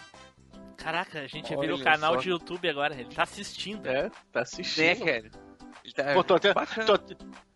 Caraca, 0.77 1.21
a 1.21 1.27
gente 1.29 1.53
Olha 1.53 1.61
virou 1.61 1.79
canal 1.79 2.15
só. 2.15 2.21
de 2.21 2.31
YouTube 2.31 2.69
agora. 2.69 2.95
Ele 2.95 3.15
tá 3.15 3.23
assistindo. 3.23 3.87
É, 3.87 4.11
tá 4.33 4.41
assistindo. 4.41 5.05
Né, 5.05 5.13
cara? 5.13 5.50
Tá 5.95 6.15
Pô, 6.15 6.25
tô, 6.25 6.35
até, 6.35 6.55
tô, 6.55 6.99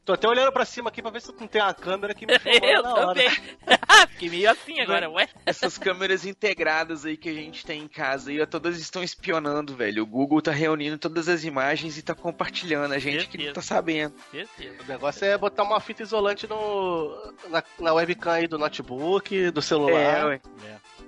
tô 0.05 0.13
até 0.13 0.29
olhando 0.29 0.53
pra 0.53 0.65
cima 0.65 0.89
aqui 0.89 1.01
pra 1.01 1.11
ver 1.11 1.21
se 1.21 1.33
não 1.33 1.47
tem 1.47 1.63
uma 1.63 1.75
câmera 1.75 2.15
que 2.15 2.27
me 2.27 2.33
Eu 2.63 2.83
na 2.83 2.95
hora. 2.95 3.07
também. 3.07 3.31
Fiquei 4.11 4.31
meio 4.31 4.51
assim 4.51 4.81
agora, 4.81 5.11
ué. 5.11 5.29
Essas 5.47 5.79
câmeras 5.79 6.25
integradas 6.25 7.05
aí 7.05 7.17
que 7.17 7.29
a 7.29 7.33
gente 7.33 7.65
tem 7.65 7.83
em 7.83 7.89
casa 7.89 8.31
aí, 8.31 8.45
todas 8.47 8.79
estão 8.79 9.03
espionando, 9.03 9.75
velho. 9.75 10.03
O 10.03 10.07
Google 10.07 10.43
tá 10.43 10.53
reunindo 10.53 10.99
todas 10.99 11.29
as 11.29 11.45
imagens 11.45 11.97
e 11.97 12.03
tá 12.03 12.15
compartilhando 12.15 12.93
a 12.93 12.99
gente 12.99 13.29
que 13.29 13.47
não 13.47 13.53
tá 13.53 13.63
sabendo. 13.63 14.15
Certeza. 14.31 14.83
O 14.83 14.87
negócio 14.87 15.25
é 15.25 15.37
botar 15.39 15.63
uma 15.63 15.81
fita 15.81 16.03
isolante 16.03 16.47
no, 16.47 17.33
na, 17.49 17.63
na 17.81 17.95
webcam 17.95 18.33
aí 18.33 18.47
do 18.47 18.59
notebook, 18.59 19.51
do 19.51 19.63
celular. 19.63 20.01
É, 20.01 20.25
ué. 20.25 20.41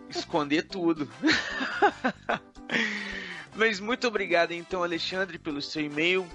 Esconder 0.08 0.62
tudo. 0.62 1.10
Mas 3.54 3.80
muito 3.80 4.06
obrigado 4.06 4.52
então, 4.52 4.82
Alexandre, 4.82 5.38
pelo 5.38 5.62
seu 5.62 5.82
e-mail. 5.82 6.26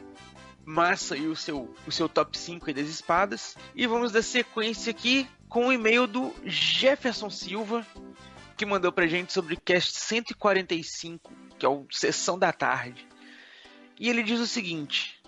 Massa 0.65 1.17
e 1.17 1.27
o 1.27 1.35
seu, 1.35 1.73
o 1.87 1.91
seu 1.91 2.07
top 2.07 2.37
5 2.37 2.67
aí 2.67 2.73
das 2.73 2.87
espadas. 2.87 3.55
E 3.75 3.87
vamos 3.87 4.11
dar 4.11 4.21
sequência 4.21 4.91
aqui 4.91 5.27
com 5.49 5.67
o 5.67 5.73
e-mail 5.73 6.07
do 6.07 6.33
Jefferson 6.45 7.29
Silva, 7.29 7.85
que 8.55 8.65
mandou 8.65 8.91
pra 8.91 9.07
gente 9.07 9.33
sobre 9.33 9.55
o 9.55 9.59
cast 9.59 9.97
145, 9.97 11.31
que 11.57 11.65
é 11.65 11.69
o 11.69 11.85
Sessão 11.91 12.37
da 12.37 12.53
Tarde. 12.53 13.07
E 13.99 14.09
ele 14.09 14.23
diz 14.23 14.39
o 14.39 14.47
seguinte: 14.47 15.21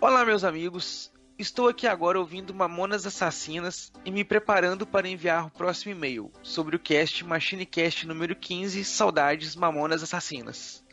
Olá, 0.00 0.24
meus 0.24 0.44
amigos. 0.44 1.10
Estou 1.40 1.68
aqui 1.68 1.86
agora 1.86 2.18
ouvindo 2.18 2.52
Mamonas 2.52 3.06
Assassinas 3.06 3.90
e 4.04 4.10
me 4.10 4.22
preparando 4.22 4.86
para 4.86 5.08
enviar 5.08 5.46
o 5.46 5.50
próximo 5.50 5.92
e-mail 5.92 6.30
sobre 6.42 6.76
o 6.76 6.78
cast 6.78 7.24
MachineCast 7.24 8.06
número 8.06 8.36
15, 8.36 8.84
Saudades 8.84 9.56
Mamonas 9.56 10.02
Assassinas. 10.02 10.84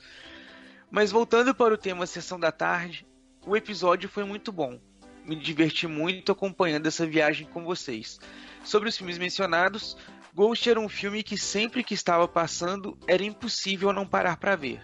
Mas 0.90 1.12
voltando 1.12 1.54
para 1.54 1.74
o 1.74 1.78
tema 1.78 2.06
Sessão 2.06 2.40
da 2.40 2.50
Tarde, 2.50 3.06
o 3.48 3.56
episódio 3.56 4.10
foi 4.10 4.24
muito 4.24 4.52
bom. 4.52 4.80
Me 5.26 5.36
diverti 5.36 5.88
muito 5.88 6.32
acompanhando 6.32 6.88
essa 6.88 7.06
viagem 7.06 7.48
com 7.48 7.64
vocês. 7.64 8.20
Sobre 8.64 8.88
os 8.90 8.98
filmes 8.98 9.18
mencionados, 9.18 9.98
Ghost 10.34 10.70
era 10.70 10.80
um 10.80 10.88
filme 10.90 11.24
que 11.24 11.38
sempre 11.38 11.84
que 11.84 11.94
estava 11.94 12.28
passando 12.28 12.98
era 13.08 13.24
impossível 13.24 13.92
não 13.92 14.06
parar 14.06 14.38
para 14.38 14.56
ver. 14.56 14.84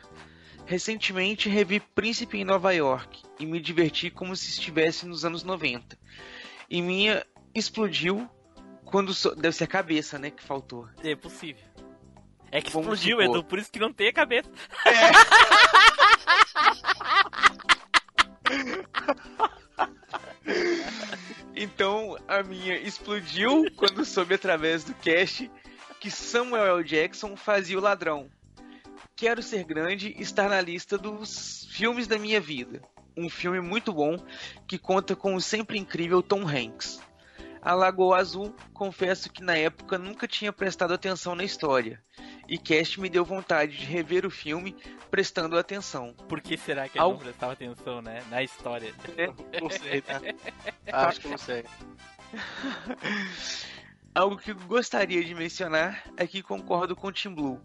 Recentemente 0.65 1.49
revi 1.49 1.79
Príncipe 1.79 2.37
em 2.37 2.45
Nova 2.45 2.73
York 2.73 3.21
e 3.39 3.45
me 3.45 3.59
diverti 3.59 4.09
como 4.09 4.35
se 4.35 4.49
estivesse 4.49 5.05
nos 5.05 5.23
anos 5.25 5.43
90. 5.43 5.97
E 6.69 6.81
minha 6.81 7.25
explodiu 7.53 8.29
quando. 8.85 9.13
so- 9.13 9.35
Deve 9.35 9.55
ser 9.55 9.65
a 9.65 9.67
cabeça, 9.67 10.17
né? 10.17 10.31
Que 10.31 10.41
faltou. 10.43 10.87
É 11.03 11.15
possível. 11.15 11.63
É 12.51 12.61
que 12.61 12.71
Vamos 12.71 12.99
explodiu, 12.99 13.17
supor. 13.19 13.35
Edu, 13.37 13.43
por 13.47 13.59
isso 13.59 13.71
que 13.71 13.79
não 13.79 13.91
tem 13.91 14.07
a 14.07 14.13
cabeça. 14.13 14.49
Então 21.55 22.17
a 22.27 22.41
minha 22.41 22.75
explodiu 22.77 23.65
quando 23.75 24.03
soube 24.03 24.33
através 24.33 24.83
do 24.83 24.93
cast 24.95 25.49
que 25.99 26.09
Samuel 26.09 26.77
L. 26.77 26.83
Jackson 26.83 27.37
fazia 27.37 27.77
o 27.77 27.81
ladrão. 27.81 28.27
Quero 29.15 29.43
ser 29.43 29.63
grande 29.63 30.15
estar 30.19 30.49
na 30.49 30.59
lista 30.59 30.97
dos 30.97 31.67
filmes 31.71 32.07
da 32.07 32.17
minha 32.17 32.41
vida. 32.41 32.81
Um 33.15 33.29
filme 33.29 33.61
muito 33.61 33.93
bom 33.93 34.17
que 34.67 34.79
conta 34.79 35.15
com 35.15 35.35
o 35.35 35.41
sempre 35.41 35.77
incrível 35.77 36.23
Tom 36.23 36.41
Hanks. 36.41 36.99
A 37.63 37.73
Lagoa 37.73 38.17
Azul, 38.17 38.53
confesso 38.73 39.31
que 39.31 39.41
na 39.41 39.55
época 39.55 39.97
nunca 39.97 40.27
tinha 40.27 40.51
prestado 40.51 40.93
atenção 40.93 41.33
na 41.33 41.43
história. 41.43 42.03
E 42.47 42.57
Cast 42.57 42.99
me 42.99 43.09
deu 43.09 43.23
vontade 43.23 43.77
de 43.77 43.85
rever 43.85 44.25
o 44.25 44.29
filme 44.29 44.75
prestando 45.09 45.57
atenção. 45.57 46.13
Por 46.27 46.41
que 46.41 46.57
será 46.57 46.89
que 46.89 46.97
ele 46.97 47.03
Al- 47.05 47.11
não 47.11 47.19
prestava 47.19 47.53
atenção, 47.53 48.01
né? 48.01 48.21
Na 48.29 48.43
história. 48.43 48.93
Não 49.61 49.69
sei, 49.69 50.01
tá? 50.01 50.19
Acho 50.91 51.21
que 51.21 51.27
não 51.29 51.37
sei. 51.37 51.63
Algo 54.13 54.37
que 54.37 54.53
gostaria 54.53 55.23
de 55.23 55.33
mencionar 55.33 56.03
é 56.17 56.27
que 56.27 56.43
concordo 56.43 56.95
com 56.95 57.07
o 57.07 57.11
Tim 57.11 57.33
Blue. 57.33 57.59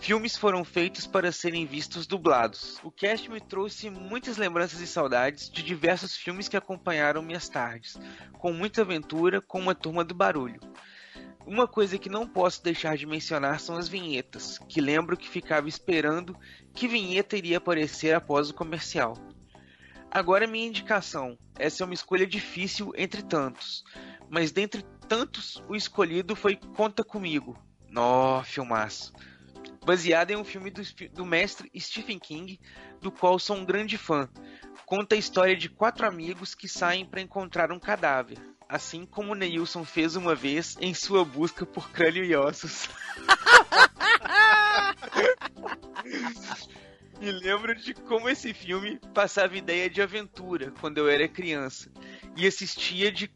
Filmes 0.00 0.34
foram 0.34 0.64
feitos 0.64 1.06
para 1.06 1.30
serem 1.30 1.66
vistos 1.66 2.06
dublados. 2.06 2.80
O 2.82 2.90
cast 2.90 3.30
me 3.30 3.38
trouxe 3.38 3.90
muitas 3.90 4.38
lembranças 4.38 4.80
e 4.80 4.86
saudades 4.86 5.50
de 5.50 5.62
diversos 5.62 6.16
filmes 6.16 6.48
que 6.48 6.56
acompanharam 6.56 7.20
minhas 7.20 7.50
tardes, 7.50 7.98
com 8.38 8.50
muita 8.50 8.80
aventura 8.80 9.42
com 9.42 9.60
uma 9.60 9.74
turma 9.74 10.02
do 10.02 10.14
barulho. 10.14 10.58
Uma 11.46 11.68
coisa 11.68 11.98
que 11.98 12.08
não 12.08 12.26
posso 12.26 12.64
deixar 12.64 12.96
de 12.96 13.04
mencionar 13.04 13.60
são 13.60 13.76
as 13.76 13.88
vinhetas, 13.88 14.58
que 14.68 14.80
lembro 14.80 15.18
que 15.18 15.28
ficava 15.28 15.68
esperando 15.68 16.34
que 16.74 16.88
vinheta 16.88 17.36
iria 17.36 17.58
aparecer 17.58 18.14
após 18.14 18.48
o 18.48 18.54
comercial. 18.54 19.18
Agora 20.10 20.46
minha 20.46 20.66
indicação. 20.66 21.38
Essa 21.58 21.82
é 21.82 21.84
uma 21.84 21.94
escolha 21.94 22.26
difícil 22.26 22.90
entre 22.96 23.22
tantos, 23.22 23.84
mas 24.30 24.50
dentre 24.50 24.82
tantos 25.06 25.62
o 25.68 25.76
escolhido 25.76 26.34
foi 26.34 26.56
Conta 26.56 27.04
Comigo. 27.04 27.58
Nó, 27.86 28.42
filmaço. 28.42 29.12
Baseado 29.84 30.30
em 30.30 30.36
um 30.36 30.44
filme 30.44 30.70
do, 30.70 30.82
do 31.12 31.24
mestre 31.24 31.70
Stephen 31.78 32.18
King, 32.18 32.60
do 33.00 33.10
qual 33.10 33.38
sou 33.38 33.56
um 33.56 33.64
grande 33.64 33.96
fã. 33.96 34.28
Conta 34.84 35.14
a 35.14 35.18
história 35.18 35.56
de 35.56 35.68
quatro 35.68 36.06
amigos 36.06 36.54
que 36.54 36.68
saem 36.68 37.06
para 37.06 37.20
encontrar 37.20 37.72
um 37.72 37.78
cadáver, 37.78 38.38
assim 38.68 39.06
como 39.06 39.34
Neilson 39.34 39.84
fez 39.84 40.16
uma 40.16 40.34
vez 40.34 40.76
em 40.80 40.92
sua 40.92 41.24
busca 41.24 41.64
por 41.64 41.90
crânio 41.90 42.24
e 42.24 42.34
ossos. 42.34 42.88
Me 47.20 47.30
lembro 47.30 47.74
de 47.74 47.92
como 47.92 48.30
esse 48.30 48.54
filme 48.54 48.98
passava 49.12 49.56
ideia 49.56 49.90
de 49.90 50.00
aventura 50.00 50.72
quando 50.80 50.98
eu 50.98 51.08
era 51.08 51.28
criança 51.28 51.90
e 52.34 52.46
assistia 52.46 53.12
de 53.12 53.30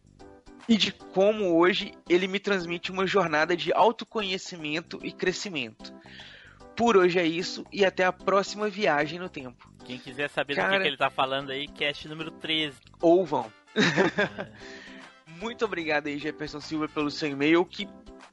e 0.67 0.77
de 0.77 0.91
como 0.91 1.59
hoje 1.59 1.93
ele 2.09 2.27
me 2.27 2.41
transmite 2.41 2.91
uma 2.91 3.07
jornada 3.07 3.55
de 3.55 3.71
autoconhecimento 3.75 4.99
e 5.03 5.13
crescimento. 5.13 5.93
Por 6.77 6.97
hoje 6.97 7.19
é 7.19 7.25
isso 7.27 7.65
e 7.73 7.85
até 7.85 8.05
a 8.05 8.13
próxima 8.13 8.69
viagem 8.69 9.19
no 9.19 9.29
tempo. 9.29 9.71
Quem 9.85 9.99
quiser 9.99 10.29
saber 10.29 10.55
do 10.55 10.57
Cara- 10.57 10.77
que, 10.77 10.83
que 10.83 10.89
ele 10.89 10.97
tá 10.97 11.11
falando 11.11 11.51
aí, 11.51 11.69
cast 11.69 12.09
número 12.09 12.31
13. 12.31 12.77
Ou 13.01 13.25
vão. 13.25 13.53
Muito 15.27 15.65
obrigado 15.65 16.07
aí, 16.07 16.19
Jefferson 16.19 16.61
Silva, 16.61 16.89
pelo 16.89 17.11
seu 17.11 17.29
e-mail. 17.29 17.65
Que, 17.65 17.89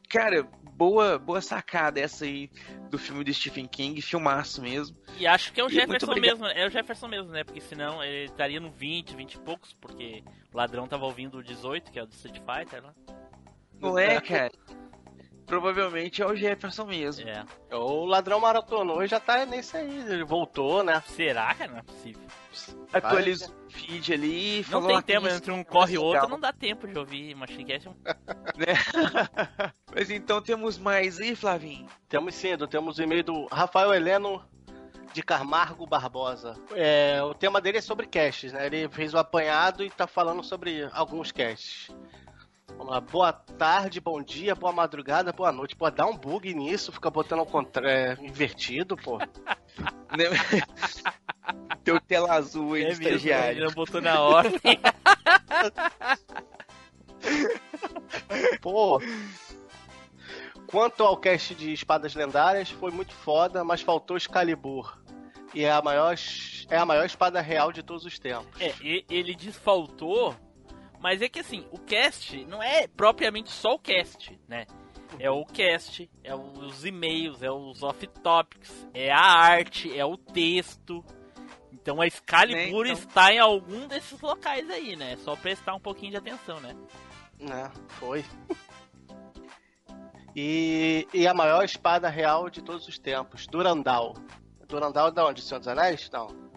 cara, 0.09 0.43
boa, 0.73 1.17
boa 1.19 1.41
sacada 1.41 1.99
essa 1.99 2.25
aí 2.25 2.49
do 2.89 2.97
filme 2.97 3.23
do 3.23 3.33
Stephen 3.33 3.65
King, 3.67 4.01
filmaço 4.01 4.61
mesmo. 4.61 4.95
E 5.17 5.27
acho 5.27 5.51
que 5.51 5.59
é 5.59 5.63
o 5.63 5.67
E 5.67 5.73
Jefferson 5.73 6.15
mesmo, 6.15 6.45
é 6.47 6.65
o 6.65 6.69
Jefferson 6.69 7.07
mesmo, 7.07 7.31
né? 7.31 7.43
Porque 7.43 7.61
senão 7.61 8.03
ele 8.03 8.25
estaria 8.25 8.59
no 8.59 8.71
20, 8.71 9.15
20 9.15 9.33
e 9.33 9.39
poucos, 9.39 9.73
porque 9.79 10.23
o 10.53 10.57
ladrão 10.57 10.87
tava 10.87 11.05
ouvindo 11.05 11.37
o 11.37 11.43
18, 11.43 11.91
que 11.91 11.99
é 11.99 12.03
o 12.03 12.05
do 12.05 12.13
Street 12.13 12.37
Fighter 12.39 12.83
lá. 12.83 12.93
Não 13.79 13.97
é, 13.97 14.21
cara? 14.21 14.51
Provavelmente 15.51 16.21
é 16.21 16.25
o 16.25 16.33
Jefferson 16.33 16.85
mesmo. 16.85 17.27
É. 17.27 17.43
O 17.75 18.05
ladrão 18.05 18.39
maratonou 18.39 19.03
e 19.03 19.07
já 19.07 19.19
tá 19.19 19.45
nesse 19.45 19.75
aí. 19.75 19.99
Ele 20.09 20.23
voltou, 20.23 20.81
né? 20.81 21.03
Será, 21.05 21.53
cara? 21.53 21.71
Não 21.71 21.79
é 21.79 21.81
possível. 21.81 22.21
Atualizou 22.93 23.49
o 23.49 23.69
feed 23.69 24.13
ali. 24.13 24.65
Não 24.69 24.81
falou 24.81 24.87
tem 24.87 25.17
uma 25.17 25.27
tempo, 25.27 25.27
entre 25.27 25.51
um 25.51 25.61
corre 25.61 25.95
e 25.95 25.97
outro, 25.97 26.29
não 26.29 26.39
dá 26.39 26.53
tempo 26.53 26.87
de 26.87 26.97
ouvir 26.97 27.35
Machine 27.35 27.65
Cast. 27.65 27.89
Né? 28.57 28.73
Mas 29.93 30.09
então 30.09 30.41
temos 30.41 30.77
mais 30.77 31.19
aí, 31.19 31.35
Flavinho? 31.35 31.87
Temos 32.07 32.35
sim, 32.35 32.55
temos 32.69 32.97
o 32.97 33.03
e-mail 33.03 33.23
do 33.23 33.45
Rafael 33.47 33.93
Heleno 33.93 34.43
de 35.13 35.21
Camargo 35.21 35.85
Barbosa. 35.85 36.55
É, 36.73 37.21
o 37.23 37.33
tema 37.33 37.59
dele 37.59 37.79
é 37.79 37.81
sobre 37.81 38.07
casts, 38.07 38.53
né? 38.53 38.67
Ele 38.67 38.87
fez 38.89 39.13
o 39.13 39.17
apanhado 39.17 39.83
e 39.83 39.89
tá 39.89 40.07
falando 40.07 40.43
sobre 40.43 40.87
alguns 40.93 41.31
casts. 41.31 41.89
Vamos 42.77 42.93
lá. 42.93 43.01
Boa 43.01 43.31
tarde, 43.33 43.99
bom 43.99 44.21
dia, 44.21 44.55
boa 44.55 44.71
madrugada, 44.73 45.31
boa 45.31 45.51
noite. 45.51 45.75
Pô, 45.75 45.89
dá 45.89 46.05
um 46.05 46.15
bug 46.17 46.53
nisso, 46.53 46.91
fica 46.91 47.09
botando 47.09 47.39
ao 47.39 47.45
contra... 47.45 47.89
é, 47.89 48.17
invertido, 48.21 48.95
pô. 48.97 49.17
Teu 51.83 51.99
tela 51.99 52.33
azul 52.33 52.73
aí, 52.73 52.83
É 52.83 52.87
mesmo, 52.89 53.03
estagiário. 53.07 53.65
não 53.65 53.71
botou 53.73 53.99
na 54.01 54.19
ordem. 54.21 54.59
Pô. 58.61 59.01
Quanto 60.67 61.03
ao 61.03 61.17
cast 61.17 61.53
de 61.55 61.73
espadas 61.73 62.13
lendárias, 62.15 62.69
foi 62.69 62.91
muito 62.91 63.13
foda, 63.13 63.63
mas 63.63 63.81
faltou 63.81 64.15
Excalibur. 64.17 64.97
E 65.53 65.63
é 65.65 65.71
a 65.71 65.81
maior, 65.81 66.15
é 66.69 66.77
a 66.77 66.85
maior 66.85 67.05
espada 67.05 67.41
real 67.41 67.71
de 67.73 67.83
todos 67.83 68.05
os 68.05 68.17
tempos. 68.19 68.59
É, 68.61 68.73
e- 68.81 69.03
ele 69.09 69.35
desfaltou, 69.35 70.33
mas 71.01 71.21
é 71.21 71.27
que 71.27 71.39
assim, 71.39 71.65
o 71.71 71.79
cast 71.79 72.45
não 72.45 72.61
é 72.61 72.87
propriamente 72.87 73.49
só 73.49 73.73
o 73.73 73.79
cast, 73.79 74.39
né? 74.47 74.65
É 75.19 75.29
o 75.29 75.43
cast, 75.45 76.09
é 76.23 76.33
os 76.33 76.85
e-mails, 76.85 77.43
é 77.43 77.51
os 77.51 77.83
off-topics, 77.83 78.87
é 78.93 79.11
a 79.11 79.19
arte, 79.19 79.97
é 79.97 80.05
o 80.05 80.15
texto. 80.15 81.03
Então 81.73 81.99
a 81.99 82.07
Excalibur 82.07 82.85
então- 82.85 82.97
está 82.97 83.33
em 83.33 83.39
algum 83.39 83.87
desses 83.87 84.21
locais 84.21 84.69
aí, 84.69 84.95
né? 84.95 85.13
É 85.13 85.17
só 85.17 85.35
prestar 85.35 85.75
um 85.75 85.79
pouquinho 85.79 86.11
de 86.11 86.17
atenção, 86.17 86.59
né? 86.61 86.75
Né, 87.39 87.71
foi. 87.87 88.23
E, 90.35 91.07
e 91.13 91.27
a 91.27 91.33
maior 91.33 91.65
espada 91.65 92.07
real 92.07 92.49
de 92.49 92.61
todos 92.61 92.87
os 92.87 92.97
tempos, 92.97 93.47
Durandal. 93.47 94.15
Durandal 94.67 95.09
é 95.09 95.11
de 95.11 95.19
onde? 95.19 95.41
Senhor 95.41 95.59
dos 95.59 95.67
Anéis? 95.67 96.09
Não. 96.11 96.50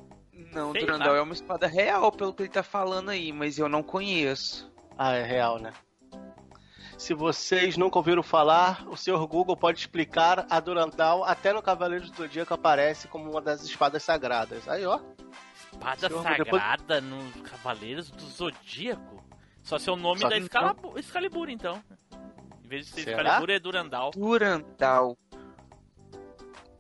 Não, 0.53 0.73
Sei 0.73 0.81
Durandal 0.83 1.13
lá. 1.13 1.19
é 1.19 1.23
uma 1.23 1.33
espada 1.33 1.67
real, 1.67 2.11
pelo 2.13 2.33
que 2.33 2.43
ele 2.43 2.49
tá 2.49 2.63
falando 2.63 3.11
aí, 3.11 3.33
mas 3.33 3.59
eu 3.59 3.69
não 3.69 3.83
conheço. 3.83 4.71
Ah, 4.97 5.13
é 5.13 5.25
real, 5.25 5.59
né? 5.59 5.73
Se 6.97 7.13
vocês 7.13 7.77
nunca 7.77 7.99
ouviram 7.99 8.23
falar, 8.23 8.87
o 8.89 8.97
senhor 8.97 9.27
Google 9.27 9.57
pode 9.57 9.81
explicar 9.81 10.47
a 10.49 10.61
Durandal 10.61 11.25
até 11.25 11.53
no 11.53 11.61
Cavaleiro 11.61 12.09
do 12.09 12.17
Zodíaco 12.17 12.55
aparece 12.55 13.09
como 13.09 13.31
uma 13.31 13.41
das 13.41 13.63
espadas 13.65 14.03
sagradas. 14.03 14.69
Aí, 14.69 14.87
ó. 14.87 15.01
Espada 15.73 16.09
Senhor, 16.09 16.23
sagrada 16.23 17.01
nos 17.01 17.35
Cavaleiros 17.43 18.11
do 18.11 18.23
Zodíaco. 18.23 19.25
Só 19.63 19.79
se 19.79 19.89
é 19.89 19.93
o 19.93 19.97
nome 19.97 20.21
Só 20.21 20.29
da 20.29 20.39
Excalibur, 20.39 20.99
Excalibur, 20.99 21.49
então. 21.51 21.83
Em 22.63 22.69
vez 22.69 22.87
de 22.87 22.93
ser 22.93 23.05
Será? 23.05 23.23
Excalibur, 23.23 23.51
é 23.51 23.59
Durandal. 23.59 24.11
Durandal. 24.13 25.19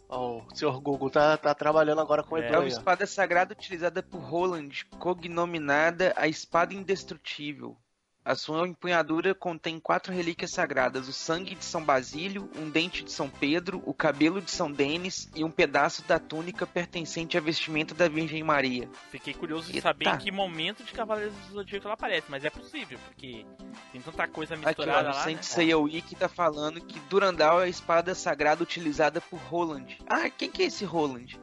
Ó, 0.08 0.42
o 0.42 0.54
senhor 0.54 0.80
Google 0.80 1.10
tá, 1.10 1.36
tá 1.36 1.54
trabalhando 1.54 2.00
agora 2.00 2.22
com 2.22 2.34
o 2.34 2.38
É. 2.38 2.52
É 2.52 2.58
uma 2.58 2.68
espada 2.68 3.06
sagrada 3.06 3.52
utilizada 3.52 4.02
por 4.02 4.18
Roland, 4.18 4.84
cognominada 4.98 6.12
a 6.16 6.28
Espada 6.28 6.74
Indestrutível. 6.74 7.76
A 8.24 8.34
sua 8.34 8.66
empunhadura 8.66 9.34
contém 9.34 9.78
quatro 9.78 10.10
relíquias 10.10 10.50
sagradas: 10.50 11.08
o 11.08 11.12
sangue 11.12 11.54
de 11.54 11.64
São 11.64 11.84
Basílio, 11.84 12.50
um 12.56 12.70
dente 12.70 13.04
de 13.04 13.12
São 13.12 13.28
Pedro, 13.28 13.82
o 13.84 13.92
cabelo 13.92 14.40
de 14.40 14.50
São 14.50 14.72
Denis 14.72 15.28
e 15.34 15.44
um 15.44 15.50
pedaço 15.50 16.02
da 16.08 16.18
túnica 16.18 16.66
pertencente 16.66 17.36
à 17.36 17.40
vestimenta 17.40 17.94
da 17.94 18.08
Virgem 18.08 18.42
Maria. 18.42 18.88
Fiquei 19.10 19.34
curioso 19.34 19.66
de 19.66 19.76
Eita. 19.76 19.88
saber 19.88 20.08
em 20.08 20.16
que 20.16 20.30
momento 20.30 20.82
de 20.82 20.92
Cavaleiros 20.92 21.34
do 21.48 21.52
Zodíaco 21.54 21.86
ela 21.86 21.94
aparece, 21.94 22.26
mas 22.30 22.42
é 22.44 22.48
possível, 22.48 22.98
porque 23.04 23.44
tem 23.92 24.00
tanta 24.00 24.26
coisa 24.26 24.54
Aqui, 24.54 24.64
ó, 24.64 24.68
misturada 24.68 25.08
no 25.10 25.14
lá. 25.14 25.22
Saint 25.22 25.36
Né? 25.36 25.42
Seiya 25.42 25.78
Wiki 25.78 26.16
tá 26.16 26.28
falando 26.28 26.80
que 26.80 26.98
Durandal 27.00 27.60
é 27.60 27.64
a 27.64 27.68
espada 27.68 28.14
sagrada 28.14 28.62
utilizada 28.62 29.20
por 29.20 29.38
Roland. 29.38 29.98
Ah, 30.06 30.30
quem 30.30 30.50
que 30.50 30.62
é 30.62 30.66
esse 30.66 30.86
Roland? 30.86 31.38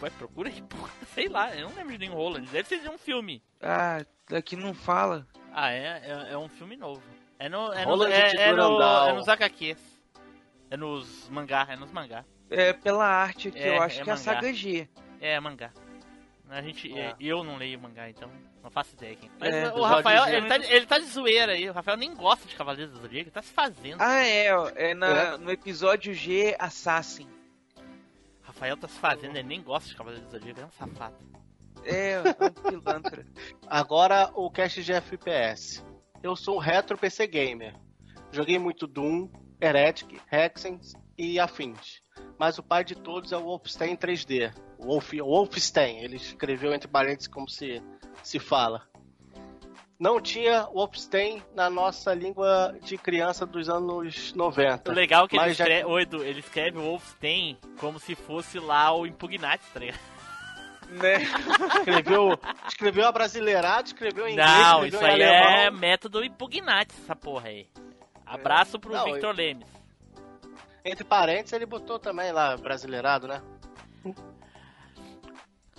Ué, 0.00 0.10
procura 0.10 0.48
aí, 0.48 0.62
porra. 0.68 0.90
Sei 1.14 1.28
lá, 1.28 1.54
eu 1.54 1.68
não 1.68 1.76
lembro 1.76 1.92
de 1.92 1.98
nenhum 1.98 2.14
Roland. 2.14 2.46
Deve 2.50 2.66
ser 2.66 2.80
de 2.80 2.88
um 2.88 2.96
filme. 2.96 3.42
Ah, 3.60 4.04
daqui 4.28 4.56
não 4.56 4.72
fala. 4.72 5.26
Ah, 5.58 5.70
é? 5.70 6.02
É, 6.04 6.32
é 6.32 6.38
um 6.38 6.48
filme 6.48 6.76
novo. 6.76 7.02
É 7.38 7.48
no. 7.48 7.72
É, 7.72 7.86
no, 7.86 8.04
é, 8.04 8.30
é, 8.36 8.52
no, 8.52 8.82
é 8.82 9.12
nos 9.14 9.26
HQs. 9.28 9.78
É 10.70 10.76
nos 10.76 11.28
mangá, 11.30 11.66
é 11.70 11.76
nos 11.76 11.90
mangá. 11.90 12.24
É 12.50 12.72
pela 12.74 13.06
arte 13.06 13.48
aqui, 13.48 13.58
É, 13.58 13.76
eu 13.78 13.82
acho 13.82 14.00
é 14.00 14.04
que 14.04 14.10
é 14.10 14.12
a 14.12 14.16
mangá. 14.16 14.34
saga 14.34 14.52
G. 14.52 14.88
É, 15.20 15.40
mangá. 15.40 15.70
A 16.50 16.60
gente, 16.62 16.92
É. 16.96 17.00
é, 17.06 17.16
eu 17.18 17.42
não 17.42 17.56
leio 17.56 17.80
mangá, 17.80 18.08
então 18.10 18.30
não 18.62 18.70
faço 18.70 18.94
ideia. 18.94 19.16
Quem. 19.16 19.30
Mas 19.40 19.52
É, 19.54 19.72
o 19.72 19.82
Rafael, 19.82 20.26
ele 20.28 20.46
tá, 20.46 20.56
ele 20.56 20.86
tá 20.86 20.98
de 20.98 21.06
zoeira 21.06 21.52
aí. 21.52 21.68
O 21.68 21.72
Rafael 21.72 21.96
nem 21.96 22.14
gosta 22.14 22.46
de 22.46 22.54
Cavaleiros 22.54 22.92
do 22.92 23.00
Zodíaco, 23.00 23.24
ele 23.28 23.30
tá 23.30 23.42
se 23.42 23.52
fazendo. 23.52 24.00
Ah, 24.00 24.24
é, 24.24 24.54
ó, 24.54 24.70
é, 24.76 24.92
na- 24.94 25.06
É. 25.08 25.36
no 25.38 25.50
episódio 25.50 26.12
G 26.14 26.54
Assassin. 26.58 27.26
Rafael 28.42 28.76
tá 28.76 28.86
se 28.88 28.98
fazendo, 28.98 29.36
ele 29.36 29.48
nem 29.48 29.62
gosta 29.62 29.88
de 29.88 29.96
Cavaleiros 29.96 30.28
do 30.28 30.30
Zodíaco, 30.38 30.60
é 30.60 30.64
um 30.66 30.70
safado. 30.70 31.16
É, 31.86 32.12
é 32.14 32.20
um 32.20 32.70
pilantra. 32.70 33.26
Agora 33.66 34.30
o 34.34 34.50
cast 34.50 34.82
de 34.82 34.92
FPS. 34.92 35.84
Eu 36.22 36.34
sou 36.36 36.56
um 36.56 36.60
retro 36.60 36.98
PC 36.98 37.26
gamer. 37.26 37.74
Joguei 38.32 38.58
muito 38.58 38.86
Doom, 38.86 39.28
Heretic, 39.60 40.20
Hexen 40.30 40.80
e 41.16 41.38
afins. 41.38 42.02
Mas 42.38 42.58
o 42.58 42.62
pai 42.62 42.84
de 42.84 42.94
todos 42.94 43.32
é 43.32 43.36
o 43.36 43.44
Wolfenstein 43.44 43.96
3D. 43.96 44.52
Wolf, 44.78 45.12
Wolfenstein, 45.14 45.98
ele 46.00 46.16
escreveu 46.16 46.74
entre 46.74 46.88
parênteses 46.88 47.28
como 47.28 47.48
se, 47.48 47.82
se 48.22 48.38
fala. 48.38 48.82
Não 49.98 50.20
tinha 50.20 50.64
Wolfenstein 50.66 51.42
na 51.54 51.70
nossa 51.70 52.12
língua 52.12 52.76
de 52.82 52.98
criança 52.98 53.46
dos 53.46 53.70
anos 53.70 54.34
90. 54.34 54.90
O 54.90 54.94
legal 54.94 55.24
é 55.24 55.28
que 55.28 55.36
ele 55.36 55.46
Mas 55.46 55.56
já- 55.56 55.64
escreve, 55.64 56.02
Edu, 56.02 56.22
ele 56.22 56.40
escreve 56.40 56.78
Wolfenstein 56.78 57.58
como 57.80 57.98
se 57.98 58.14
fosse 58.14 58.58
lá 58.58 58.92
o 58.94 59.06
Impugnati, 59.06 59.64
tá 59.72 59.80
ligado? 59.80 59.98
Né? 60.88 61.16
Escreveu, 61.78 62.38
escreveu 62.68 63.06
abrasileirado, 63.06 63.86
escreveu 63.88 64.26
em 64.28 64.32
inglês, 64.32 64.50
Não, 64.50 64.86
isso 64.86 64.96
em 64.96 65.04
aí 65.04 65.22
alemão. 65.22 65.50
é 65.50 65.70
método 65.70 66.24
Impugnati, 66.24 66.94
essa 67.02 67.14
porra 67.16 67.48
aí. 67.48 67.68
Abraço 68.24 68.78
pro 68.78 68.92
Não, 68.92 69.04
Victor 69.04 69.34
Lemes. 69.34 69.66
Entre 70.84 71.04
parênteses, 71.04 71.52
ele 71.52 71.66
botou 71.66 71.98
também 71.98 72.32
lá, 72.32 72.56
brasileirado, 72.56 73.26
né? 73.28 73.42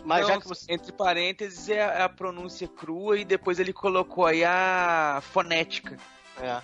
Mas 0.03 0.21
Não, 0.21 0.35
já 0.35 0.41
que 0.41 0.47
você. 0.47 0.71
Entre 0.71 0.91
parênteses 0.91 1.67
é 1.69 1.83
a, 1.83 2.05
a 2.05 2.09
pronúncia 2.09 2.67
crua 2.67 3.17
e 3.17 3.25
depois 3.25 3.59
ele 3.59 3.73
colocou 3.73 4.25
aí 4.25 4.43
a 4.43 5.19
fonética. 5.21 5.97
É, 6.39 6.49
A 6.51 6.61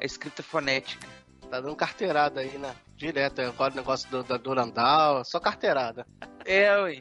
escrita 0.00 0.42
fonética. 0.42 1.06
tá 1.50 1.60
dando 1.60 1.76
carteirada 1.76 2.40
aí, 2.40 2.56
né? 2.56 2.74
Direto, 2.96 3.40
é 3.40 3.46
agora 3.46 3.72
o 3.72 3.76
negócio 3.76 4.08
do, 4.10 4.22
da 4.22 4.36
Durandal, 4.36 5.24
só 5.24 5.40
carteirada. 5.40 6.06
É, 6.44 6.74
ué. 6.78 7.00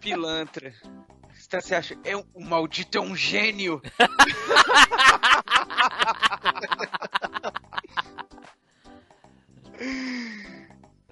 Pilantra. 0.00 0.72
Você 1.32 1.60
você 1.60 1.74
acha? 1.74 1.98
É 2.04 2.16
um, 2.16 2.24
o 2.34 2.44
maldito 2.44 2.98
é 2.98 3.00
um 3.00 3.14
gênio. 3.14 3.80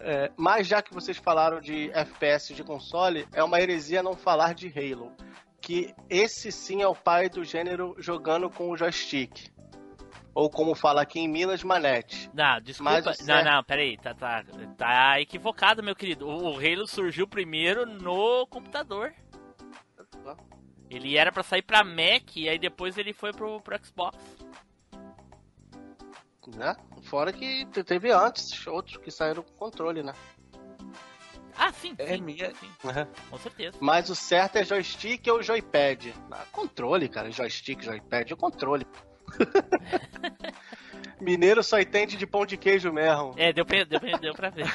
É, 0.04 0.32
mas 0.36 0.66
já 0.66 0.82
que 0.82 0.92
vocês 0.92 1.16
falaram 1.16 1.60
de 1.60 1.88
FPS 1.92 2.52
de 2.52 2.64
console, 2.64 3.24
é 3.32 3.44
uma 3.44 3.60
heresia 3.60 4.02
não 4.02 4.16
falar 4.16 4.52
de 4.52 4.66
Halo. 4.66 5.12
Que 5.60 5.94
esse 6.10 6.50
sim 6.50 6.82
é 6.82 6.88
o 6.88 6.94
pai 6.94 7.28
do 7.28 7.44
gênero 7.44 7.94
jogando 7.98 8.50
com 8.50 8.68
o 8.68 8.76
joystick. 8.76 9.51
Ou 10.34 10.48
como 10.48 10.74
fala 10.74 11.02
aqui 11.02 11.20
em 11.20 11.28
Minas, 11.28 11.62
manete. 11.62 12.30
Não, 12.32 12.60
desculpa. 12.60 12.90
Mas 12.92 13.04
o 13.04 13.08
Não, 13.08 13.14
certo- 13.14 13.44
não, 13.44 13.64
peraí. 13.64 13.98
Tá, 13.98 14.14
tá, 14.14 14.44
tá 14.78 15.20
equivocado, 15.20 15.82
meu 15.82 15.94
querido. 15.94 16.26
O, 16.26 16.54
o 16.54 16.56
Halo 16.58 16.86
surgiu 16.86 17.26
primeiro 17.28 17.84
no 17.84 18.46
computador. 18.46 19.12
Ele 20.88 21.16
era 21.16 21.30
pra 21.32 21.42
sair 21.42 21.62
pra 21.62 21.84
Mac 21.84 22.36
e 22.36 22.48
aí 22.48 22.58
depois 22.58 22.96
ele 22.98 23.12
foi 23.12 23.32
pro, 23.32 23.60
pro 23.60 23.78
Xbox. 23.84 24.16
Né? 26.56 26.74
Fora 27.04 27.32
que 27.32 27.64
te- 27.66 27.84
teve 27.84 28.10
antes 28.10 28.66
outros 28.66 28.96
que 28.98 29.10
saíram 29.10 29.42
com 29.42 29.52
controle, 29.52 30.02
né? 30.02 30.12
Ah, 31.56 31.72
sim, 31.72 31.94
É 31.98 32.16
sim, 32.16 32.22
minha. 32.22 32.52
sim, 32.54 32.68
com 33.30 33.38
certeza. 33.38 33.76
Mas 33.80 34.08
o 34.10 34.14
certo 34.14 34.56
é 34.56 34.64
joystick 34.64 35.26
ou 35.28 35.42
joypad. 35.42 36.12
Ah, 36.30 36.44
controle, 36.50 37.08
cara. 37.08 37.30
Joystick, 37.30 37.82
joypad, 37.84 38.32
é 38.32 38.36
controle. 38.36 38.86
Mineiro 41.20 41.62
só 41.62 41.78
entende 41.78 42.16
de 42.16 42.26
pão 42.26 42.44
de 42.44 42.56
queijo 42.56 42.92
mesmo. 42.92 43.34
É, 43.36 43.52
deu 43.52 43.64
pra, 43.64 43.84
deu 43.84 44.00
pra, 44.00 44.18
deu 44.18 44.34
pra 44.34 44.50
ver. 44.50 44.66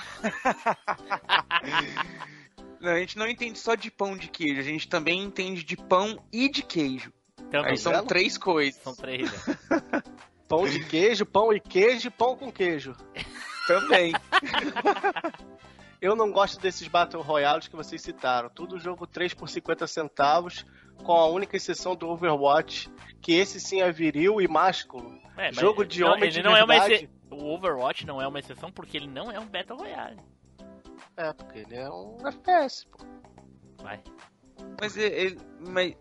Não, 2.79 2.91
a 2.91 2.99
gente 2.99 3.17
não 3.17 3.27
entende 3.27 3.57
só 3.57 3.73
de 3.73 3.89
pão 3.89 4.15
de 4.15 4.27
queijo, 4.27 4.59
a 4.59 4.63
gente 4.63 4.87
também 4.87 5.23
entende 5.23 5.63
de 5.63 5.75
pão 5.75 6.23
e 6.31 6.47
de 6.47 6.61
queijo. 6.61 7.11
Também. 7.49 7.71
Aí 7.71 7.77
são 7.77 7.91
vendo? 7.91 8.05
três 8.05 8.37
coisas. 8.37 8.79
São 8.81 8.95
três, 8.95 9.31
né? 9.31 9.57
Pão 10.47 10.65
de 10.65 10.81
queijo, 10.85 11.25
pão 11.25 11.51
e 11.51 11.59
queijo 11.59 12.07
e 12.07 12.11
pão 12.11 12.37
com 12.37 12.49
queijo. 12.49 12.95
Também. 13.67 14.13
Eu 16.01 16.15
não 16.15 16.31
gosto 16.31 16.61
desses 16.61 16.87
Battle 16.87 17.21
Royales 17.21 17.67
que 17.67 17.75
vocês 17.75 18.01
citaram. 18.01 18.49
Tudo 18.49 18.79
jogo 18.79 19.05
3 19.05 19.33
por 19.33 19.49
50 19.49 19.85
centavos, 19.87 20.65
com 21.03 21.13
a 21.13 21.27
única 21.27 21.55
exceção 21.57 21.95
do 21.95 22.07
Overwatch, 22.09 22.89
que 23.21 23.33
esse 23.33 23.59
sim 23.59 23.81
é 23.81 23.91
viril 23.91 24.41
e 24.41 24.47
másculo. 24.47 25.17
É, 25.37 25.51
jogo 25.53 25.85
de 25.85 26.01
não, 26.01 26.09
homem 26.09 26.23
ele 26.23 26.31
de 26.31 26.43
não 26.43 26.55
é 26.55 26.63
uma 26.63 26.73
verdade. 26.79 26.93
exce- 26.95 27.09
O 27.29 27.53
Overwatch 27.53 28.05
não 28.05 28.21
é 28.21 28.27
uma 28.27 28.39
exceção 28.39 28.71
porque 28.71 28.97
ele 28.97 29.07
não 29.07 29.31
é 29.31 29.39
um 29.39 29.45
Battle 29.45 29.77
Royale. 29.77 30.17
É, 31.15 31.33
porque 31.33 31.59
ele 31.59 31.75
é 31.75 31.89
um 31.89 32.17
FPS, 32.27 32.85
pô. 32.87 32.97
Vai. 33.83 33.99
Mas 34.79 34.95
ele. 34.97 35.39
Mas 35.59 35.95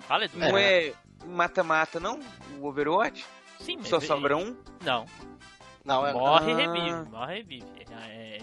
Fala, 0.00 0.24
Edu. 0.24 0.38
não 0.38 0.56
é 0.56 0.92
mata-mata, 1.26 1.98
não? 2.00 2.20
O 2.60 2.66
Overwatch? 2.66 3.26
Sim, 3.60 3.78
mas 3.78 3.88
Só 3.88 3.96
ele- 3.98 4.06
sobra 4.06 4.36
um? 4.36 4.56
Não. 4.84 5.04
Não, 5.84 6.06
é. 6.06 6.12
Morre 6.12 6.50
e 6.50 6.54
Ah. 6.54 6.56
revive, 6.56 7.10
morre 7.10 7.34
e 7.34 7.36
revive. 7.38 7.66
É, 7.90 8.36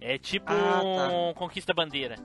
é- 0.00 0.14
é 0.14 0.18
tipo 0.18 0.52
Ah, 0.52 0.82
um 0.82 1.34
Conquista 1.34 1.72
Bandeira. 1.72 2.16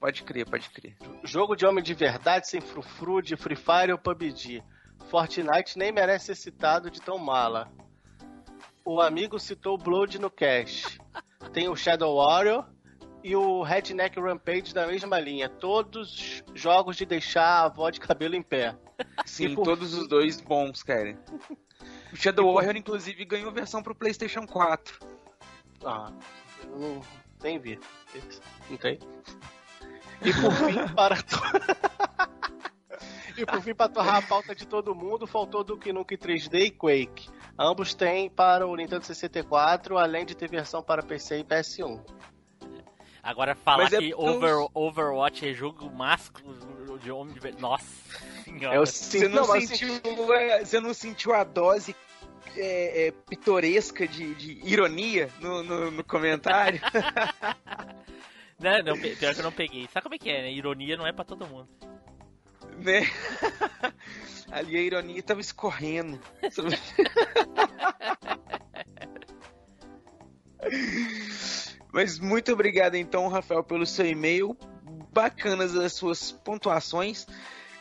Pode 0.00 0.22
crer, 0.22 0.48
pode 0.48 0.70
crer. 0.70 0.96
Jogo 1.24 1.56
de 1.56 1.66
homem 1.66 1.82
de 1.82 1.92
verdade 1.92 2.48
sem 2.48 2.60
frufru 2.60 3.20
de 3.20 3.36
Free 3.36 3.56
Fire 3.56 3.92
ou 3.92 3.98
PUBG. 3.98 4.62
Fortnite 5.08 5.76
nem 5.76 5.90
merece 5.90 6.26
ser 6.26 6.34
citado 6.36 6.90
de 6.90 7.00
tão 7.00 7.18
mala. 7.18 7.70
O 8.84 9.00
amigo 9.00 9.38
citou 9.38 9.76
Blood 9.76 10.18
no 10.18 10.30
cash. 10.30 10.98
Tem 11.52 11.68
o 11.68 11.76
Shadow 11.76 12.16
Warrior 12.16 12.64
e 13.22 13.34
o 13.34 13.62
Redneck 13.62 14.20
Rampage 14.20 14.72
da 14.72 14.86
mesma 14.86 15.18
linha. 15.18 15.48
Todos 15.48 16.42
jogos 16.54 16.96
de 16.96 17.04
deixar 17.04 17.44
a 17.44 17.64
avó 17.64 17.90
de 17.90 18.00
cabelo 18.00 18.34
em 18.34 18.42
pé. 18.42 18.76
Sim, 19.26 19.54
por 19.54 19.64
todos 19.64 19.94
os 19.94 20.08
dois 20.08 20.40
bons, 20.40 20.82
cara. 20.82 21.18
O 22.10 22.16
Shadow 22.16 22.54
Warrior, 22.54 22.74
inclusive, 22.74 23.22
ganhou 23.26 23.52
versão 23.52 23.82
pro 23.82 23.94
PlayStation 23.94 24.46
4. 24.46 24.98
Ah, 25.84 26.10
eu 26.64 26.78
não 26.78 27.02
nem 27.42 27.58
vi. 27.58 27.78
Não 28.70 28.76
tem? 28.78 28.98
E 30.22 30.32
por 30.32 30.52
fim, 30.52 30.94
para 30.94 31.16
to... 31.22 31.36
E 33.38 33.46
por 33.46 33.62
fim, 33.62 33.72
para 33.72 33.88
torrar 33.88 34.16
a 34.16 34.22
pauta 34.22 34.52
de 34.52 34.66
todo 34.66 34.96
mundo, 34.96 35.24
faltou 35.24 35.62
Duke 35.62 35.92
Nukem 35.92 36.18
3D 36.18 36.60
e 36.60 36.70
Quake. 36.72 37.28
Ambos 37.56 37.94
têm 37.94 38.28
para 38.28 38.66
o 38.66 38.74
Nintendo 38.74 39.04
64, 39.04 39.96
além 39.96 40.26
de 40.26 40.34
ter 40.34 40.50
versão 40.50 40.82
para 40.82 41.04
PC 41.04 41.38
e 41.38 41.44
PS1. 41.44 42.00
Agora 43.22 43.54
falar 43.54 43.84
é 43.84 43.88
que 43.90 44.10
porque 44.10 44.14
Over, 44.14 44.68
Overwatch 44.74 45.48
é 45.48 45.54
jogo 45.54 45.88
másculo 45.88 46.98
de 46.98 47.12
homem 47.12 47.32
de 47.32 47.38
verdade. 47.38 47.62
Nossa 47.62 47.86
senhora. 48.42 48.74
É 48.74 48.78
Você 48.80 49.28
não, 49.28 49.46
Não, 49.46 49.60
sentiu, 49.60 50.34
é, 50.34 50.64
você 50.64 50.80
não 50.80 50.94
sentiu 50.94 51.32
a 51.32 51.44
dose 51.44 51.94
é, 52.56 53.06
é, 53.06 53.10
pitoresca 53.12 54.08
de, 54.08 54.34
de 54.34 54.60
ironia 54.64 55.30
no, 55.40 55.62
no, 55.62 55.90
no 55.92 56.04
comentário? 56.04 56.80
Não, 58.60 58.82
não, 58.82 59.00
pe- 59.00 59.16
pior 59.16 59.34
que 59.34 59.40
eu 59.40 59.44
não 59.44 59.52
peguei. 59.52 59.88
Sabe 59.92 60.02
como 60.02 60.14
é 60.14 60.18
que 60.18 60.30
é, 60.30 60.42
né? 60.42 60.52
Ironia 60.52 60.96
não 60.96 61.06
é 61.06 61.12
pra 61.12 61.24
todo 61.24 61.46
mundo. 61.46 61.68
né? 62.78 63.02
Ali 64.50 64.76
a 64.76 64.80
ironia 64.80 65.22
tava 65.22 65.40
escorrendo. 65.40 66.18
Mas 71.92 72.18
muito 72.18 72.52
obrigado 72.52 72.94
então, 72.94 73.28
Rafael, 73.28 73.62
pelo 73.64 73.86
seu 73.86 74.06
e-mail. 74.06 74.56
Bacanas 75.12 75.74
as 75.74 75.92
suas 75.94 76.32
pontuações. 76.32 77.26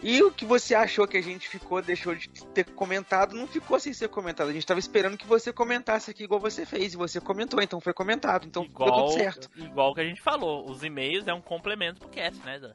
E 0.02 0.22
o 0.22 0.32
que 0.32 0.46
você 0.46 0.76
achou 0.76 1.08
que 1.08 1.18
a 1.18 1.22
gente 1.22 1.50
ficou, 1.50 1.82
deixou 1.82 2.14
de 2.14 2.30
ter 2.54 2.66
comentado, 2.66 3.36
não 3.36 3.48
ficou 3.48 3.80
sem 3.80 3.94
ser 3.94 4.10
comentado. 4.10 4.50
A 4.50 4.54
gente 4.54 4.66
tava 4.66 4.80
esperando 4.80 5.18
que 5.18 5.26
você 5.26 5.52
comentasse 5.52 6.12
aqui 6.12 6.24
igual 6.24 6.40
você 6.40 6.66
fez. 6.66 6.94
E 6.94 6.98
você 6.98 7.20
comentou, 7.20 7.62
então 7.62 7.82
foi 7.82 7.94
comentado. 7.94 8.46
Então 8.46 8.64
ficou 8.64 8.88
Igual, 8.88 9.08
tudo 9.08 9.18
certo. 9.18 9.50
igual 9.58 9.96
que 9.96 10.02
a 10.02 10.06
gente 10.06 10.22
falou. 10.22 10.70
Os 10.70 10.84
e-mails 10.84 11.28
é 11.28 11.34
um 11.34 11.42
complemento 11.42 12.00
pro 12.00 12.10
cast, 12.10 12.44
né, 12.46 12.60
Dan? 12.60 12.74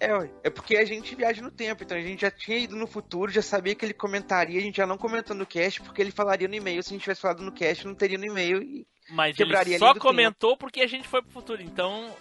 É, 0.00 0.08
é 0.44 0.50
porque 0.50 0.76
a 0.76 0.84
gente 0.84 1.14
viaja 1.14 1.42
no 1.42 1.50
tempo, 1.50 1.82
então 1.82 1.96
a 1.96 2.00
gente 2.02 2.20
já 2.20 2.30
tinha 2.30 2.58
ido 2.58 2.76
no 2.76 2.86
futuro, 2.86 3.32
já 3.32 3.40
sabia 3.40 3.74
que 3.74 3.84
ele 3.84 3.94
comentaria, 3.94 4.58
a 4.58 4.62
gente 4.62 4.76
já 4.76 4.86
não 4.86 4.98
comentou 4.98 5.34
no 5.34 5.46
cast, 5.46 5.80
porque 5.80 6.02
ele 6.02 6.10
falaria 6.10 6.46
no 6.46 6.54
e-mail. 6.54 6.82
Se 6.82 6.90
a 6.90 6.92
gente 6.92 7.02
tivesse 7.02 7.22
falado 7.22 7.42
no 7.42 7.52
cast, 7.52 7.86
não 7.86 7.94
teria 7.94 8.18
no 8.18 8.26
e-mail 8.26 8.62
e 8.62 8.86
Mas 9.10 9.36
quebraria 9.36 9.74
ele 9.74 9.78
só 9.78 9.94
comentou 9.94 10.56
porque 10.56 10.80
a 10.80 10.86
gente 10.86 11.08
foi 11.08 11.22
pro 11.22 11.30
futuro. 11.30 11.62
Então. 11.62 12.14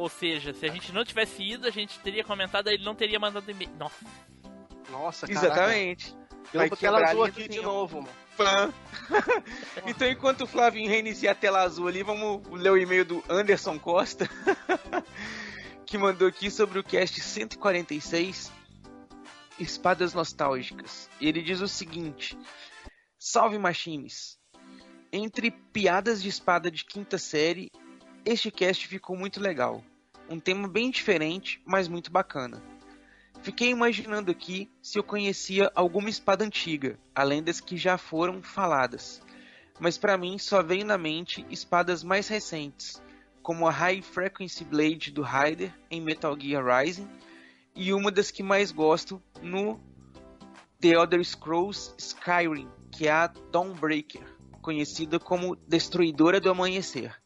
Ou 0.00 0.08
seja, 0.08 0.54
se 0.54 0.64
a 0.64 0.70
gente 0.70 0.92
não 0.92 1.04
tivesse 1.04 1.42
ido, 1.42 1.66
a 1.66 1.70
gente 1.70 2.00
teria 2.00 2.24
comentado, 2.24 2.68
aí 2.68 2.74
ele 2.74 2.84
não 2.84 2.94
teria 2.94 3.20
mandado 3.20 3.50
e-mail. 3.50 3.70
Nossa. 3.78 4.06
Nossa. 4.90 5.30
Exatamente. 5.30 6.16
Eu 6.54 6.60
Vai 6.60 6.68
vou 6.70 6.78
tela 6.78 7.04
azul 7.04 7.22
aqui 7.22 7.46
de 7.46 7.60
novo, 7.60 8.00
mano. 8.00 8.14
Fã. 8.34 8.72
então, 9.86 10.08
enquanto 10.08 10.44
o 10.44 10.46
Flavinho 10.46 10.88
reinicia 10.88 11.32
a 11.32 11.34
tela 11.34 11.60
azul 11.60 11.86
ali, 11.86 12.02
vamos 12.02 12.48
ler 12.50 12.70
o 12.70 12.78
e-mail 12.78 13.04
do 13.04 13.22
Anderson 13.28 13.78
Costa, 13.78 14.26
que 15.84 15.98
mandou 15.98 16.28
aqui 16.28 16.50
sobre 16.50 16.78
o 16.78 16.82
cast 16.82 17.20
146, 17.20 18.50
Espadas 19.58 20.14
Nostálgicas. 20.14 21.10
Ele 21.20 21.42
diz 21.42 21.60
o 21.60 21.68
seguinte: 21.68 22.38
Salve 23.18 23.58
Machines! 23.58 24.38
Entre 25.12 25.50
piadas 25.50 26.22
de 26.22 26.30
espada 26.30 26.70
de 26.70 26.86
quinta 26.86 27.18
série, 27.18 27.70
este 28.24 28.50
cast 28.50 28.88
ficou 28.88 29.14
muito 29.14 29.38
legal. 29.40 29.84
Um 30.30 30.38
tema 30.38 30.68
bem 30.68 30.92
diferente, 30.92 31.60
mas 31.66 31.88
muito 31.88 32.08
bacana. 32.08 32.62
Fiquei 33.42 33.70
imaginando 33.70 34.30
aqui 34.30 34.70
se 34.80 34.96
eu 34.96 35.02
conhecia 35.02 35.72
alguma 35.74 36.08
espada 36.08 36.44
antiga, 36.44 36.96
além 37.12 37.42
das 37.42 37.60
que 37.60 37.76
já 37.76 37.98
foram 37.98 38.40
faladas. 38.40 39.20
Mas 39.80 39.98
para 39.98 40.16
mim 40.16 40.38
só 40.38 40.62
veio 40.62 40.84
na 40.84 40.96
mente 40.96 41.44
espadas 41.50 42.04
mais 42.04 42.28
recentes, 42.28 43.02
como 43.42 43.66
a 43.66 43.72
High 43.72 44.02
Frequency 44.02 44.64
Blade 44.64 45.10
do 45.10 45.22
Raider 45.22 45.74
em 45.90 46.00
Metal 46.00 46.38
Gear 46.38 46.64
Rising 46.64 47.08
e 47.74 47.92
uma 47.92 48.12
das 48.12 48.30
que 48.30 48.44
mais 48.44 48.70
gosto 48.70 49.20
no 49.42 49.80
The 50.80 50.90
Elder 50.90 51.24
Scrolls 51.24 51.92
Skyrim, 51.98 52.68
que 52.92 53.08
é 53.08 53.10
a 53.10 53.26
Dawnbreaker, 53.26 54.22
conhecida 54.62 55.18
como 55.18 55.56
Destruidora 55.56 56.40
do 56.40 56.50
Amanhecer. 56.50 57.20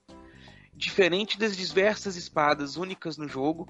Diferente 0.76 1.38
das 1.38 1.56
diversas 1.56 2.16
espadas 2.16 2.76
únicas 2.76 3.16
no 3.16 3.28
jogo, 3.28 3.68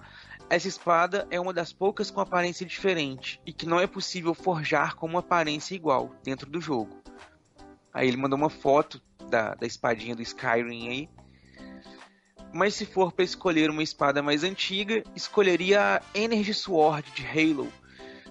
essa 0.49 0.69
espada 0.69 1.27
é 1.31 1.39
uma 1.39 1.53
das 1.53 1.73
poucas 1.73 2.11
com 2.11 2.21
aparência 2.21 2.67
diferente 2.67 3.41
e 3.47 3.53
que 3.53 3.67
não 3.67 3.79
é 3.79 3.87
possível 3.87 4.35
forjar 4.35 4.97
com 4.97 5.07
uma 5.07 5.21
aparência 5.21 5.75
igual 5.75 6.15
dentro 6.23 6.49
do 6.51 6.61
jogo. 6.61 7.03
Aí 7.93 8.09
ele 8.09 8.17
mandou 8.17 8.39
uma 8.39 8.51
foto 8.51 9.01
da, 9.31 9.55
da 9.55 9.67
espadinha 9.67 10.17
do 10.17 10.23
Skyrim 10.23 10.89
aí. 10.89 11.09
Mas 12.53 12.75
se 12.75 12.87
for 12.87 13.13
para 13.13 13.25
escolher 13.25 13.69
uma 13.69 13.83
espada 13.83 14.23
mais 14.23 14.45
antiga, 14.45 15.03
escolheria 15.15 15.97
a 15.97 16.03
Energy 16.15 16.55
Sword 16.55 17.11
de 17.13 17.27
Halo. 17.27 17.73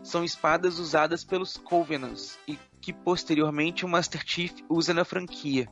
São 0.02 0.24
espadas 0.24 0.80
usadas 0.80 1.24
pelos 1.24 1.58
Covenants 1.58 2.38
e 2.48 2.58
que 2.82 2.92
posteriormente 2.92 3.86
o 3.86 3.88
Master 3.88 4.24
Chief 4.26 4.54
usa 4.70 4.94
na 4.94 5.06
franquia. 5.06 5.68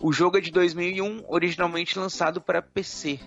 O 0.00 0.12
jogo 0.12 0.38
é 0.38 0.40
de 0.40 0.52
2001, 0.52 1.24
originalmente 1.26 1.98
lançado 1.98 2.40
para 2.40 2.62
PC. 2.62 3.18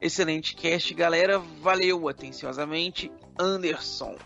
Excelente 0.00 0.56
cast, 0.56 0.92
galera. 0.94 1.38
Valeu 1.38 2.08
atenciosamente, 2.08 3.12
Anderson. 3.38 4.16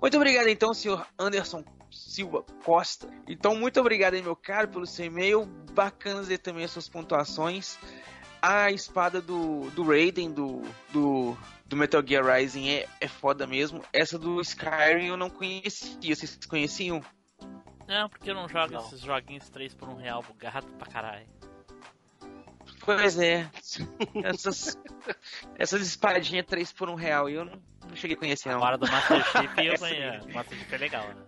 Muito 0.00 0.16
obrigado 0.16 0.46
então, 0.46 0.72
senhor 0.72 1.04
Anderson 1.18 1.64
Silva 1.90 2.44
Costa. 2.64 3.08
Então, 3.26 3.56
muito 3.56 3.80
obrigado 3.80 4.14
aí, 4.14 4.22
meu 4.22 4.36
caro, 4.36 4.68
pelo 4.68 4.86
seu 4.86 5.06
e-mail. 5.06 5.46
Bacanas 5.72 6.28
aí 6.30 6.38
também 6.38 6.64
as 6.64 6.70
suas 6.70 6.88
pontuações. 6.88 7.76
A 8.40 8.70
espada 8.70 9.20
do, 9.20 9.68
do 9.70 9.82
Raiden, 9.82 10.30
do, 10.30 10.62
do, 10.92 11.36
do 11.66 11.76
Metal 11.76 12.02
Gear 12.06 12.24
Rising, 12.24 12.68
é, 12.68 12.86
é 13.00 13.08
foda 13.08 13.48
mesmo. 13.48 13.82
Essa 13.92 14.16
do 14.16 14.40
Skyrim 14.40 15.06
eu 15.06 15.16
não 15.16 15.28
conhecia. 15.28 16.14
Vocês 16.14 16.38
conheciam? 16.48 17.02
Não, 17.86 18.08
porque 18.08 18.30
eu 18.30 18.34
não 18.34 18.48
jogo 18.48 18.76
esses 18.76 19.00
joguinhos 19.00 19.48
3 19.48 19.74
por 19.74 19.88
1 19.88 19.96
real 19.96 20.22
bugado 20.22 20.66
pra 20.72 20.90
caralho. 20.90 21.26
Pois 22.80 23.18
é. 23.18 23.48
Essas, 24.24 24.78
essas 25.56 25.82
espadinhas 25.82 26.46
3 26.46 26.72
por 26.72 26.88
1 26.88 26.94
real 26.94 27.28
eu 27.28 27.44
não, 27.44 27.62
não 27.88 27.96
cheguei 27.96 28.16
a 28.16 28.18
conhecer, 28.18 28.48
não. 28.50 28.56
Agora 28.56 28.78
do 28.78 28.90
Master 28.90 29.24
Chief 29.24 29.58
eu 29.58 29.72
Essa 29.74 29.86
aí. 29.86 29.94
conheço. 29.94 30.28
O 30.28 30.34
Master 30.34 30.58
Chief 30.58 30.72
é 30.72 30.78
legal, 30.78 31.08
né? 31.08 31.22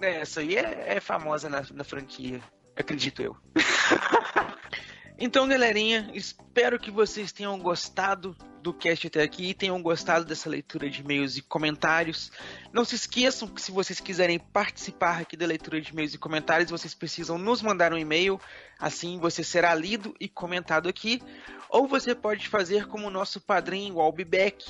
É, 0.00 0.20
essa 0.20 0.40
aí 0.40 0.56
é, 0.56 0.96
é 0.96 1.00
famosa 1.00 1.48
na, 1.48 1.62
na 1.72 1.84
franquia, 1.84 2.40
acredito 2.76 3.22
eu. 3.22 3.36
então, 5.18 5.48
galerinha, 5.48 6.10
espero 6.14 6.78
que 6.78 6.90
vocês 6.90 7.32
tenham 7.32 7.58
gostado 7.58 8.36
do 8.64 8.72
cast 8.72 9.06
até 9.06 9.22
aqui, 9.22 9.52
tenham 9.52 9.80
gostado 9.82 10.24
dessa 10.24 10.48
leitura 10.48 10.88
de 10.88 11.02
e-mails 11.02 11.36
e 11.36 11.42
comentários. 11.42 12.32
Não 12.72 12.82
se 12.82 12.94
esqueçam 12.94 13.46
que 13.46 13.60
se 13.60 13.70
vocês 13.70 14.00
quiserem 14.00 14.38
participar 14.38 15.20
aqui 15.20 15.36
da 15.36 15.44
leitura 15.44 15.82
de 15.82 15.92
e-mails 15.92 16.14
e 16.14 16.18
comentários, 16.18 16.70
vocês 16.70 16.94
precisam 16.94 17.36
nos 17.36 17.60
mandar 17.60 17.92
um 17.92 17.98
e-mail, 17.98 18.40
assim 18.78 19.18
você 19.18 19.44
será 19.44 19.74
lido 19.74 20.14
e 20.18 20.28
comentado 20.28 20.88
aqui. 20.88 21.20
Ou 21.68 21.86
você 21.86 22.14
pode 22.14 22.48
fazer 22.48 22.86
como 22.86 23.06
o 23.06 23.10
nosso 23.10 23.38
padrinho, 23.38 23.96
o 23.96 24.00
Albeck, 24.00 24.64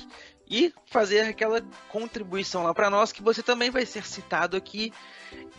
e 0.49 0.73
fazer 0.87 1.21
aquela 1.21 1.61
contribuição 1.89 2.63
lá 2.63 2.73
para 2.73 2.89
nós 2.89 3.11
que 3.11 3.23
você 3.23 3.41
também 3.41 3.69
vai 3.69 3.85
ser 3.85 4.05
citado 4.05 4.57
aqui. 4.57 4.91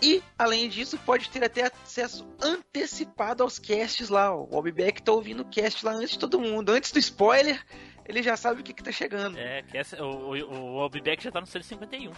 E 0.02 0.22
além 0.38 0.68
disso, 0.68 0.98
pode 0.98 1.30
ter 1.30 1.42
até 1.42 1.72
acesso 1.72 2.26
antecipado 2.40 3.42
aos 3.42 3.58
casts 3.58 4.10
lá. 4.10 4.34
O 4.34 4.46
Bobback 4.46 5.02
tá 5.02 5.12
ouvindo 5.12 5.40
o 5.40 5.48
cast 5.48 5.84
lá 5.84 5.92
antes 5.92 6.10
de 6.10 6.18
todo 6.18 6.38
mundo, 6.38 6.70
antes 6.70 6.92
do 6.92 6.98
spoiler. 6.98 7.64
Ele 8.08 8.22
já 8.22 8.36
sabe 8.36 8.60
o 8.60 8.64
que, 8.64 8.72
que 8.72 8.82
tá 8.82 8.92
chegando. 8.92 9.38
É, 9.38 9.62
que 9.62 9.76
essa, 9.76 10.02
o, 10.02 10.30
o, 10.30 10.52
o 10.52 10.84
Obibeck 10.84 11.22
já 11.22 11.32
tá 11.32 11.40
no 11.40 11.46
151. 11.46 12.12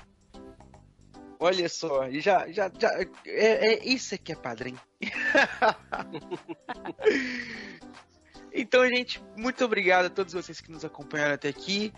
Olha 1.41 1.69
só, 1.69 2.09
e 2.09 2.21
já, 2.21 2.51
já, 2.51 2.71
já 2.77 2.91
é, 3.25 3.75
é 3.75 3.87
isso 3.87 4.15
é 4.15 4.19
que 4.19 4.33
é 4.33 4.35
padrinho. 4.35 4.81
então, 8.53 8.87
gente, 8.89 9.23
muito 9.37 9.65
obrigado 9.65 10.07
a 10.07 10.11
todos 10.11 10.33
vocês 10.33 10.61
que 10.61 10.71
nos 10.71 10.85
acompanharam 10.85 11.35
até 11.35 11.49
aqui. 11.49 11.93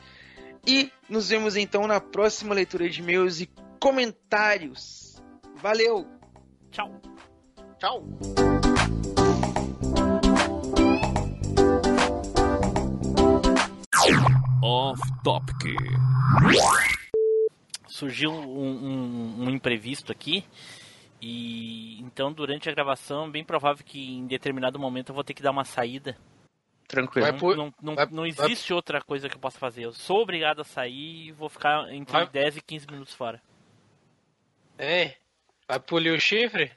E 0.66 0.92
nos 1.08 1.30
vemos 1.30 1.56
então 1.56 1.86
na 1.86 2.00
próxima 2.00 2.54
leitura 2.54 2.88
de 2.88 3.00
e-mails 3.00 3.40
e 3.40 3.50
comentários. 3.80 5.22
Valeu! 5.56 6.06
Tchau! 6.70 7.00
Tchau! 7.78 8.04
Off 14.62 15.00
Topic. 15.24 15.74
Surgiu 17.88 18.30
um, 18.32 18.86
um, 18.86 19.44
um 19.44 19.50
imprevisto 19.50 20.12
aqui. 20.12 20.44
E 21.20 22.00
então 22.00 22.32
durante 22.32 22.68
a 22.68 22.72
gravação 22.72 23.26
é 23.26 23.30
bem 23.30 23.44
provável 23.44 23.84
que 23.84 24.00
em 24.16 24.26
determinado 24.26 24.78
momento 24.78 25.10
eu 25.10 25.14
vou 25.14 25.24
ter 25.24 25.34
que 25.34 25.42
dar 25.42 25.50
uma 25.50 25.64
saída. 25.64 26.16
Tranquilo. 26.88 27.26
Não, 27.26 27.32
Vai 27.32 27.40
por- 27.40 27.56
não, 27.56 27.74
não, 27.82 27.94
vai- 27.94 28.06
não 28.06 28.22
vai- 28.32 28.46
existe 28.46 28.72
outra 28.72 29.00
coisa 29.02 29.28
que 29.28 29.36
eu 29.36 29.40
possa 29.40 29.58
fazer. 29.58 29.84
Eu 29.84 29.92
sou 29.92 30.22
obrigado 30.22 30.60
a 30.60 30.64
sair 30.64 31.28
e 31.28 31.32
vou 31.32 31.48
ficar 31.48 31.92
entre 31.92 32.12
Vai- 32.12 32.26
10 32.26 32.56
e 32.56 32.60
15 32.62 32.86
minutos 32.90 33.14
fora. 33.14 33.40
Hein? 34.78 35.14
Vai 35.68 35.78
polir 35.78 36.14
o 36.14 36.20
chifre? 36.20 36.72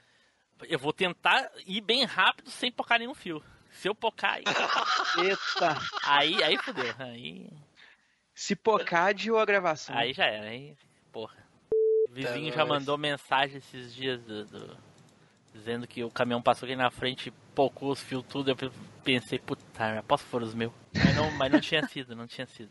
Eu 0.68 0.78
vou 0.78 0.92
tentar 0.92 1.50
ir 1.66 1.80
bem 1.80 2.04
rápido 2.04 2.48
sem 2.50 2.70
pocar 2.70 2.98
nenhum 2.98 3.14
fio. 3.14 3.42
Se 3.70 3.88
eu 3.88 3.94
pocar 3.94 4.34
aí. 4.34 4.44
Eita! 5.18 5.76
Aí, 6.04 6.40
aí 6.44 6.56
fodeu. 6.58 6.94
Aí, 6.98 7.48
Se 8.34 8.56
pocade 8.56 9.30
ou 9.30 9.38
a 9.38 9.44
gravação. 9.44 9.96
aí 9.96 10.12
já 10.12 10.26
era. 10.26 10.48
Aí, 10.48 10.76
porra. 11.12 11.36
O 12.08 12.12
vizinho 12.12 12.50
Tá, 12.50 12.58
já 12.58 12.64
mandou 12.66 12.96
mensagem 12.98 13.58
esses 13.58 13.94
dias 13.94 14.20
do, 14.22 14.44
do- 14.46 14.76
dizendo 15.52 15.86
que 15.86 16.02
o 16.02 16.10
caminhão 16.10 16.42
passou 16.42 16.66
aqui 16.66 16.76
na 16.76 16.90
frente, 16.90 17.32
pocou 17.54 17.90
os 17.92 18.00
fios 18.00 18.24
tudo. 18.28 18.50
Eu 18.50 18.56
pensei, 19.04 19.38
puta, 19.38 19.64
posso 20.06 20.24
for 20.24 20.42
os 20.42 20.54
meus. 20.54 20.72
Mas 20.94 21.14
não, 21.16 21.30
mas 21.32 21.52
não 21.52 21.60
tinha 21.60 21.86
sido, 21.86 22.14
não 22.16 22.26
tinha 22.26 22.46
sido. 22.46 22.70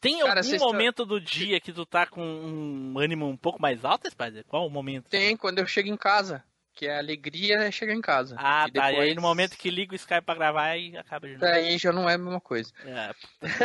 Tem 0.00 0.18
Cara, 0.20 0.40
algum 0.42 0.58
momento 0.58 1.06
do 1.06 1.18
dia 1.18 1.58
que 1.60 1.72
tu 1.72 1.86
tá 1.86 2.04
com 2.06 2.22
um 2.22 2.98
ânimo 2.98 3.26
um 3.26 3.36
pouco 3.38 3.60
mais 3.60 3.84
alto, 3.86 4.10
Spider? 4.10 4.44
Qual 4.44 4.66
o 4.66 4.70
momento? 4.70 5.08
Tem 5.08 5.34
quando 5.34 5.60
eu 5.60 5.66
chego 5.66 5.88
em 5.88 5.96
casa. 5.96 6.44
Que 6.74 6.88
a 6.88 6.98
alegria 6.98 7.56
é 7.58 7.70
chegar 7.70 7.94
em 7.94 8.00
casa. 8.00 8.34
Ah, 8.38 8.66
E 8.68 8.72
tá. 8.72 8.80
E 8.80 8.84
aí 8.86 8.92
depois- 8.96 9.14
no 9.14 9.22
momento 9.22 9.56
que 9.56 9.70
liga 9.70 9.92
o 9.92 9.96
Skype 9.96 10.22
pra 10.24 10.34
gravar, 10.34 10.64
aí 10.64 10.96
acaba 10.96 11.28
de 11.28 11.34
novo. 11.34 11.46
Aí 11.46 11.78
já 11.78 11.92
não 11.92 12.10
é 12.10 12.14
a 12.14 12.18
mesma 12.18 12.40
coisa. 12.40 12.72
É, 12.84 13.14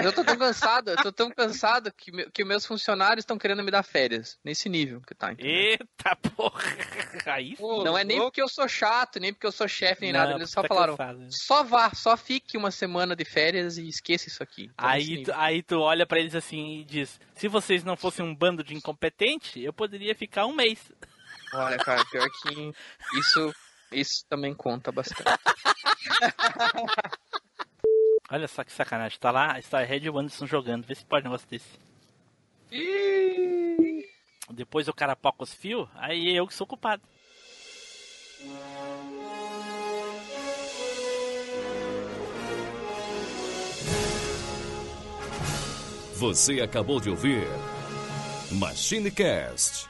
eu 0.05 0.13
tô 0.13 0.23
tão 0.23 0.37
cansado, 0.37 0.91
eu 0.91 0.97
tô 0.97 1.11
tão 1.11 1.31
cansado 1.31 1.91
que, 1.91 2.11
me- 2.11 2.29
que 2.29 2.45
meus 2.45 2.65
funcionários 2.65 3.23
estão 3.23 3.37
querendo 3.37 3.63
me 3.63 3.71
dar 3.71 3.81
férias. 3.83 4.37
Nesse 4.43 4.69
nível 4.69 5.01
que 5.01 5.15
tá, 5.15 5.31
entendeu? 5.31 5.51
Eita 5.51 6.15
porra! 6.15 6.61
Aí 7.25 7.55
sim. 7.55 7.83
Não 7.83 7.97
é 7.97 8.03
nem 8.03 8.19
porque 8.19 8.41
eu 8.41 8.47
sou 8.47 8.67
chato, 8.67 9.19
nem 9.19 9.33
porque 9.33 9.47
eu 9.47 9.51
sou 9.51 9.67
chefe, 9.67 10.01
nem 10.01 10.13
Não, 10.13 10.19
nada. 10.19 10.33
Eles 10.35 10.51
só 10.51 10.61
tá 10.61 10.67
falaram, 10.67 10.95
cansado, 10.95 11.19
né? 11.19 11.27
só 11.31 11.63
vá, 11.63 11.91
só 11.93 12.15
fique 12.15 12.57
uma 12.57 12.69
semana 12.71 13.15
de 13.15 13.25
férias 13.25 13.77
e 13.77 13.87
esqueça 13.87 14.27
isso 14.27 14.43
aqui. 14.43 14.67
Nesse 14.67 14.73
Aí 14.77 15.23
tu, 15.23 15.31
aí 15.33 15.63
tu 15.63 15.79
olha 15.79 16.05
pra 16.05 16.19
eles 16.19 16.35
assim 16.35 16.79
e 16.81 16.83
diz: 16.85 17.19
Se 17.35 17.47
vocês 17.47 17.83
não 17.83 17.97
fossem 17.97 18.23
um 18.23 18.35
bando 18.35 18.63
de 18.63 18.75
incompetente, 18.75 19.59
eu 19.61 19.73
poderia 19.73 20.13
ficar 20.13 20.45
um 20.45 20.53
mês. 20.53 20.91
Olha, 21.53 21.77
cara, 21.77 22.03
pior 22.05 22.29
que 22.29 22.73
isso, 23.17 23.53
isso 23.91 24.25
também 24.29 24.53
conta 24.53 24.91
bastante. 24.91 25.23
Olha 28.31 28.47
só 28.47 28.63
que 28.63 28.71
sacanagem. 28.71 29.19
Tá 29.19 29.31
lá, 29.31 29.57
está 29.57 29.79
Red 29.79 30.07
Anderson 30.07 30.45
jogando. 30.45 30.85
Vê 30.85 30.93
se 30.93 31.03
pode 31.03 31.25
um 31.25 31.31
negócio 31.31 31.47
desse. 31.49 31.67
Depois 34.51 34.87
o 34.87 34.93
cara 34.93 35.15
poca 35.15 35.43
os 35.43 35.53
fios, 35.53 35.87
aí 35.95 36.35
eu 36.35 36.47
que 36.47 36.53
sou 36.53 36.67
culpado. 36.67 37.01
Você 46.15 46.61
acabou 46.61 46.99
de 46.99 47.09
ouvir 47.09 47.47
MachineCast. 48.51 49.89